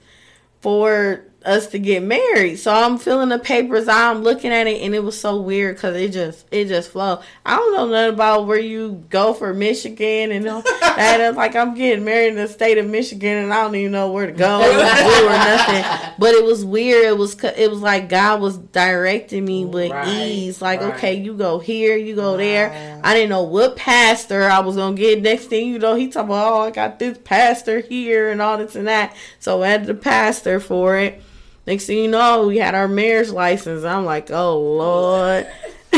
for 0.60 1.24
us 1.44 1.66
to 1.68 1.78
get 1.78 2.02
married. 2.02 2.56
So 2.56 2.72
i'm 2.72 2.98
filling 2.98 3.28
the 3.30 3.38
papers 3.38 3.88
i'm 3.88 4.22
looking 4.22 4.52
at 4.52 4.66
it 4.66 4.82
and 4.82 4.94
it 4.94 5.02
was 5.02 5.18
so 5.18 5.40
weird 5.40 5.76
because 5.76 5.96
it 5.96 6.10
just 6.12 6.46
it 6.50 6.66
just 6.68 6.90
flowed. 6.90 7.20
I 7.44 7.56
don't 7.56 7.72
know 7.74 7.86
nothing 7.88 8.14
about 8.14 8.46
where 8.46 8.58
you 8.58 9.04
go 9.10 9.32
for 9.34 9.52
michigan 9.54 10.32
and 10.32 10.48
all 10.48 10.62
that. 10.62 11.18
It's 11.20 11.36
like 11.42 11.56
i'm 11.56 11.74
getting 11.74 12.04
married 12.04 12.28
in 12.28 12.34
the 12.36 12.48
state 12.48 12.78
of 12.78 12.86
michigan 12.86 13.38
and 13.38 13.52
i 13.52 13.62
don't 13.62 13.74
even 13.74 13.92
know 13.92 14.10
where 14.12 14.26
to 14.26 14.32
go 14.32 14.60
or 14.60 14.64
do 14.72 15.26
or 15.26 15.30
nothing. 15.30 16.12
But 16.18 16.34
it 16.34 16.44
was 16.44 16.64
weird. 16.64 17.04
It 17.06 17.18
was 17.18 17.42
it 17.42 17.70
was 17.70 17.80
like 17.80 18.08
god 18.08 18.40
was 18.40 18.58
directing 18.58 19.44
me 19.44 19.64
with 19.64 19.90
Right, 19.92 20.08
ease. 20.08 20.62
Like 20.62 20.80
right. 20.80 20.94
okay 20.94 21.14
you 21.14 21.34
go 21.34 21.58
here 21.58 21.96
you 21.96 22.14
go 22.14 22.36
there. 22.36 23.00
I 23.04 23.14
didn't 23.14 23.30
know 23.30 23.42
what 23.42 23.76
pastor 23.76 24.44
i 24.44 24.60
was 24.60 24.76
gonna 24.76 24.96
get. 24.96 25.22
Next 25.22 25.46
thing 25.46 25.68
you 25.68 25.78
know 25.78 25.94
he 25.94 26.08
talking 26.08 26.28
about 26.30 26.52
oh 26.52 26.60
i 26.62 26.70
got 26.70 26.98
this 26.98 27.18
pastor 27.24 27.80
here 27.80 28.30
and 28.30 28.40
all 28.40 28.58
this 28.58 28.76
and 28.76 28.86
that. 28.88 29.14
So 29.38 29.62
i 29.62 29.68
had 29.68 29.86
the 29.86 29.94
pastor 29.94 30.60
for 30.60 30.96
it 30.96 31.20
next 31.66 31.86
thing 31.86 31.98
you 31.98 32.10
know 32.10 32.46
we 32.46 32.58
had 32.58 32.74
our 32.74 32.88
marriage 32.88 33.30
license 33.30 33.84
i'm 33.84 34.04
like 34.04 34.30
oh 34.30 34.58
lord 34.60 35.46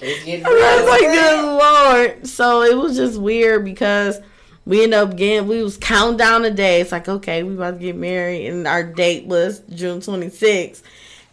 I 0.00 0.80
was 0.80 0.88
like, 0.88 1.00
good 1.00 1.44
lord. 1.44 2.26
So 2.26 2.62
it 2.62 2.76
was 2.76 2.96
just 2.96 3.20
weird 3.20 3.64
because 3.64 4.20
we 4.64 4.82
ended 4.82 4.98
up 4.98 5.16
getting, 5.16 5.48
we 5.48 5.62
was 5.62 5.76
counting 5.76 6.16
down 6.16 6.42
the 6.42 6.50
days. 6.50 6.92
Like, 6.92 7.08
okay, 7.08 7.42
we 7.42 7.54
about 7.54 7.72
to 7.72 7.80
get 7.80 7.96
married, 7.96 8.46
and 8.46 8.66
our 8.66 8.82
date 8.82 9.26
was 9.26 9.60
June 9.70 10.00
26th. 10.00 10.82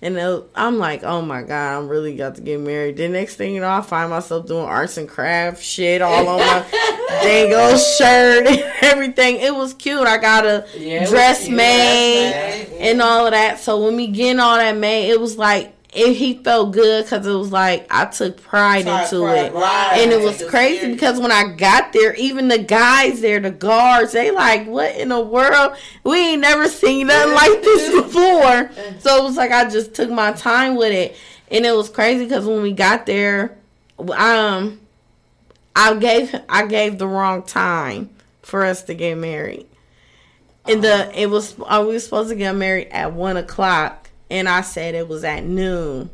And 0.06 0.20
uh, 0.20 0.42
I'm 0.54 0.78
like, 0.78 1.04
oh 1.04 1.24
my 1.24 1.42
god, 1.42 1.80
I'm 1.80 1.88
really 1.88 2.16
got 2.16 2.36
to 2.36 2.42
get 2.42 2.60
married. 2.60 2.98
The 2.98 3.08
next 3.08 3.38
thing 3.38 3.56
you 3.56 3.62
know, 3.62 3.72
I 3.72 3.82
find 3.82 4.12
myself 4.12 4.46
doing 4.46 4.64
arts 4.64 4.98
and 4.98 5.10
crafts 5.10 5.64
shit 5.64 6.00
all 6.04 6.28
on 6.28 6.38
my 6.38 6.64
dango 7.24 7.76
shirt 7.76 8.46
and 8.46 8.64
everything. 8.84 9.38
It 9.38 9.56
was 9.56 9.74
cute. 9.74 10.06
I 10.06 10.20
got 10.20 10.46
a 10.46 10.68
Yeah, 10.78 11.08
dress 11.10 11.50
made 11.50 12.68
and 12.80 13.02
all 13.02 13.26
of 13.26 13.32
that. 13.32 13.60
So 13.60 13.84
when 13.84 13.96
we 13.96 14.06
getting 14.06 14.40
all 14.40 14.58
that 14.58 14.78
made, 14.78 15.10
it 15.10 15.20
was 15.20 15.40
like 15.40 15.74
it, 15.96 16.14
he 16.14 16.36
felt 16.36 16.74
good 16.74 17.06
because 17.06 17.26
it 17.26 17.34
was 17.34 17.52
like 17.52 17.88
I 17.90 18.06
took 18.06 18.42
pride 18.42 18.88
into 18.88 19.22
pride, 19.22 19.46
it, 19.46 19.54
right. 19.54 20.00
and 20.00 20.12
it 20.12 20.22
was 20.22 20.44
crazy 20.44 20.80
serious. 20.80 20.96
because 20.96 21.20
when 21.20 21.32
I 21.32 21.54
got 21.56 21.94
there, 21.94 22.14
even 22.16 22.48
the 22.48 22.58
guys 22.58 23.22
there, 23.22 23.40
the 23.40 23.52
guards, 23.52 24.12
they 24.12 24.32
like, 24.32 24.68
"What 24.68 24.96
in 24.96 25.10
the 25.10 25.20
world? 25.20 25.76
We 26.04 26.18
ain't 26.18 26.42
never 26.42 26.68
seen 26.68 27.08
nothing 27.08 27.34
like 27.34 27.62
this 27.62 27.90
before." 28.04 28.70
So 29.00 29.18
it 29.18 29.24
was 29.24 29.38
like 29.38 29.52
I 29.52 29.70
just 29.70 29.94
took 29.94 30.10
my 30.10 30.34
time 30.34 30.76
with 30.76 30.92
it, 30.92 31.16
and 31.50 31.66
it 31.66 31.76
was 31.76 31.90
crazy 31.90 32.26
because 32.26 32.46
when 32.46 32.62
we 32.62 32.74
got 32.74 33.06
there, 33.06 33.58
um, 34.00 34.80
I 35.76 35.96
gave 35.96 36.36
I 36.48 36.66
gave 36.66 36.98
the 36.98 37.08
wrong 37.08 37.44
time 37.44 38.10
for 38.42 38.64
us 38.64 38.84
to 38.84 38.94
get 38.94 39.18
married. 39.18 39.68
And 40.68 40.84
the 40.84 41.12
it 41.20 41.30
was 41.30 41.56
uh, 41.60 41.84
we 41.86 41.94
were 41.94 42.00
supposed 42.00 42.30
to 42.30 42.36
get 42.36 42.54
married 42.56 42.88
at 42.92 43.14
one 43.14 43.38
o'clock, 43.38 44.05
and 44.30 44.50
I 44.50 44.62
said 44.62 44.96
it 44.96 45.08
was 45.08 45.24
at 45.24 45.44
noon. 45.44 46.10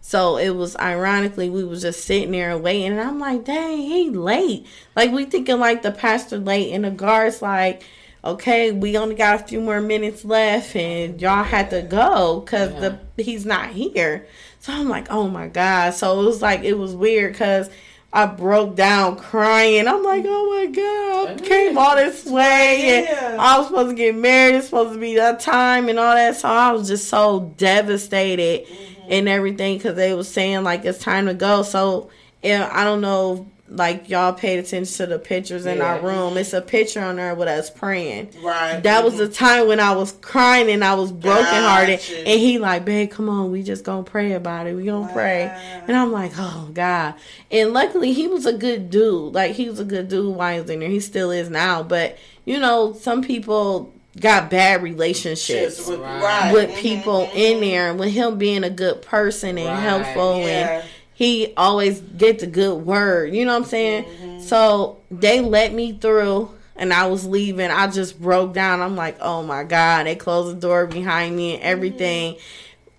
So 0.00 0.36
it 0.36 0.50
was 0.50 0.76
ironically 0.76 1.48
we 1.48 1.64
was 1.64 1.80
just 1.82 2.04
sitting 2.04 2.32
there 2.32 2.50
and 2.50 2.62
waiting, 2.62 2.92
and 2.92 3.00
I'm 3.00 3.18
like, 3.18 3.44
dang, 3.44 3.78
he 3.78 4.10
late. 4.10 4.66
Like 4.94 5.12
we 5.12 5.24
thinking 5.24 5.58
like 5.58 5.82
the 5.82 5.92
pastor 5.92 6.38
late, 6.38 6.72
and 6.72 6.84
the 6.84 6.90
guards 6.90 7.40
like, 7.40 7.82
okay, 8.22 8.70
we 8.70 8.98
only 8.98 9.14
got 9.14 9.40
a 9.40 9.44
few 9.44 9.60
more 9.60 9.80
minutes 9.80 10.24
left, 10.24 10.76
and 10.76 11.20
y'all 11.20 11.44
had 11.44 11.70
to 11.70 11.82
go 11.82 12.40
because 12.40 12.70
the 12.80 12.98
he's 13.22 13.46
not 13.46 13.70
here. 13.70 14.26
So 14.60 14.72
I'm 14.72 14.88
like, 14.88 15.10
oh 15.10 15.28
my 15.28 15.48
god. 15.48 15.94
So 15.94 16.20
it 16.20 16.24
was 16.24 16.42
like 16.42 16.62
it 16.64 16.74
was 16.74 16.94
weird 16.94 17.32
because. 17.32 17.70
I 18.14 18.26
broke 18.26 18.76
down 18.76 19.16
crying. 19.16 19.88
I'm 19.88 20.04
like, 20.04 20.24
oh 20.24 20.54
my 20.54 20.66
god, 20.66 21.42
I 21.42 21.44
came 21.44 21.76
all 21.76 21.96
this 21.96 22.24
way, 22.24 23.08
and 23.08 23.40
I 23.40 23.58
was 23.58 23.66
supposed 23.66 23.90
to 23.90 23.96
get 23.96 24.14
married. 24.14 24.54
It's 24.54 24.66
supposed 24.66 24.94
to 24.94 25.00
be 25.00 25.16
that 25.16 25.40
time 25.40 25.88
and 25.88 25.98
all 25.98 26.14
that. 26.14 26.36
So 26.36 26.48
I 26.48 26.70
was 26.70 26.86
just 26.86 27.08
so 27.08 27.52
devastated 27.56 28.68
mm-hmm. 28.68 29.08
and 29.10 29.28
everything 29.28 29.78
because 29.78 29.96
they 29.96 30.14
was 30.14 30.28
saying 30.28 30.62
like 30.62 30.84
it's 30.84 31.00
time 31.00 31.26
to 31.26 31.34
go. 31.34 31.64
So 31.64 32.08
yeah, 32.40 32.70
I 32.72 32.84
don't 32.84 33.00
know. 33.00 33.50
Like 33.66 34.10
y'all 34.10 34.34
paid 34.34 34.58
attention 34.58 34.94
to 34.98 35.06
the 35.06 35.18
pictures 35.18 35.64
in 35.64 35.80
our 35.80 35.98
room. 35.98 36.36
It's 36.36 36.52
a 36.52 36.60
picture 36.60 37.00
on 37.00 37.16
there 37.16 37.34
with 37.34 37.48
us 37.48 37.70
praying. 37.70 38.28
Right. 38.42 38.78
That 38.82 39.02
was 39.02 39.16
the 39.16 39.26
time 39.26 39.68
when 39.68 39.80
I 39.80 39.96
was 39.96 40.12
crying 40.12 40.68
and 40.70 40.84
I 40.84 40.94
was 40.94 41.10
brokenhearted. 41.10 41.98
Gotcha. 41.98 42.18
And 42.28 42.38
he 42.40 42.58
like, 42.58 42.84
babe, 42.84 43.10
come 43.10 43.30
on, 43.30 43.50
we 43.50 43.62
just 43.62 43.82
gonna 43.82 44.02
pray 44.02 44.32
about 44.34 44.66
it. 44.66 44.74
We 44.74 44.84
gonna 44.84 45.10
pray. 45.12 45.44
And 45.88 45.96
I'm 45.96 46.12
like, 46.12 46.32
oh 46.36 46.68
God. 46.74 47.14
And 47.50 47.72
luckily 47.72 48.12
he 48.12 48.28
was 48.28 48.44
a 48.44 48.52
good 48.52 48.90
dude. 48.90 49.32
Like 49.32 49.52
he 49.52 49.70
was 49.70 49.80
a 49.80 49.84
good 49.84 50.08
dude 50.08 50.36
while 50.36 50.54
he 50.54 50.60
was 50.60 50.68
in 50.68 50.80
there. 50.80 50.90
He 50.90 51.00
still 51.00 51.30
is 51.30 51.48
now. 51.48 51.82
But 51.82 52.18
you 52.44 52.60
know, 52.60 52.92
some 52.92 53.22
people 53.22 53.94
got 54.20 54.50
bad 54.50 54.82
relationships 54.82 55.86
with, 55.88 55.98
Right. 56.00 56.22
right. 56.22 56.52
with 56.52 56.70
Mhm, 56.70 56.76
people 56.76 57.26
mhm. 57.32 57.34
in 57.34 57.60
there. 57.62 57.90
And 57.90 57.98
with 57.98 58.12
him 58.12 58.36
being 58.38 58.62
a 58.62 58.70
good 58.70 59.02
person 59.02 59.56
and 59.58 59.66
Right. 59.68 59.80
helpful 59.80 60.38
Yeah. 60.40 60.44
and 60.80 60.84
he 61.14 61.54
always 61.56 62.00
get 62.00 62.42
a 62.42 62.46
good 62.46 62.84
word. 62.84 63.34
You 63.34 63.44
know 63.44 63.52
what 63.52 63.62
I'm 63.62 63.68
saying? 63.68 64.40
So 64.42 65.00
they 65.10 65.40
let 65.40 65.72
me 65.72 65.92
through 65.92 66.50
and 66.76 66.92
I 66.92 67.06
was 67.06 67.24
leaving. 67.24 67.70
I 67.70 67.86
just 67.86 68.20
broke 68.20 68.52
down. 68.52 68.80
I'm 68.80 68.96
like, 68.96 69.16
oh 69.20 69.42
my 69.42 69.64
God. 69.64 70.06
They 70.06 70.16
closed 70.16 70.56
the 70.56 70.60
door 70.60 70.86
behind 70.86 71.36
me 71.36 71.54
and 71.54 71.62
everything. 71.62 72.36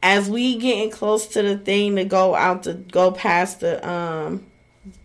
As 0.01 0.29
we 0.29 0.57
getting 0.57 0.91
close 0.91 1.27
to 1.29 1.41
the 1.41 1.57
thing 1.57 1.97
to 1.97 2.05
go 2.05 2.35
out 2.35 2.63
to 2.63 2.73
go 2.73 3.11
past 3.11 3.59
the 3.59 3.87
um 3.87 4.45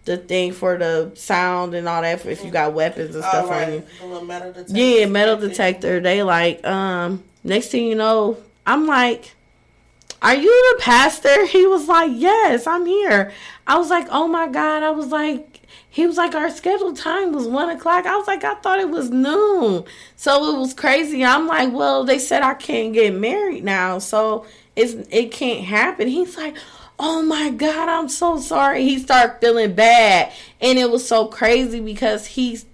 the 0.05 0.17
thing 0.17 0.53
for 0.53 0.77
the 0.77 1.11
sound 1.15 1.75
and 1.75 1.89
all 1.89 2.03
that 2.03 2.25
if 2.27 2.45
you 2.45 2.51
got 2.51 2.75
weapons 2.75 3.15
and 3.15 3.25
stuff 3.25 3.49
right. 3.49 3.69
on 3.69 3.75
you. 3.75 3.83
The 3.99 4.07
little 4.07 4.25
metal 4.25 4.53
detector. 4.53 4.79
Yeah, 4.79 5.07
metal 5.07 5.37
detector. 5.37 6.01
They 6.01 6.23
like, 6.23 6.65
um, 6.67 7.25
next 7.45 7.69
thing 7.69 7.87
you 7.87 7.95
know, 7.95 8.37
I'm 8.67 8.87
like, 8.87 9.35
Are 10.23 10.35
you 10.35 10.75
the 10.77 10.83
pastor? 10.83 11.47
He 11.51 11.67
was 11.67 11.89
like, 11.89 12.13
Yes, 12.15 12.67
I'm 12.67 12.87
here. 12.87 13.33
I 13.67 13.79
was 13.79 13.91
like, 13.91 14.07
Oh 14.11 14.29
my 14.29 14.49
God. 14.49 14.83
I 14.83 14.91
was 14.91 15.09
like, 15.09 15.63
he 15.89 16.07
was 16.07 16.17
like, 16.17 16.35
Our 16.35 16.51
scheduled 16.51 16.97
time 16.97 17.33
was 17.33 17.47
one 17.47 17.71
o'clock. 17.71 18.07
I 18.07 18.17
was 18.17 18.27
like, 18.27 18.45
I 18.45 18.55
thought 18.55 18.81
it 18.81 18.91
was 18.91 19.11
noon. 19.11 19.85
So 20.17 20.55
it 20.55 20.59
was 20.59 20.75
crazy. 20.75 21.25
I'm 21.25 21.47
like, 21.47 21.73
Well, 21.73 22.05
they 22.05 22.19
said 22.19 22.43
I 22.43 22.55
can't 22.55 22.93
get 22.93 23.15
married 23.15 23.65
now. 23.65 23.99
So 23.99 24.47
it's 24.77 24.93
it 25.11 25.33
can't 25.33 25.65
happen. 25.65 26.09
He's 26.09 26.37
like, 26.37 26.57
Oh 26.99 27.23
my 27.23 27.51
God, 27.51 27.89
I'm 27.89 28.09
so 28.09 28.39
sorry. 28.39 28.85
He 28.85 28.99
started 28.99 29.39
feeling 29.41 29.75
bad. 29.75 30.33
And 30.61 30.79
it 30.79 30.91
was 30.91 31.07
so 31.09 31.27
crazy 31.27 31.81
because 31.81 32.27
he's 32.27 32.67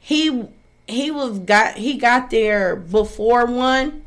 he 0.00 0.46
he 0.88 1.10
was 1.10 1.40
got 1.40 1.76
he 1.76 1.98
got 1.98 2.30
there 2.30 2.76
before 2.76 3.44
one 3.44 4.05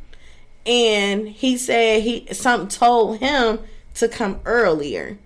and 0.66 1.28
he 1.28 1.58
said 1.58 2.02
he 2.04 2.28
something 2.32 2.70
told 2.70 3.20
him 3.20 3.60
to 3.94 4.08
come 4.08 4.40
earlier 4.46 5.18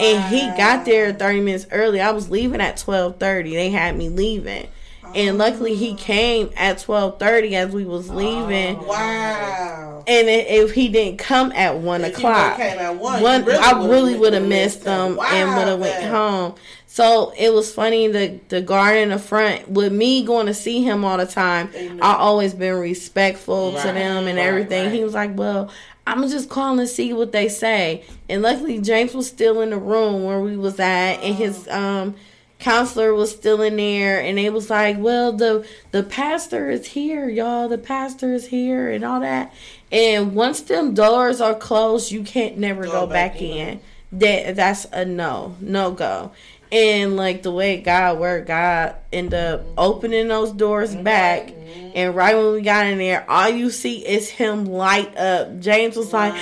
and 0.00 0.34
he 0.34 0.40
got 0.56 0.84
there 0.84 1.12
30 1.12 1.40
minutes 1.40 1.66
early 1.70 2.00
i 2.00 2.10
was 2.10 2.30
leaving 2.30 2.60
at 2.60 2.76
12.30 2.76 3.52
they 3.52 3.70
had 3.70 3.96
me 3.96 4.08
leaving 4.08 4.68
and 5.14 5.38
luckily 5.38 5.74
he 5.74 5.92
oh. 5.92 5.96
came 5.96 6.50
at 6.56 6.78
twelve 6.78 7.18
thirty 7.18 7.56
as 7.56 7.72
we 7.72 7.84
was 7.84 8.10
leaving. 8.10 8.76
Oh, 8.76 8.84
Wow. 8.84 10.04
And 10.06 10.28
if 10.28 10.72
he 10.72 10.88
didn't 10.88 11.18
come 11.18 11.52
at 11.52 11.78
one 11.78 12.02
If 12.02 12.16
o'clock, 12.16 12.56
came 12.56 12.78
at 12.78 12.96
one, 12.96 13.22
one, 13.22 13.44
really 13.44 13.58
I 13.58 13.74
would've 13.74 13.90
really 13.90 14.10
missed 14.12 14.20
would 14.20 14.32
have 14.32 14.42
him. 14.42 14.48
missed 14.48 14.84
them 14.84 15.18
and 15.20 15.56
would 15.56 15.68
have 15.68 15.78
went 15.78 16.04
home. 16.04 16.54
So 16.98 17.32
it 17.38 17.54
was 17.54 17.72
funny 17.72 18.08
the 18.08 18.40
the 18.48 18.60
guard 18.60 18.96
in 18.96 19.10
the 19.10 19.20
front 19.20 19.70
with 19.70 19.92
me 19.92 20.24
going 20.24 20.46
to 20.46 20.52
see 20.52 20.82
him 20.82 21.04
all 21.04 21.16
the 21.16 21.26
time. 21.26 21.70
Amen. 21.72 22.00
I 22.02 22.16
always 22.16 22.54
been 22.54 22.74
respectful 22.74 23.70
to 23.70 23.92
them 23.92 24.26
and 24.26 24.36
right, 24.36 24.44
everything. 24.44 24.90
He 24.90 25.04
was 25.04 25.14
like, 25.14 25.38
"Well, 25.38 25.70
I'm 26.08 26.28
just 26.28 26.48
calling 26.48 26.80
to 26.80 26.88
see 26.88 27.12
what 27.12 27.30
they 27.30 27.48
say." 27.48 28.02
And 28.28 28.42
luckily, 28.42 28.80
James 28.80 29.14
was 29.14 29.28
still 29.28 29.60
in 29.60 29.70
the 29.70 29.78
room 29.78 30.24
where 30.24 30.40
we 30.40 30.56
was 30.56 30.80
at, 30.80 31.22
and 31.22 31.36
his 31.36 31.68
um 31.68 32.16
counselor 32.58 33.14
was 33.14 33.30
still 33.30 33.62
in 33.62 33.76
there 33.76 34.20
and 34.20 34.36
they 34.36 34.50
was 34.50 34.68
like 34.68 34.96
well 34.98 35.30
the 35.32 35.64
the 35.92 36.02
pastor 36.02 36.68
is 36.68 36.88
here 36.88 37.28
y'all 37.28 37.68
the 37.68 37.78
pastor 37.78 38.34
is 38.34 38.48
here 38.48 38.90
and 38.90 39.04
all 39.04 39.20
that 39.20 39.54
and 39.92 40.34
once 40.34 40.62
them 40.62 40.92
doors 40.92 41.40
are 41.40 41.54
closed 41.54 42.10
you 42.10 42.24
can't 42.24 42.58
never 42.58 42.84
go, 42.84 42.90
Go 42.90 43.06
back, 43.06 43.34
back 43.34 43.40
in. 43.40 43.68
in. 43.68 43.80
that 44.10 44.56
that's 44.56 44.86
a 44.86 45.04
no 45.04 45.54
no 45.60 45.92
go 45.92 46.32
and 46.70 47.16
like 47.16 47.42
the 47.42 47.50
way 47.50 47.80
god 47.80 48.18
worked 48.18 48.48
god 48.48 48.94
ended 49.12 49.34
up 49.34 49.62
opening 49.76 50.28
those 50.28 50.52
doors 50.52 50.94
mm-hmm. 50.94 51.04
back 51.04 51.52
and 51.94 52.14
right 52.14 52.36
when 52.36 52.52
we 52.52 52.60
got 52.60 52.86
in 52.86 52.98
there 52.98 53.28
all 53.30 53.48
you 53.48 53.70
see 53.70 54.06
is 54.06 54.28
him 54.28 54.64
light 54.66 55.16
up 55.16 55.58
james 55.60 55.96
was 55.96 56.12
like 56.12 56.34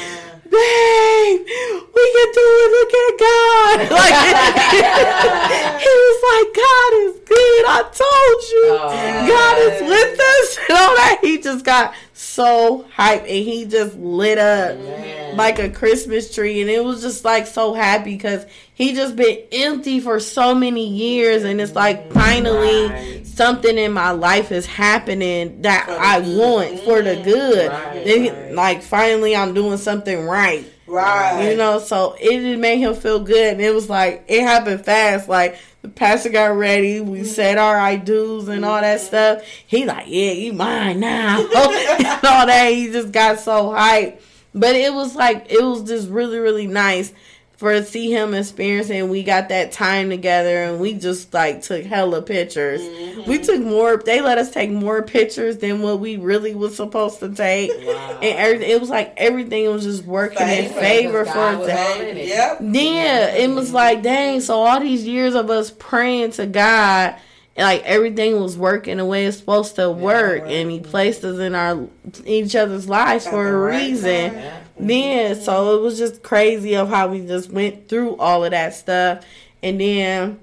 babe, 0.50 1.40
we 1.94 2.04
can 2.14 2.28
do 2.32 2.46
it. 2.62 2.70
Look 2.76 2.92
at 3.02 3.12
God. 3.18 3.76
Like 3.96 4.14
he 5.82 5.92
was 6.04 6.20
like, 6.30 6.48
God 6.54 6.90
is 7.04 7.14
good. 7.24 7.62
I 7.66 7.82
told 7.92 8.40
you, 8.52 8.66
Oh. 8.78 9.26
God 9.26 9.56
is 9.66 9.80
with 9.82 10.20
us. 10.20 10.58
And 10.68 10.78
all 10.78 10.94
that. 10.96 11.18
He 11.22 11.38
just 11.38 11.64
got 11.64 11.94
so 12.18 12.86
hyped 12.96 13.20
and 13.20 13.28
he 13.28 13.66
just 13.66 13.94
lit 13.96 14.38
up 14.38 14.78
Man. 14.78 15.36
like 15.36 15.58
a 15.58 15.68
Christmas 15.68 16.34
tree. 16.34 16.62
And 16.62 16.70
it 16.70 16.82
was 16.82 17.02
just 17.02 17.24
like 17.26 17.46
so 17.46 17.74
happy 17.74 18.14
because 18.16 18.46
he 18.72 18.94
just 18.94 19.16
been 19.16 19.40
empty 19.52 20.00
for 20.00 20.18
so 20.18 20.54
many 20.54 20.86
years. 20.88 21.44
And 21.44 21.60
it's 21.60 21.74
like 21.74 22.10
finally 22.12 22.86
Right. 22.88 23.26
something 23.26 23.76
in 23.76 23.92
my 23.92 24.12
life 24.12 24.50
is 24.50 24.64
happening 24.64 25.60
that 25.62 25.86
I 25.88 26.20
good. 26.22 26.38
want 26.38 26.80
for 26.80 27.02
the 27.02 27.16
good. 27.22 27.70
Right, 27.70 28.04
Then. 28.04 28.54
Like 28.54 28.82
finally 28.82 29.36
I'm 29.36 29.52
doing 29.52 29.76
something 29.76 30.24
right. 30.26 30.64
Right. 30.86 31.50
You 31.50 31.56
know, 31.56 31.78
so 31.78 32.16
it 32.18 32.40
just 32.40 32.60
made 32.60 32.78
him 32.78 32.94
feel 32.94 33.20
good. 33.20 33.54
And 33.54 33.60
it 33.60 33.74
was 33.74 33.90
like, 33.90 34.24
it 34.28 34.42
happened 34.42 34.84
fast. 34.84 35.28
Like, 35.28 35.58
the 35.82 35.88
pastor 35.88 36.30
got 36.30 36.56
ready. 36.56 37.00
We 37.00 37.18
mm-hmm. 37.18 37.26
said 37.26 37.58
our 37.58 37.76
I 37.76 37.96
do's 37.96 38.48
and 38.48 38.64
all 38.64 38.80
that 38.80 38.98
mm-hmm. 38.98 39.06
stuff. 39.06 39.42
He 39.66 39.84
like, 39.84 40.06
yeah, 40.08 40.32
you 40.32 40.52
mine 40.52 41.00
now. 41.00 41.40
and 41.40 41.54
all 42.24 42.46
that. 42.46 42.70
He 42.72 42.90
just 42.90 43.12
got 43.12 43.40
so 43.40 43.70
hyped. 43.70 44.20
But 44.54 44.74
it 44.74 44.94
was 44.94 45.14
like, 45.14 45.50
it 45.50 45.62
was 45.62 45.82
just 45.82 46.08
really, 46.08 46.38
really 46.38 46.66
nice 46.66 47.12
for 47.56 47.82
see 47.82 48.12
him 48.12 48.34
experiencing. 48.34 49.08
We 49.08 49.22
got 49.22 49.48
that 49.48 49.72
time 49.72 50.10
together 50.10 50.64
and 50.64 50.78
we 50.78 50.92
just 50.92 51.32
like 51.32 51.62
took 51.62 51.84
hella 51.84 52.20
pictures. 52.20 52.80
We 52.80 53.38
mm-hmm. 53.38 53.42
took 53.42 53.62
more, 53.62 53.96
they 53.96 54.20
let 54.20 54.36
us 54.36 54.50
take 54.52 54.70
more 54.70 55.02
pictures 55.02 55.56
than 55.56 55.80
what 55.80 55.98
we 55.98 56.18
really 56.18 56.54
was 56.54 56.76
supposed 56.76 57.18
to 57.20 57.30
take. 57.30 57.70
Wow. 57.70 58.18
And 58.22 58.38
everything, 58.38 58.70
it 58.70 58.80
was 58.80 58.90
like 58.90 59.14
everything 59.16 59.70
was 59.70 59.84
just 59.84 60.04
working 60.04 60.46
in 60.46 60.68
Favor, 60.68 60.80
favor 60.80 61.24
for 61.24 61.38
us. 61.38 61.58
was 61.58 61.68
to- 61.68 62.08
it. 62.08 62.28
Yep. 62.28 62.58
yeah, 62.60 63.26
it 63.34 63.50
was 63.50 63.68
mm-hmm. 63.68 63.76
like, 63.76 64.02
dang, 64.02 64.40
so 64.42 64.60
all 64.60 64.78
these 64.78 65.06
years 65.06 65.34
of 65.34 65.48
us 65.48 65.70
praying 65.70 66.32
to 66.32 66.46
God, 66.46 67.16
like 67.56 67.82
everything 67.84 68.38
was 68.38 68.58
working 68.58 68.98
the 68.98 69.04
way 69.06 69.24
it's 69.24 69.38
supposed 69.38 69.76
to 69.76 69.90
work, 69.90 70.42
right. 70.42 70.52
and 70.52 70.70
He 70.70 70.80
placed 70.80 71.24
us 71.24 71.38
in 71.38 71.54
our 71.54 71.86
each 72.26 72.54
other's 72.54 72.86
lives 72.86 73.26
At 73.26 73.32
for 73.32 73.48
a 73.48 73.58
right 73.58 73.88
reason. 73.88 74.34
time. 74.34 74.65
Yeah, 74.78 75.34
so 75.34 75.78
it 75.78 75.82
was 75.82 75.98
just 75.98 76.22
crazy 76.22 76.76
of 76.76 76.88
how 76.88 77.08
we 77.08 77.26
just 77.26 77.50
went 77.50 77.88
through 77.88 78.16
all 78.16 78.44
of 78.44 78.50
that 78.50 78.74
stuff, 78.74 79.24
and 79.62 79.80
then 79.80 80.38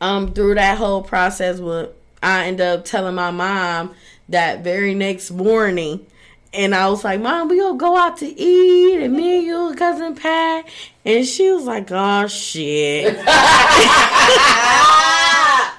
um 0.00 0.32
through 0.32 0.54
that 0.54 0.78
whole 0.78 1.02
process, 1.02 1.60
with 1.60 1.90
I 2.22 2.46
ended 2.46 2.66
up 2.66 2.84
telling 2.84 3.14
my 3.14 3.30
mom 3.30 3.94
that 4.30 4.64
very 4.64 4.94
next 4.94 5.30
morning. 5.30 6.06
And 6.54 6.72
I 6.72 6.88
was 6.88 7.02
like, 7.02 7.20
Mom, 7.20 7.48
we 7.48 7.58
gonna 7.58 7.76
go 7.76 7.96
out 7.96 8.18
to 8.18 8.26
eat, 8.26 9.02
and 9.02 9.12
me 9.12 9.38
and 9.38 9.46
you 9.46 9.74
cousin 9.76 10.14
Pat. 10.14 10.66
And 11.04 11.26
she 11.26 11.50
was 11.50 11.64
like, 11.64 11.88
Oh 11.90 12.28
shit. 12.28 13.16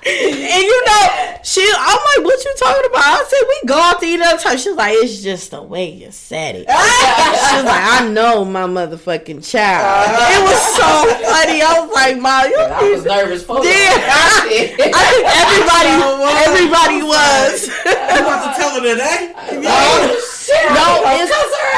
and 0.06 0.64
you 0.64 0.86
know, 0.86 1.38
she 1.44 1.62
I'm 1.78 1.98
like, 1.98 2.22
What 2.26 2.44
you 2.46 2.54
talking 2.60 2.86
about? 2.90 3.04
I 3.04 3.24
said, 3.28 3.42
We 3.48 3.62
go 3.68 3.76
out 3.80 4.00
to 4.00 4.06
eat 4.06 4.22
all 4.22 4.36
the 4.38 4.42
time. 4.44 4.58
She 4.58 4.70
was 4.70 4.78
like, 4.78 4.94
It's 4.98 5.22
just 5.24 5.52
the 5.52 5.62
way 5.62 5.90
you 5.92 6.12
said 6.12 6.56
it. 6.56 6.68
She's 6.70 7.64
like, 7.66 7.84
I 8.02 8.08
know 8.12 8.46
my 8.46 8.64
motherfucking 8.68 9.42
child. 9.50 10.10
it 10.30 10.42
was 10.46 10.62
so 10.78 10.86
funny. 11.26 11.62
I 11.62 11.80
was 11.82 11.90
like, 11.94 12.20
Mom, 12.22 12.46
you 12.50 12.58
I 12.60 12.90
was 12.92 13.04
nervous 13.06 13.44
for 13.44 13.58
you. 13.64 13.70
Yeah. 13.70 13.98
I 14.06 14.48
did. 14.50 14.80
I 14.94 15.02
think 15.10 15.26
everybody 15.26 15.90
everybody 16.46 17.00
was. 17.04 17.68
You 17.68 18.22
about 18.22 18.46
to 18.46 18.52
tell 18.60 18.72
her 18.78 18.82
today? 18.82 19.34
Oh, 19.66 20.06
shit. 20.38 20.70
No, 20.70 21.02
I'm 21.06 21.18
it's- 21.18 21.30
gonna 21.30 21.50
cuss 21.50 21.54
her 21.58 21.72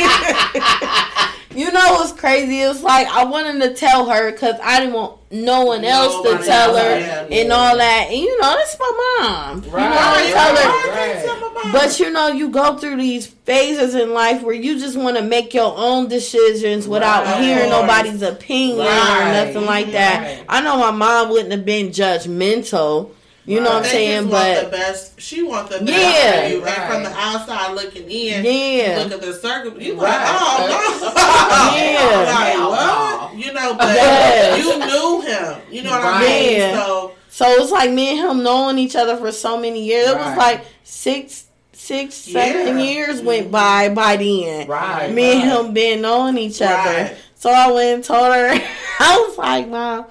ass. 0.00 1.36
You 1.54 1.72
know 1.72 1.94
what's 1.94 2.12
crazy? 2.12 2.60
It's 2.60 2.80
like 2.82 3.08
I 3.08 3.24
wanted 3.24 3.60
to 3.62 3.74
tell 3.74 4.08
her 4.08 4.30
because 4.30 4.54
I 4.62 4.78
didn't 4.78 4.94
want 4.94 5.16
no 5.32 5.64
one 5.64 5.84
else 5.84 6.22
to 6.24 6.44
tell 6.46 6.76
her 6.76 7.26
and 7.30 7.52
all 7.52 7.76
that. 7.76 8.06
And 8.08 8.16
you 8.20 8.40
know, 8.40 8.54
that's 8.56 8.78
my 8.78 9.16
mom. 9.20 9.64
You 9.64 9.70
know, 9.72 9.76
I 9.76 9.80
Right, 9.80 10.32
tell 10.32 10.56
her. 10.56 10.90
Right. 10.90 10.94
can't 10.94 11.24
tell 11.26 11.40
my 11.40 11.62
mom. 11.64 11.72
But 11.72 11.98
you 11.98 12.10
know, 12.10 12.28
you 12.28 12.50
go 12.50 12.76
through 12.78 12.96
these 12.98 13.26
phases 13.26 13.96
in 13.96 14.12
life 14.14 14.42
where 14.42 14.54
you 14.54 14.78
just 14.78 14.96
want 14.96 15.16
to 15.16 15.24
make 15.24 15.52
your 15.52 15.74
own 15.76 16.06
decisions 16.08 16.86
without 16.86 17.24
Right. 17.24 17.42
hearing 17.42 17.70
nobody's 17.70 18.22
opinion 18.22 18.80
or 18.86 19.24
nothing 19.32 19.66
like 19.66 19.90
that. 19.90 20.22
Right. 20.22 20.44
I 20.48 20.60
know 20.60 20.76
my 20.78 20.92
mom 20.92 21.30
wouldn't 21.30 21.50
have 21.50 21.64
been 21.64 21.88
judgmental. 21.88 23.10
You 23.50 23.60
know 23.60 23.70
what 23.70 23.76
I'm 23.78 23.82
They 23.82 23.88
saying? 23.88 24.22
just 24.28 24.32
want 24.32 24.54
the 24.56 24.62
But 24.62 24.70
best. 24.70 25.20
She 25.20 25.42
wants 25.42 25.76
the 25.76 25.84
best 25.84 25.98
Yeah. 25.98 26.42
for 26.48 26.48
you. 26.54 26.64
Right. 26.64 26.78
And 26.78 26.92
from 26.92 27.02
the 27.02 27.18
outside 27.18 27.74
looking 27.74 28.04
in, 28.10 28.44
Yeah. 28.44 28.98
you 28.98 29.04
look 29.04 29.12
at 29.12 29.20
the 29.22 29.34
circle. 29.34 29.82
You 29.82 29.94
Right. 29.94 30.10
like, 30.10 30.28
oh 30.40 30.66
no, 30.70 31.76
Yeah. 31.76 32.32
like 32.32 32.68
what? 32.70 33.34
You 33.38 33.52
know, 33.52 33.74
but 33.74 33.88
Yes. 33.94 34.58
you 34.64 34.78
knew 34.78 35.20
him. 35.22 35.60
You 35.70 35.82
know 35.82 35.90
what 35.90 36.04
I 36.04 36.20
mean? 36.20 36.56
Yeah. 36.58 36.74
So 36.84 37.12
So 37.32 37.44
it's 37.62 37.70
like 37.72 37.90
me 37.90 38.10
and 38.10 38.18
him 38.30 38.42
knowing 38.42 38.78
each 38.78 38.94
other 38.96 39.16
for 39.16 39.32
so 39.32 39.56
many 39.56 39.82
years. 39.84 40.10
It 40.10 40.16
was 40.16 40.36
like 40.36 40.64
six, 40.84 41.44
six, 41.72 42.14
seven 42.14 42.78
Yeah. 42.78 42.84
years 42.84 43.20
went 43.22 43.50
by 43.50 43.88
by 43.88 44.16
then. 44.16 44.66
Right. 44.68 45.10
Me 45.12 45.32
and 45.32 45.42
him 45.50 45.72
been 45.72 46.02
knowing 46.02 46.38
each 46.38 46.60
other. 46.62 46.74
Right. 46.74 47.16
So 47.36 47.50
I 47.50 47.70
went 47.72 47.88
and 47.94 48.04
told 48.04 48.32
her, 48.34 48.48
I 49.00 49.24
was 49.26 49.38
like, 49.38 49.68
Mom, 49.68 50.04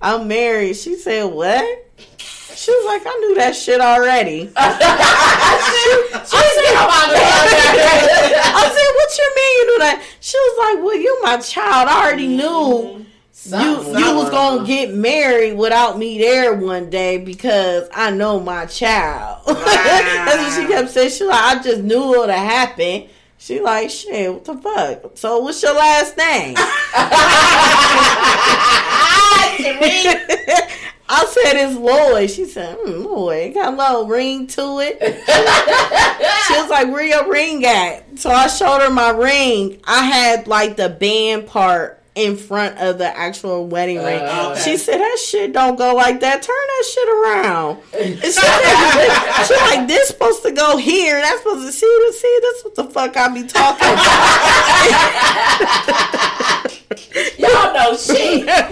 I'm 0.00 0.26
married. 0.28 0.74
She 0.76 0.96
said, 0.96 1.24
What? 1.26 1.64
She 2.54 2.70
was 2.70 2.84
like, 2.86 3.02
I 3.06 3.16
knew 3.20 3.34
that 3.36 3.56
shit 3.56 3.80
already. 3.80 4.50
She 6.22 6.28
said, 6.28 6.74
"Oh 6.78 6.86
my 6.88 7.04
I 8.54 8.56
said, 8.68 8.90
What 8.96 9.10
you 9.18 9.28
mean 9.36 9.52
you 9.58 9.64
knew 9.66 9.78
that? 9.80 10.02
She 10.20 10.36
was 10.38 10.56
like, 10.58 10.78
Well, 10.84 10.96
you 10.96 11.18
my 11.22 11.36
child. 11.38 11.88
I 11.88 12.04
already 12.04 12.28
knew 12.28 13.04
you 13.44 13.98
you 13.98 14.14
was 14.14 14.30
gonna 14.30 14.64
get 14.64 14.94
married 14.94 15.56
without 15.56 15.98
me 15.98 16.18
there 16.18 16.54
one 16.54 16.90
day 16.90 17.18
because 17.18 17.88
I 17.92 18.10
know 18.10 18.38
my 18.38 18.66
child. 18.66 19.40
That's 19.46 20.42
what 20.42 20.52
she 20.62 20.68
kept 20.72 20.90
saying. 20.90 21.10
She 21.10 21.24
like, 21.24 21.42
I 21.42 21.60
just 21.62 21.82
knew 21.82 22.14
it 22.14 22.18
would 22.18 22.30
have 22.30 22.48
happened. 22.50 23.08
She 23.38 23.58
like, 23.60 23.90
shit, 23.90 24.32
what 24.32 24.44
the 24.44 24.54
fuck? 24.54 25.16
So 25.18 25.40
what's 25.40 25.60
your 25.62 25.74
last 25.74 26.16
name? 26.16 26.54
I 31.14 31.26
said 31.26 31.56
it's 31.56 31.76
Lloyd. 31.76 32.30
She 32.30 32.46
said, 32.46 32.78
mm, 32.78 33.04
Lloyd, 33.04 33.52
got 33.52 33.74
a 33.74 33.76
little 33.76 34.06
ring 34.06 34.46
to 34.46 34.78
it. 34.80 34.98
she 36.46 36.54
was 36.60 36.70
like, 36.70 36.90
where 36.90 37.04
your 37.04 37.30
ring 37.30 37.62
at? 37.66 38.18
So 38.18 38.30
I 38.30 38.46
showed 38.46 38.80
her 38.80 38.88
my 38.90 39.10
ring. 39.10 39.78
I 39.84 40.04
had 40.04 40.46
like 40.48 40.76
the 40.76 40.88
band 40.88 41.46
part 41.48 41.98
in 42.14 42.36
front 42.36 42.76
of 42.78 42.98
the 42.98 43.06
actual 43.06 43.66
wedding 43.66 43.96
ring. 43.98 44.20
Uh, 44.20 44.54
She 44.56 44.76
said, 44.76 44.98
that 45.00 45.18
shit 45.18 45.52
don't 45.52 45.76
go 45.76 45.94
like 45.94 46.20
that. 46.20 46.42
Turn 46.42 46.54
that 46.54 46.84
shit 46.92 47.08
around. 47.08 47.78
And 47.94 48.18
she, 49.48 49.54
like, 49.76 49.88
this 49.88 50.08
supposed 50.08 50.42
to 50.42 50.52
go 50.52 50.76
here. 50.76 51.18
That's 51.20 51.38
supposed 51.38 51.66
to 51.66 51.72
see, 51.72 51.86
this, 51.86 52.20
see, 52.20 52.38
that's 52.42 52.64
what 52.64 52.74
the 52.74 52.84
fuck 52.84 53.16
I 53.16 53.28
be 53.32 53.44
talking 53.46 53.88
about. 53.88 54.02
Y'all 57.38 57.72
know 57.74 57.96
shit. 57.96 58.46
Yeah, 58.46 58.68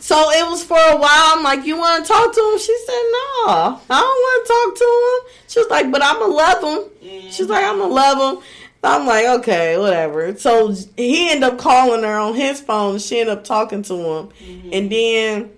So 0.00 0.30
it 0.30 0.48
was 0.48 0.64
for 0.64 0.76
a 0.76 0.96
while. 0.96 1.36
I'm 1.36 1.42
like, 1.42 1.64
you 1.64 1.76
want 1.76 2.04
to 2.04 2.12
talk 2.12 2.34
to 2.34 2.40
him? 2.40 2.58
She 2.58 2.76
said, 2.86 3.02
no, 3.12 3.46
I 3.46 3.78
don't 3.88 4.02
want 4.02 4.46
to 4.46 4.52
talk 4.52 4.74
to 4.78 4.84
him. 4.84 5.34
She 5.48 5.58
was 5.60 5.68
like, 5.70 5.90
but 5.90 6.02
I'm 6.02 6.18
going 6.18 6.30
to 6.30 6.36
love 6.36 6.62
him. 6.62 6.90
Mm-hmm. 7.08 7.30
She's 7.30 7.46
like, 7.46 7.64
I'm 7.64 7.76
going 7.78 7.90
to 7.90 7.94
love 7.94 8.36
him. 8.36 8.42
I'm 8.82 9.06
like, 9.06 9.26
okay, 9.40 9.76
whatever. 9.78 10.36
So 10.36 10.74
he 10.96 11.30
ended 11.30 11.44
up 11.44 11.58
calling 11.58 12.02
her 12.02 12.18
on 12.18 12.34
his 12.34 12.60
phone. 12.60 12.98
She 12.98 13.20
ended 13.20 13.38
up 13.38 13.44
talking 13.44 13.82
to 13.82 13.94
him. 13.94 14.28
Mm-hmm. 14.28 14.70
And 14.72 14.90
then 14.90 15.50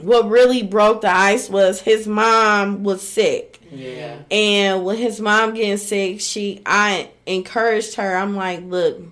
what 0.00 0.28
really 0.28 0.62
broke 0.62 1.00
the 1.00 1.10
ice 1.10 1.48
was 1.48 1.80
his 1.80 2.06
mom 2.06 2.84
was 2.84 3.06
sick. 3.06 3.60
Yeah. 3.70 4.18
And 4.30 4.84
with 4.84 4.98
his 4.98 5.20
mom 5.20 5.54
getting 5.54 5.76
sick, 5.78 6.20
she 6.20 6.62
I 6.66 7.10
encouraged 7.26 7.94
her. 7.96 8.16
I'm 8.16 8.36
like, 8.36 8.62
look, 8.62 9.02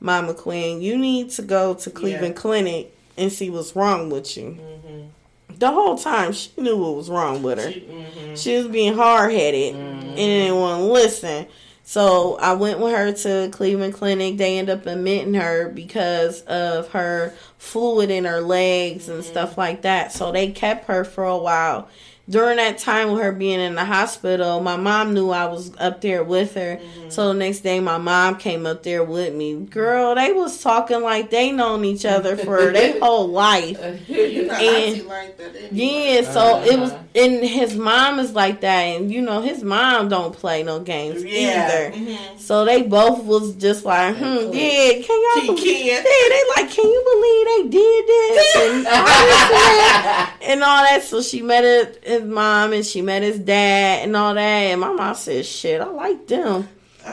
Mama 0.00 0.34
Queen, 0.34 0.80
you 0.80 0.98
need 0.98 1.30
to 1.30 1.42
go 1.42 1.74
to 1.74 1.90
Cleveland 1.90 2.34
Yeah. 2.34 2.40
Clinic 2.40 2.92
and 3.16 3.32
see 3.32 3.50
what's 3.50 3.74
wrong 3.74 4.10
with 4.10 4.36
you. 4.36 4.58
Mm-hmm. 4.60 5.58
The 5.58 5.70
whole 5.70 5.96
time 5.96 6.32
she 6.32 6.50
knew 6.58 6.76
what 6.76 6.96
was 6.96 7.08
wrong 7.08 7.42
with 7.42 7.58
her. 7.58 7.72
She, 7.72 7.80
mm-hmm. 7.80 8.34
She 8.34 8.56
was 8.56 8.68
being 8.68 8.94
hard 8.94 9.32
headed 9.32 9.74
and 9.74 10.16
didn't 10.16 10.56
want 10.56 10.80
to 10.80 10.86
listen. 10.86 11.46
So 11.88 12.36
I 12.38 12.54
went 12.54 12.80
with 12.80 12.92
her 12.92 13.12
to 13.12 13.48
Cleveland 13.52 13.94
Clinic. 13.94 14.38
They 14.38 14.58
ended 14.58 14.76
up 14.80 14.86
admitting 14.86 15.34
her 15.34 15.68
because 15.68 16.40
of 16.42 16.88
her 16.88 17.32
fluid 17.58 18.10
in 18.10 18.24
her 18.24 18.40
legs 18.40 19.08
and 19.08 19.22
mm-hmm. 19.22 19.30
stuff 19.30 19.56
like 19.56 19.82
that. 19.82 20.10
So 20.10 20.32
they 20.32 20.50
kept 20.50 20.86
her 20.86 21.04
for 21.04 21.22
a 21.22 21.38
while. 21.38 21.88
During 22.28 22.56
that 22.56 22.78
time 22.78 23.12
with 23.12 23.22
her 23.22 23.30
being 23.30 23.60
in 23.60 23.76
the 23.76 23.84
hospital, 23.84 24.60
my 24.60 24.76
mom 24.76 25.14
knew 25.14 25.30
I 25.30 25.46
was 25.46 25.70
up 25.78 26.00
there 26.00 26.24
with 26.24 26.54
her. 26.54 26.80
So 27.08 27.28
the 27.28 27.34
next 27.34 27.60
day, 27.60 27.78
my 27.78 27.98
mom 27.98 28.34
came 28.36 28.66
up 28.66 28.82
there 28.82 29.04
with 29.04 29.32
me. 29.32 29.54
Girl, 29.54 30.16
they 30.16 30.32
was 30.32 30.60
talking 30.60 31.02
like 31.02 31.30
they 31.30 31.52
known 31.52 31.84
each 31.84 32.04
other 32.04 32.36
for 32.36 32.72
their 32.72 32.98
whole 32.98 33.28
life. 33.28 33.78
You 34.08 34.46
know, 34.46 34.54
And- 34.54 35.06
like 35.06 35.36
that 35.38 35.54
anyway. 35.54 35.68
Yeah, 35.72 36.22
so 36.32 36.62
it 36.62 36.78
was, 36.78 36.90
Uh-huh. 36.92 37.02
and 37.14 37.44
his 37.44 37.76
mom 37.76 38.18
is 38.18 38.32
like 38.32 38.60
that, 38.62 38.80
and 38.82 39.10
you 39.12 39.22
know 39.22 39.40
his 39.40 39.62
mom 39.62 40.08
don't 40.08 40.34
play 40.36 40.62
no 40.62 40.80
games 40.80 41.22
Yeah. 41.24 41.66
either. 41.68 41.96
Mhm. 41.96 42.38
So 42.40 42.64
they 42.64 42.82
both 42.82 43.22
was 43.24 43.54
just 43.54 43.84
like, 43.84 44.16
hmm, 44.16 44.52
yeah, 44.52 44.92
can 45.00 45.22
y'all 45.22 45.40
He 45.42 45.46
believe? 45.46 45.86
Yeah, 45.86 46.02
they 46.02 46.42
like, 46.56 46.70
can 46.70 46.84
you 46.84 47.02
believe 47.12 47.70
they 47.72 47.78
did 47.78 48.06
this 48.08 48.56
and 48.56 48.86
all 48.88 50.26
and 50.42 50.62
all 50.64 50.82
that? 50.84 51.02
So 51.04 51.22
she 51.22 51.42
met 51.42 51.64
his, 51.64 52.15
his 52.20 52.28
mom 52.28 52.72
and 52.72 52.84
she 52.84 53.02
met 53.02 53.22
his 53.22 53.38
dad 53.38 54.04
and 54.04 54.16
all 54.16 54.34
that, 54.34 54.40
and 54.42 54.80
my 54.80 54.92
mom 54.92 55.14
said, 55.14 55.44
shit, 55.46 55.80
I 55.80 55.86
like 55.86 56.26
them. 56.26 56.68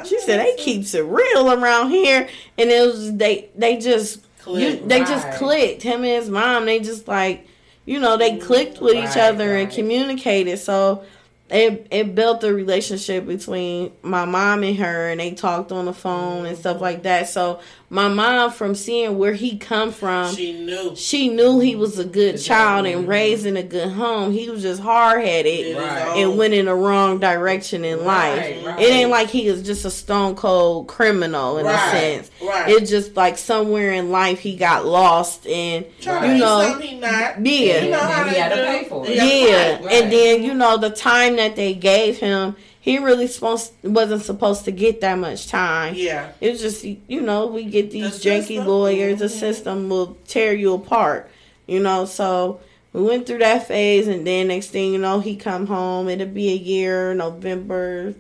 She 0.06 0.20
said 0.20 0.40
they 0.40 0.56
keeps 0.56 0.94
it 0.96 1.02
real 1.06 1.52
around 1.52 1.92
here, 1.92 2.28
and 2.58 2.70
it 2.70 2.82
was 2.82 3.16
they 3.16 3.50
they 3.56 3.78
just 3.78 4.22
you, 4.40 4.78
Click. 4.78 4.88
they 4.88 5.00
just 5.02 5.32
clicked. 5.34 5.84
Him 5.84 5.98
and 6.04 6.06
his 6.24 6.30
mom, 6.30 6.66
they 6.66 6.80
just 6.80 7.08
like, 7.08 7.48
you 7.86 8.00
know, 8.00 8.18
they 8.18 8.38
clicked 8.38 8.82
with 8.82 8.96
each 8.96 9.16
Right, 9.16 9.30
other 9.30 9.56
and 9.56 9.72
communicated. 9.72 10.58
So 10.58 11.04
it 11.50 11.88
it 11.92 12.16
built 12.16 12.44
a 12.44 12.52
relationship 12.54 13.28
between 13.28 13.92
my 14.02 14.26
mom 14.26 14.64
and 14.64 14.78
her, 14.78 15.10
and 15.10 15.20
they 15.20 15.32
talked 15.32 15.72
on 15.72 15.86
the 15.86 15.94
phone 15.94 16.48
and 16.48 16.58
stuff 16.58 16.82
like 16.82 17.04
that. 17.04 17.30
So 17.30 17.60
my 17.90 18.08
mom, 18.08 18.50
from 18.52 18.74
seeing 18.74 19.20
where 19.20 19.34
he 19.34 19.58
come 19.58 19.92
from, 19.92 20.34
She 20.34 20.52
knew. 20.54 20.96
she 20.96 21.30
knew 21.30 21.60
he 21.60 21.76
was 21.76 22.00
a 22.00 22.04
good 22.06 22.36
Exactly. 22.36 22.48
child 22.48 22.86
and 22.88 23.06
mm. 23.06 23.08
raised 23.08 23.46
in 23.46 23.56
a 23.56 23.62
good 23.62 23.90
home. 23.92 24.32
He 24.32 24.50
was 24.50 24.64
just 24.64 24.82
hard 24.82 25.24
headed 25.24 25.78
Right. 25.78 26.18
and 26.18 26.36
went 26.38 26.56
in 26.56 26.66
the 26.66 26.74
wrong 26.74 27.20
direction 27.20 27.86
in 27.86 28.04
life. 28.04 28.40
Right, 28.40 28.66
right. 28.66 28.80
It 28.80 28.92
ain't 28.92 29.12
like 29.12 29.30
he 29.30 29.46
is 29.48 29.62
just 29.62 29.86
a 29.86 29.92
stone 29.92 30.36
cold 30.36 30.88
criminal 30.88 31.60
in 31.60 31.68
a 31.68 31.78
sense. 31.92 32.32
right. 32.42 32.68
It's 32.70 32.90
just 32.90 33.16
like 33.16 33.38
somewhere 33.38 33.92
in 33.92 34.10
life 34.12 34.40
he 34.40 34.56
got 34.56 34.86
lost 34.88 35.46
and 35.46 35.86
Trying 36.02 36.32
you 36.32 36.38
know 36.40 36.78
he 36.80 36.96
not. 36.98 37.46
Yeah. 37.46 37.84
You 37.84 37.92
know 37.92 38.00
how 38.00 38.24
he 38.24 38.36
had 38.36 38.50
to 38.50 38.56
pay 38.56 38.86
for 38.90 39.06
it. 39.08 39.16
yeah, 39.16 39.74
right. 39.76 39.84
right. 39.86 39.94
and 40.02 40.12
then 40.12 40.42
you 40.42 40.56
know 40.56 40.78
the 40.78 40.90
time 40.90 41.36
that 41.36 41.56
they 41.56 41.76
gave 41.76 42.18
him, 42.18 42.56
he 42.86 42.98
really 43.00 43.28
supposed 43.28 43.72
wasn't 43.82 44.22
supposed 44.24 44.66
to 44.66 44.72
get 44.72 45.00
that 45.00 45.18
much 45.18 45.48
time. 45.48 45.94
Yeah. 45.96 46.32
It's 46.42 46.60
just 46.62 46.84
you 46.84 47.22
know 47.22 47.48
we 47.48 47.64
get 47.64 47.92
these 47.92 48.20
The 48.22 48.30
janky 48.30 48.48
system. 48.48 48.68
lawyers. 48.68 49.20
The 49.20 49.26
Mhm. 49.26 49.40
system 49.40 49.90
will 49.90 50.18
tear 50.28 50.54
you 50.54 50.74
apart. 50.74 51.30
You 51.66 51.80
know, 51.80 52.04
so 52.04 52.60
we 52.92 53.02
went 53.02 53.26
through 53.26 53.38
that 53.40 53.68
phase, 53.70 54.08
and 54.10 54.28
then 54.28 54.50
next 54.50 54.68
thing 54.68 54.92
you 54.92 55.00
know, 55.00 55.22
he 55.22 55.38
come 55.38 55.66
home. 55.68 56.10
It'll 56.10 56.28
be 56.28 56.50
a 56.52 56.56
year, 56.58 57.14
November 57.14 58.14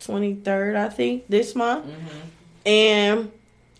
twenty 0.00 0.32
third, 0.34 0.76
I 0.76 0.88
think, 0.88 1.24
this 1.28 1.54
month, 1.54 1.84
and 2.64 3.30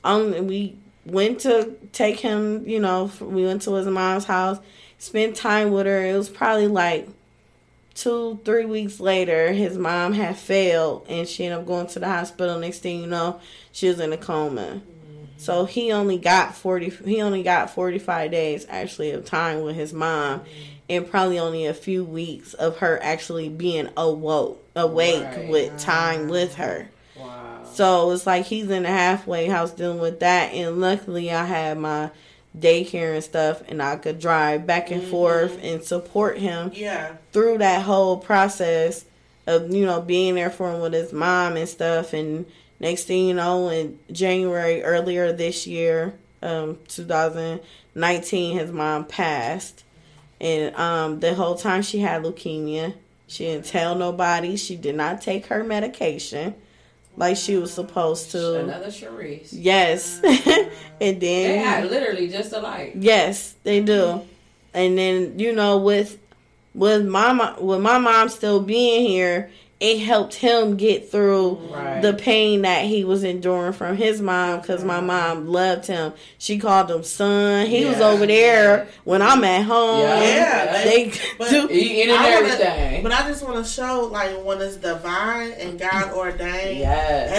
um, 0.04 0.46
we 0.46 0.76
went 1.06 1.40
to 1.40 1.72
take 1.92 2.20
him. 2.20 2.68
You 2.68 2.80
know, 2.80 3.10
we 3.20 3.44
went 3.46 3.62
to 3.62 3.72
his 3.74 3.86
mom's 3.86 4.26
house, 4.26 4.58
spent 4.98 5.34
time 5.36 5.70
with 5.70 5.86
her. 5.86 6.04
It 6.04 6.16
was 6.16 6.28
probably 6.28 6.68
like 6.68 7.08
two, 7.96 8.38
three 8.44 8.66
weeks 8.66 9.00
later, 9.00 9.52
his 9.52 9.76
mom 9.76 10.12
had 10.12 10.36
failed 10.36 11.06
and 11.08 11.26
she 11.26 11.44
ended 11.44 11.60
up 11.60 11.66
going 11.66 11.88
to 11.88 11.98
the 11.98 12.06
hospital. 12.06 12.58
Next 12.58 12.78
thing 12.80 13.00
you 13.00 13.06
know, 13.06 13.40
she 13.72 13.88
was 13.88 13.98
in 13.98 14.12
a 14.12 14.16
coma. 14.16 14.60
Mm-hmm. 14.60 15.24
So 15.38 15.64
he 15.64 15.90
only 15.90 16.18
got 16.18 16.54
forty. 16.54 16.90
He 16.90 17.20
only 17.20 17.42
got 17.42 17.70
forty 17.70 17.98
five 17.98 18.30
days 18.30 18.66
actually 18.68 19.10
of 19.10 19.24
time 19.24 19.62
with 19.62 19.74
his 19.74 19.92
mom, 19.92 20.40
mm-hmm. 20.40 20.50
and 20.90 21.10
probably 21.10 21.38
only 21.38 21.66
a 21.66 21.74
few 21.74 22.04
weeks 22.04 22.54
of 22.54 22.78
her 22.78 23.02
actually 23.02 23.48
being 23.48 23.88
awoke, 23.96 24.62
awake 24.76 25.24
Right. 25.24 25.48
with 25.48 25.72
ah. 25.74 25.78
time 25.78 26.28
with 26.28 26.54
her. 26.56 26.88
Wow. 27.18 27.64
So 27.64 28.10
it's 28.12 28.26
like 28.26 28.46
he's 28.46 28.70
in 28.70 28.84
the 28.84 28.90
halfway 28.90 29.46
house 29.46 29.72
dealing 29.72 29.98
with 29.98 30.20
that, 30.20 30.52
and 30.52 30.80
luckily 30.80 31.32
I 31.32 31.44
had 31.44 31.78
my 31.78 32.10
daycare 32.58 33.14
and 33.14 33.22
stuff, 33.24 33.62
and 33.68 33.82
I 33.82 33.96
could 33.96 34.18
drive 34.18 34.66
back 34.66 34.90
and 34.90 35.02
forth 35.02 35.58
and 35.62 35.82
support 35.84 36.38
him 36.38 36.70
Yeah. 36.74 37.16
through 37.32 37.58
that 37.58 37.82
whole 37.82 38.16
process 38.16 39.04
of 39.46 39.72
you 39.72 39.84
know 39.86 40.00
being 40.00 40.34
there 40.34 40.50
for 40.50 40.72
him 40.72 40.80
with 40.80 40.92
his 40.92 41.12
mom 41.12 41.56
and 41.56 41.68
stuff. 41.68 42.12
And 42.12 42.46
next 42.80 43.04
thing 43.04 43.28
you 43.28 43.34
know 43.34 43.68
in 43.68 43.98
january 44.12 44.82
earlier 44.82 45.32
this 45.32 45.66
year 45.66 46.14
um 46.42 46.78
2019 47.94 48.58
his 48.58 48.70
mom 48.72 49.04
passed. 49.04 49.84
And 50.40 50.74
um 50.76 51.20
the 51.20 51.34
whole 51.34 51.54
time 51.56 51.82
she 51.82 51.98
had 51.98 52.22
leukemia 52.22 52.94
she 53.28 53.44
didn't 53.44 53.66
tell 53.66 53.96
nobody. 53.96 54.56
She 54.56 54.76
did 54.76 54.94
not 54.94 55.20
take 55.20 55.46
her 55.46 55.64
medication 55.64 56.54
like 57.16 57.36
she 57.36 57.56
was 57.56 57.72
supposed 57.72 58.30
to 58.32 58.60
Another 58.60 58.88
Sharice. 58.88 59.48
yes 59.52 60.20
and 60.24 60.70
then 61.00 61.20
They 61.20 61.64
are 61.64 61.84
literally 61.84 62.28
just 62.28 62.52
alike. 62.52 62.92
Yes, 62.96 63.54
they 63.62 63.80
do. 63.80 64.22
And 64.74 64.98
then 64.98 65.38
you 65.38 65.52
know, 65.54 65.78
with 65.78 66.18
with 66.74 67.06
my 67.06 67.54
with 67.58 67.80
my 67.80 67.98
mom 67.98 68.28
still 68.28 68.60
being 68.60 69.06
here, 69.06 69.50
it 69.86 70.00
helped 70.00 70.34
him 70.34 70.76
get 70.76 71.10
through 71.10 71.52
Right. 71.70 72.00
the 72.02 72.12
pain 72.14 72.62
that 72.62 72.84
he 72.86 73.04
was 73.04 73.22
enduring 73.24 73.72
from 73.72 73.96
his 73.96 74.20
mom 74.20 74.60
because 74.60 74.82
my 74.84 75.00
mom 75.00 75.46
loved 75.46 75.86
him. 75.86 76.12
She 76.38 76.58
called 76.58 76.90
him 76.90 77.02
son. 77.02 77.66
He 77.66 77.84
was 77.84 78.00
over 78.00 78.26
there 78.26 78.88
when 79.04 79.22
I'm 79.22 79.44
at 79.44 79.62
home. 79.64 80.00
Yeah. 80.00 80.20
Yeah, 80.22 80.82
they 80.84 81.12
But- 81.38 81.50
do. 81.50 81.68
Eating 81.70 82.02
and 82.10 82.12
I 82.12 82.34
wanna- 82.34 82.46
everything. 82.48 83.02
But 83.02 83.12
I 83.12 83.28
just 83.28 83.42
want 83.44 83.64
to 83.64 83.70
show, 83.70 84.08
like, 84.12 84.44
when 84.44 84.60
it's 84.60 84.76
divine 84.76 85.52
and 85.52 85.78
God 85.78 86.12
ordained, 86.12 86.78
yes. 86.80 87.30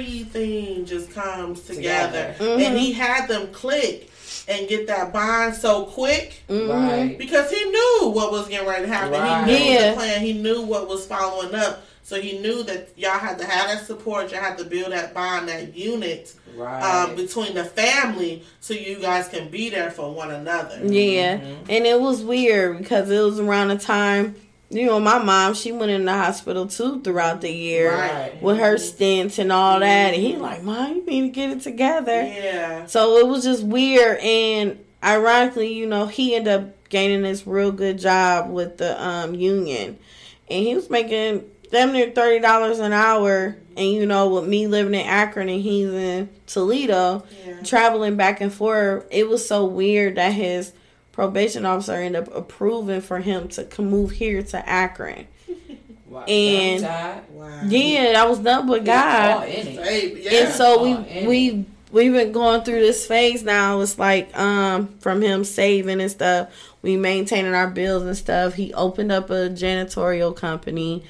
everything 0.00 0.84
just 0.86 1.12
comes 1.12 1.60
together. 1.62 2.34
Together. 2.38 2.56
Mhm. 2.58 2.66
And 2.66 2.78
he 2.78 2.92
had 2.92 3.28
them 3.28 3.48
click 3.52 4.10
and 4.48 4.68
get 4.68 4.86
that 4.86 5.12
bond 5.12 5.54
so 5.56 5.84
quick 5.86 6.42
Mhm. 6.48 6.68
Right. 6.70 7.18
because 7.18 7.50
he 7.50 7.64
knew 7.64 8.10
what 8.14 8.30
was 8.30 8.46
getting 8.48 8.68
ready 8.68 8.86
to 8.86 8.92
happen. 8.92 9.12
Right. 9.12 9.44
He 9.48 9.52
knew 9.58 9.72
Yeah. 9.72 9.90
the 9.90 9.96
plan. 9.96 10.20
He 10.20 10.32
knew 10.34 10.62
what 10.62 10.88
was 10.88 11.04
following 11.06 11.54
up. 11.54 11.82
So 12.06 12.20
he 12.20 12.38
knew 12.38 12.62
that 12.62 12.90
y'all 12.96 13.18
had 13.18 13.36
to 13.38 13.44
have 13.44 13.66
that 13.68 13.84
support. 13.84 14.30
Y'all 14.30 14.40
had 14.40 14.56
to 14.58 14.64
build 14.64 14.92
that 14.92 15.12
bond, 15.12 15.48
that 15.48 15.76
unit 15.76 16.32
Right. 16.56 16.80
um, 16.80 17.16
between 17.16 17.54
the 17.54 17.64
family, 17.64 18.44
so 18.60 18.74
you 18.74 19.00
guys 19.00 19.26
can 19.26 19.48
be 19.48 19.70
there 19.70 19.90
for 19.90 20.12
one 20.12 20.30
another. 20.30 20.78
Yeah, 20.84 21.38
Mhm. 21.38 21.56
and 21.68 21.84
it 21.84 22.00
was 22.00 22.22
weird 22.22 22.78
because 22.78 23.10
it 23.10 23.18
was 23.20 23.40
around 23.40 23.68
the 23.68 23.76
time. 23.78 24.36
You 24.70 24.86
know, 24.86 25.00
my 25.00 25.18
mom, 25.18 25.54
she 25.54 25.72
went 25.72 25.90
in 25.90 26.04
the 26.04 26.12
hospital 26.12 26.66
too 26.68 27.00
throughout 27.02 27.40
the 27.40 27.50
year 27.52 27.90
Right. 27.92 28.40
with 28.40 28.58
her 28.58 28.76
stents 28.76 29.40
and 29.40 29.50
all 29.50 29.80
that. 29.80 30.14
And 30.14 30.22
he 30.22 30.36
like, 30.36 30.62
Mom, 30.62 30.94
you 30.94 31.04
need 31.06 31.20
to 31.22 31.28
get 31.28 31.50
it 31.50 31.62
together. 31.62 32.22
Yeah. 32.22 32.86
So 32.86 33.16
it 33.18 33.26
was 33.26 33.42
just 33.42 33.64
weird. 33.64 34.18
And 34.20 34.78
ironically, 35.02 35.72
you 35.72 35.86
know, 35.86 36.06
he 36.06 36.36
ended 36.36 36.52
up 36.54 36.88
gaining 36.88 37.22
this 37.22 37.48
real 37.48 37.72
good 37.72 37.98
job 37.98 38.48
with 38.50 38.78
the 38.78 39.00
um, 39.04 39.34
union. 39.34 39.98
And 40.48 40.64
he 40.64 40.76
was 40.76 40.88
making 40.88 41.42
damn 41.70 41.92
near 41.92 42.10
$30 42.10 42.80
an 42.80 42.92
hour. 42.92 43.56
And, 43.76 43.92
you 43.92 44.06
know, 44.06 44.28
with 44.28 44.46
me 44.48 44.66
living 44.66 44.94
in 44.94 45.06
Akron 45.06 45.48
and 45.48 45.60
he's 45.60 45.88
in 45.92 46.28
Toledo, 46.46 47.24
Yeah. 47.46 47.62
traveling 47.62 48.16
back 48.16 48.40
and 48.40 48.52
forth, 48.52 49.04
it 49.10 49.28
was 49.28 49.46
so 49.46 49.64
weird 49.66 50.14
that 50.16 50.32
his 50.32 50.72
probation 51.12 51.66
officer 51.66 51.92
ended 51.92 52.22
up 52.28 52.34
approving 52.34 53.00
for 53.02 53.18
him 53.18 53.48
to 53.48 53.82
move 53.82 54.12
here 54.12 54.42
to 54.42 54.68
Akron. 54.68 55.26
Wow. 56.08 56.22
and- 56.28 56.82
God. 56.82 57.22
Wow. 57.32 57.60
Yeah, 57.68 58.12
that 58.12 58.28
was 58.28 58.38
done 58.38 58.68
with 58.68 58.84
God. 58.86 59.48
in 59.48 59.66
it. 59.66 59.76
Babe, 59.76 60.16
yeah. 60.20 60.30
And 60.44 60.54
so 60.54 60.82
we 60.82 61.26
we 61.26 61.64
we've 61.90 62.12
been 62.12 62.30
going 62.30 62.62
through 62.62 62.78
this 62.80 63.04
phase 63.06 63.42
now. 63.42 63.80
It's 63.80 63.98
like 63.98 64.34
um 64.38 64.94
from 65.00 65.20
him 65.20 65.42
saving 65.42 66.00
and 66.00 66.10
stuff, 66.10 66.48
we 66.80 66.96
maintaining 66.96 67.54
our 67.54 67.66
bills 67.68 68.04
and 68.04 68.16
stuff. 68.16 68.54
He 68.54 68.72
opened 68.74 69.10
up 69.10 69.30
a 69.30 69.50
janitorial 69.50 70.34
company 70.34 71.02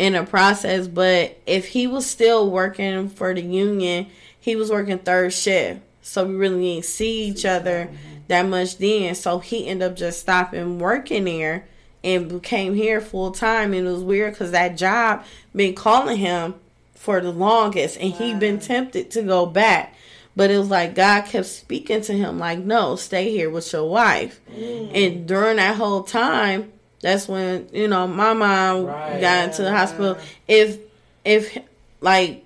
in 0.00 0.14
a 0.14 0.24
process, 0.24 0.88
but 0.88 1.38
if 1.44 1.68
he 1.68 1.86
was 1.86 2.06
still 2.06 2.50
working 2.50 3.10
for 3.10 3.34
the 3.34 3.42
union, 3.42 4.06
he 4.40 4.56
was 4.56 4.70
working 4.70 4.98
third 4.98 5.30
shift. 5.30 5.82
So 6.00 6.24
we 6.24 6.36
really 6.36 6.74
didn't 6.74 6.86
see 6.86 7.24
each 7.24 7.44
other 7.44 7.90
that 8.28 8.48
much 8.48 8.78
then. 8.78 9.14
So 9.14 9.40
he 9.40 9.66
ended 9.66 9.90
up 9.90 9.98
just 9.98 10.20
stopping 10.20 10.78
working 10.78 11.26
there 11.26 11.66
and 12.02 12.42
came 12.42 12.74
here 12.74 13.02
full 13.02 13.30
time. 13.30 13.74
And 13.74 13.86
it 13.86 13.90
was 13.90 14.02
weird 14.02 14.32
because 14.32 14.52
that 14.52 14.78
job 14.78 15.22
been 15.54 15.74
calling 15.74 16.16
him 16.16 16.54
for 16.94 17.20
the 17.20 17.30
longest, 17.30 17.98
and 17.98 18.14
he 18.14 18.34
been 18.34 18.58
tempted 18.58 19.10
to 19.10 19.22
go 19.22 19.44
back. 19.44 19.94
But 20.34 20.50
it 20.50 20.56
was 20.56 20.70
like 20.70 20.94
God 20.94 21.26
kept 21.26 21.46
speaking 21.46 22.00
to 22.02 22.14
him, 22.14 22.38
like, 22.38 22.60
no, 22.60 22.96
stay 22.96 23.30
here 23.30 23.50
with 23.50 23.70
your 23.70 23.86
wife. 23.86 24.40
Mm. 24.50 24.90
And 24.94 25.28
during 25.28 25.56
that 25.56 25.76
whole 25.76 26.04
time, 26.04 26.72
that's 27.00 27.28
when, 27.28 27.68
you 27.72 27.88
know, 27.88 28.06
my 28.06 28.32
mom 28.32 28.86
Right. 28.86 29.20
got 29.20 29.44
into 29.44 29.62
the 29.62 29.70
hospital. 29.70 30.18
If, 30.46 30.78
if, 31.24 31.56
like, 32.00 32.44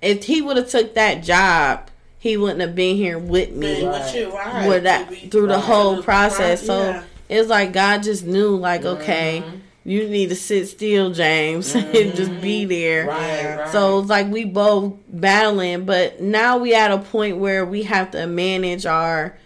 if 0.00 0.24
he 0.24 0.42
would 0.42 0.56
have 0.56 0.68
took 0.68 0.94
that 0.94 1.22
job, 1.22 1.88
he 2.18 2.36
wouldn't 2.36 2.60
have 2.60 2.74
been 2.74 2.96
here 2.96 3.18
with 3.18 3.50
me 3.52 3.84
Right. 3.86 4.14
with 4.14 4.34
right? 4.34 4.66
with 4.68 4.82
that 4.84 5.30
through 5.30 5.48
the 5.48 5.58
whole 5.60 6.02
process. 6.02 6.64
So 6.64 6.90
Yeah. 6.90 7.02
it's 7.28 7.48
like 7.48 7.72
God 7.72 8.02
just 8.04 8.24
knew, 8.24 8.56
like, 8.56 8.84
okay, 8.84 9.42
Mm-hmm. 9.44 9.56
you 9.84 10.08
need 10.08 10.28
to 10.28 10.36
sit 10.36 10.68
still, 10.68 11.10
James, 11.12 11.74
and 11.74 12.14
just 12.14 12.40
be 12.40 12.64
there. 12.64 13.08
Right, 13.08 13.56
right. 13.58 13.68
So 13.68 13.98
it's 14.00 14.08
like 14.08 14.28
we 14.30 14.44
both 14.44 14.94
battling, 15.08 15.84
but 15.84 16.20
now 16.20 16.58
we 16.58 16.74
at 16.74 16.92
a 16.92 16.98
point 16.98 17.38
where 17.38 17.64
we 17.66 17.82
have 17.84 18.12
to 18.12 18.26
manage 18.28 18.86
our 18.86 19.36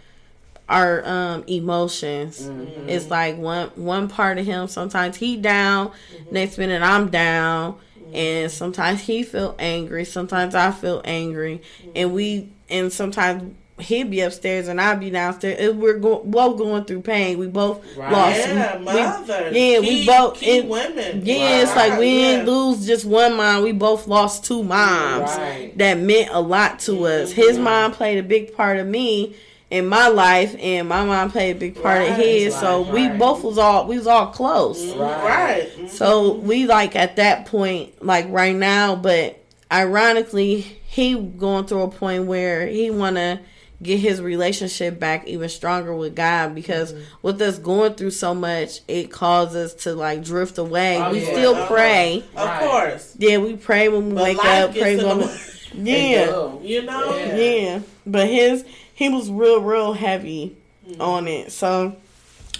our 0.68 1.06
um 1.06 1.44
emotions. 1.46 2.42
Mm-hmm. 2.42 2.88
It's 2.88 3.08
like 3.10 3.36
one 3.38 3.68
one 3.76 4.08
part 4.08 4.38
of 4.38 4.46
him 4.46 4.68
sometimes 4.68 5.16
he 5.16 5.36
down, 5.36 5.92
next 6.30 6.58
minute 6.58 6.82
I'm 6.82 7.08
down, 7.10 7.78
and 8.12 8.50
sometimes 8.50 9.00
he 9.02 9.22
feel 9.22 9.54
angry, 9.58 10.04
sometimes 10.04 10.54
I 10.54 10.70
feel 10.72 11.00
angry, 11.04 11.62
and 11.94 12.12
we 12.12 12.50
and 12.68 12.92
sometimes 12.92 13.54
he'd 13.78 14.10
be 14.10 14.22
upstairs 14.22 14.68
and 14.68 14.80
I'd 14.80 14.98
be 15.00 15.10
downstairs. 15.10 15.58
And 15.60 15.78
we're 15.82 15.98
go- 15.98 16.22
both 16.24 16.56
going 16.56 16.84
through 16.84 17.02
pain. 17.02 17.36
We 17.38 17.46
both 17.46 17.84
Right. 17.94 18.10
lost. 18.10 18.38
Yeah, 18.38 18.78
we- 18.78 18.84
mother. 18.84 19.50
yeah, 19.52 19.78
we 19.80 20.06
both- 20.06 20.40
key 20.40 20.46
it- 20.60 20.66
women. 20.66 21.20
yeah, 21.22 21.60
it's 21.60 21.76
like 21.76 21.98
we 21.98 22.06
yeah. 22.08 22.36
didn't 22.38 22.46
lose 22.50 22.86
just 22.86 23.04
one 23.04 23.36
mom. 23.36 23.62
We 23.62 23.72
both 23.72 24.08
lost 24.08 24.46
two 24.46 24.62
moms. 24.64 25.30
Right. 25.36 25.76
That 25.76 25.98
meant 26.00 26.30
a 26.32 26.40
lot 26.40 26.78
to 26.80 27.04
us. 27.06 27.32
Mm-hmm. 27.32 27.40
His 27.42 27.58
mom 27.58 27.92
played 27.92 28.16
a 28.16 28.22
big 28.22 28.56
part 28.56 28.78
of 28.78 28.86
me 28.86 29.34
in 29.70 29.86
my 29.86 30.08
life, 30.08 30.54
and 30.60 30.88
my 30.88 31.04
mom 31.04 31.30
played 31.30 31.56
a 31.56 31.58
big 31.58 31.74
part 31.82 32.02
of 32.02 32.08
Right, 32.10 32.18
his. 32.20 32.52
right, 32.54 32.60
so 32.60 32.82
we 32.82 33.08
right. 33.08 33.18
both 33.18 33.42
was 33.42 33.58
all 33.58 33.86
we 33.86 33.98
was 33.98 34.06
all 34.06 34.28
close. 34.28 34.84
Right. 34.94 35.24
Right. 35.24 35.70
Mhm. 35.78 35.88
So 35.90 36.34
we 36.34 36.66
like 36.66 36.94
at 36.94 37.16
that 37.16 37.46
point, 37.46 38.04
like 38.04 38.26
right 38.30 38.54
now, 38.54 38.94
but 38.94 39.38
ironically, 39.72 40.60
he 40.88 41.14
going 41.14 41.66
through 41.66 41.82
a 41.82 41.88
point 41.90 42.24
where 42.26 42.66
he 42.66 42.90
wanna 42.90 43.40
get 43.82 43.98
his 43.98 44.22
relationship 44.22 44.98
back 44.98 45.26
even 45.26 45.48
stronger 45.50 45.94
with 45.94 46.14
God 46.14 46.54
because 46.54 46.92
Mm-hmm. 46.92 47.02
with 47.22 47.42
us 47.42 47.58
going 47.58 47.94
through 47.94 48.12
so 48.12 48.34
much, 48.34 48.80
it 48.88 49.10
causes 49.10 49.74
us 49.74 49.82
to 49.84 49.94
like 49.94 50.22
drift 50.24 50.56
away. 50.58 50.96
Oh, 50.98 51.10
we 51.12 51.20
yeah. 51.20 51.32
still 51.32 51.54
Uh-huh. 51.54 51.66
pray. 51.66 52.24
Of 52.36 52.58
course. 52.60 53.14
Yeah, 53.18 53.38
we 53.38 53.56
pray 53.56 53.88
when 53.88 54.08
we 54.10 54.14
But 54.14 54.24
wake 54.24 54.44
up. 54.44 54.72
Pray 54.76 54.92
in 54.94 54.98
the 55.00 55.06
when 55.08 55.18
way. 55.20 55.36
They 55.74 56.12
yeah. 56.12 56.52
You 56.62 56.82
know? 56.82 57.16
Yeah. 57.18 57.36
yeah. 57.36 57.78
But 58.06 58.28
his 58.28 58.64
he 58.96 59.08
was 59.08 59.30
real, 59.30 59.60
real 59.60 59.92
heavy 59.92 60.56
Mm-hmm. 60.88 61.00
on 61.02 61.26
it. 61.26 61.50
So 61.50 61.96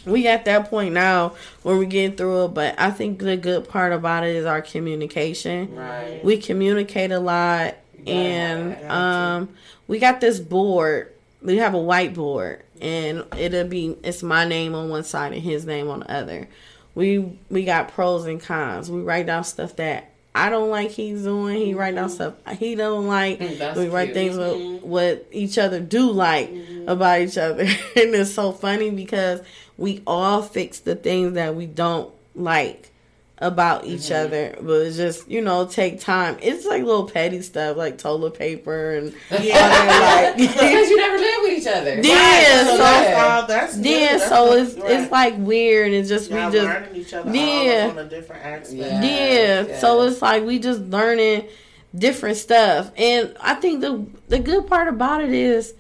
we 0.05 0.27
at 0.27 0.47
that 0.47 0.69
point 0.69 0.93
now 0.93 1.35
where 1.63 1.77
we 1.77 1.87
getting 1.87 2.17
through 2.17 2.47
it. 2.47 2.55
But 2.55 2.75
I 2.77 2.91
think 2.91 3.21
the 3.21 3.37
good 3.37 3.69
part 3.69 3.93
about 3.93 4.25
it 4.25 4.35
is 4.35 4.45
our 4.45 4.61
communication. 4.61 5.77
Right. 5.77 6.25
We 6.25 6.37
communicate 6.39 7.13
a 7.13 7.21
lot, 7.21 7.77
and 8.05 8.75
um, 8.91 9.49
we 9.87 10.01
got 10.01 10.21
this 10.21 10.41
board. 10.41 11.13
We 11.41 11.59
have 11.59 11.73
a 11.75 11.79
whiteboard, 11.79 12.63
and 12.81 13.25
it'll 13.39 13.69
be 13.69 13.97
it's 14.03 14.25
my 14.25 14.45
name 14.45 14.75
on 14.75 14.89
one 14.89 15.05
side 15.05 15.33
and 15.33 15.41
his 15.43 15.65
name 15.65 15.89
on 15.89 16.01
the 16.01 16.11
other. 16.11 16.49
We 16.97 17.39
we 17.49 17.65
got 17.65 17.93
pros 17.93 18.25
and 18.27 18.41
cons. 18.41 18.91
We 18.91 19.03
write 19.03 19.27
down 19.27 19.45
stuff 19.45 19.77
that 19.77 20.11
I 20.37 20.51
don't 20.51 20.69
like 20.69 20.91
he's 20.91 21.23
doing. 21.23 21.57
He 21.57 21.75
write 21.75 21.95
down 21.95 22.09
mm-hmm. 22.09 22.15
stuff 22.15 22.59
he 22.59 22.75
don't 22.75 23.07
like. 23.07 23.39
Mm, 23.41 23.59
that's 23.59 23.79
we 23.79 23.89
write 23.89 24.13
cute. 24.13 24.15
things 24.15 24.37
what, 24.37 24.57
mm-hmm. 24.57 24.89
what 24.89 25.27
each 25.33 25.57
other 25.57 25.81
do 25.81 26.11
like 26.11 26.51
mm-hmm. 26.51 26.89
about 26.89 27.21
each 27.21 27.39
other, 27.39 27.63
and 27.97 28.15
it's 28.15 28.35
so 28.35 28.53
funny 28.53 28.91
because 28.91 29.41
we 29.79 30.03
all 30.07 30.43
fix 30.43 30.81
the 30.81 30.95
things 30.95 31.35
that 31.35 31.55
we 31.55 31.67
don't 31.67 32.13
like 32.35 32.93
about 33.39 33.85
each 33.85 34.03
mm-hmm. 34.03 34.27
other, 34.27 34.57
but 34.61 34.87
it's 34.87 34.97
just 34.97 35.29
you 35.29 35.41
know 35.43 35.67
take 35.67 36.01
time. 36.01 36.39
It's 36.41 36.65
like 36.65 36.83
little 36.83 37.09
petty 37.09 37.43
stuff 37.43 37.77
like 37.77 37.99
toilet 37.99 38.35
paper 38.35 38.93
and 38.93 39.15
Yeah. 39.43 40.27
like 40.27 40.37
because 40.39 40.89
you 40.89 40.97
never 40.97 41.19
live 41.19 41.39
with 41.43 41.59
each 41.59 41.67
other. 41.67 42.01
Yeah, 42.01 42.65
so 42.65 42.71
so- 42.71 42.79
that's 42.79 43.19
all. 43.19 43.47
That's 43.47 43.79
yeah. 43.79 44.17
That's 44.17 44.29
So 44.29 44.53
it's 44.53 44.75
Right. 44.75 44.91
it's 44.93 45.13
like 45.13 45.35
weird 45.39 45.93
and 45.93 46.07
just 46.07 46.31
Y'all 46.31 46.47
we 46.47 46.53
just 46.57 46.67
learning 46.67 46.97
each 46.97 47.13
other 47.13 47.35
Yeah. 47.35 47.89
on 47.91 47.99
a 47.99 48.05
different 48.05 48.45
aspect. 48.45 48.73
Yeah. 48.73 49.03
yeah. 49.03 49.67
yeah. 49.67 49.79
So 49.81 50.03
it's 50.03 50.23
like 50.23 50.45
we 50.45 50.59
just 50.59 50.81
learning 50.81 51.49
different 51.95 52.37
stuff, 52.37 52.91
and 52.97 53.37
I 53.41 53.55
think 53.55 53.81
the 53.81 54.07
the 54.29 54.39
good 54.39 54.67
part 54.67 54.89
about 54.89 55.23
it 55.23 55.31
is 55.31 55.75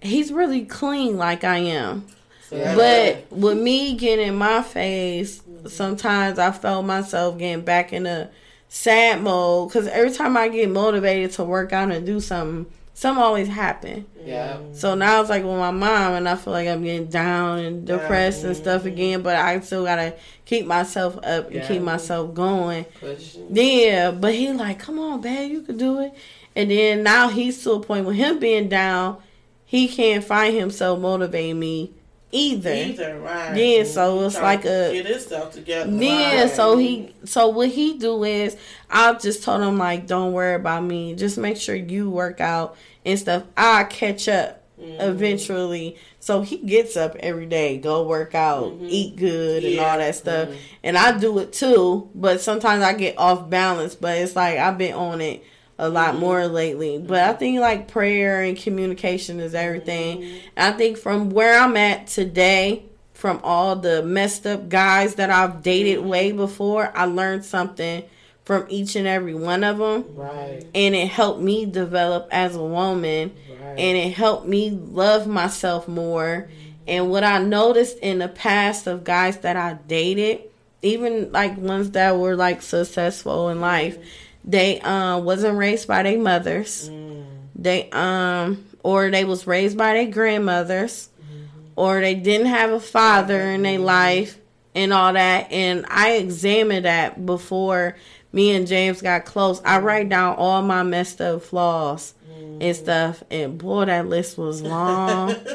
he's 0.00 0.32
really 0.32 0.64
clean 0.66 1.16
like 1.16 1.42
I 1.44 1.58
am. 1.58 2.06
Yeah. 2.50 2.74
But 2.74 3.32
with 3.32 3.58
me 3.58 3.94
getting 3.96 4.36
my 4.36 4.62
face, 4.62 5.40
sometimes 5.66 6.38
I 6.38 6.52
felt 6.52 6.84
myself 6.86 7.38
getting 7.38 7.64
back 7.64 7.92
in 7.92 8.06
a 8.06 8.30
sad 8.68 9.22
mode 9.22 9.68
because 9.68 9.86
every 9.88 10.10
time 10.12 10.36
I 10.36 10.48
get 10.48 10.70
motivated 10.70 11.32
to 11.32 11.44
work 11.44 11.72
out 11.72 11.90
and 11.92 12.06
do 12.06 12.20
something, 12.20 12.72
something 12.94 13.22
always 13.22 13.48
happen. 13.48 14.06
yeah. 14.24 14.58
So 14.72 14.94
now 14.94 15.20
it's 15.20 15.30
like 15.30 15.42
with 15.44 15.52
my 15.58 15.70
mom, 15.70 16.14
and 16.14 16.28
I 16.28 16.36
feel 16.36 16.52
like 16.52 16.68
I'm 16.68 16.82
getting 16.82 17.08
down 17.08 17.58
and 17.58 17.86
depressed 17.86 18.44
and 18.44 18.56
stuff 18.56 18.84
again. 18.84 19.22
But 19.22 19.36
I 19.36 19.58
still 19.60 19.84
gotta 19.84 20.14
keep 20.44 20.66
myself 20.66 21.16
up 21.18 21.46
and 21.50 21.56
Yeah. 21.56 21.68
keep 21.68 21.82
myself 21.82 22.34
going. 22.34 22.84
Push. 23.00 23.36
Yeah, 23.48 24.10
but 24.12 24.34
he 24.34 24.50
like, 24.52 24.78
come 24.78 24.98
on, 24.98 25.20
babe, 25.20 25.50
you 25.50 25.62
can 25.62 25.76
do 25.76 26.00
it. 26.00 26.12
And 26.56 26.70
then 26.70 27.02
now 27.02 27.28
he's 27.28 27.62
to 27.64 27.72
a 27.72 27.80
point 27.80 28.06
with 28.06 28.16
him 28.16 28.38
being 28.38 28.68
down, 28.68 29.18
he 29.64 29.88
can't 29.88 30.24
find 30.24 30.54
himself 30.56 31.00
motivating 31.00 31.58
me 31.58 31.92
either. 32.32 32.72
Either 32.72 33.18
right. 33.20 33.54
Yeah, 33.56 33.84
so 33.84 34.24
it's 34.24 34.40
like 34.40 34.64
a 34.64 34.92
get 34.92 35.06
himself 35.06 35.52
together. 35.52 35.90
yeah. 35.92 36.42
Right. 36.42 36.50
So 36.50 36.76
he, 36.78 37.14
so 37.24 37.48
what 37.48 37.68
he 37.68 37.98
do 37.98 38.24
is, 38.24 38.56
I've 38.90 39.20
just 39.22 39.42
told 39.44 39.62
him 39.62 39.78
like, 39.78 40.06
don't 40.06 40.32
worry 40.32 40.54
about 40.54 40.82
me. 40.84 41.14
Just 41.14 41.38
make 41.38 41.56
sure 41.58 41.74
you 41.76 42.10
work 42.10 42.40
out 42.40 42.76
and 43.04 43.18
stuff. 43.18 43.44
I'll 43.56 43.84
catch 43.86 44.28
up 44.28 44.58
Mm-hmm. 44.80 45.00
eventually. 45.00 45.96
So 46.18 46.40
he 46.42 46.56
gets 46.56 46.96
up 46.96 47.14
every 47.20 47.46
day, 47.46 47.78
go 47.78 48.04
work 48.04 48.34
out, 48.34 48.74
eat 48.80 49.14
good, 49.14 49.62
and 49.62 49.64
Mm-hmm. 49.64 49.76
Yeah. 49.76 49.82
Mm-hmm. 49.82 49.92
all 49.92 49.98
that 49.98 50.14
stuff. 50.16 50.48
And 50.82 50.98
I 50.98 51.16
do 51.18 51.38
it 51.38 51.52
too, 51.52 52.10
but 52.16 52.40
sometimes 52.40 52.82
I 52.82 52.92
get 52.94 53.16
off 53.16 53.48
balance. 53.48 53.94
But 53.94 54.18
it's 54.18 54.34
like 54.34 54.58
I've 54.58 54.78
been 54.78 54.94
on 54.94 55.20
it 55.20 55.44
a 55.78 55.84
Mm-hmm. 55.84 55.94
lot 55.94 56.16
more 56.16 56.46
lately. 56.46 56.98
But 56.98 57.20
I 57.24 57.32
think 57.32 57.58
like 57.60 57.88
prayer 57.88 58.42
and 58.42 58.56
communication 58.56 59.40
is 59.40 59.54
everything. 59.54 60.18
Mm-hmm. 60.22 60.36
And 60.56 60.74
I 60.74 60.76
think 60.76 60.98
from 60.98 61.30
where 61.30 61.58
I'm 61.58 61.76
at 61.76 62.06
today, 62.06 62.84
from 63.14 63.40
all 63.42 63.76
the 63.76 64.02
messed 64.02 64.46
up 64.46 64.68
guys 64.68 65.14
that 65.16 65.30
I've 65.30 65.62
dated 65.62 65.98
Mm-hmm. 66.00 66.08
way 66.08 66.32
before, 66.32 66.92
I 66.94 67.04
learned 67.06 67.44
something 67.44 68.02
from 68.44 68.66
each 68.68 68.96
and 68.96 69.06
every 69.06 69.34
one 69.34 69.62
of 69.64 69.78
them. 69.78 70.04
Right. 70.16 70.64
And 70.74 70.94
it 70.94 71.08
helped 71.08 71.40
me 71.40 71.64
develop 71.64 72.28
as 72.32 72.56
a 72.56 72.62
woman 72.62 73.32
Right. 73.48 73.78
and 73.78 73.96
it 73.96 74.12
helped 74.12 74.46
me 74.46 74.70
love 74.70 75.26
myself 75.28 75.86
more. 75.88 76.48
And 76.88 77.10
what 77.10 77.22
I 77.22 77.38
noticed 77.38 77.98
in 77.98 78.18
the 78.18 78.26
past 78.28 78.88
of 78.88 79.04
guys 79.04 79.38
that 79.38 79.56
I 79.56 79.78
dated, 79.86 80.40
even 80.82 81.30
like 81.30 81.56
ones 81.56 81.92
that 81.92 82.18
were 82.18 82.34
like 82.34 82.60
successful 82.60 83.48
in 83.50 83.60
life, 83.60 83.96
they 84.44 84.80
um 84.80 85.24
wasn't 85.24 85.56
raised 85.56 85.88
by 85.88 86.02
their 86.02 86.18
mothers. 86.18 86.88
Mm. 86.88 87.24
They 87.54 87.90
um 87.90 88.64
or 88.82 89.10
they 89.10 89.24
was 89.24 89.46
raised 89.46 89.78
by 89.78 89.94
their 89.94 90.10
grandmothers 90.10 91.08
mm-hmm. 91.20 91.44
or 91.76 92.00
they 92.00 92.14
didn't 92.14 92.48
have 92.48 92.70
a 92.70 92.80
father 92.80 93.40
in 93.40 93.62
their 93.62 93.76
mm-hmm. 93.76 93.84
life 93.84 94.38
and 94.74 94.92
all 94.92 95.12
that. 95.12 95.52
And 95.52 95.86
I 95.88 96.12
examined 96.12 96.84
that 96.84 97.24
before 97.24 97.96
me 98.32 98.52
and 98.52 98.66
James 98.66 99.02
got 99.02 99.24
close. 99.24 99.60
I 99.64 99.78
mm. 99.78 99.84
write 99.84 100.08
down 100.08 100.36
all 100.36 100.62
my 100.62 100.82
messed 100.82 101.20
up 101.20 101.42
flaws 101.42 102.14
and 102.34 102.62
mm. 102.62 102.74
stuff. 102.74 103.22
And 103.30 103.58
boy, 103.58 103.84
that 103.86 104.06
list 104.06 104.38
was 104.38 104.62
long. 104.62 105.34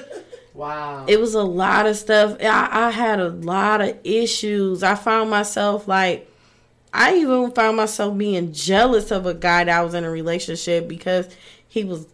Wow. 0.54 1.06
it 1.08 1.20
was 1.20 1.36
a 1.36 1.44
lot 1.44 1.86
of 1.86 1.96
stuff. 1.98 2.38
I, 2.42 2.88
I 2.88 2.90
had 2.90 3.20
a 3.20 3.30
lot 3.30 3.80
of 3.80 3.96
issues. 4.04 4.82
I 4.82 4.96
found 4.96 5.30
myself 5.30 5.88
like, 5.88 6.28
I 6.94 7.16
even 7.18 7.52
found 7.52 7.78
myself 7.78 8.18
being 8.18 8.54
jealous 8.54 9.12
of 9.12 9.26
a 9.26 9.34
guy 9.34 9.66
that 9.66 9.80
I 9.80 9.84
was 9.84 9.94
in 9.94 10.04
a 10.04 10.10
relationship 10.10 10.88
because 10.88 11.28
he 11.68 11.84
was 11.84 12.08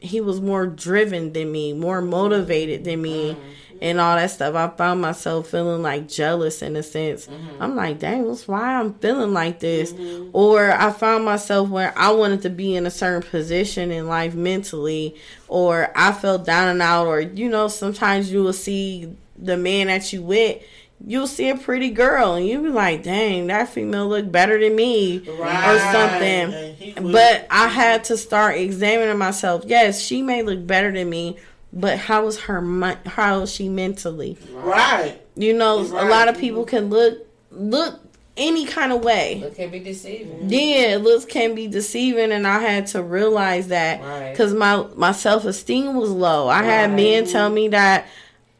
he 0.00 0.20
was 0.20 0.40
more 0.40 0.66
driven 0.66 1.32
than 1.32 1.50
me, 1.50 1.72
more 1.72 2.00
motivated 2.00 2.84
than 2.84 3.02
me. 3.02 3.32
Mm-hmm. 3.32 3.48
And 3.80 4.00
all 4.00 4.16
that 4.16 4.32
stuff, 4.32 4.56
I 4.56 4.68
found 4.76 5.00
myself 5.00 5.48
feeling 5.48 5.82
like 5.82 6.08
jealous 6.08 6.62
in 6.62 6.74
a 6.74 6.82
sense. 6.82 7.28
Mm-hmm. 7.28 7.62
I'm 7.62 7.76
like, 7.76 8.00
dang, 8.00 8.24
what's 8.24 8.48
why 8.48 8.74
I'm 8.74 8.94
feeling 8.94 9.32
like 9.32 9.60
this? 9.60 9.92
Mm-hmm. 9.92 10.30
Or 10.32 10.72
I 10.72 10.90
found 10.90 11.24
myself 11.24 11.68
where 11.68 11.96
I 11.96 12.10
wanted 12.10 12.42
to 12.42 12.50
be 12.50 12.74
in 12.74 12.86
a 12.86 12.90
certain 12.90 13.28
position 13.28 13.92
in 13.92 14.08
life 14.08 14.34
mentally, 14.34 15.14
or 15.46 15.92
I 15.94 16.10
felt 16.10 16.44
down 16.44 16.68
and 16.68 16.82
out, 16.82 17.06
or 17.06 17.20
you 17.20 17.48
know, 17.48 17.68
sometimes 17.68 18.32
you 18.32 18.42
will 18.42 18.52
see 18.52 19.14
the 19.36 19.56
man 19.56 19.86
that 19.86 20.12
you 20.12 20.22
with 20.22 20.60
you'll 21.06 21.26
see 21.26 21.48
a 21.48 21.56
pretty 21.56 21.90
girl 21.90 22.34
and 22.34 22.46
you'll 22.46 22.62
be 22.62 22.68
like, 22.70 23.02
dang, 23.02 23.46
that 23.46 23.68
female 23.68 24.08
look 24.08 24.30
better 24.30 24.58
than 24.58 24.74
me 24.76 25.18
or 25.28 25.78
something. 25.78 26.52
And 26.52 26.76
he 26.76 27.00
was- 27.00 27.12
But 27.12 27.46
I 27.50 27.68
had 27.68 28.04
to 28.04 28.16
start 28.16 28.56
examining 28.56 29.16
myself. 29.18 29.62
Yes, 29.66 30.00
she 30.00 30.22
may 30.22 30.42
look 30.42 30.66
better 30.66 30.90
than 30.92 31.08
me, 31.08 31.36
but 31.72 31.98
how 31.98 32.26
is 32.26 32.38
her 32.40 32.60
mi- 32.60 32.96
how 33.06 33.40
is 33.42 33.52
she 33.52 33.68
mentally? 33.68 34.36
right. 34.52 35.14
You 35.36 35.54
know, 35.54 35.84
Right. 35.84 36.04
a 36.06 36.08
lot 36.10 36.28
of 36.28 36.36
people 36.38 36.64
can 36.64 36.90
look 36.90 37.24
look 37.52 38.00
any 38.36 38.64
kind 38.66 38.92
of 38.92 39.02
way. 39.04 39.40
Look 39.42 39.56
can 39.56 39.70
be 39.70 39.78
deceiving. 39.80 40.48
Yeah, 40.48 40.98
looks 41.00 41.24
can 41.24 41.54
be 41.54 41.66
deceiving, 41.68 42.30
and 42.32 42.46
I 42.46 42.58
had 42.60 42.86
to 42.88 43.02
realize 43.02 43.68
that 43.68 44.00
Right. 44.02 44.30
because 44.32 44.52
my 44.54 44.84
my 44.96 45.12
self 45.12 45.44
esteem 45.44 45.94
was 45.94 46.10
low. 46.10 46.48
I 46.48 46.62
had 46.64 46.92
men 46.94 47.24
tell 47.26 47.50
me 47.50 47.68
that 47.68 48.06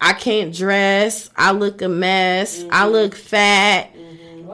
I 0.00 0.12
can't 0.12 0.54
dress, 0.54 1.28
I 1.36 1.52
look 1.52 1.82
a 1.82 1.88
mess, 1.88 2.64
I 2.70 2.86
look 2.88 3.14
fat, 3.14 3.90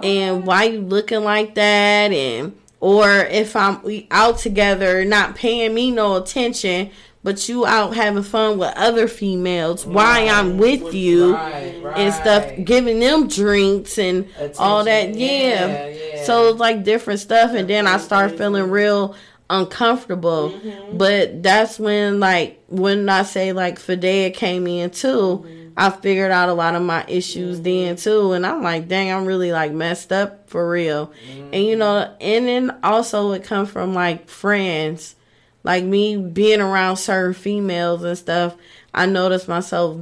and 0.02 0.46
why 0.46 0.64
you 0.64 0.80
looking 0.80 1.22
like 1.22 1.54
that, 1.54 2.12
and 2.12 2.56
or 2.80 3.08
if 3.10 3.56
I'm 3.56 3.80
out 4.10 4.38
together, 4.38 5.04
not 5.04 5.36
paying 5.36 5.74
me 5.74 5.90
no 5.90 6.16
attention. 6.16 6.90
But 7.22 7.48
you 7.48 7.64
out 7.64 7.94
having 7.94 8.22
fun 8.22 8.58
with 8.58 8.74
other 8.76 9.08
females. 9.08 9.86
Why 9.86 10.28
I'm 10.28 10.58
with 10.58 10.92
you 10.92 11.32
Right, 11.34 11.74
right. 11.82 11.96
and 11.96 12.12
stuff, 12.12 12.52
giving 12.62 13.00
them 13.00 13.28
drinks 13.28 13.96
and 13.96 14.28
all 14.58 14.84
that. 14.84 15.14
Yeah. 15.14 15.26
Yeah, 15.28 15.86
yeah. 15.86 16.24
So 16.24 16.50
it's 16.50 16.60
like 16.60 16.84
different 16.84 17.20
stuff, 17.20 17.52
and 17.54 17.66
then 17.66 17.86
I 17.86 17.96
start 17.96 18.36
feeling 18.36 18.68
real 18.70 19.16
uncomfortable. 19.50 20.50
Mm-hmm. 20.50 20.96
But 20.98 21.42
that's 21.42 21.78
when, 21.78 22.20
like, 22.20 22.62
when 22.68 23.08
I 23.08 23.22
say 23.22 23.52
like 23.52 23.78
Fidea 23.78 24.32
came 24.34 24.66
in 24.66 24.90
too, 24.90 25.44
Mm-hmm. 25.44 25.60
I 25.76 25.90
figured 25.90 26.30
out 26.30 26.48
a 26.48 26.54
lot 26.54 26.76
of 26.76 26.82
my 26.82 27.04
issues 27.08 27.60
then 27.62 27.96
too, 27.96 28.30
and 28.30 28.46
I'm 28.46 28.62
like, 28.62 28.86
dang, 28.86 29.10
I'm 29.12 29.24
really 29.26 29.50
like 29.50 29.72
messed 29.72 30.12
up 30.12 30.48
for 30.48 30.70
real. 30.70 31.12
And 31.52 31.64
you 31.64 31.74
know, 31.74 32.14
and 32.20 32.46
then 32.46 32.78
also 32.84 33.32
it 33.32 33.42
comes 33.42 33.70
from 33.70 33.92
like 33.92 34.28
friends, 34.28 35.16
like 35.64 35.82
me 35.82 36.16
being 36.16 36.60
around 36.60 36.98
certain 36.98 37.34
females 37.34 38.04
and 38.04 38.16
stuff. 38.16 38.54
I 38.94 39.06
noticed 39.06 39.48
myself 39.48 39.98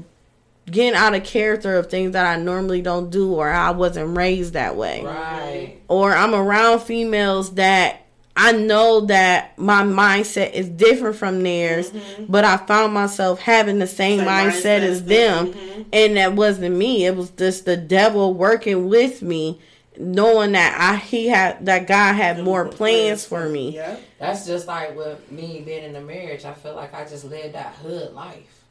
getting 0.71 0.95
out 0.95 1.15
of 1.15 1.25
character 1.25 1.77
of 1.79 1.89
things 1.89 2.13
that 2.13 2.27
I 2.27 2.37
normally 2.39 2.83
don't 2.83 3.09
do, 3.09 3.33
or 3.33 3.49
I 3.49 3.71
wasn't 3.71 4.15
raised 4.15 4.53
that 4.53 4.77
way 4.77 5.03
Right. 5.03 5.79
or 5.89 6.13
I'm 6.15 6.35
around 6.35 6.81
females 6.81 7.55
that 7.55 8.03
I 8.35 8.53
know 8.53 9.03
that 9.07 9.59
my 9.59 9.83
mindset 9.83 10.53
is 10.53 10.69
different 10.69 11.17
from 11.17 11.43
theirs, 11.43 11.93
but 12.29 12.45
I 12.45 12.57
found 12.57 12.95
myself 12.95 13.41
having 13.41 13.79
the 13.79 13.87
same, 13.87 14.21
Same 14.21 14.29
mindset, 14.29 14.53
mindset 14.53 14.81
as 14.81 14.83
as 14.83 15.05
them, 15.05 15.51
them. 15.53 15.87
and 15.93 16.17
that 16.17 16.33
wasn't 16.35 16.77
me. 16.77 17.05
It 17.05 17.15
was 17.15 17.31
just 17.31 17.67
the 17.67 17.77
devil 17.77 18.33
working 18.33 18.89
with 18.89 19.21
me, 19.21 19.61
knowing 19.99 20.53
that 20.53 20.75
I 20.81 20.97
he 20.97 21.29
had 21.29 21.67
that 21.67 21.87
God 21.87 22.15
had 22.15 22.43
more 22.43 22.67
plans 22.67 23.27
for 23.27 23.47
me. 23.49 23.75
Yeah. 23.77 23.97
That's 24.19 24.47
just 24.47 24.67
like 24.67 24.97
with 24.97 25.31
me 25.31 25.63
being 25.67 25.85
in 25.85 25.95
a 25.95 26.01
marriage. 26.01 26.45
I 26.47 26.55
feel 26.55 26.75
like 26.75 26.95
I 26.95 27.05
just 27.05 27.25
lived 27.25 27.55
that 27.55 27.75
hood 27.77 28.15
life. 28.15 28.65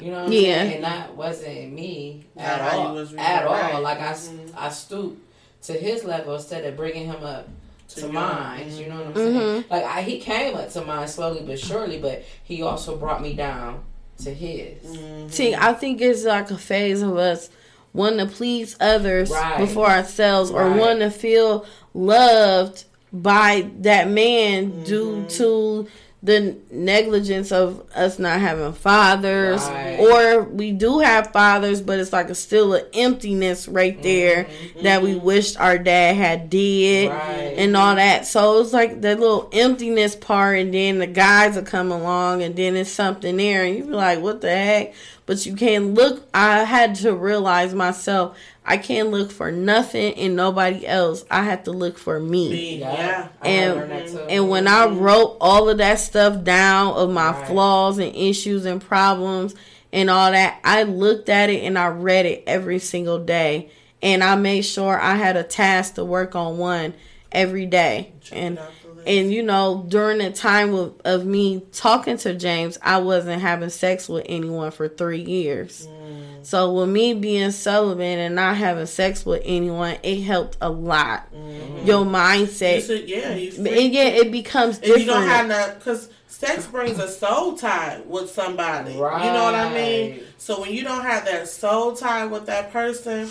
You 0.00 0.10
know 0.10 0.18
what 0.18 0.26
I'm 0.26 0.32
Yeah. 0.32 0.40
saying? 0.62 0.74
And 0.76 0.84
that 0.84 1.14
wasn't 1.14 1.72
me 1.74 2.24
Not 2.34 2.44
at 2.46 2.74
all. 2.74 2.94
was 2.94 3.12
really 3.12 3.24
At 3.24 3.46
all. 3.46 3.52
right. 3.52 3.78
Like 3.82 4.00
I, 4.00 4.10
s- 4.10 4.30
Mhm. 4.30 4.50
I 4.56 4.70
stooped 4.70 5.20
to 5.64 5.74
his 5.74 6.02
level 6.04 6.34
instead 6.34 6.64
of 6.64 6.76
bringing 6.76 7.06
him 7.06 7.22
up 7.22 7.46
to, 7.90 7.94
To 7.96 8.00
yours. 8.02 8.12
mine. 8.12 8.76
You 8.76 8.86
know 8.88 8.96
what 8.96 9.06
I'm 9.08 9.14
saying? 9.14 9.64
Like 9.70 9.84
I, 9.84 10.02
he 10.02 10.18
came 10.20 10.54
up 10.56 10.70
to 10.72 10.84
mine 10.84 11.06
slowly 11.08 11.42
but 11.46 11.58
surely, 11.58 11.98
but 12.00 12.24
he 12.42 12.62
also 12.62 12.96
brought 12.96 13.22
me 13.22 13.34
down 13.34 13.82
to 14.24 14.32
his. 14.34 14.82
Mm-hmm. 14.84 15.28
See, 15.28 15.54
I 15.54 15.72
think 15.72 16.00
it's 16.00 16.24
like 16.24 16.50
a 16.50 16.58
phase 16.58 17.02
of 17.02 17.16
us 17.16 17.48
wanting 17.92 18.18
to 18.18 18.26
please 18.26 18.76
others 18.80 19.30
Right. 19.30 19.58
before 19.58 19.86
ourselves, 19.88 20.50
or 20.50 20.64
Right. 20.68 20.78
wanting 20.78 21.00
to 21.00 21.10
feel 21.10 21.66
loved 21.94 22.84
by 23.12 23.68
that 23.80 24.08
man 24.08 24.84
due 24.84 25.24
to 25.30 25.88
the 26.22 26.54
negligence 26.70 27.50
of 27.50 27.82
us 27.94 28.18
not 28.18 28.40
having 28.40 28.74
fathers, 28.74 29.62
Right. 29.62 29.98
or 29.98 30.42
we 30.44 30.70
do 30.70 30.98
have 30.98 31.32
fathers, 31.32 31.80
but 31.80 31.98
it's 31.98 32.12
like 32.12 32.28
a 32.28 32.34
still 32.34 32.74
an 32.74 32.84
emptiness 32.92 33.66
right 33.66 33.94
mm-hmm. 33.94 34.02
there 34.02 34.44
mm-hmm. 34.44 34.82
that 34.82 35.02
we 35.02 35.14
wished 35.14 35.58
our 35.58 35.78
dad 35.78 36.16
had 36.16 36.50
did 36.50 37.10
Right. 37.10 37.54
and 37.56 37.74
all 37.74 37.94
that. 37.94 38.26
So 38.26 38.60
it's 38.60 38.74
like 38.74 39.00
that 39.00 39.18
little 39.18 39.48
emptiness 39.52 40.14
part, 40.14 40.58
and 40.58 40.74
then 40.74 40.98
the 40.98 41.06
guys 41.06 41.56
will 41.56 41.62
come 41.62 41.90
along, 41.90 42.42
and 42.42 42.54
then 42.54 42.76
it's 42.76 42.90
something 42.90 43.38
there, 43.38 43.64
and 43.64 43.76
you 43.76 43.84
be 43.84 43.90
like, 43.92 44.20
"What 44.20 44.42
the 44.42 44.50
heck?" 44.50 44.92
But 45.30 45.46
you 45.46 45.54
can't 45.54 45.94
look. 45.94 46.28
I 46.34 46.64
had 46.64 46.96
to 46.96 47.14
realize 47.14 47.72
myself. 47.72 48.36
I 48.66 48.78
can't 48.78 49.12
look 49.12 49.30
for 49.30 49.52
nothing 49.52 50.14
and 50.14 50.34
nobody 50.34 50.84
else. 50.84 51.24
I 51.30 51.44
have 51.44 51.62
to 51.64 51.70
look 51.70 51.98
for 51.98 52.18
me. 52.18 52.48
Me, 52.50 52.78
yeah. 52.80 53.28
And- 53.40 53.76
learned 53.76 53.92
that 53.92 54.08
too. 54.08 54.18
And 54.28 54.48
when 54.48 54.66
I 54.66 54.88
mm-hmm. 54.88 54.98
wrote 54.98 55.36
all 55.40 55.68
of 55.68 55.78
that 55.78 56.00
stuff 56.00 56.42
down 56.42 56.94
of 56.94 57.10
my 57.10 57.30
Right. 57.30 57.46
flaws 57.46 57.98
and 57.98 58.12
issues 58.16 58.64
and 58.64 58.80
problems 58.80 59.54
and 59.92 60.10
all 60.10 60.32
that, 60.32 60.58
I 60.64 60.82
looked 60.82 61.28
at 61.28 61.48
it 61.48 61.62
and 61.62 61.78
I 61.78 61.86
read 61.86 62.26
it 62.26 62.42
every 62.48 62.80
single 62.80 63.20
day. 63.20 63.70
And 64.02 64.24
I 64.24 64.34
made 64.34 64.62
sure 64.62 65.00
I 65.00 65.14
had 65.14 65.36
a 65.36 65.44
task 65.44 65.94
to 65.94 66.04
work 66.04 66.34
on 66.34 66.58
one 66.58 66.92
every 67.30 67.66
day. 67.66 68.14
And 68.32 68.56
Check 68.56 68.66
it 69.10 69.18
out 69.18 69.26
the 69.26 69.26
list. 69.26 69.26
and 69.26 69.32
you 69.32 69.42
know, 69.42 69.84
during 69.88 70.18
the 70.18 70.30
time 70.30 70.74
of, 70.74 71.00
of 71.04 71.24
me 71.26 71.62
talking 71.72 72.16
to 72.18 72.34
James, 72.34 72.78
I 72.82 72.98
wasn't 72.98 73.42
having 73.42 73.70
sex 73.70 74.08
with 74.08 74.26
anyone 74.28 74.70
for 74.70 74.88
three 74.88 75.22
years. 75.22 75.86
Mm. 75.86 76.46
So 76.46 76.72
with 76.72 76.88
me 76.88 77.14
being 77.14 77.50
celibate 77.50 78.18
and 78.18 78.34
not 78.34 78.56
having 78.56 78.86
sex 78.86 79.24
with 79.26 79.42
anyone, 79.44 79.98
it 80.02 80.22
helped 80.22 80.56
a 80.60 80.70
lot. 80.70 81.32
Mm-hmm. 81.32 81.86
Your 81.86 82.04
mindset, 82.04 82.82
said, 82.82 83.08
yeah, 83.08 83.28
and 83.28 83.92
yeah, 83.92 84.04
it 84.04 84.32
becomes 84.32 84.80
If 84.80 84.98
you 84.98 85.06
don't 85.06 85.26
have 85.26 85.48
that, 85.48 85.78
because 85.78 86.10
sex 86.26 86.66
brings 86.66 86.98
a 86.98 87.08
soul 87.08 87.56
tie 87.56 88.00
with 88.06 88.30
somebody. 88.30 88.96
Right. 88.96 89.26
You 89.26 89.32
know 89.32 89.44
what 89.44 89.54
I 89.54 89.72
mean? 89.74 90.22
So 90.38 90.62
when 90.62 90.72
you 90.72 90.82
don't 90.82 91.02
have 91.02 91.26
that 91.26 91.48
soul 91.48 91.94
tie 91.94 92.26
with 92.26 92.46
that 92.46 92.72
person, 92.72 93.28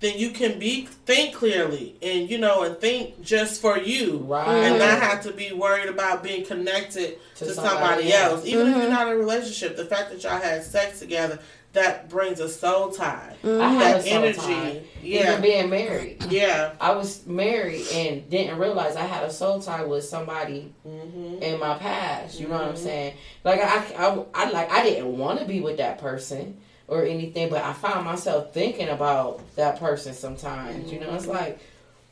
then 0.00 0.18
you 0.18 0.30
can 0.30 0.58
be 0.58 0.86
think 1.06 1.34
clearly 1.34 1.96
and 2.02 2.28
you 2.28 2.36
know 2.38 2.62
and 2.64 2.76
think 2.78 3.22
just 3.22 3.60
for 3.60 3.78
you, 3.78 4.18
Right. 4.18 4.46
and 4.48 4.78
not 4.78 5.00
have 5.00 5.22
to 5.22 5.32
be 5.32 5.52
worried 5.52 5.88
about 5.88 6.22
being 6.22 6.44
connected 6.44 7.18
to, 7.36 7.44
To 7.46 7.54
somebody, 7.54 7.76
somebody 7.78 8.12
else. 8.12 8.32
else. 8.40 8.46
Even 8.46 8.66
Mm-hmm. 8.66 8.76
if 8.76 8.82
you're 8.82 8.90
not 8.92 9.06
in 9.06 9.12
a 9.14 9.16
relationship, 9.16 9.76
the 9.76 9.86
fact 9.86 10.10
that 10.10 10.22
y'all 10.22 10.40
had 10.40 10.62
sex 10.62 10.98
together 10.98 11.38
that 11.72 12.08
brings 12.08 12.38
a 12.38 12.48
soul 12.48 12.90
tie. 12.92 13.34
Mm-hmm. 13.42 13.60
I 13.60 13.68
had 13.72 13.96
That 13.96 14.00
a 14.00 14.02
soul 14.04 14.12
energy, 14.12 14.38
tie. 14.40 14.82
yeah. 15.02 15.30
Even 15.30 15.42
being 15.42 15.70
married. 15.70 16.22
Yeah. 16.30 16.70
I 16.80 16.92
was 16.92 17.26
married 17.26 17.84
and 17.92 18.30
didn't 18.30 18.58
realize 18.60 18.94
I 18.94 19.02
had 19.06 19.24
a 19.24 19.30
soul 19.32 19.60
tie 19.60 19.84
with 19.84 20.04
somebody 20.04 20.72
Mm-hmm. 20.86 21.42
in 21.42 21.58
my 21.58 21.76
past. 21.78 22.38
You 22.38 22.46
know 22.48 22.54
what 22.58 22.68
I'm 22.68 22.76
saying? 22.76 23.14
Like 23.42 23.60
I, 23.60 23.78
I, 23.98 24.24
I 24.34 24.50
like 24.50 24.70
I 24.70 24.82
didn't 24.84 25.16
want 25.18 25.40
to 25.40 25.46
be 25.46 25.60
with 25.60 25.78
that 25.78 25.98
person 25.98 26.58
or 26.86 27.04
anything, 27.04 27.48
but 27.48 27.62
I 27.64 27.72
found 27.72 28.04
myself 28.04 28.52
thinking 28.52 28.88
about 28.88 29.40
that 29.56 29.78
person 29.78 30.12
sometimes. 30.12 30.92
You 30.92 31.00
know, 31.00 31.14
it's 31.14 31.24
mm-hmm. 31.24 31.32
like, 31.32 31.58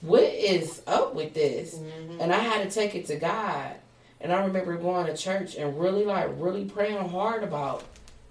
what 0.01 0.23
is 0.23 0.83
up 0.87 1.15
with 1.15 1.35
this? 1.35 1.75
Mm-hmm. 1.75 2.21
And 2.21 2.33
I 2.33 2.39
had 2.39 2.69
to 2.69 2.75
take 2.75 2.95
it 2.95 3.07
to 3.07 3.17
God. 3.17 3.75
And 4.21 4.33
I 4.33 4.45
remember 4.45 4.77
going 4.77 5.07
to 5.07 5.17
church 5.17 5.57
and 5.57 5.79
really 5.79 6.05
like 6.05 6.31
really 6.37 6.65
praying 6.65 7.09
hard 7.09 7.43
about 7.43 7.85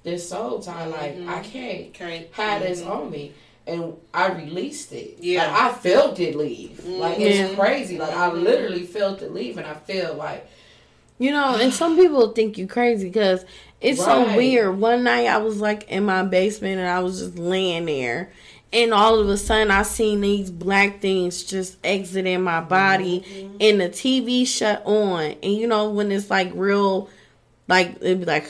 this 0.03 0.27
soul 0.30 0.59
tie. 0.59 0.85
Like 0.85 1.01
I 1.01 1.15
mm-hmm. 1.15 1.41
can't 1.43 1.88
Okay. 1.89 2.30
had 2.31 2.61
this 2.61 2.81
on 2.81 3.11
me 3.11 3.34
and 3.68 3.95
I 4.13 4.31
released 4.31 4.91
it. 4.93 5.18
Yeah. 5.19 5.47
Like, 5.47 5.61
I 5.61 5.73
felt 5.73 6.19
it 6.19 6.35
leave. 6.35 6.85
Like 6.85 7.19
it's 7.19 7.55
crazy. 7.55 7.97
Like 7.97 8.13
I 8.13 8.31
literally 8.31 8.84
felt 8.84 9.22
it 9.22 9.34
leave 9.34 9.57
and 9.57 9.68
I 9.68 9.73
feel 9.73 10.15
like 10.15 10.49
You 11.19 11.31
know, 11.31 11.55
and 11.55 11.73
some 11.73 11.95
people 11.95 12.31
think 12.31 12.57
you 12.57 12.68
crazy 12.68 13.07
because 13.07 13.45
it's 13.81 14.03
so 14.03 14.35
weird. 14.37 14.79
One 14.79 15.03
night 15.03 15.27
I 15.27 15.37
was 15.37 15.59
like 15.59 15.89
in 15.89 16.05
my 16.05 16.23
basement 16.23 16.79
and 16.79 16.87
I 16.87 16.99
was 16.99 17.19
just 17.19 17.37
laying 17.37 17.85
there. 17.85 18.31
And 18.73 18.93
all 18.93 19.19
of 19.19 19.27
a 19.27 19.35
sudden 19.37 19.69
I 19.71 19.81
seen 19.83 20.21
these 20.21 20.49
black 20.49 21.01
things 21.01 21.43
just 21.43 21.77
exiting 21.83 22.41
my 22.41 22.61
body 22.61 23.49
and 23.59 23.81
the 23.81 23.89
TV 23.89 24.47
shut 24.47 24.81
on. 24.85 25.35
And 25.43 25.53
you 25.53 25.67
know, 25.67 25.89
when 25.89 26.11
it's 26.11 26.29
like 26.29 26.51
real, 26.55 27.09
like, 27.67 27.97
it'd 28.01 28.19
be 28.21 28.25
like, 28.25 28.49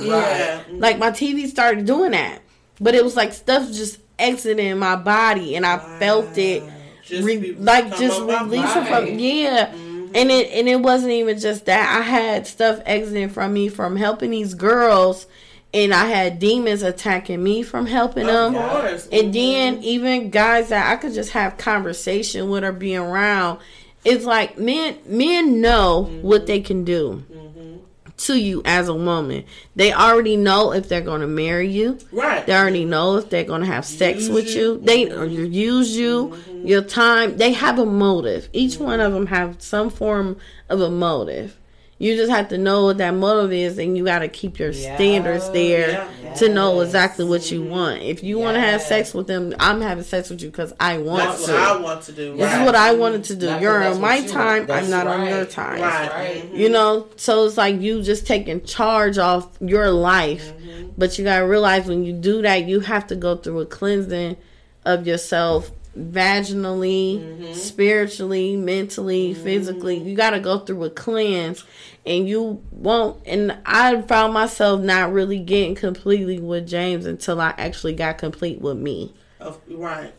Yeah. 0.00 0.62
like 0.72 0.98
my 0.98 1.10
TV 1.10 1.46
started 1.46 1.86
doing 1.86 2.10
that. 2.10 2.40
But 2.80 2.94
it 2.94 3.02
was 3.02 3.16
like 3.16 3.32
stuff 3.32 3.66
just 3.72 3.98
exiting 4.18 4.76
my 4.78 4.96
body 4.96 5.56
and 5.56 5.64
I 5.64 5.78
felt 5.98 6.36
it 6.36 6.62
Just 7.02 7.24
re- 7.24 7.52
like 7.52 7.96
just 7.96 8.20
releasing 8.20 8.84
from 8.84 9.18
yeah 9.18 9.72
And 10.16 10.30
it 10.30 10.50
and 10.52 10.68
it 10.68 10.80
wasn't 10.80 11.12
even 11.12 11.38
just 11.38 11.66
that. 11.66 11.98
I 11.98 12.02
had 12.02 12.46
stuff 12.46 12.80
exiting 12.86 13.28
from 13.28 13.52
me 13.52 13.68
from 13.68 13.96
helping 13.96 14.30
these 14.30 14.54
girls 14.54 15.26
and 15.74 15.92
I 15.92 16.06
had 16.06 16.38
demons 16.38 16.82
attacking 16.82 17.42
me 17.42 17.62
from 17.62 17.86
helping 17.86 18.28
Of 18.28 18.52
them. 18.52 18.54
course. 18.54 19.08
And 19.12 19.24
mm-hmm. 19.24 19.32
then 19.32 19.82
even 19.82 20.30
guys 20.30 20.70
that 20.70 20.90
I 20.90 20.96
could 20.96 21.12
just 21.12 21.32
have 21.32 21.58
conversation 21.58 22.48
with 22.48 22.64
or 22.64 22.72
be 22.72 22.96
around, 22.96 23.58
it's 24.04 24.24
like 24.24 24.58
men 24.58 24.98
men 25.06 25.60
know 25.60 26.04
what 26.22 26.42
mm-hmm. 26.42 26.46
they 26.46 26.60
can 26.60 26.84
do 26.84 27.24
to 28.18 28.38
you 28.38 28.62
as 28.64 28.88
a 28.88 28.94
woman. 28.94 29.44
They 29.74 29.92
already 29.92 30.36
know 30.36 30.72
if 30.72 30.88
they're 30.88 31.00
gonna 31.00 31.26
marry 31.26 31.68
you. 31.68 31.98
right. 32.12 32.46
They 32.46 32.54
already 32.54 32.84
know 32.84 33.16
if 33.16 33.30
they're 33.30 33.44
gonna 33.44 33.66
have 33.66 33.84
sex 33.84 34.22
Use 34.22 34.30
with 34.30 34.48
you. 34.48 34.74
you. 34.74 34.80
They 34.82 35.10
or 35.10 35.24
you 35.24 35.44
use 35.44 35.96
you, 35.96 36.28
mm-hmm. 36.28 36.66
your 36.66 36.82
time. 36.82 37.36
They 37.36 37.52
have 37.52 37.78
a 37.78 37.86
motive. 37.86 38.48
Each 38.52 38.78
one 38.78 39.00
of 39.00 39.12
mm-hmm. 39.12 39.24
them 39.24 39.26
have 39.26 39.62
some 39.62 39.90
form 39.90 40.38
of 40.68 40.80
a 40.80 40.90
motive. 40.90 41.58
You 41.98 42.14
just 42.14 42.30
have 42.30 42.48
to 42.48 42.58
know 42.58 42.84
what 42.84 42.98
that 42.98 43.12
motive 43.14 43.52
is, 43.52 43.78
and 43.78 43.96
you 43.96 44.04
got 44.04 44.18
to 44.18 44.28
keep 44.28 44.58
your 44.58 44.70
Yeah. 44.70 44.96
standards 44.96 45.48
there 45.50 46.06
Yeah. 46.22 46.34
to 46.34 46.48
know 46.50 46.80
exactly 46.82 47.24
what 47.24 47.50
you 47.50 47.62
want. 47.62 48.02
If 48.02 48.22
you 48.22 48.38
want 48.38 48.56
to 48.56 48.60
have 48.60 48.82
sex 48.82 49.14
with 49.14 49.26
them, 49.26 49.54
I'm 49.58 49.80
having 49.80 50.04
sex 50.04 50.28
with 50.28 50.42
you 50.42 50.50
because 50.50 50.74
I 50.78 50.98
want 50.98 51.24
That's 51.24 51.46
to. 51.46 51.52
what 51.52 51.60
I 51.62 51.76
want 51.80 52.02
to 52.02 52.12
do. 52.12 52.36
this 52.36 52.52
is 52.52 52.60
what 52.66 52.74
I 52.74 52.92
wanted 52.92 53.24
to 53.24 53.34
do. 53.36 53.46
Not 53.46 53.52
'cause 53.54 53.62
You're 53.62 53.82
on 53.82 54.00
my 54.02 54.16
you 54.16 54.28
time. 54.28 54.62
I'm 54.70 54.90
not 54.90 55.06
That's 55.06 55.20
on 55.20 55.26
your 55.26 55.44
time. 55.46 55.80
Right. 55.80 56.10
Right. 56.12 56.44
Mm-hmm. 56.44 56.56
You 56.56 56.68
know, 56.68 57.06
so 57.16 57.46
it's 57.46 57.56
like 57.56 57.80
you 57.80 58.02
just 58.02 58.26
taking 58.26 58.62
charge 58.64 59.16
off 59.16 59.48
your 59.60 59.90
life. 59.90 60.52
Mm-hmm. 60.52 60.88
But 60.98 61.16
you 61.18 61.24
gotta 61.24 61.46
realize 61.46 61.86
when 61.86 62.04
you 62.04 62.12
do 62.12 62.42
that, 62.42 62.64
you 62.68 62.80
have 62.80 63.06
to 63.06 63.16
go 63.16 63.36
through 63.36 63.60
a 63.60 63.66
cleansing 63.66 64.36
of 64.84 65.06
yourself 65.06 65.70
vaginally, 65.96 67.18
mm-hmm. 67.18 67.52
spiritually, 67.54 68.56
mentally, 68.56 69.32
mm-hmm. 69.32 69.42
physically. 69.42 69.96
You 69.98 70.16
gotta 70.16 70.40
go 70.40 70.58
through 70.58 70.84
a 70.84 70.90
cleanse. 70.90 71.64
And 72.04 72.28
you 72.28 72.62
won't. 72.70 73.20
And 73.26 73.58
I 73.66 74.00
found 74.02 74.32
myself 74.32 74.80
not 74.80 75.12
really 75.12 75.40
getting 75.40 75.74
completely 75.74 76.38
with 76.38 76.68
James 76.68 77.04
until 77.04 77.40
I 77.40 77.52
actually 77.58 77.94
got 77.94 78.18
complete 78.18 78.60
with 78.60 78.78
me. 78.78 79.12
Of- 79.40 79.60
right. 79.68 80.12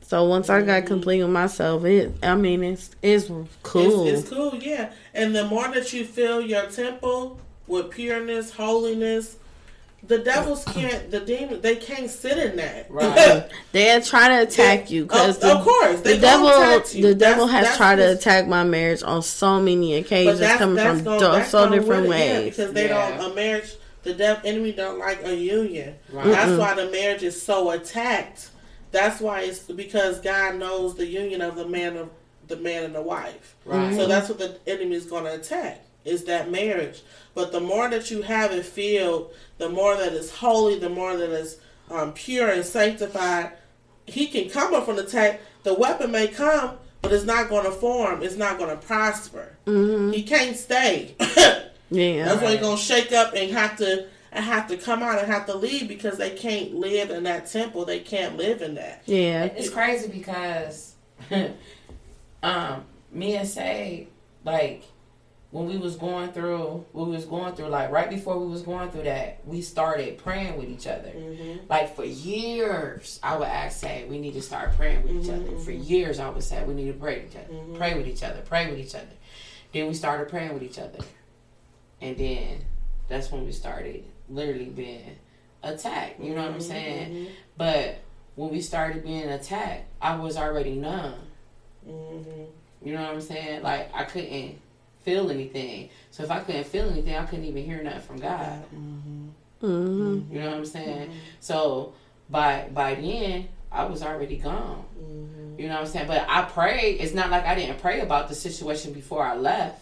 So 0.00 0.24
once 0.24 0.48
I 0.48 0.62
got 0.62 0.78
mm-hmm. 0.78 0.86
complete 0.86 1.22
with 1.22 1.32
myself, 1.32 1.84
it. 1.84 2.14
I 2.22 2.34
mean, 2.34 2.62
it's 2.62 2.90
it's 3.02 3.26
cool. 3.62 4.06
It's, 4.06 4.20
it's 4.20 4.30
cool, 4.30 4.54
yeah. 4.54 4.92
And 5.12 5.34
the 5.34 5.44
more 5.44 5.68
that 5.68 5.92
you 5.92 6.04
fill 6.04 6.40
your 6.40 6.66
temple 6.66 7.40
with 7.66 7.90
pureness, 7.90 8.52
holiness, 8.52 9.36
the 10.06 10.18
devils 10.18 10.64
can't, 10.66 11.10
the 11.10 11.20
demons, 11.20 11.62
they 11.62 11.76
can't 11.76 12.10
sit 12.10 12.36
in 12.38 12.56
that. 12.56 12.90
Right. 12.90 13.48
They're 13.72 14.00
trying 14.12 14.36
to 14.36 14.42
attack 14.42 14.90
you 14.90 15.04
because 15.04 15.38
Of- 15.38 15.58
of 15.58 15.64
course, 15.64 16.00
the 16.02 16.18
devil 16.18 16.48
gonna 16.48 16.76
attack 16.76 16.94
you. 16.94 17.02
the 17.02 17.14
devil 17.14 17.46
That's- 17.46 17.50
has 17.52 17.64
that's 17.68 17.76
tried 17.76 17.96
to 17.96 18.12
attack 18.12 18.46
my 18.46 18.64
marriage 18.64 19.02
on 19.02 19.22
so 19.22 19.60
many 19.60 19.94
occasions, 19.94 20.40
coming 20.58 20.76
from 20.76 21.04
gonna- 21.04 21.40
do- 21.42 21.48
so 21.48 21.68
different 21.70 22.08
win 22.08 22.20
it, 22.20 22.26
yeah, 22.26 22.38
ways. 22.40 22.56
because 22.56 22.72
they 22.74 22.88
Yeah. 22.88 23.16
don't 23.18 23.32
a 23.32 23.34
marriage. 23.34 23.72
The 24.02 24.12
devil 24.12 24.42
enemy 24.46 24.72
don't 24.72 24.98
like 24.98 25.24
a 25.24 25.34
union. 25.34 25.94
Right. 26.12 26.26
That's 26.26 26.58
why 26.58 26.74
the 26.74 26.90
marriage 26.90 27.22
is 27.22 27.40
so 27.40 27.70
attacked. 27.70 28.48
That's 28.92 29.20
why 29.20 29.40
it's 29.42 29.60
because 29.60 30.20
God 30.20 30.56
knows 30.56 30.94
the 30.94 31.06
union 31.06 31.40
of 31.40 31.56
the 31.56 31.66
man 31.66 31.96
of 31.96 32.10
the 32.46 32.56
man 32.56 32.84
and 32.84 32.94
the 32.94 33.00
wife. 33.00 33.54
Right. 33.64 33.94
So 33.96 34.06
that's 34.06 34.28
what 34.28 34.38
the 34.38 34.58
enemy 34.66 34.94
is 34.96 35.06
going 35.06 35.24
to 35.24 35.34
attack 35.34 35.83
is 36.04 36.24
that 36.24 36.50
marriage. 36.50 37.02
But 37.34 37.52
the 37.52 37.60
more 37.60 37.88
that 37.88 38.10
you 38.10 38.22
have 38.22 38.52
it 38.52 38.64
filled, 38.64 39.32
the 39.58 39.68
more 39.68 39.96
that 39.96 40.12
is 40.12 40.30
holy, 40.30 40.78
the 40.78 40.88
more 40.90 41.16
that 41.16 41.30
is 41.30 41.58
um, 41.90 42.12
pure 42.12 42.48
and 42.48 42.64
sanctified. 42.64 43.52
He 44.06 44.26
can 44.26 44.48
come 44.50 44.74
up 44.74 44.84
from 44.84 44.96
the 44.96 45.04
attack. 45.04 45.40
The 45.62 45.74
weapon 45.74 46.10
may 46.10 46.28
come, 46.28 46.76
but 47.02 47.12
it's 47.12 47.24
not 47.24 47.48
going 47.48 47.64
to 47.64 47.70
form. 47.70 48.22
It's 48.22 48.36
not 48.36 48.58
going 48.58 48.70
to 48.70 48.86
prosper. 48.86 49.56
He 49.66 50.22
can't 50.22 50.56
stay. 50.56 51.14
Yeah, 51.90 52.24
That's 52.24 52.42
why 52.42 52.52
he's 52.52 52.60
gonna 52.60 52.76
shake 52.78 53.12
up 53.12 53.34
and 53.36 53.52
have 53.52 53.76
to 53.76 54.08
and 54.32 54.44
have 54.44 54.66
to 54.68 54.76
come 54.76 55.02
out 55.02 55.18
and 55.18 55.30
have 55.30 55.46
to 55.46 55.54
leave 55.54 55.86
because 55.86 56.16
they 56.18 56.30
can't 56.30 56.74
live 56.74 57.10
in 57.10 57.22
that 57.24 57.46
temple. 57.46 57.84
They 57.84 58.00
can't 58.00 58.36
live 58.36 58.62
in 58.62 58.74
that. 58.76 59.02
yeah, 59.04 59.44
It's 59.44 59.68
crazy 59.68 60.08
because 60.08 60.94
um 62.42 62.84
me 63.12 63.36
and 63.36 63.46
Say, 63.48 64.08
like 64.44 64.82
when 65.54 65.68
we 65.68 65.76
was 65.76 65.94
going 65.94 66.32
through 66.32 66.84
we 66.92 67.04
was 67.04 67.26
going 67.26 67.54
through 67.54 67.68
like 67.68 67.88
right 67.92 68.10
before 68.10 68.36
we 68.40 68.48
was 68.48 68.62
going 68.62 68.90
through 68.90 69.04
that, 69.04 69.40
we 69.46 69.62
started 69.62 70.18
praying 70.18 70.58
with 70.58 70.68
each 70.68 70.88
other. 70.88 71.10
Mm-hmm. 71.10 71.66
Like 71.70 71.94
for 71.94 72.04
years 72.04 73.20
I 73.22 73.36
would 73.36 73.46
ask 73.46 73.78
Say, 73.78 74.04
we 74.10 74.18
need 74.18 74.34
to 74.34 74.42
start 74.42 74.76
praying 74.76 75.04
with 75.04 75.12
each 75.12 75.30
other. 75.30 75.44
For 75.60 75.70
mm-hmm. 75.70 75.82
years 75.82 76.18
I 76.18 76.28
would 76.28 76.42
say 76.42 76.64
we 76.64 76.74
need 76.74 76.88
to 76.88 76.98
pray 76.98 77.20
with 77.20 77.30
each 77.30 77.36
other. 77.36 77.54
Mm-hmm. 77.54 77.76
Pray 77.76 77.94
with 77.94 78.08
each 78.08 78.24
other, 78.24 78.40
pray 78.40 78.68
with 78.68 78.80
each 78.80 78.96
other. 78.96 79.06
Then 79.72 79.86
we 79.86 79.94
started 79.94 80.28
praying 80.28 80.54
with 80.54 80.64
each 80.64 80.80
other. 80.80 80.98
And 82.00 82.16
then 82.16 82.64
that's 83.06 83.30
when 83.30 83.44
we 83.44 83.52
started 83.52 84.02
literally 84.28 84.64
being 84.64 85.18
attacked. 85.62 86.18
You 86.18 86.34
know 86.34 86.42
what 86.46 86.54
I'm 86.54 86.60
saying? 86.60 87.28
But 87.56 88.00
when 88.34 88.50
we 88.50 88.60
started 88.60 89.04
being 89.04 89.28
attacked, 89.28 89.84
I 90.02 90.16
was 90.16 90.36
already 90.36 90.74
numb. 90.74 91.14
You 91.86 92.92
know 92.92 93.02
what 93.02 93.12
I'm 93.12 93.20
saying? 93.20 93.62
Like 93.62 93.94
I 93.94 94.02
couldn't 94.02 94.58
feel 95.04 95.30
anything. 95.30 95.90
So 96.10 96.22
if 96.22 96.30
I 96.30 96.40
couldn't 96.40 96.64
feel 96.66 96.88
anything, 96.90 97.14
I 97.14 97.24
couldn't 97.24 97.44
even 97.44 97.64
hear 97.64 97.82
nothing 97.82 98.00
from 98.00 98.18
God. 98.18 98.62
hmm 98.70 100.20
You 100.30 100.40
know 100.40 100.46
what 100.50 100.56
I'm 100.58 100.64
saying? 100.66 101.08
Mm-hmm. 101.08 101.18
So 101.40 101.94
by 102.28 102.68
by 102.72 102.94
then, 102.96 103.48
I 103.70 103.84
was 103.84 104.02
already 104.02 104.36
gone. 104.36 104.84
You 105.58 105.68
know 105.68 105.74
what 105.74 105.82
I'm 105.82 105.86
saying? 105.86 106.06
But 106.08 106.26
I 106.28 106.42
prayed. 106.42 107.00
It's 107.00 107.14
not 107.14 107.30
like 107.30 107.44
I 107.44 107.54
didn't 107.54 107.80
pray 107.80 108.00
about 108.00 108.28
the 108.28 108.34
situation 108.34 108.92
before 108.92 109.24
I 109.24 109.36
left. 109.36 109.80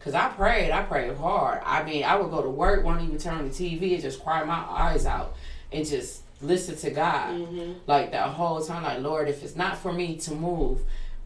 Cause 0.00 0.14
I 0.14 0.28
prayed, 0.30 0.72
I 0.72 0.82
prayed 0.82 1.16
hard. 1.16 1.62
I 1.64 1.84
mean, 1.84 2.02
I 2.02 2.16
would 2.16 2.28
go 2.32 2.42
to 2.42 2.48
work, 2.50 2.84
won't 2.84 3.02
even 3.02 3.18
turn 3.18 3.34
on 3.34 3.44
the 3.48 3.54
TV, 3.54 3.92
and 3.92 4.02
just 4.02 4.20
cry 4.24 4.42
my 4.42 4.64
eyes 4.68 5.06
out, 5.06 5.36
and 5.70 5.86
just 5.86 6.22
listen 6.40 6.74
to 6.78 6.90
God, 6.90 7.38
like 7.86 8.10
that 8.10 8.30
whole 8.30 8.60
time. 8.60 8.82
Like 8.82 8.98
Lord, 8.98 9.28
if 9.28 9.44
it's 9.44 9.54
not 9.54 9.78
for 9.78 9.92
me 9.92 10.16
to 10.16 10.32
move, 10.34 10.80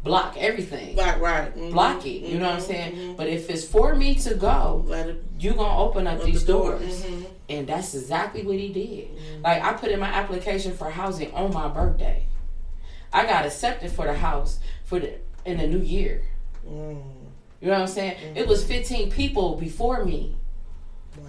block 0.07 0.37
everything, 0.39 0.97
Right, 0.97 1.21
right. 1.21 1.55
Mhm. 1.57 1.73
block 1.73 2.07
it. 2.07 2.23
You 2.23 2.39
know 2.39 2.47
what 2.47 2.55
I'm 2.55 2.61
Mhm. 2.63 2.67
saying? 2.67 3.15
But 3.17 3.29
if 3.29 3.51
it's 3.51 3.65
for 3.65 3.95
me 3.95 4.15
to 4.17 4.35
go, 4.35 4.85
Let 4.87 5.09
it 5.09 5.23
you 5.39 5.53
gonna 5.53 5.79
open 5.79 6.07
up 6.07 6.23
these 6.23 6.45
the 6.45 6.53
door. 6.53 6.71
doors, 6.79 7.03
Mhm. 7.05 7.25
and 7.51 7.67
that's 7.67 7.95
exactly 7.95 8.43
what 8.43 8.57
He 8.57 8.69
did. 8.73 9.09
Like 9.45 9.63
I 9.63 9.73
put 9.75 9.91
in 9.91 10.01
my 10.01 10.07
application 10.09 10.73
for 10.73 10.89
housing 10.91 11.33
on 11.35 11.53
my 11.53 11.69
birthday. 11.69 12.23
I 13.13 13.27
got 13.27 13.45
accepted 13.47 13.91
for 13.93 14.07
the 14.07 14.15
house 14.15 14.59
for 14.85 14.99
the 15.01 15.15
in 15.45 15.59
the 15.59 15.67
new 15.67 15.81
year. 15.81 16.23
You 16.69 17.69
know 17.69 17.73
what 17.73 17.81
I'm 17.81 17.87
saying? 17.87 18.17
It 18.35 18.47
was 18.47 18.65
15 18.65 19.11
people 19.11 19.57
before 19.57 20.05
me 20.05 20.37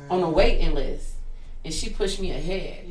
on 0.09 0.21
the 0.21 0.29
waiting 0.29 0.73
list, 0.73 1.11
and 1.63 1.73
she 1.73 1.89
pushed 1.89 2.19
me 2.19 2.31
ahead. 2.31 2.85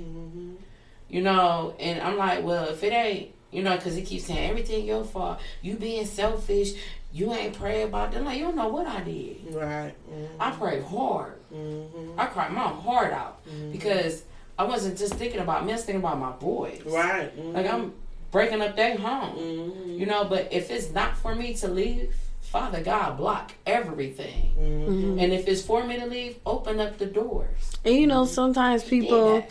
You 1.09 1.23
know, 1.23 1.75
and 1.79 2.01
I'm 2.01 2.17
like, 2.17 2.43
well, 2.45 2.65
if 2.69 2.83
it 2.83 2.93
ain't, 2.93 3.31
you 3.57 3.63
know, 3.63 3.75
because 3.75 3.95
he 3.97 4.03
keeps 4.03 4.27
saying 4.27 4.51
everything 4.51 4.85
your 4.85 5.03
fault. 5.03 5.39
You 5.63 5.77
being 5.77 6.05
selfish. 6.05 6.73
You 7.11 7.33
ain't 7.33 7.55
pray 7.59 7.83
about 7.85 8.13
them. 8.13 8.27
Like 8.27 8.37
you 8.39 8.45
don't 8.45 8.57
know 8.57 8.69
what 8.69 8.87
I 8.87 9.01
did. 9.01 9.55
Right. 9.55 9.95
Mhm. 10.13 10.29
I 10.39 10.51
prayed 10.51 10.83
hard. 10.85 11.39
Mhm. 11.51 12.19
I 12.19 12.27
cried 12.27 12.53
my 12.53 12.69
heart 12.69 13.15
out 13.15 13.41
because 13.73 14.25
I 14.59 14.65
wasn't 14.65 14.99
just 14.99 15.15
thinking 15.15 15.41
about 15.41 15.65
me. 15.65 15.73
I 15.73 15.77
was 15.77 15.85
thinking 15.85 16.03
about 16.03 16.19
my 16.19 16.33
boys. 16.33 16.83
Right. 16.85 17.31
Like 17.55 17.67
I'm 17.73 17.95
breaking 18.31 18.61
up 18.61 18.77
their 18.77 18.99
home. 18.99 19.37
Mhm. 19.39 19.99
You 19.99 20.05
know, 20.05 20.25
but 20.25 20.49
if 20.53 20.71
it's 20.71 20.91
not 20.91 21.17
for 21.17 21.35
me 21.35 21.55
to 21.55 21.69
leave, 21.69 22.15
Father 22.43 22.83
God, 22.83 23.17
block 23.17 23.53
everything. 23.67 24.53
Mhm. 24.59 25.23
And 25.23 25.33
if 25.33 25.49
it's 25.49 25.63
for 25.63 25.83
me 25.85 25.99
to 25.99 26.07
leave, 26.07 26.37
open 26.45 26.79
up 26.79 26.99
the 26.99 27.07
doors. 27.07 27.73
And 27.87 27.95
you 27.95 28.07
know, 28.07 28.27
sometimes 28.27 28.85
people, 28.85 29.37
Yeah. 29.37 29.43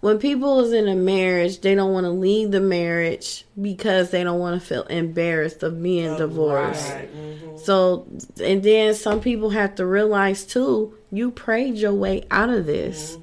When 0.00 0.18
people 0.18 0.60
is 0.60 0.72
in 0.72 0.88
a 0.88 0.94
marriage, 0.94 1.60
they 1.60 1.74
don't 1.74 1.92
want 1.92 2.04
to 2.04 2.10
leave 2.10 2.50
the 2.50 2.60
marriage 2.60 3.44
because 3.60 4.10
they 4.10 4.24
don't 4.24 4.38
want 4.40 4.60
to 4.60 4.66
feel 4.66 4.84
embarrassed 4.84 5.62
of 5.62 5.82
being 5.82 6.16
divorced. 6.16 6.90
Right. 6.90 7.08
Mhm. 7.14 7.58
So, 7.60 8.06
and 8.42 8.62
then 8.62 8.94
some 8.94 9.20
people 9.20 9.50
have 9.50 9.74
to 9.76 9.84
realize 9.86 10.44
too, 10.44 10.94
you 11.12 11.30
prayed 11.30 11.76
your 11.76 11.92
way 11.94 12.24
out 12.30 12.48
of 12.50 12.66
this. 12.66 13.18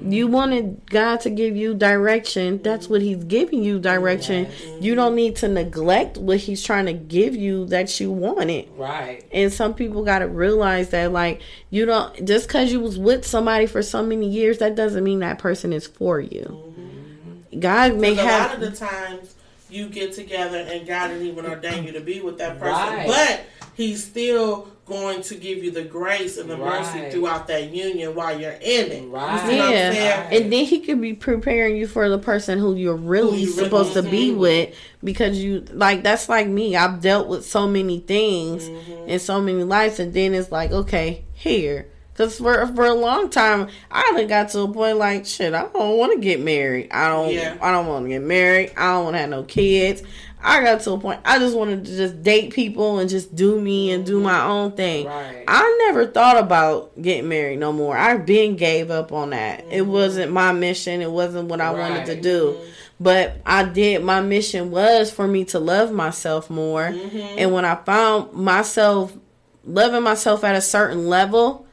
You 0.00 0.26
mm-hmm. 0.26 0.34
wanted 0.34 0.90
God 0.90 1.20
to 1.22 1.30
give 1.30 1.56
you 1.56 1.74
direction. 1.74 2.62
That's 2.62 2.88
what 2.88 3.02
He's 3.02 3.24
giving 3.24 3.62
you 3.62 3.78
direction. 3.78 4.48
You 4.80 4.94
don't 4.94 5.14
need 5.14 5.36
to 5.36 5.48
neglect 5.48 6.18
what 6.18 6.38
He's 6.38 6.62
trying 6.62 6.86
to 6.86 6.92
give 6.92 7.34
you 7.34 7.66
that 7.66 7.98
you 7.98 8.10
wanted. 8.12 8.68
Right. 8.76 9.24
And 9.32 9.52
some 9.52 9.74
people 9.74 10.04
got 10.04 10.20
to 10.20 10.28
realize 10.28 10.90
that, 10.90 11.12
like, 11.12 11.42
you 11.70 11.84
don't 11.84 12.24
just 12.24 12.46
because 12.46 12.72
you 12.72 12.80
was 12.80 12.98
with 12.98 13.26
somebody 13.26 13.66
for 13.66 13.82
so 13.82 14.02
many 14.02 14.28
years, 14.28 14.58
that 14.58 14.74
doesn't 14.74 15.02
mean 15.02 15.20
that 15.20 15.38
person 15.38 15.72
is 15.72 15.86
for 15.86 16.20
you. 16.20 16.44
Mm-hmm. 16.44 17.60
God 17.60 17.96
may 17.96 18.14
have. 18.14 18.52
a 18.52 18.54
lot 18.54 18.54
of 18.54 18.60
the 18.60 18.86
times 18.86 19.34
you 19.70 19.88
get 19.88 20.12
together 20.12 20.58
and 20.58 20.86
God 20.86 21.08
didn't 21.08 21.26
even 21.26 21.44
ordain 21.44 21.84
you 21.84 21.92
to 21.92 22.00
be 22.00 22.20
with 22.20 22.38
that 22.38 22.58
person, 22.58 22.72
Right. 22.72 23.06
but 23.06 23.42
He's 23.74 24.04
still 24.04 24.68
going 24.88 25.22
to 25.22 25.34
give 25.34 25.62
you 25.62 25.70
the 25.70 25.82
grace 25.82 26.38
and 26.38 26.48
the 26.50 26.56
Right. 26.56 26.80
mercy 26.80 27.10
throughout 27.10 27.46
that 27.48 27.70
union 27.72 28.14
while 28.14 28.38
you're 28.38 28.52
in 28.52 28.90
it. 28.90 29.04
Right. 29.08 29.44
You 29.44 29.50
see 29.50 29.56
what 29.58 29.66
I'm 29.66 29.72
Yeah, 29.94 30.28
and 30.32 30.52
then 30.52 30.64
he 30.64 30.80
could 30.80 31.00
be 31.00 31.12
preparing 31.14 31.76
you 31.76 31.86
for 31.86 32.08
the 32.08 32.18
person 32.18 32.58
who 32.58 32.74
you're 32.74 32.94
really 32.96 33.30
Who 33.30 33.36
you 33.36 33.46
really- 33.52 33.64
supposed 33.64 33.92
to 33.92 34.02
be 34.02 34.30
Mhm. 34.32 34.36
with 34.38 34.68
because 35.04 35.38
you 35.38 35.64
like 35.72 36.02
that's 36.02 36.28
like 36.28 36.48
me. 36.48 36.74
I've 36.76 37.00
dealt 37.00 37.28
with 37.28 37.44
so 37.46 37.66
many 37.68 38.00
things 38.00 38.64
Mm-hmm. 38.64 39.08
in 39.10 39.18
so 39.20 39.40
many 39.40 39.62
lives, 39.64 40.00
and 40.00 40.12
then 40.14 40.34
it's 40.34 40.50
like 40.50 40.72
okay, 40.72 41.22
here. 41.34 41.86
Because 42.12 42.38
for 42.38 42.66
for 42.74 42.84
a 42.84 42.94
long 42.94 43.28
time, 43.30 43.68
I 43.92 44.02
done 44.16 44.26
got 44.26 44.48
to 44.48 44.62
a 44.62 44.68
point 44.68 44.96
like 44.98 45.24
shit. 45.24 45.54
I 45.54 45.66
don't 45.72 45.96
want 45.98 46.12
to 46.14 46.18
get 46.18 46.40
married. 46.40 46.88
I 46.90 47.08
don't. 47.10 47.32
Yeah. 47.32 47.54
I 47.62 47.70
don't 47.70 47.86
want 47.86 48.06
to 48.06 48.08
get 48.08 48.22
married. 48.22 48.72
I 48.76 48.94
don't 48.94 49.04
want 49.04 49.14
to 49.14 49.20
have 49.20 49.30
no 49.30 49.44
kids. 49.44 50.02
I 50.42 50.62
got 50.62 50.80
to 50.82 50.92
a 50.92 50.98
point. 50.98 51.20
I 51.24 51.38
just 51.38 51.56
wanted 51.56 51.84
to 51.84 51.96
just 51.96 52.22
date 52.22 52.52
people 52.52 52.98
and 52.98 53.10
just 53.10 53.34
do 53.34 53.60
me 53.60 53.90
and 53.90 54.06
do 54.06 54.20
my 54.20 54.34
mm-hmm. 54.34 54.50
own 54.50 54.72
thing. 54.72 55.06
Right. 55.06 55.44
I 55.48 55.84
never 55.86 56.06
thought 56.06 56.36
about 56.36 57.00
getting 57.00 57.28
married 57.28 57.58
no 57.58 57.72
more. 57.72 57.96
I 57.96 58.16
been 58.16 58.56
gave 58.56 58.90
up 58.90 59.12
on 59.12 59.30
that. 59.30 59.64
It 59.70 59.82
mm-hmm. 59.82 59.90
wasn't 59.90 60.32
my 60.32 60.52
mission. 60.52 61.00
It 61.00 61.10
wasn't 61.10 61.48
what 61.48 61.60
I 61.60 61.72
wanted 61.72 62.06
to 62.06 62.12
Right. 62.14 62.22
do. 62.22 62.52
Mm-hmm. 62.52 62.70
But 63.00 63.40
I 63.46 63.64
did. 63.64 64.02
My 64.02 64.20
mission 64.20 64.70
was 64.70 65.10
for 65.10 65.26
me 65.26 65.44
to 65.46 65.58
love 65.58 65.92
myself 65.92 66.50
more. 66.50 66.84
And 66.84 67.52
when 67.52 67.64
I 67.64 67.76
found 67.76 68.32
myself 68.32 69.16
loving 69.64 70.02
myself 70.02 70.42
at 70.44 70.56
a 70.56 70.60
certain 70.60 71.06
level, 71.06 71.66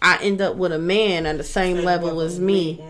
I 0.00 0.18
end 0.22 0.40
up 0.40 0.56
with 0.56 0.72
a 0.72 0.78
man 0.78 1.26
at 1.26 1.38
the 1.38 1.44
same, 1.44 1.76
Same 1.76 1.84
level 1.84 2.08
level 2.08 2.20
as 2.22 2.34
as 2.34 2.40
me. 2.40 2.80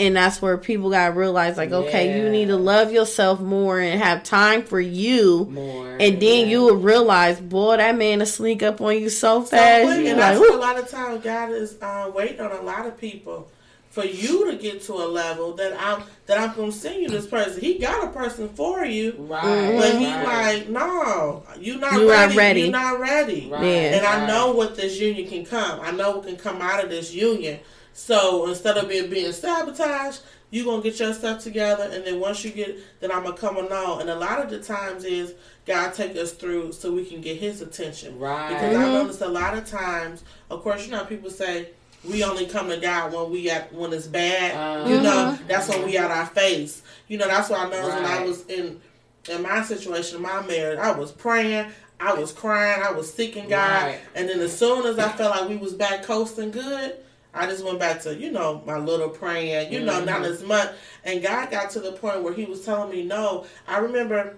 And 0.00 0.16
that's 0.16 0.40
where 0.40 0.56
people 0.56 0.88
got 0.90 1.08
to 1.08 1.12
realize, 1.12 1.58
like, 1.58 1.72
okay, 1.72 2.18
you 2.18 2.30
need 2.30 2.46
to 2.46 2.56
love 2.56 2.90
yourself 2.90 3.38
more 3.40 3.78
and 3.78 4.00
have 4.02 4.24
time 4.24 4.62
for 4.62 4.80
you. 4.80 5.44
More. 5.50 5.88
And 5.92 6.20
then 6.20 6.46
yeah. 6.46 6.46
you 6.46 6.62
will 6.62 6.76
realize, 6.76 7.38
boy, 7.38 7.76
that 7.76 7.96
man 7.98 8.20
will 8.20 8.26
sneak 8.26 8.62
up 8.62 8.80
on 8.80 8.98
you 8.98 9.10
so 9.10 9.40
So 9.44 9.46
fast. 9.50 9.84
quick, 9.84 9.98
you 10.00 10.06
and 10.12 10.18
like, 10.18 10.38
that's 10.38 10.50
a 10.54 10.56
lot 10.56 10.78
of 10.78 10.88
times 10.88 11.22
God 11.22 11.50
is 11.50 11.76
uh, 11.82 12.10
waiting 12.14 12.40
on 12.40 12.50
a 12.50 12.62
lot 12.62 12.86
of 12.86 12.96
people 12.98 13.50
for 13.90 14.04
you 14.04 14.50
to 14.50 14.56
get 14.56 14.80
to 14.84 14.92
a 14.94 15.04
level 15.08 15.52
that 15.56 15.74
I'm 15.78 16.04
that 16.26 16.38
I'm 16.38 16.54
gonna 16.56 16.70
send 16.72 17.02
you 17.02 17.08
this 17.08 17.26
person. 17.26 17.60
He 17.60 17.76
got 17.78 18.04
a 18.04 18.08
person 18.08 18.48
for 18.48 18.84
you, 18.84 19.16
Right. 19.18 19.76
but 19.76 19.98
he 19.98 20.06
right. 20.06 20.54
like, 20.58 20.68
no, 20.68 21.42
you 21.58 21.76
not 21.76 21.92
You 21.94 22.06
not 22.06 22.08
ready. 22.08 22.36
ready. 22.36 22.60
You're 22.62 22.70
not 22.70 23.00
ready. 23.00 23.48
Right. 23.50 23.62
Yeah. 23.64 23.96
And 23.96 24.06
I 24.06 24.26
know 24.28 24.52
what 24.52 24.76
this 24.76 24.98
union 24.98 25.28
can 25.28 25.44
come. 25.44 25.80
I 25.82 25.90
know 25.90 26.12
what 26.16 26.26
can 26.26 26.36
come 26.36 26.62
out 26.62 26.82
of 26.82 26.88
this 26.88 27.12
union. 27.12 27.58
So 27.92 28.48
instead 28.48 28.76
of 28.76 28.88
being 28.88 29.10
being 29.10 29.32
sabotaged, 29.32 30.20
you 30.50 30.64
gonna 30.64 30.82
get 30.82 30.98
your 30.98 31.12
stuff 31.14 31.42
together, 31.42 31.88
and 31.92 32.04
then 32.04 32.18
once 32.18 32.44
you 32.44 32.50
get, 32.50 32.76
then 33.00 33.12
I'm 33.12 33.22
gonna 33.22 33.36
come 33.36 33.56
along. 33.56 34.00
And 34.02 34.10
a 34.10 34.14
lot 34.16 34.40
of 34.42 34.50
the 34.50 34.58
times 34.60 35.04
is 35.04 35.34
God 35.66 35.94
take 35.94 36.16
us 36.16 36.32
through 36.32 36.72
so 36.72 36.92
we 36.92 37.04
can 37.04 37.20
get 37.20 37.36
His 37.36 37.60
attention. 37.60 38.18
Right. 38.18 38.48
Because 38.48 38.74
I 38.76 38.84
Mhm. 38.84 38.92
noticed 38.92 39.20
a 39.20 39.28
lot 39.28 39.56
of 39.56 39.68
times, 39.68 40.22
of 40.50 40.62
course, 40.62 40.84
you 40.86 40.92
know, 40.92 41.04
people 41.04 41.30
say 41.30 41.68
we 42.02 42.24
only 42.24 42.46
come 42.46 42.68
to 42.70 42.78
God 42.78 43.12
when 43.12 43.30
we 43.30 43.50
at 43.50 43.72
when 43.72 43.92
it's 43.92 44.06
bad. 44.06 44.54
Uh, 44.56 44.88
you 44.88 45.00
know, 45.00 45.36
Mhm. 45.38 45.46
that's 45.46 45.68
when 45.68 45.84
we 45.84 45.96
at 45.96 46.10
our 46.10 46.26
face. 46.26 46.82
You 47.08 47.18
know, 47.18 47.28
that's 47.28 47.48
what 47.50 47.60
I 47.60 47.64
noticed 47.70 47.96
when 47.96 48.06
I 48.06 48.24
was 48.24 48.44
in 48.46 48.80
in 49.28 49.42
my 49.42 49.62
situation, 49.62 50.20
my 50.22 50.40
marriage. 50.46 50.78
I 50.78 50.92
was 50.92 51.12
praying, 51.12 51.66
I 52.00 52.14
was 52.14 52.32
crying, 52.32 52.82
I 52.82 52.90
was 52.90 53.12
seeking 53.12 53.48
God, 53.50 53.82
Right. 53.84 54.00
and 54.14 54.26
then 54.28 54.40
as 54.40 54.56
soon 54.56 54.86
as 54.86 54.98
I 54.98 55.10
felt 55.10 55.38
like 55.38 55.48
we 55.48 55.56
was 55.58 55.74
back 55.74 56.02
coasting 56.02 56.50
good. 56.50 56.94
I 57.32 57.46
just 57.46 57.64
went 57.64 57.78
back 57.78 58.00
to, 58.02 58.14
you 58.14 58.32
know, 58.32 58.62
my 58.66 58.76
little 58.78 59.08
praying, 59.08 59.72
you 59.72 59.80
know, 59.80 60.04
not 60.04 60.22
Mhm. 60.22 60.30
as 60.30 60.42
much. 60.42 60.70
And 61.04 61.22
God 61.22 61.50
got 61.50 61.70
to 61.70 61.80
the 61.80 61.92
point 61.92 62.22
where 62.22 62.32
He 62.32 62.44
was 62.44 62.64
telling 62.64 62.90
me 62.90 63.04
no. 63.04 63.46
I 63.68 63.78
remember 63.78 64.34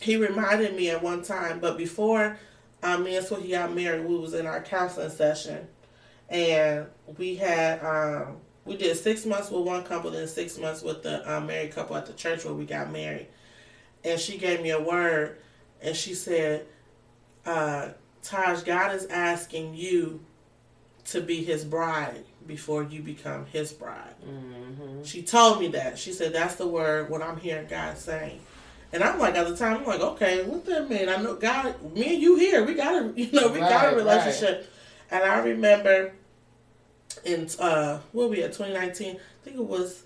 He 0.00 0.16
reminded 0.16 0.76
me 0.76 0.90
at 0.90 1.02
one 1.02 1.22
time, 1.22 1.58
but 1.58 1.76
before 1.78 2.38
um, 2.82 3.02
me 3.04 3.16
and 3.16 3.26
Swookie 3.26 3.50
got 3.50 3.74
married, 3.74 4.04
we 4.04 4.16
was 4.18 4.34
in 4.34 4.46
our 4.46 4.60
counseling 4.60 5.10
session, 5.10 5.66
and 6.28 6.86
we 7.16 7.34
had 7.36 7.82
um, 7.84 8.36
we 8.64 8.76
did 8.76 8.96
six 8.96 9.24
months 9.24 9.50
with 9.50 9.62
one 9.64 9.82
couple, 9.84 10.10
then 10.10 10.28
six 10.28 10.58
months 10.58 10.82
with 10.82 11.02
the 11.02 11.28
um, 11.32 11.46
married 11.46 11.72
couple 11.74 11.96
at 11.96 12.06
the 12.06 12.12
church 12.12 12.44
where 12.44 12.52
we 12.54 12.66
got 12.66 12.92
married. 12.92 13.26
And 14.04 14.20
she 14.20 14.36
gave 14.38 14.60
me 14.62 14.70
a 14.70 14.80
word, 14.80 15.38
and 15.80 15.96
she 15.96 16.14
said, 16.14 16.66
uh, 17.46 17.88
"Taj, 18.22 18.62
God 18.62 18.94
is 18.94 19.06
asking 19.06 19.74
you 19.74 20.20
to 21.06 21.20
be 21.20 21.44
His 21.44 21.64
bride 21.64 22.24
before 22.46 22.82
you 22.82 23.00
become 23.02 23.46
His 23.46 23.72
bride." 23.72 24.14
mhm. 24.26 25.06
She 25.06 25.22
told 25.22 25.60
me 25.60 25.68
that. 25.68 25.98
She 25.98 26.12
said, 26.12 26.32
"That's 26.32 26.56
the 26.56 26.66
word. 26.66 27.10
What 27.10 27.22
I'm 27.22 27.36
hearing 27.38 27.66
God 27.68 27.98
saying." 27.98 28.40
And 28.92 29.02
I'm 29.02 29.18
like, 29.18 29.34
at 29.34 29.48
the 29.48 29.56
time, 29.56 29.78
I'm 29.78 29.84
like, 29.84 30.00
okay, 30.00 30.44
what 30.44 30.64
that 30.66 30.88
mean? 30.88 31.08
I 31.08 31.16
know 31.16 31.34
God, 31.34 31.92
me 31.92 32.14
and 32.14 32.22
you 32.22 32.36
here, 32.36 32.64
we 32.64 32.74
got 32.74 32.94
a, 32.94 33.12
you 33.16 33.30
know, 33.32 33.48
we 33.48 33.58
got 33.58 33.92
a 33.92 33.96
relationship. 33.96 34.72
And 35.10 35.24
I 35.24 35.38
remember 35.40 36.12
in 37.24 37.48
uh, 37.58 37.98
what 38.12 38.30
we 38.30 38.42
at 38.42 38.52
2019, 38.52 39.16
I 39.16 39.18
think 39.44 39.56
it 39.56 39.64
was 39.64 40.04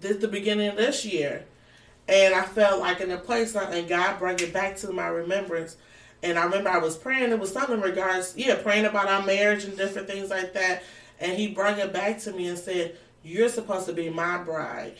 this 0.00 0.16
the 0.18 0.28
beginning 0.28 0.68
of 0.68 0.76
this 0.76 1.04
year, 1.04 1.44
and 2.08 2.34
I 2.34 2.42
felt 2.42 2.80
like 2.80 3.00
in 3.00 3.10
a 3.10 3.18
place, 3.18 3.54
and 3.54 3.88
God 3.88 4.18
brought 4.18 4.40
it 4.40 4.52
back 4.52 4.76
to 4.78 4.92
my 4.92 5.08
remembrance. 5.08 5.76
And 6.22 6.38
I 6.38 6.44
remember 6.44 6.70
I 6.70 6.78
was 6.78 6.96
praying. 6.96 7.30
It 7.30 7.38
was 7.38 7.52
something 7.52 7.76
in 7.76 7.80
regards, 7.80 8.34
yeah, 8.36 8.56
praying 8.56 8.84
about 8.84 9.08
our 9.08 9.24
marriage 9.24 9.64
and 9.64 9.76
different 9.76 10.08
things 10.08 10.30
like 10.30 10.52
that. 10.52 10.82
And 11.18 11.32
He 11.32 11.48
brought 11.48 11.78
it 11.78 11.92
back 11.92 12.18
to 12.20 12.32
me 12.32 12.48
and 12.48 12.58
said, 12.58 12.96
"You're 13.22 13.48
supposed 13.48 13.86
to 13.86 13.92
be 13.92 14.10
my 14.10 14.38
bride." 14.38 14.96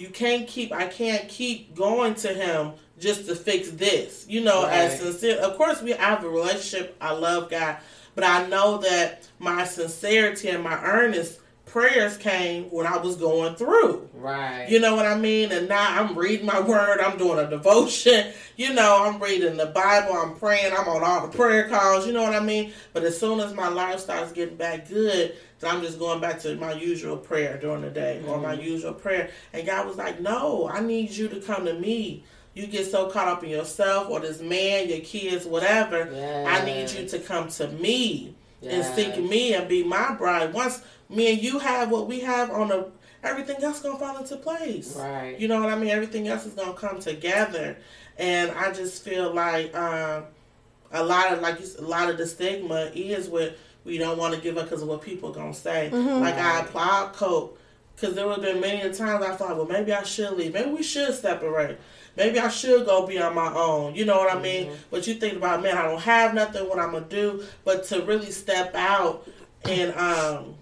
you 0.00 0.08
can't 0.08 0.48
keep 0.48 0.72
I 0.72 0.86
can't 0.86 1.28
keep 1.28 1.76
going 1.76 2.14
to 2.16 2.28
him 2.32 2.72
just 2.98 3.26
to 3.26 3.34
fix 3.34 3.70
this. 3.70 4.24
You 4.28 4.42
know, 4.42 4.64
as 4.64 4.98
sincere 4.98 5.36
of 5.38 5.56
course 5.56 5.82
we 5.82 5.92
have 5.92 6.24
a 6.24 6.28
relationship, 6.28 6.96
I 7.00 7.12
love 7.12 7.50
God, 7.50 7.76
but 8.14 8.24
I 8.24 8.46
know 8.46 8.78
that 8.78 9.28
my 9.38 9.64
sincerity 9.64 10.48
and 10.48 10.64
my 10.64 10.82
earnest 10.82 11.39
prayers 11.70 12.16
came 12.16 12.64
when 12.64 12.86
I 12.86 12.96
was 12.96 13.16
going 13.16 13.54
through. 13.54 14.08
Right. 14.14 14.68
You 14.68 14.80
know 14.80 14.96
what 14.96 15.06
I 15.06 15.16
mean? 15.16 15.52
And 15.52 15.68
now 15.68 16.00
I'm 16.00 16.18
reading 16.18 16.46
my 16.46 16.60
word, 16.60 17.00
I'm 17.00 17.16
doing 17.16 17.38
a 17.38 17.48
devotion, 17.48 18.32
you 18.56 18.74
know, 18.74 19.04
I'm 19.04 19.20
reading 19.22 19.56
the 19.56 19.66
Bible, 19.66 20.14
I'm 20.14 20.34
praying, 20.34 20.72
I'm 20.72 20.88
on 20.88 21.04
all 21.04 21.26
the 21.26 21.36
prayer 21.36 21.68
calls, 21.68 22.06
you 22.06 22.12
know 22.12 22.22
what 22.22 22.34
I 22.34 22.40
mean? 22.40 22.72
But 22.92 23.04
as 23.04 23.18
soon 23.18 23.40
as 23.40 23.54
my 23.54 23.68
life 23.68 24.00
starts 24.00 24.32
getting 24.32 24.56
back 24.56 24.88
good, 24.88 25.36
then 25.60 25.74
I'm 25.74 25.82
just 25.82 25.98
going 25.98 26.20
back 26.20 26.40
to 26.40 26.56
my 26.56 26.72
usual 26.72 27.16
prayer 27.16 27.56
during 27.56 27.82
the 27.82 27.90
day 27.90 28.22
or 28.26 28.38
my 28.38 28.56
mm-hmm. 28.56 28.64
usual 28.64 28.94
prayer. 28.94 29.30
And 29.52 29.66
God 29.66 29.86
was 29.86 29.96
like, 29.96 30.20
No, 30.20 30.68
I 30.68 30.80
need 30.80 31.10
you 31.10 31.28
to 31.28 31.40
come 31.40 31.66
to 31.66 31.74
me. 31.74 32.24
You 32.54 32.66
get 32.66 32.90
so 32.90 33.08
caught 33.10 33.28
up 33.28 33.44
in 33.44 33.50
yourself 33.50 34.10
or 34.10 34.20
this 34.20 34.40
man, 34.40 34.88
your 34.88 35.00
kids, 35.00 35.46
whatever. 35.46 36.02
I 36.48 36.64
need 36.64 36.90
you 36.90 37.06
to 37.06 37.18
come 37.20 37.48
to 37.48 37.68
me 37.68 38.34
and 38.62 38.84
seek 38.94 39.16
me 39.18 39.54
and 39.54 39.68
be 39.68 39.84
my 39.84 40.14
bride. 40.14 40.52
Once 40.52 40.82
me 41.10 41.32
and 41.32 41.42
you 41.42 41.58
have 41.58 41.90
what 41.90 42.06
we 42.06 42.20
have 42.20 42.50
on 42.50 42.68
the 42.68 42.90
everything 43.22 43.62
else 43.62 43.80
gonna 43.80 43.98
fall 43.98 44.16
into 44.16 44.36
place. 44.36 44.96
Right. 44.96 45.38
You 45.38 45.48
know 45.48 45.60
what 45.60 45.70
I 45.70 45.76
mean? 45.76 45.90
Everything 45.90 46.28
else 46.28 46.46
is 46.46 46.54
gonna 46.54 46.72
come 46.74 47.00
together. 47.00 47.76
And 48.18 48.50
I 48.52 48.72
just 48.72 49.02
feel 49.04 49.32
like 49.34 49.74
um, 49.76 50.24
a 50.92 51.02
lot 51.02 51.32
of 51.32 51.40
like 51.40 51.60
you 51.60 51.66
a 51.78 51.82
lot 51.82 52.10
of 52.10 52.18
the 52.18 52.26
stigma 52.26 52.90
is 52.94 53.28
with 53.28 53.58
we 53.84 53.98
don't 53.98 54.18
want 54.18 54.34
to 54.34 54.40
give 54.40 54.56
up 54.58 54.64
because 54.64 54.82
of 54.82 54.88
what 54.88 55.02
people 55.02 55.32
gonna 55.32 55.54
say. 55.54 55.90
Like 55.90 56.36
I 56.36 56.60
applaud 56.60 57.12
Coke 57.14 57.58
because 57.96 58.14
there 58.14 58.28
have 58.28 58.40
been 58.40 58.60
many 58.60 58.80
times 58.94 59.24
I 59.24 59.34
thought, 59.36 59.56
well, 59.56 59.66
maybe 59.66 59.92
I 59.92 60.02
should 60.04 60.32
leave. 60.32 60.54
Maybe 60.54 60.70
we 60.70 60.82
should 60.82 61.14
separate. 61.14 61.78
Maybe 62.16 62.38
I 62.38 62.48
should 62.48 62.86
go 62.86 63.06
be 63.06 63.18
on 63.20 63.34
my 63.34 63.52
own. 63.54 63.94
You 63.94 64.04
know 64.04 64.16
what 64.18 64.34
I 64.34 64.40
mean? 64.40 64.72
But 64.90 65.06
you 65.06 65.14
think 65.14 65.34
about, 65.36 65.62
man, 65.62 65.76
I 65.76 65.82
don't 65.82 66.00
have 66.00 66.34
nothing. 66.34 66.68
What 66.68 66.78
I'm 66.78 66.92
gonna 66.92 67.06
do? 67.06 67.44
But 67.64 67.84
to 67.84 68.02
really 68.02 68.30
step 68.30 68.74
out 68.74 69.26
and 69.64 69.92
um 69.94 70.54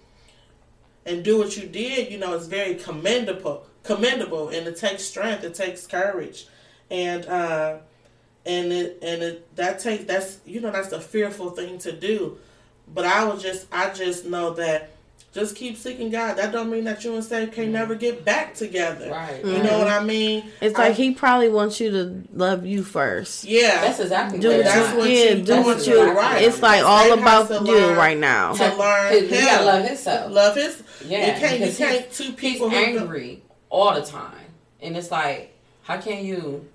and 1.05 1.23
do 1.23 1.37
what 1.37 1.55
you 1.57 1.67
did, 1.67 2.11
you 2.11 2.17
know, 2.17 2.33
is 2.33 2.47
very 2.47 2.75
commendable. 2.75 3.65
Commendable, 3.83 4.49
and 4.49 4.67
it 4.67 4.75
takes 4.77 5.03
strength. 5.03 5.43
It 5.43 5.55
takes 5.55 5.87
courage, 5.87 6.47
and 6.91 7.25
uh, 7.25 7.77
and 8.45 8.71
it 8.71 8.99
and 9.01 9.23
it 9.23 9.55
that 9.55 9.79
takes 9.79 10.03
that's 10.03 10.39
you 10.45 10.59
know 10.61 10.69
that's 10.71 10.91
a 10.91 10.99
fearful 10.99 11.51
thing 11.51 11.77
to 11.79 11.91
do. 11.91 12.37
But 12.93 13.05
I 13.05 13.23
was 13.23 13.41
just 13.41 13.67
I 13.71 13.91
just 13.93 14.25
know 14.25 14.51
that 14.55 14.91
just 15.31 15.55
keep 15.55 15.77
seeking 15.77 16.09
God. 16.09 16.35
That 16.37 16.51
don't 16.51 16.69
mean 16.69 16.83
that 16.85 17.03
you 17.03 17.13
and 17.15 17.23
Satan 17.23 17.51
can 17.51 17.71
never 17.71 17.95
get 17.95 18.25
back 18.25 18.53
together. 18.55 19.09
Right. 19.11 19.43
You 19.45 19.63
know 19.63 19.77
what 19.79 19.87
I 19.87 20.03
mean? 20.03 20.43
It's 20.59 20.77
I- 20.77 20.89
like 20.89 20.95
he 20.97 21.11
probably 21.13 21.49
wants 21.49 21.79
you 21.79 21.91
to 21.91 22.23
love 22.33 22.65
you 22.65 22.83
first. 22.83 23.45
yeah. 23.45 23.79
That's 23.81 23.99
exactly 23.99 24.39
Do 24.39 24.49
what 24.49 24.57
what 24.57 24.65
that's 24.65 24.93
you, 24.95 25.01
it 25.03 25.09
yeah, 25.09 25.33
you- 25.35 25.43
do 25.43 25.61
what 25.63 25.87
you. 25.87 26.11
right. 26.11 26.41
It's 26.43 26.61
like 26.61 26.83
all 26.83 27.13
about 27.13 27.47
to 27.47 27.63
you 27.63 27.93
right 27.93 28.17
now. 28.17 28.53
to 28.53 28.75
learn 28.75 29.13
He 29.13 29.19
him. 29.27 29.45
gotta 29.45 29.65
love 29.65 29.85
himself. 29.85 30.31
Love 30.31 30.55
his. 30.55 30.83
Yeah, 31.05 31.33
you 31.35 31.39
can't. 31.39 31.59
You 31.59 31.65
he's- 31.65 31.77
can't. 31.77 32.11
Two 32.11 32.33
people. 32.33 32.69
who- 32.69 32.75
angry 32.75 33.41
all 33.69 33.93
the 33.93 34.01
time, 34.05 34.45
and 34.81 34.97
it's 34.97 35.11
like, 35.11 35.55
how 35.83 35.99
can 35.99 36.25
you 36.25 36.67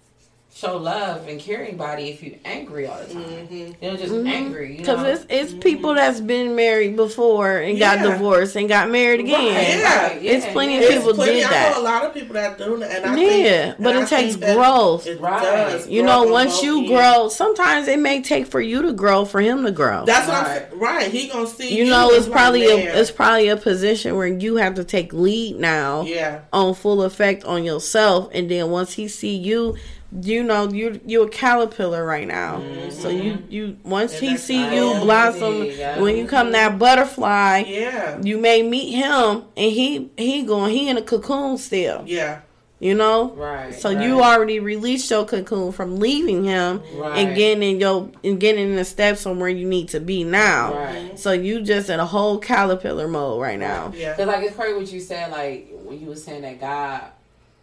show 0.56 0.76
love 0.76 1.26
and 1.26 1.40
care 1.40 1.64
anybody 1.64 2.10
if 2.10 2.22
you 2.22 2.38
angry 2.44 2.86
all 2.86 2.96
the 3.00 3.12
time. 3.12 3.22
Mm-hmm. 3.24 3.54
You 3.84 3.90
know, 3.90 3.96
just 3.96 4.12
angry. 4.14 4.72
You 4.72 4.78
Because 4.78 4.98
know? 5.02 5.08
it's 5.08 5.26
it's 5.28 5.52
people 5.64 5.94
that's 5.94 6.20
been 6.20 6.54
married 6.54 6.94
before 6.94 7.56
and 7.58 7.76
got 7.76 8.00
divorced 8.02 8.54
and 8.54 8.68
got 8.68 8.88
married 8.88 9.18
again. 9.20 9.32
Right, 9.32 9.78
Yeah. 9.80 10.06
right, 10.06 10.22
It's 10.22 10.46
plenty 10.46 10.76
of 10.78 10.84
It's 10.84 10.94
people 10.94 11.14
plenty- 11.14 11.32
did 11.40 11.44
I 11.46 11.50
that. 11.50 11.72
know 11.74 11.82
a 11.82 11.84
lot 11.84 12.04
of 12.04 12.14
people 12.14 12.34
that 12.34 12.56
do 12.56 12.76
that, 12.78 13.02
and 13.04 13.04
I 13.04 13.16
Yeah, 13.20 13.64
think, 13.72 13.76
but 13.82 13.96
it 13.96 14.02
I 14.02 14.04
takes 14.06 14.36
growth. 14.36 15.06
It 15.08 15.20
Right. 15.20 15.42
does. 15.42 15.88
You 15.88 16.04
know, 16.04 16.22
once 16.22 16.62
you 16.62 16.78
ends. 16.78 16.90
grow, 16.90 17.28
sometimes 17.30 17.88
it 17.88 17.98
may 17.98 18.22
take 18.22 18.46
for 18.46 18.60
you 18.60 18.80
to 18.82 18.92
grow 18.92 19.24
for 19.24 19.40
him 19.40 19.64
to 19.64 19.72
grow. 19.72 20.04
That's 20.06 20.28
what 20.28 20.36
I'm 20.36 20.44
Right. 20.44 20.62
saying. 20.70 20.80
Right, 20.80 21.10
he 21.10 21.26
gonna 21.26 21.48
see. 21.48 21.74
you 21.76 21.86
know, 21.86 22.10
it's 22.10 22.18
as 22.18 22.28
like, 22.28 22.36
probably 22.36 22.66
a 22.66 22.76
it's 23.00 23.10
probably 23.10 23.48
a 23.48 23.56
position 23.56 24.16
where 24.16 24.28
you 24.28 24.56
have 24.56 24.74
to 24.74 24.84
take 24.84 25.12
lead 25.12 25.58
now 25.58 26.02
yeah. 26.06 26.38
on 26.52 26.74
full 26.74 27.02
effect 27.02 27.44
on 27.44 27.64
yourself, 27.64 28.28
and 28.32 28.48
then 28.48 28.70
once 28.70 28.92
he 28.92 29.08
see 29.08 29.34
you, 29.34 29.74
you 30.22 30.42
know 30.44 30.68
you 30.70 31.00
you 31.04 31.22
a 31.22 31.28
caterpillar 31.28 32.04
right 32.04 32.26
now. 32.28 32.58
Mm-hmm. 32.58 32.90
So 32.90 33.08
you 33.08 33.42
you 33.48 33.76
once 33.84 34.12
And 34.14 34.22
he 34.30 34.36
see 34.36 34.62
you 34.74 34.90
it 34.92 34.96
is. 34.98 35.02
blossom, 35.02 35.64
Yeah. 35.64 36.00
when 36.00 36.16
you 36.16 36.26
come 36.26 36.52
that 36.52 36.78
butterfly, 36.78 37.64
Yeah, 37.66 38.20
you 38.22 38.38
may 38.38 38.62
meet 38.62 38.92
him, 38.92 39.44
and 39.56 39.72
he 39.72 40.10
he 40.16 40.42
going 40.42 40.72
he 40.72 40.88
in 40.88 40.96
a 40.96 41.02
cocoon 41.02 41.58
still. 41.58 42.02
yeah, 42.06 42.40
You 42.78 42.94
know, 42.94 43.30
Right. 43.32 43.74
So 43.74 43.92
right. 43.92 44.04
you 44.06 44.20
already 44.22 44.60
released 44.60 45.10
your 45.10 45.24
cocoon 45.24 45.72
from 45.72 45.98
leaving 45.98 46.44
him 46.44 46.82
Right. 46.96 47.18
and 47.18 47.36
getting 47.36 47.62
in 47.62 47.80
your 47.80 48.10
and 48.22 48.38
getting 48.38 48.68
in 48.70 48.76
the 48.76 48.84
steps 48.84 49.26
on 49.26 49.38
where 49.40 49.48
you 49.48 49.66
need 49.66 49.88
to 49.90 50.00
be 50.00 50.22
now. 50.22 50.74
Right. 50.74 51.18
So 51.18 51.32
you 51.32 51.62
just 51.62 51.88
in 51.90 51.98
a 51.98 52.06
whole 52.06 52.38
caterpillar 52.38 53.08
mode 53.08 53.40
right 53.40 53.58
now. 53.58 53.92
yeah. 53.96 54.12
Because 54.12 54.26
like 54.28 54.44
it's 54.44 54.54
crazy 54.56 54.74
what 54.78 54.92
you 54.92 55.00
said. 55.00 55.32
Like 55.32 55.70
when 55.82 55.98
you 56.00 56.06
were 56.08 56.16
saying 56.16 56.42
that 56.42 56.60
God 56.60 57.00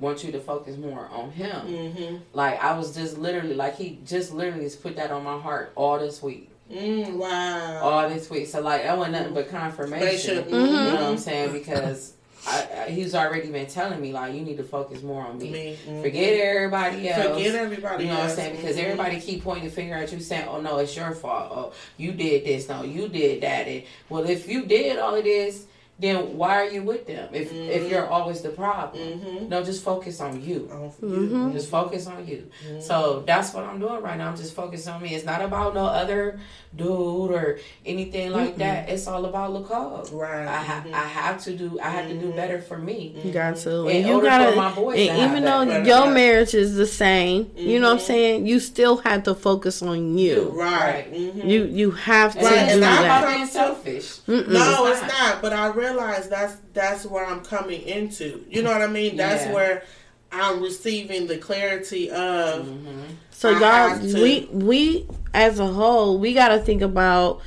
wants 0.01 0.23
you 0.23 0.31
to 0.33 0.39
focus 0.39 0.75
more 0.77 1.07
on 1.11 1.31
Him. 1.31 1.51
Mm-hmm. 1.67 2.15
Like 2.33 2.61
I 2.61 2.77
was 2.77 2.93
just 2.93 3.17
literally 3.17 3.53
like 3.53 3.77
He 3.77 3.99
just 4.05 4.33
literally 4.33 4.65
just 4.65 4.83
put 4.83 4.95
that 4.97 5.11
on 5.11 5.23
my 5.23 5.39
heart 5.39 5.71
all 5.75 5.97
this 5.99 6.21
week. 6.21 6.49
Mm, 6.71 7.13
wow. 7.17 7.79
all 7.81 8.09
this 8.09 8.29
week. 8.29 8.47
So 8.47 8.61
like 8.61 8.83
that 8.83 8.97
wasn't 8.97 9.13
nothing 9.17 9.33
but 9.33 9.49
confirmation. 9.49 10.35
Confirmation. 10.37 10.49
You 10.49 10.67
Mm-hmm. 10.75 10.85
know 10.87 10.93
what 10.95 11.03
I'm 11.03 11.17
saying? 11.17 11.51
Because 11.53 12.13
I, 12.47 12.67
I, 12.87 12.89
he's 12.89 13.13
already 13.13 13.51
been 13.51 13.67
telling 13.67 14.01
me 14.01 14.11
like 14.13 14.33
you 14.33 14.41
need 14.41 14.57
to 14.57 14.63
focus 14.63 15.03
more 15.03 15.23
on 15.27 15.37
me. 15.37 15.51
Me, 15.51 15.77
mhm. 15.87 16.01
Forget 16.01 16.39
everybody 16.39 17.07
else. 17.09 17.27
Forget 17.37 17.53
everybody 17.55 18.05
You 18.05 18.09
know 18.09 18.15
what 18.19 18.29
I'm 18.29 18.35
saying? 18.35 18.55
Because 18.55 18.77
Mhm. 18.77 18.83
everybody 18.83 19.19
keep 19.19 19.43
pointing 19.43 19.65
the 19.65 19.69
finger 19.71 19.93
at 19.95 20.11
you 20.11 20.19
saying, 20.19 20.47
"Oh 20.49 20.59
no, 20.59 20.77
it's 20.79 20.95
your 20.95 21.11
fault. 21.11 21.51
Oh, 21.51 21.73
you 21.97 22.13
did 22.13 22.45
this. 22.45 22.67
No, 22.67 22.81
you 22.83 23.07
did 23.09 23.41
that." 23.41 23.67
And, 23.67 23.83
well, 24.09 24.23
if 24.27 24.47
you 24.49 24.65
did 24.65 24.97
all 24.97 25.13
of 25.13 25.23
this, 25.23 25.65
then 26.01 26.35
why 26.37 26.53
are 26.61 26.65
you 26.65 26.81
with 26.83 27.05
them? 27.07 27.29
If 27.31 27.53
if 27.53 27.89
you're 27.89 28.01
mm-hmm. 28.03 28.13
always 28.13 28.41
the 28.41 28.49
problem, 28.49 29.01
Mhm. 29.21 29.49
no, 29.49 29.63
just 29.63 29.83
focus 29.83 30.19
on 30.19 30.41
you. 30.43 30.67
Oh, 30.73 30.91
Mm-hmm. 31.01 31.51
Just 31.53 31.69
focus 31.69 32.07
on 32.07 32.27
you. 32.27 32.49
Mm-hmm. 32.67 32.81
So 32.81 33.23
that's 33.25 33.53
what 33.53 33.63
I'm 33.63 33.79
doing 33.79 34.01
right 34.01 34.17
now. 34.17 34.29
I'm 34.29 34.37
just 34.37 34.53
focused 34.55 34.87
on 34.87 35.01
me. 35.01 35.15
It's 35.15 35.25
not 35.25 35.41
about 35.41 35.73
no 35.75 35.85
other 35.85 36.39
dude 36.75 37.31
or 37.31 37.59
anything 37.85 38.31
like 38.31 38.57
that. 38.57 38.89
It's 38.89 39.07
all 39.07 39.25
about 39.25 39.53
Nicole. 39.53 40.03
Right. 40.11 40.47
I 40.47 40.57
ha-. 40.57 40.83
I 40.85 40.89
mm-hmm. 40.89 40.93
have 40.93 41.43
to 41.43 41.55
do. 41.55 41.79
I 41.81 41.89
have 41.89 42.07
to 42.09 42.17
do 42.17 42.31
better 42.31 42.61
for 42.61 42.77
me. 42.77 43.15
You 43.23 43.31
got 43.31 43.57
to. 43.57 43.87
In 43.87 43.97
And 43.97 44.07
you 44.07 44.21
gotta 44.21 44.55
my 44.55 44.71
boys 44.73 44.97
and 44.99 45.17
even 45.19 45.43
though 45.43 45.65
better 45.65 45.83
your 45.85 46.01
life. 46.01 46.13
marriage 46.13 46.53
is 46.53 46.75
the 46.75 46.87
same, 46.87 47.51
you 47.55 47.79
know 47.79 47.87
what 47.89 47.99
I'm 48.01 48.05
saying? 48.05 48.45
You 48.47 48.59
still 48.59 48.97
have 48.97 49.23
to 49.23 49.35
focus 49.35 49.81
on 49.81 50.17
you. 50.17 50.49
Right. 50.53 51.07
You 51.11 51.65
you 51.65 51.91
have 51.91 52.33
to 52.33 52.39
And 52.39 52.47
Right, 52.47 52.57
it's 52.63 52.73
do 52.73 52.75
and 52.77 52.85
I- 52.85 52.95
not 52.95 53.01
that. 53.01 53.23
about 53.23 53.35
being 53.35 53.47
selfish. 53.47 54.07
Mm-mm. 54.27 54.47
No, 54.47 54.87
It's 54.87 55.01
it's 55.01 55.11
not. 55.13 55.19
not. 55.35 55.41
But 55.41 55.53
I 55.53 55.67
realize 55.91 56.29
that's 56.29 56.57
that's 56.73 57.05
where 57.05 57.25
I'm 57.25 57.41
coming 57.41 57.81
into. 57.81 58.43
You 58.49 58.63
know 58.63 58.71
what 58.71 58.81
I 58.81 58.87
mean? 58.87 59.17
That's 59.17 59.45
Yeah. 59.45 59.53
where 59.53 59.83
I'm 60.31 60.61
receiving 60.61 61.27
the 61.27 61.37
clarity 61.37 62.09
of. 62.09 62.65
Mm-hmm. 62.65 63.01
So 63.31 63.53
I 63.55 63.59
y'all, 63.97 63.99
we 64.21 64.47
we 64.51 65.07
as 65.33 65.59
a 65.59 65.67
whole, 65.67 66.19
we 66.19 66.33
got 66.33 66.49
to 66.49 66.59
think 66.59 66.81
about 66.81 67.41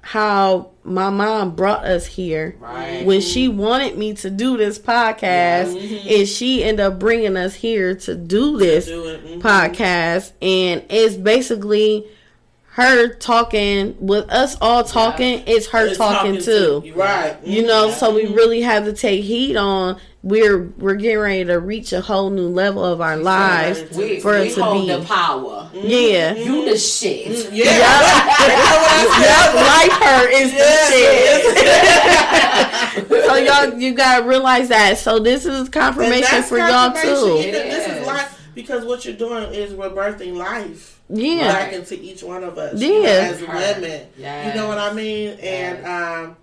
how 0.00 0.70
my 0.82 1.08
mom 1.08 1.56
brought 1.56 1.84
us 1.86 2.04
here. 2.04 2.56
Right. 2.60 3.06
When 3.06 3.22
she 3.22 3.48
wanted 3.48 3.96
me 3.96 4.12
to 4.14 4.28
do 4.28 4.58
this 4.58 4.78
podcast, 4.78 5.74
and 6.06 6.28
she 6.28 6.62
ended 6.62 6.84
up 6.84 6.98
bringing 6.98 7.36
us 7.38 7.54
here 7.54 7.94
to 7.94 8.14
do 8.14 8.58
this 8.58 8.84
Do 8.84 9.06
it. 9.06 9.24
Mhm. 9.24 9.40
podcast, 9.40 10.32
and 10.42 10.82
it's 10.90 11.14
basically 11.16 12.04
her 12.74 13.14
talking 13.14 13.96
with 14.00 14.28
us 14.30 14.56
all 14.60 14.82
talking. 14.82 15.44
It's 15.46 15.68
her 15.68 15.86
It's 15.86 15.96
talking, 15.96 16.40
too. 16.42 16.82
you. 16.84 16.94
Right. 16.94 17.36
You 17.44 17.64
know, 17.64 17.92
so 17.92 18.12
we 18.12 18.24
mm-hmm. 18.24 18.34
really 18.34 18.62
have 18.62 18.84
to 18.86 18.92
take 18.92 19.22
heed 19.22 19.54
on. 19.54 20.00
We're 20.24 20.72
we're 20.78 20.96
getting 20.96 21.18
ready 21.18 21.44
to 21.44 21.60
reach 21.60 21.92
a 21.92 22.00
whole 22.00 22.30
new 22.30 22.48
level 22.48 22.84
of 22.84 23.00
our 23.00 23.16
lives 23.16 23.84
We, 23.96 24.18
for 24.18 24.32
we 24.40 24.48
it 24.48 24.54
to 24.54 24.64
hold 24.64 24.88
be. 24.88 24.92
the 24.92 25.04
power. 25.04 25.70
Yeah. 25.72 26.34
Mm-hmm. 26.34 26.52
You 26.52 26.64
the 26.64 26.76
shit. 26.76 27.52
Yeah. 27.52 27.64
Yep, 27.64 27.84
life 29.54 29.92
her 30.02 30.28
is 30.32 30.50
the 30.50 30.72
shit. 33.06 33.24
so 33.24 33.36
y'all, 33.36 33.78
you 33.78 33.94
gotta 33.94 34.26
realize 34.26 34.68
that. 34.70 34.98
So 34.98 35.20
this 35.20 35.46
is 35.46 35.68
confirmation 35.68 36.26
that's 36.28 36.48
for 36.48 36.58
y'all 36.58 36.90
too. 36.92 37.46
You 37.46 37.52
This 37.52 37.86
It 37.86 37.92
is 37.92 37.98
is. 38.00 38.06
life 38.06 38.48
because 38.52 38.84
what 38.84 39.04
you're 39.04 39.14
doing 39.14 39.52
is 39.52 39.74
rebirthing 39.74 40.34
life 40.34 40.94
Yeah, 41.08 41.48
back 41.52 41.72
into 41.72 42.00
each 42.00 42.22
one 42.22 42.42
of 42.44 42.56
us. 42.58 42.80
you 42.80 42.88
know, 42.88 43.00
Yeah. 43.08 43.30
as 43.32 43.42
Right. 43.42 43.76
women. 43.76 44.00
Yes. 44.18 44.46
You 44.54 44.60
know 44.60 44.68
what 44.68 44.78
I 44.78 44.92
mean? 44.92 45.38
And 45.40 45.86
um, 45.86 46.36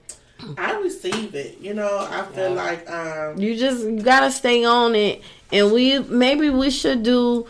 I 0.58 0.80
receive 0.80 1.34
it. 1.36 1.58
You 1.62 1.74
know, 1.74 2.08
I 2.10 2.24
feel 2.34 2.50
Yeah. 2.50 2.64
like 2.64 2.90
um, 2.90 3.40
you 3.40 3.56
just 3.58 4.04
gotta 4.04 4.32
stay 4.32 4.64
on 4.64 4.96
it. 4.96 5.22
And 5.52 5.72
we 5.74 6.00
maybe 6.00 6.50
we 6.50 6.70
should 6.70 7.04
do 7.04 7.46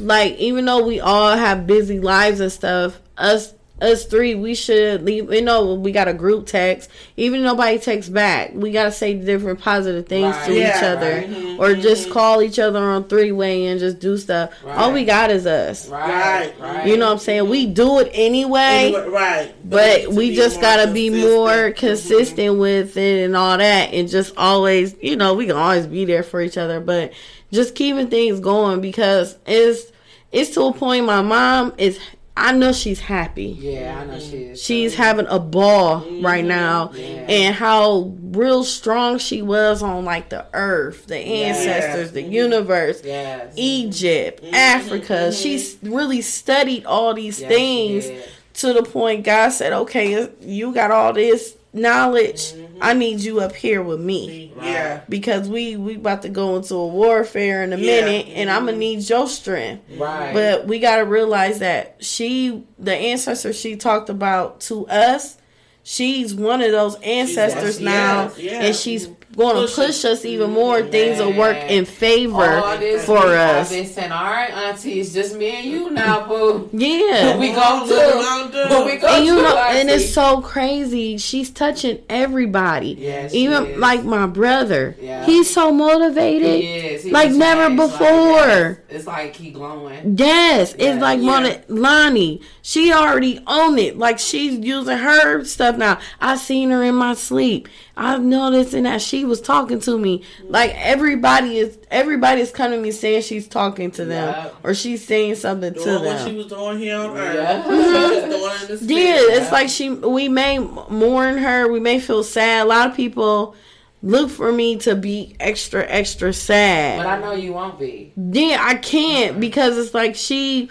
like 0.00 0.36
even 0.38 0.64
though 0.64 0.84
we 0.84 1.00
all 1.00 1.36
have 1.36 1.66
busy 1.66 2.00
lives 2.00 2.40
and 2.40 2.50
stuff, 2.52 3.00
us 3.16 3.54
us 3.80 4.06
three 4.06 4.34
we 4.34 4.54
should 4.54 5.02
leave. 5.02 5.30
You 5.32 5.42
know 5.42 5.74
we 5.74 5.92
got 5.92 6.08
a 6.08 6.14
group 6.14 6.46
text. 6.46 6.88
Even 7.16 7.42
nobody 7.42 7.78
texts 7.78 8.08
back, 8.10 8.52
we 8.54 8.70
gotta 8.70 8.90
say 8.92 9.14
different 9.14 9.60
positive 9.60 10.06
things 10.06 10.34
Right. 10.34 10.46
to 10.46 10.54
Yeah, 10.54 10.76
each 10.78 10.82
other, 10.82 11.10
right. 11.10 11.30
Mhm, 11.30 11.58
or 11.58 11.74
just 11.74 12.08
call 12.10 12.40
each 12.42 12.58
other 12.58 12.78
on 12.78 13.04
three 13.04 13.32
way 13.32 13.66
and 13.66 13.78
just 13.78 13.98
do 13.98 14.16
stuff. 14.16 14.50
All 14.66 14.92
we 14.92 15.04
got 15.04 15.30
is 15.30 15.46
us. 15.46 15.88
Right. 15.88 16.08
Right. 16.08 16.52
Right. 16.60 16.86
You 16.86 16.96
know 16.96 17.06
what 17.06 17.12
I'm 17.12 17.18
saying? 17.18 17.48
We 17.50 17.66
do 17.66 17.98
it 18.00 18.10
anyway. 18.14 18.94
anyway, 18.94 19.08
right. 19.08 19.54
But 19.68 20.02
to 20.04 20.10
we 20.10 20.34
just 20.34 20.60
gotta 20.60 20.90
be 20.90 21.10
more 21.10 21.70
consistent. 21.72 21.76
Mm-hmm. 21.76 21.86
consistent 21.86 22.58
with 22.58 22.96
it 22.96 23.24
and 23.24 23.36
all 23.36 23.58
that, 23.58 23.92
and 23.92 24.08
just 24.08 24.32
always, 24.36 24.94
you 25.02 25.16
know, 25.16 25.34
we 25.34 25.46
can 25.46 25.56
always 25.56 25.86
be 25.86 26.04
there 26.06 26.22
for 26.22 26.40
each 26.40 26.56
other, 26.56 26.80
but 26.80 27.12
just 27.52 27.74
keeping 27.74 28.08
things 28.08 28.40
going 28.40 28.80
because 28.80 29.36
it's 29.46 29.92
it's 30.32 30.50
to 30.50 30.62
a 30.64 30.72
point. 30.72 31.04
My 31.06 31.22
mom 31.22 31.72
is, 31.78 31.98
I 32.38 32.52
know 32.52 32.70
she's 32.72 33.00
happy. 33.00 33.56
Yeah, 33.58 33.98
I 34.00 34.04
know 34.04 34.18
she 34.20 34.36
is. 34.36 34.62
She's 34.62 34.94
having 34.94 35.26
a 35.28 35.38
ball 35.38 36.00
right 36.20 36.40
Mm-hmm. 36.44 36.48
now, 36.48 36.90
Yeah. 36.94 37.04
and 37.28 37.54
how 37.54 38.12
real 38.22 38.62
strong 38.62 39.18
she 39.18 39.40
was 39.40 39.82
on 39.82 40.04
like 40.04 40.28
the 40.28 40.44
earth, 40.52 41.06
the 41.06 41.16
ancestors, 41.16 42.12
the 42.12 42.22
Mhm. 42.22 42.32
universe. 42.32 43.00
Yes. 43.02 43.54
Egypt, 43.56 44.42
Mm-hmm. 44.44 44.54
Africa. 44.54 45.32
She's 45.32 45.76
really 45.82 46.20
studied 46.20 46.84
all 46.84 47.14
these 47.14 47.40
Yes, 47.40 47.48
things 47.48 48.10
to 48.54 48.72
the 48.74 48.82
point 48.82 49.24
God 49.24 49.48
said, 49.50 49.72
"Okay, 49.72 50.28
you 50.42 50.72
got 50.74 50.90
all 50.90 51.12
this 51.14 51.55
knowledge. 51.76 52.52
I 52.80 52.90
mm-hmm. 52.90 52.98
need 52.98 53.20
you 53.20 53.40
up 53.40 53.54
here 53.54 53.82
with 53.82 54.00
me 54.00 54.52
Yeah. 54.60 55.00
because 55.08 55.48
we 55.48 55.76
we 55.76 55.96
about 55.96 56.22
to 56.22 56.28
go 56.28 56.56
into 56.56 56.74
a 56.74 56.86
warfare 56.86 57.62
in 57.62 57.72
a 57.72 57.76
Yeah. 57.76 58.04
minute, 58.04 58.26
and 58.34 58.50
I'm 58.50 58.60
gonna 58.60 58.72
mm-hmm. 58.72 58.80
need 58.80 59.08
your 59.08 59.28
strength." 59.28 59.84
Right. 59.96 60.32
But 60.34 60.66
we 60.66 60.78
got 60.78 60.96
to 60.96 61.04
realize 61.04 61.60
that 61.60 61.96
she, 62.00 62.64
the 62.78 62.94
ancestor 62.94 63.52
she 63.52 63.76
talked 63.76 64.10
about 64.10 64.60
to 64.62 64.86
us, 64.88 65.36
she's 65.82 66.34
one 66.34 66.60
of 66.60 66.72
those 66.72 66.96
ancestors 66.96 67.80
Yes, 67.80 67.80
now, 67.80 68.22
yes, 68.22 68.38
yeah. 68.38 68.62
and 68.62 68.76
she's 68.76 69.06
mm-hmm. 69.06 69.25
Going 69.36 69.66
to 69.66 69.72
Push 69.74 70.04
us 70.06 70.24
even 70.24 70.50
mm, 70.50 70.54
more. 70.54 70.82
Things 70.82 71.18
will 71.18 71.34
work 71.34 71.56
in 71.70 71.84
favor 71.84 72.42
All 72.42 72.78
this 72.78 73.04
for 73.04 73.14
week, 73.14 73.24
us. 73.36 73.66
I've 73.70 73.76
been 73.76 73.86
saying, 73.86 74.10
all 74.12 74.24
right, 74.24 74.50
auntie, 74.50 75.00
it's 75.00 75.12
just 75.12 75.36
me 75.36 75.50
and 75.50 75.64
you 75.66 75.90
now, 75.90 76.26
boo. 76.26 76.70
Yeah. 76.72 77.36
we 77.38 77.50
What 77.50 77.56
go 77.56 77.82
we 77.84 77.88
to. 77.90 77.94
gonna 77.96 78.68
do? 78.68 78.84
We 78.86 78.96
go 78.96 79.06
and 79.08 79.26
you 79.26 79.36
to, 79.36 79.42
know, 79.42 79.58
and 79.58 79.90
it's 79.90 80.12
so 80.14 80.40
crazy. 80.40 81.18
She's 81.18 81.50
touching 81.50 82.02
everybody. 82.08 82.96
Yes, 82.98 83.32
she 83.32 83.44
even 83.44 83.66
is. 83.66 83.78
like 83.78 84.04
my 84.04 84.26
brother. 84.26 84.96
Yeah. 85.00 85.24
He's 85.26 85.52
so 85.52 85.70
motivated. 85.72 86.60
He 86.60 86.74
is. 86.76 87.02
He 87.04 87.10
like 87.10 87.30
never 87.32 87.66
changed 87.68 87.80
like 87.80 87.90
before. 87.90 88.46
that. 88.46 88.78
It's 88.88 89.06
like 89.06 89.36
he 89.36 89.50
glowing. 89.50 90.16
Yes, 90.16 90.74
Yeah. 90.78 90.92
it's 90.92 91.02
like 91.02 91.20
Yeah. 91.20 91.26
Mona 91.26 91.62
Lonnie. 91.68 92.40
She 92.62 92.92
already 92.92 93.40
owned 93.46 93.78
it. 93.78 93.98
Like 93.98 94.18
she's 94.18 94.58
using 94.58 94.96
her 94.96 95.44
stuff 95.44 95.76
now. 95.76 95.98
I 96.20 96.36
seen 96.36 96.70
her 96.70 96.82
in 96.82 96.94
my 96.94 97.12
sleep. 97.14 97.68
I've 97.98 98.22
noticed 98.22 98.74
and 98.74 98.84
that 98.86 99.00
she 99.00 99.24
was 99.26 99.40
talking 99.40 99.80
to 99.80 99.98
me. 99.98 100.22
Like 100.48 100.72
everybody 100.76 101.58
is 101.58 101.78
everybody 101.90 102.40
is 102.40 102.50
coming 102.50 102.78
to 102.78 102.82
me 102.82 102.90
saying 102.92 103.22
she's 103.22 103.46
talking 103.46 103.90
to 103.92 104.04
them 104.04 104.28
Yeah. 104.34 104.50
or 104.64 104.72
she's 104.74 105.04
saying 105.04 105.34
something 105.34 105.74
to 105.74 105.78
Doing 105.84 106.04
what 106.04 106.18
she 106.20 106.24
them. 106.26 106.36
was 106.36 106.46
doing 106.46 106.78
here 106.78 106.96
on 106.98 107.16
earth. 107.16 107.34
Yeah. 107.34 107.62
She 107.62 107.68
was 107.68 108.68
doing 108.70 108.80
in 108.80 108.86
the. 108.86 108.94
Yeah, 108.94 109.16
it's 109.18 109.52
like 109.52 109.68
she 109.68 109.90
we 109.90 110.28
may 110.28 110.58
mourn 110.58 111.38
her, 111.38 111.70
we 111.70 111.80
may 111.80 112.00
feel 112.00 112.22
sad. 112.24 112.64
A 112.64 112.68
lot 112.68 112.90
of 112.90 112.96
people 112.96 113.54
look 114.02 114.30
for 114.30 114.52
me 114.52 114.76
to 114.76 114.94
be 114.94 115.34
extra 115.40 115.84
extra 115.86 116.32
sad. 116.32 116.98
But 116.98 117.06
I 117.06 117.18
know 117.20 117.32
you 117.32 117.52
won't 117.52 117.78
be. 117.78 118.12
Then 118.16 118.58
I 118.60 118.74
can't 118.74 119.40
because 119.40 119.76
it's 119.78 119.94
like 119.94 120.14
she, 120.16 120.70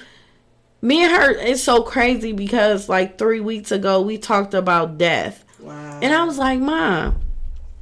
me 0.82 1.04
and 1.04 1.12
her. 1.12 1.32
It's 1.32 1.62
so 1.64 1.82
crazy 1.84 2.32
because 2.32 2.88
like 2.88 3.18
three 3.18 3.40
weeks 3.42 3.72
ago 3.72 4.02
we 4.02 4.18
talked 4.18 4.54
about 4.54 4.98
death, 4.98 5.44
Wow. 5.60 6.00
and 6.02 6.14
I 6.14 6.24
was 6.24 6.38
like, 6.38 6.60
Mom, 6.60 7.16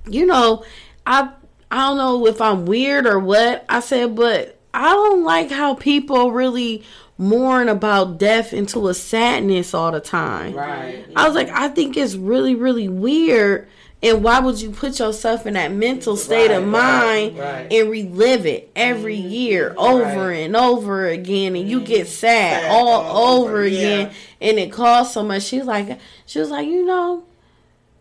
you 0.08 0.26
know, 0.26 0.64
I 1.06 1.32
I 1.72 1.88
don't 1.88 1.98
know 1.98 2.28
if 2.28 2.40
I'm 2.42 2.66
weird 2.66 3.06
or 3.08 3.20
what. 3.20 3.66
I 3.68 3.80
said, 3.80 4.16
but 4.16 4.60
I 4.74 4.92
don't 4.94 5.24
like 5.24 5.52
how 5.52 5.76
people 5.76 6.32
really 6.32 6.84
mourn 7.18 7.70
about 7.70 8.18
death 8.18 8.54
into 8.54 8.88
a 8.88 8.94
sadness 8.94 9.74
all 9.74 9.92
the 9.92 10.00
time. 10.00 10.54
Right. 10.54 11.06
I 11.16 11.28
was 11.28 11.36
like, 11.36 11.50
I 11.50 11.70
think 11.70 11.96
it's 11.98 12.16
really, 12.16 12.56
really 12.56 12.90
weird. 12.90 13.68
And 14.02 14.22
why 14.22 14.40
would 14.40 14.60
you 14.62 14.72
put 14.72 15.00
yourself 15.00 15.46
in 15.48 15.54
that 15.54 15.72
mental 15.72 16.18
state 16.18 16.52
of 16.52 16.64
Right, 16.66 16.72
right, 16.74 17.34
mind 17.34 17.40
right. 17.40 17.74
and 17.74 17.90
relive 17.90 18.46
it 18.46 18.70
every 18.76 19.18
mm-hmm. 19.18 19.30
year 19.30 19.74
over 19.78 20.28
Right. 20.28 20.40
and 20.40 20.58
over 20.58 21.08
again? 21.08 21.56
And 21.56 21.70
you 21.70 21.78
mm-hmm. 21.78 21.86
get 21.86 22.08
sad 22.08 22.64
Sad 22.64 22.72
all, 22.72 22.88
all 22.90 23.42
over 23.44 23.50
over, 23.52 23.62
again. 23.62 24.12
And 24.42 24.60
it 24.60 24.74
costs 24.74 25.14
so 25.14 25.24
much. 25.24 25.44
She's 25.44 25.64
like, 25.64 26.00
she 26.26 26.40
was 26.40 26.50
like, 26.50 26.68
you 26.68 26.86
know, 26.86 27.24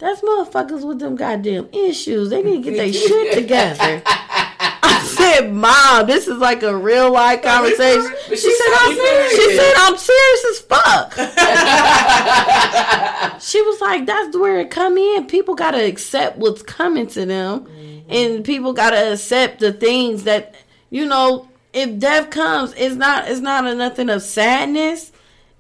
that's 0.03 0.21
motherfuckers 0.21 0.85
with 0.85 0.99
them 0.99 1.15
goddamn 1.15 1.69
issues. 1.73 2.31
They 2.31 2.43
need 2.43 2.65
to 2.65 2.73
get 2.73 2.77
their 2.77 2.93
shit 3.09 3.35
together. 3.35 4.03
I 4.05 5.05
said, 5.07 5.53
Mom, 5.53 6.09
this 6.09 6.27
is 6.27 6.39
like 6.39 6.65
a 6.65 6.77
real 6.77 7.13
life 7.13 7.43
conversation. 7.43 8.13
She 8.27 8.35
she 8.35 8.53
said, 8.53 8.67
I'm 8.81 8.97
serious. 8.97 9.33
She 9.33 9.57
said, 9.57 9.75
I'm 9.77 9.97
serious 9.97 10.45
as 10.51 10.59
fuck. 10.63 11.13
she 13.41 13.63
was 13.63 13.81
like, 13.81 14.07
that's 14.07 14.37
where 14.37 14.59
it 14.59 14.71
come 14.71 14.99
in. 14.99 15.29
People 15.29 15.55
gotta 15.55 15.87
accept 15.87 16.37
what's 16.37 16.63
coming 16.63 17.07
to 17.07 17.25
them, 17.25 17.69
and 18.09 18.45
people 18.45 18.73
gotta 18.73 19.13
accept 19.13 19.61
the 19.61 19.73
things 19.73 20.25
that 20.25 20.57
you 20.91 21.07
know. 21.07 21.47
If 21.73 22.01
death 22.01 22.31
comes, 22.31 22.75
it's 22.77 22.97
not. 22.97 23.29
It's 23.29 23.39
not 23.41 23.65
a 23.67 23.75
nothing 23.77 24.11
of 24.11 24.21
sadness. 24.21 25.12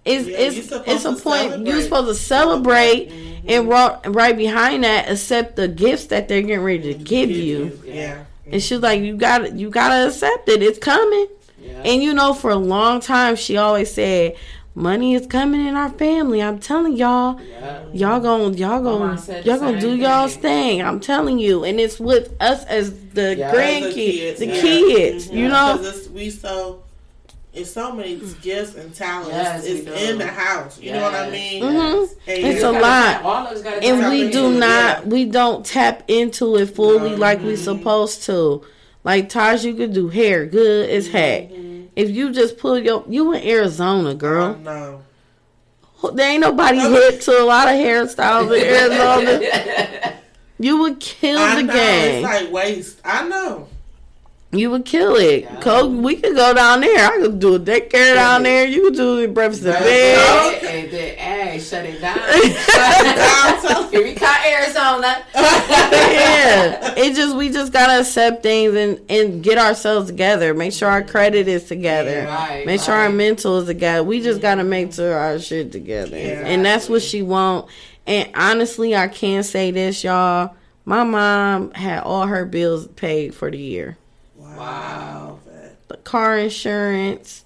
It's 0.04 0.26
Yeah, 0.28 0.36
it's 0.38 0.72
it's 0.86 1.04
a 1.04 1.12
point 1.14 1.66
you're 1.66 1.80
supposed 1.82 2.08
to 2.08 2.14
celebrate, 2.14 3.08
Mm-hmm. 3.10 3.46
and 3.50 3.68
right, 3.68 3.98
right 4.06 4.36
behind 4.36 4.84
that, 4.84 5.08
accept 5.10 5.56
the 5.56 5.68
gifts 5.68 6.06
that 6.06 6.28
they're 6.28 6.42
getting 6.42 6.64
ready 6.64 6.92
to 6.92 6.98
give 6.98 7.30
you. 7.30 7.80
Yeah. 7.84 8.24
And 8.50 8.62
she's 8.62 8.80
like, 8.80 9.00
you 9.00 9.16
got 9.16 9.54
you 9.54 9.70
gotta 9.70 10.08
accept 10.08 10.48
it. 10.48 10.62
It's 10.62 10.78
coming. 10.78 11.26
Yeah. 11.60 11.82
And 11.84 12.02
you 12.02 12.12
know, 12.14 12.34
for 12.34 12.50
a 12.50 12.56
long 12.56 13.00
time, 13.00 13.36
she 13.36 13.56
always 13.56 13.92
said, 13.92 14.34
"Money 14.74 15.14
is 15.14 15.26
coming 15.28 15.64
in 15.66 15.76
our 15.76 15.90
family." 15.90 16.42
I'm 16.42 16.58
telling 16.58 16.96
y'all, 16.96 17.40
yeah. 17.40 17.82
y'all 17.92 18.20
gonna 18.20 18.56
y'all 18.56 18.82
gonna 18.82 19.42
y'all 19.44 19.58
gonna 19.60 19.80
do 19.80 19.94
y'all's 19.96 20.34
thing. 20.34 20.78
thing. 20.78 20.82
I'm 20.82 20.98
telling 20.98 21.38
you, 21.38 21.62
and 21.64 21.78
it's 21.80 22.00
with 22.00 22.34
us 22.40 22.64
as 22.64 22.92
the 23.14 23.36
Yeah. 23.36 23.52
grandkids, 23.54 24.38
the 24.38 24.46
yeah. 24.48 24.60
kids. 24.60 25.28
Mhm. 25.28 25.34
You 25.36 25.48
know, 25.48 25.92
we 26.12 26.30
so 26.30 26.82
it's 27.52 27.70
so 27.70 27.92
many 27.92 28.16
mm. 28.16 28.42
gifts 28.42 28.74
and 28.76 28.94
talents 28.94 29.30
Yes, 29.30 29.64
we 29.64 29.70
is 29.70 30.10
in 30.10 30.18
the 30.18 30.26
house. 30.26 30.80
You 30.80 30.92
know 30.92 31.02
what 31.02 31.14
I 31.14 31.28
Yes, 31.28 31.32
mean? 31.32 31.62
Mhm. 31.62 32.08
And 32.26 32.46
It's 32.46 32.58
a 32.60 32.72
gotta- 32.72 32.80
lot. 32.80 33.22
All 33.22 33.46
of 33.46 33.66
us 33.66 33.82
and 33.82 34.10
we 34.10 34.30
do 34.30 34.52
not 34.52 35.06
we 35.06 35.26
don't 35.26 35.64
tap 35.64 36.04
into 36.08 36.56
it 36.56 36.74
fully 36.74 37.10
No. 37.10 37.16
like 37.16 37.42
we 37.42 37.56
supposed 37.56 38.22
to. 38.24 38.62
Like 39.04 39.28
Taj, 39.28 39.64
you 39.64 39.74
could 39.74 39.92
do 39.92 40.08
hair 40.08 40.46
good 40.46 40.88
as 40.88 41.08
mm-hmm. 41.08 41.16
heck. 41.16 41.50
If 41.94 42.10
you 42.10 42.32
just 42.32 42.56
pull 42.56 42.78
your 42.78 43.04
you 43.08 43.32
in 43.34 43.46
Arizona, 43.46 44.14
girl. 44.14 44.56
Oh, 44.58 44.62
no. 44.62 45.02
There 46.14 46.28
ain't 46.30 46.40
nobody 46.40 46.80
hip 46.80 47.20
to 47.22 47.42
a 47.42 47.44
lot 47.44 47.68
of 47.68 47.74
hairstyles 47.74 48.56
in 48.56 48.64
Arizona. 48.74 50.14
You 50.58 50.76
would 50.78 51.00
kill 51.00 51.40
I 51.40 51.56
the 51.56 51.62
know. 51.64 51.72
game. 51.72 52.24
It's 52.24 52.42
like 52.42 52.52
waste. 52.52 53.00
I 53.04 53.26
know. 53.26 53.66
You 54.54 54.70
would 54.70 54.84
kill 54.84 55.16
it. 55.16 55.44
Yeah. 55.44 55.60
Co- 55.60 55.88
we 55.88 56.16
could 56.16 56.36
go 56.36 56.52
down 56.52 56.82
there. 56.82 57.06
I 57.10 57.16
could 57.22 57.38
do 57.38 57.54
a 57.54 57.58
daycare 57.58 58.14
down 58.14 58.42
there. 58.42 58.66
You 58.66 58.82
could 58.82 58.96
do 58.96 59.22
the 59.22 59.28
breakfast 59.28 59.62
in 59.64 59.72
bed. 59.72 60.62
And 60.62 60.90
then, 60.92 61.16
hey, 61.16 61.58
shut 61.58 61.86
it 61.86 62.00
down. 62.02 62.18
I'm 62.20 63.62
telling 63.62 63.90
Here 63.90 64.02
we 64.02 64.14
come, 64.14 64.36
Arizona. 64.46 65.24
yeah. 65.34 66.94
It 66.98 67.14
just 67.14 67.34
we 67.36 67.48
just 67.50 67.72
gotta 67.72 68.00
accept 68.00 68.42
things 68.42 68.74
and 68.74 69.00
and 69.10 69.42
get 69.42 69.56
ourselves 69.58 70.08
together. 70.08 70.52
Make 70.54 70.72
sure 70.74 70.88
our 70.90 71.02
credit 71.02 71.48
is 71.48 71.64
together. 71.64 72.26
Right, 72.26 72.66
Make 72.66 72.80
sure 72.82 72.94
our 72.94 73.08
mental 73.10 73.58
is 73.60 73.66
together. 73.66 74.04
We 74.04 74.20
just 74.20 74.40
gotta 74.42 74.64
make 74.64 74.92
sure 74.92 75.14
our 75.14 75.38
shit 75.38 75.72
together. 75.72 76.18
Yeah. 76.18 76.42
And 76.46 76.64
that's 76.64 76.88
what 76.90 77.00
she 77.02 77.22
want. 77.22 77.68
And 78.06 78.28
honestly, 78.34 78.94
I 78.96 79.08
can 79.08 79.42
say 79.44 79.70
this, 79.70 80.04
y'all. 80.04 80.54
My 80.84 81.04
mom 81.04 81.70
had 81.72 82.02
all 82.02 82.26
her 82.26 82.44
bills 82.44 82.86
paid 82.88 83.34
for 83.34 83.50
the 83.50 83.58
year. 83.58 83.96
Wow. 84.56 85.38
The 85.88 85.96
car 85.98 86.38
insurance, 86.38 87.44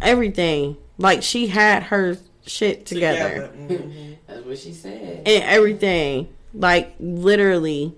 everything. 0.00 0.76
Like 0.98 1.22
she 1.22 1.48
had 1.48 1.84
her 1.84 2.16
shit 2.46 2.86
together. 2.86 3.50
Mhm. 3.56 4.16
That's 4.26 4.44
what 4.44 4.58
she 4.58 4.72
said. 4.72 5.22
and 5.26 5.44
everything 5.44 6.28
like 6.54 6.94
literally 6.98 7.94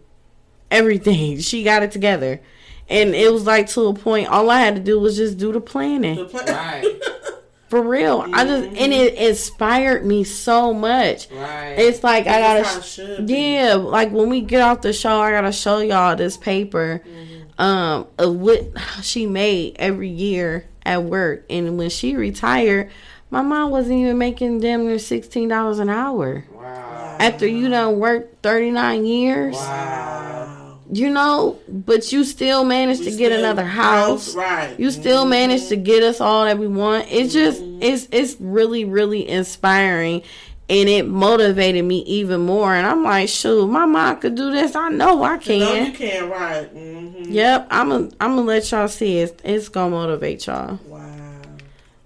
everything 0.70 1.38
she 1.40 1.62
got 1.62 1.82
it 1.82 1.90
together 1.92 2.40
and 2.88 3.14
it 3.14 3.32
was 3.32 3.46
like 3.46 3.68
to 3.68 3.86
a 3.86 3.94
point 3.94 4.28
all 4.28 4.50
i 4.50 4.58
had 4.60 4.74
to 4.74 4.80
do 4.82 4.98
was 4.98 5.16
just 5.16 5.38
do 5.38 5.48
the 5.52 5.54
The 5.54 5.60
planning 5.60 6.28
Right. 6.32 6.84
for 7.68 7.80
real 7.82 8.24
i 8.32 8.44
just 8.44 8.64
and 8.76 8.92
it 8.92 9.14
inspired 9.14 10.04
me 10.04 10.24
so 10.24 10.74
much 10.74 11.30
Right. 11.30 11.76
it's 11.78 12.02
like 12.02 12.26
i 12.26 12.58
This 12.62 12.98
is 12.98 13.06
how 13.06 13.06
gotta 13.14 13.22
it 13.22 13.30
yeah 13.30 13.74
like 13.74 14.10
when 14.10 14.28
we 14.28 14.40
get 14.40 14.60
off 14.60 14.80
the 14.82 14.92
show 14.92 15.20
i 15.20 15.30
gotta 15.30 15.52
show 15.52 15.78
y'all 15.78 16.16
this 16.16 16.36
paper 16.36 17.02
um 17.58 18.06
of 18.18 18.34
what 18.36 18.62
she 19.02 19.26
made 19.26 19.76
every 19.78 20.08
year 20.08 20.66
at 20.86 21.02
work 21.02 21.44
and 21.50 21.76
when 21.76 21.90
she 21.90 22.16
retired 22.16 22.90
my 23.30 23.42
mom 23.42 23.70
wasn't 23.70 23.94
even 23.98 24.16
making 24.16 24.58
damn 24.60 24.86
near 24.86 24.96
$16 24.96 25.80
an 25.80 25.90
hour 25.90 26.44
wow. 26.54 27.16
after 27.20 27.46
you 27.46 27.68
done 27.68 27.98
worked 27.98 28.42
39 28.42 29.04
years 29.04 29.54
Wow. 29.56 30.78
you 30.90 31.10
know 31.10 31.58
but 31.68 32.10
you 32.12 32.24
still 32.24 32.64
managed 32.64 33.00
We 33.00 33.10
to 33.10 33.16
get 33.18 33.32
another 33.32 33.64
house 33.64 34.34
Right. 34.34 34.78
you 34.78 34.90
still 34.90 35.24
Mhm. 35.26 35.30
managed 35.30 35.68
to 35.68 35.76
get 35.76 36.02
us 36.02 36.20
all 36.20 36.44
that 36.44 36.58
we 36.58 36.68
want 36.68 37.06
it's 37.10 37.32
just 37.34 37.60
it's 37.80 38.08
it's 38.12 38.36
really 38.40 38.84
really 38.84 39.28
inspiring 39.28 40.22
and 40.70 40.88
it 40.88 41.06
motivated 41.08 41.84
me 41.84 41.98
even 42.00 42.40
more 42.42 42.74
and 42.74 42.86
i'm 42.86 43.02
like 43.04 43.28
shoot 43.28 43.66
my 43.68 43.86
mom 43.86 44.18
could 44.20 44.34
do 44.34 44.50
this 44.50 44.74
i 44.76 44.88
know 44.88 45.22
i 45.22 45.38
can. 45.38 45.60
No, 45.60 45.74
you 45.74 45.92
can 45.92 45.94
can't. 45.94 46.30
Right. 46.30 46.68
hmm 46.68 47.22
yep 47.28 47.66
i'm 47.70 47.88
gonna 47.88 48.10
i'm 48.20 48.36
gonna 48.36 48.42
let 48.42 48.70
y'all 48.70 48.88
see 48.88 49.18
it 49.18 49.40
it's 49.44 49.68
gonna 49.68 49.90
motivate 49.90 50.46
y'all 50.46 50.78
Wow. 50.86 51.40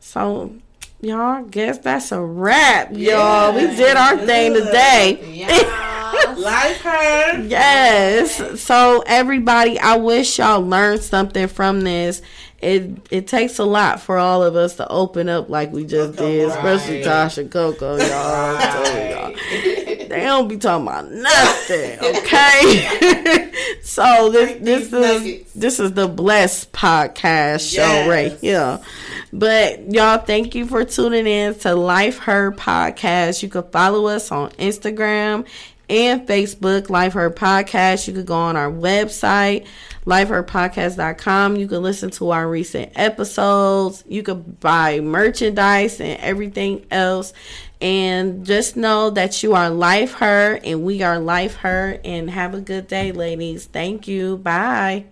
so 0.01 0.55
y'all 1.01 1.43
guess 1.45 1.79
that's 1.79 2.13
a 2.13 2.21
wrap 2.21 2.91
y'all 2.93 3.53
we 3.55 3.63
did 3.77 3.97
our 3.97 4.17
thing 4.19 4.55
today 4.55 5.19
Yeah. 5.33 5.89
Like 6.37 6.77
her. 6.79 7.41
Yes. 7.43 8.61
So 8.61 9.03
everybody, 9.07 9.79
I 9.79 9.97
wish 9.97 10.39
y'all 10.39 10.61
learned 10.61 11.01
something 11.01 11.47
from 11.49 11.83
this. 11.83 12.21
It 12.63 12.91
it 13.11 13.27
takes 13.27 13.59
a 13.59 13.65
lot 13.65 14.01
for 14.01 14.19
all 14.19 14.43
of 14.45 14.55
us 14.57 14.77
to 14.77 14.89
open 14.89 15.29
up 15.29 15.49
like 15.49 15.73
we 15.73 15.85
just 15.85 16.17
Come 16.17 16.27
did, 16.27 16.49
especially 16.49 16.97
Right. 16.97 17.05
Tosh 17.05 17.39
and 17.39 17.51
Coco, 17.51 17.97
y'all. 17.97 18.07
I'm 18.07 19.11
y'all. 19.11 19.33
Right. 19.33 20.09
They 20.09 20.21
don't 20.21 20.47
be 20.47 20.59
talking 20.59 20.87
about 20.87 21.11
nothing, 21.11 21.99
okay? 22.03 23.51
so 23.83 24.31
this 24.31 24.59
this 24.61 24.93
is 24.93 25.53
this 25.55 25.81
is 25.81 25.93
the 25.93 26.07
blessed 26.07 26.71
podcast 26.73 27.75
show 27.75 27.83
Yes. 27.83 28.09
right 28.09 28.39
here. 28.41 28.79
But 29.33 29.91
y'all, 29.93 30.19
thank 30.19 30.55
you 30.55 30.67
for 30.67 30.85
tuning 30.85 31.27
in 31.27 31.55
to 31.61 31.75
Life 31.75 32.19
Her 32.19 32.53
Podcast. 32.53 33.43
You 33.43 33.49
can 33.49 33.63
follow 33.65 34.07
us 34.07 34.31
on 34.31 34.51
Instagram 34.53 35.47
and 35.89 36.29
Facebook, 36.29 36.91
Life 36.91 37.15
Her 37.15 37.31
Podcast. 37.31 38.07
You 38.07 38.13
could 38.15 38.27
go 38.27 38.35
on 38.37 38.57
our 38.57 38.71
website, 38.71 39.67
lifeherpodcast.com. 40.05 41.57
You 41.57 41.69
can 41.69 41.83
listen 41.83 42.11
to 42.11 42.31
our 42.31 42.49
recent 42.49 42.93
episodes. 42.97 44.05
You 44.09 44.23
can 44.23 44.43
buy 44.43 45.01
merchandise 45.01 46.01
and 46.01 46.21
everything 46.21 46.87
else. 46.91 47.33
And 47.81 48.47
just 48.47 48.77
know 48.77 49.11
that 49.11 49.43
you 49.43 49.55
are 49.55 49.69
Life 49.69 50.15
Her 50.15 50.61
and 50.63 50.85
we 50.85 51.03
are 51.03 51.19
Life 51.19 51.57
Her. 51.57 51.99
And 52.05 52.31
have 52.31 52.55
a 52.55 52.61
good 52.61 52.87
day, 52.87 53.13
ladies. 53.13 53.67
Thank 53.67 54.07
you. 54.07 54.37
Bye. 54.39 55.07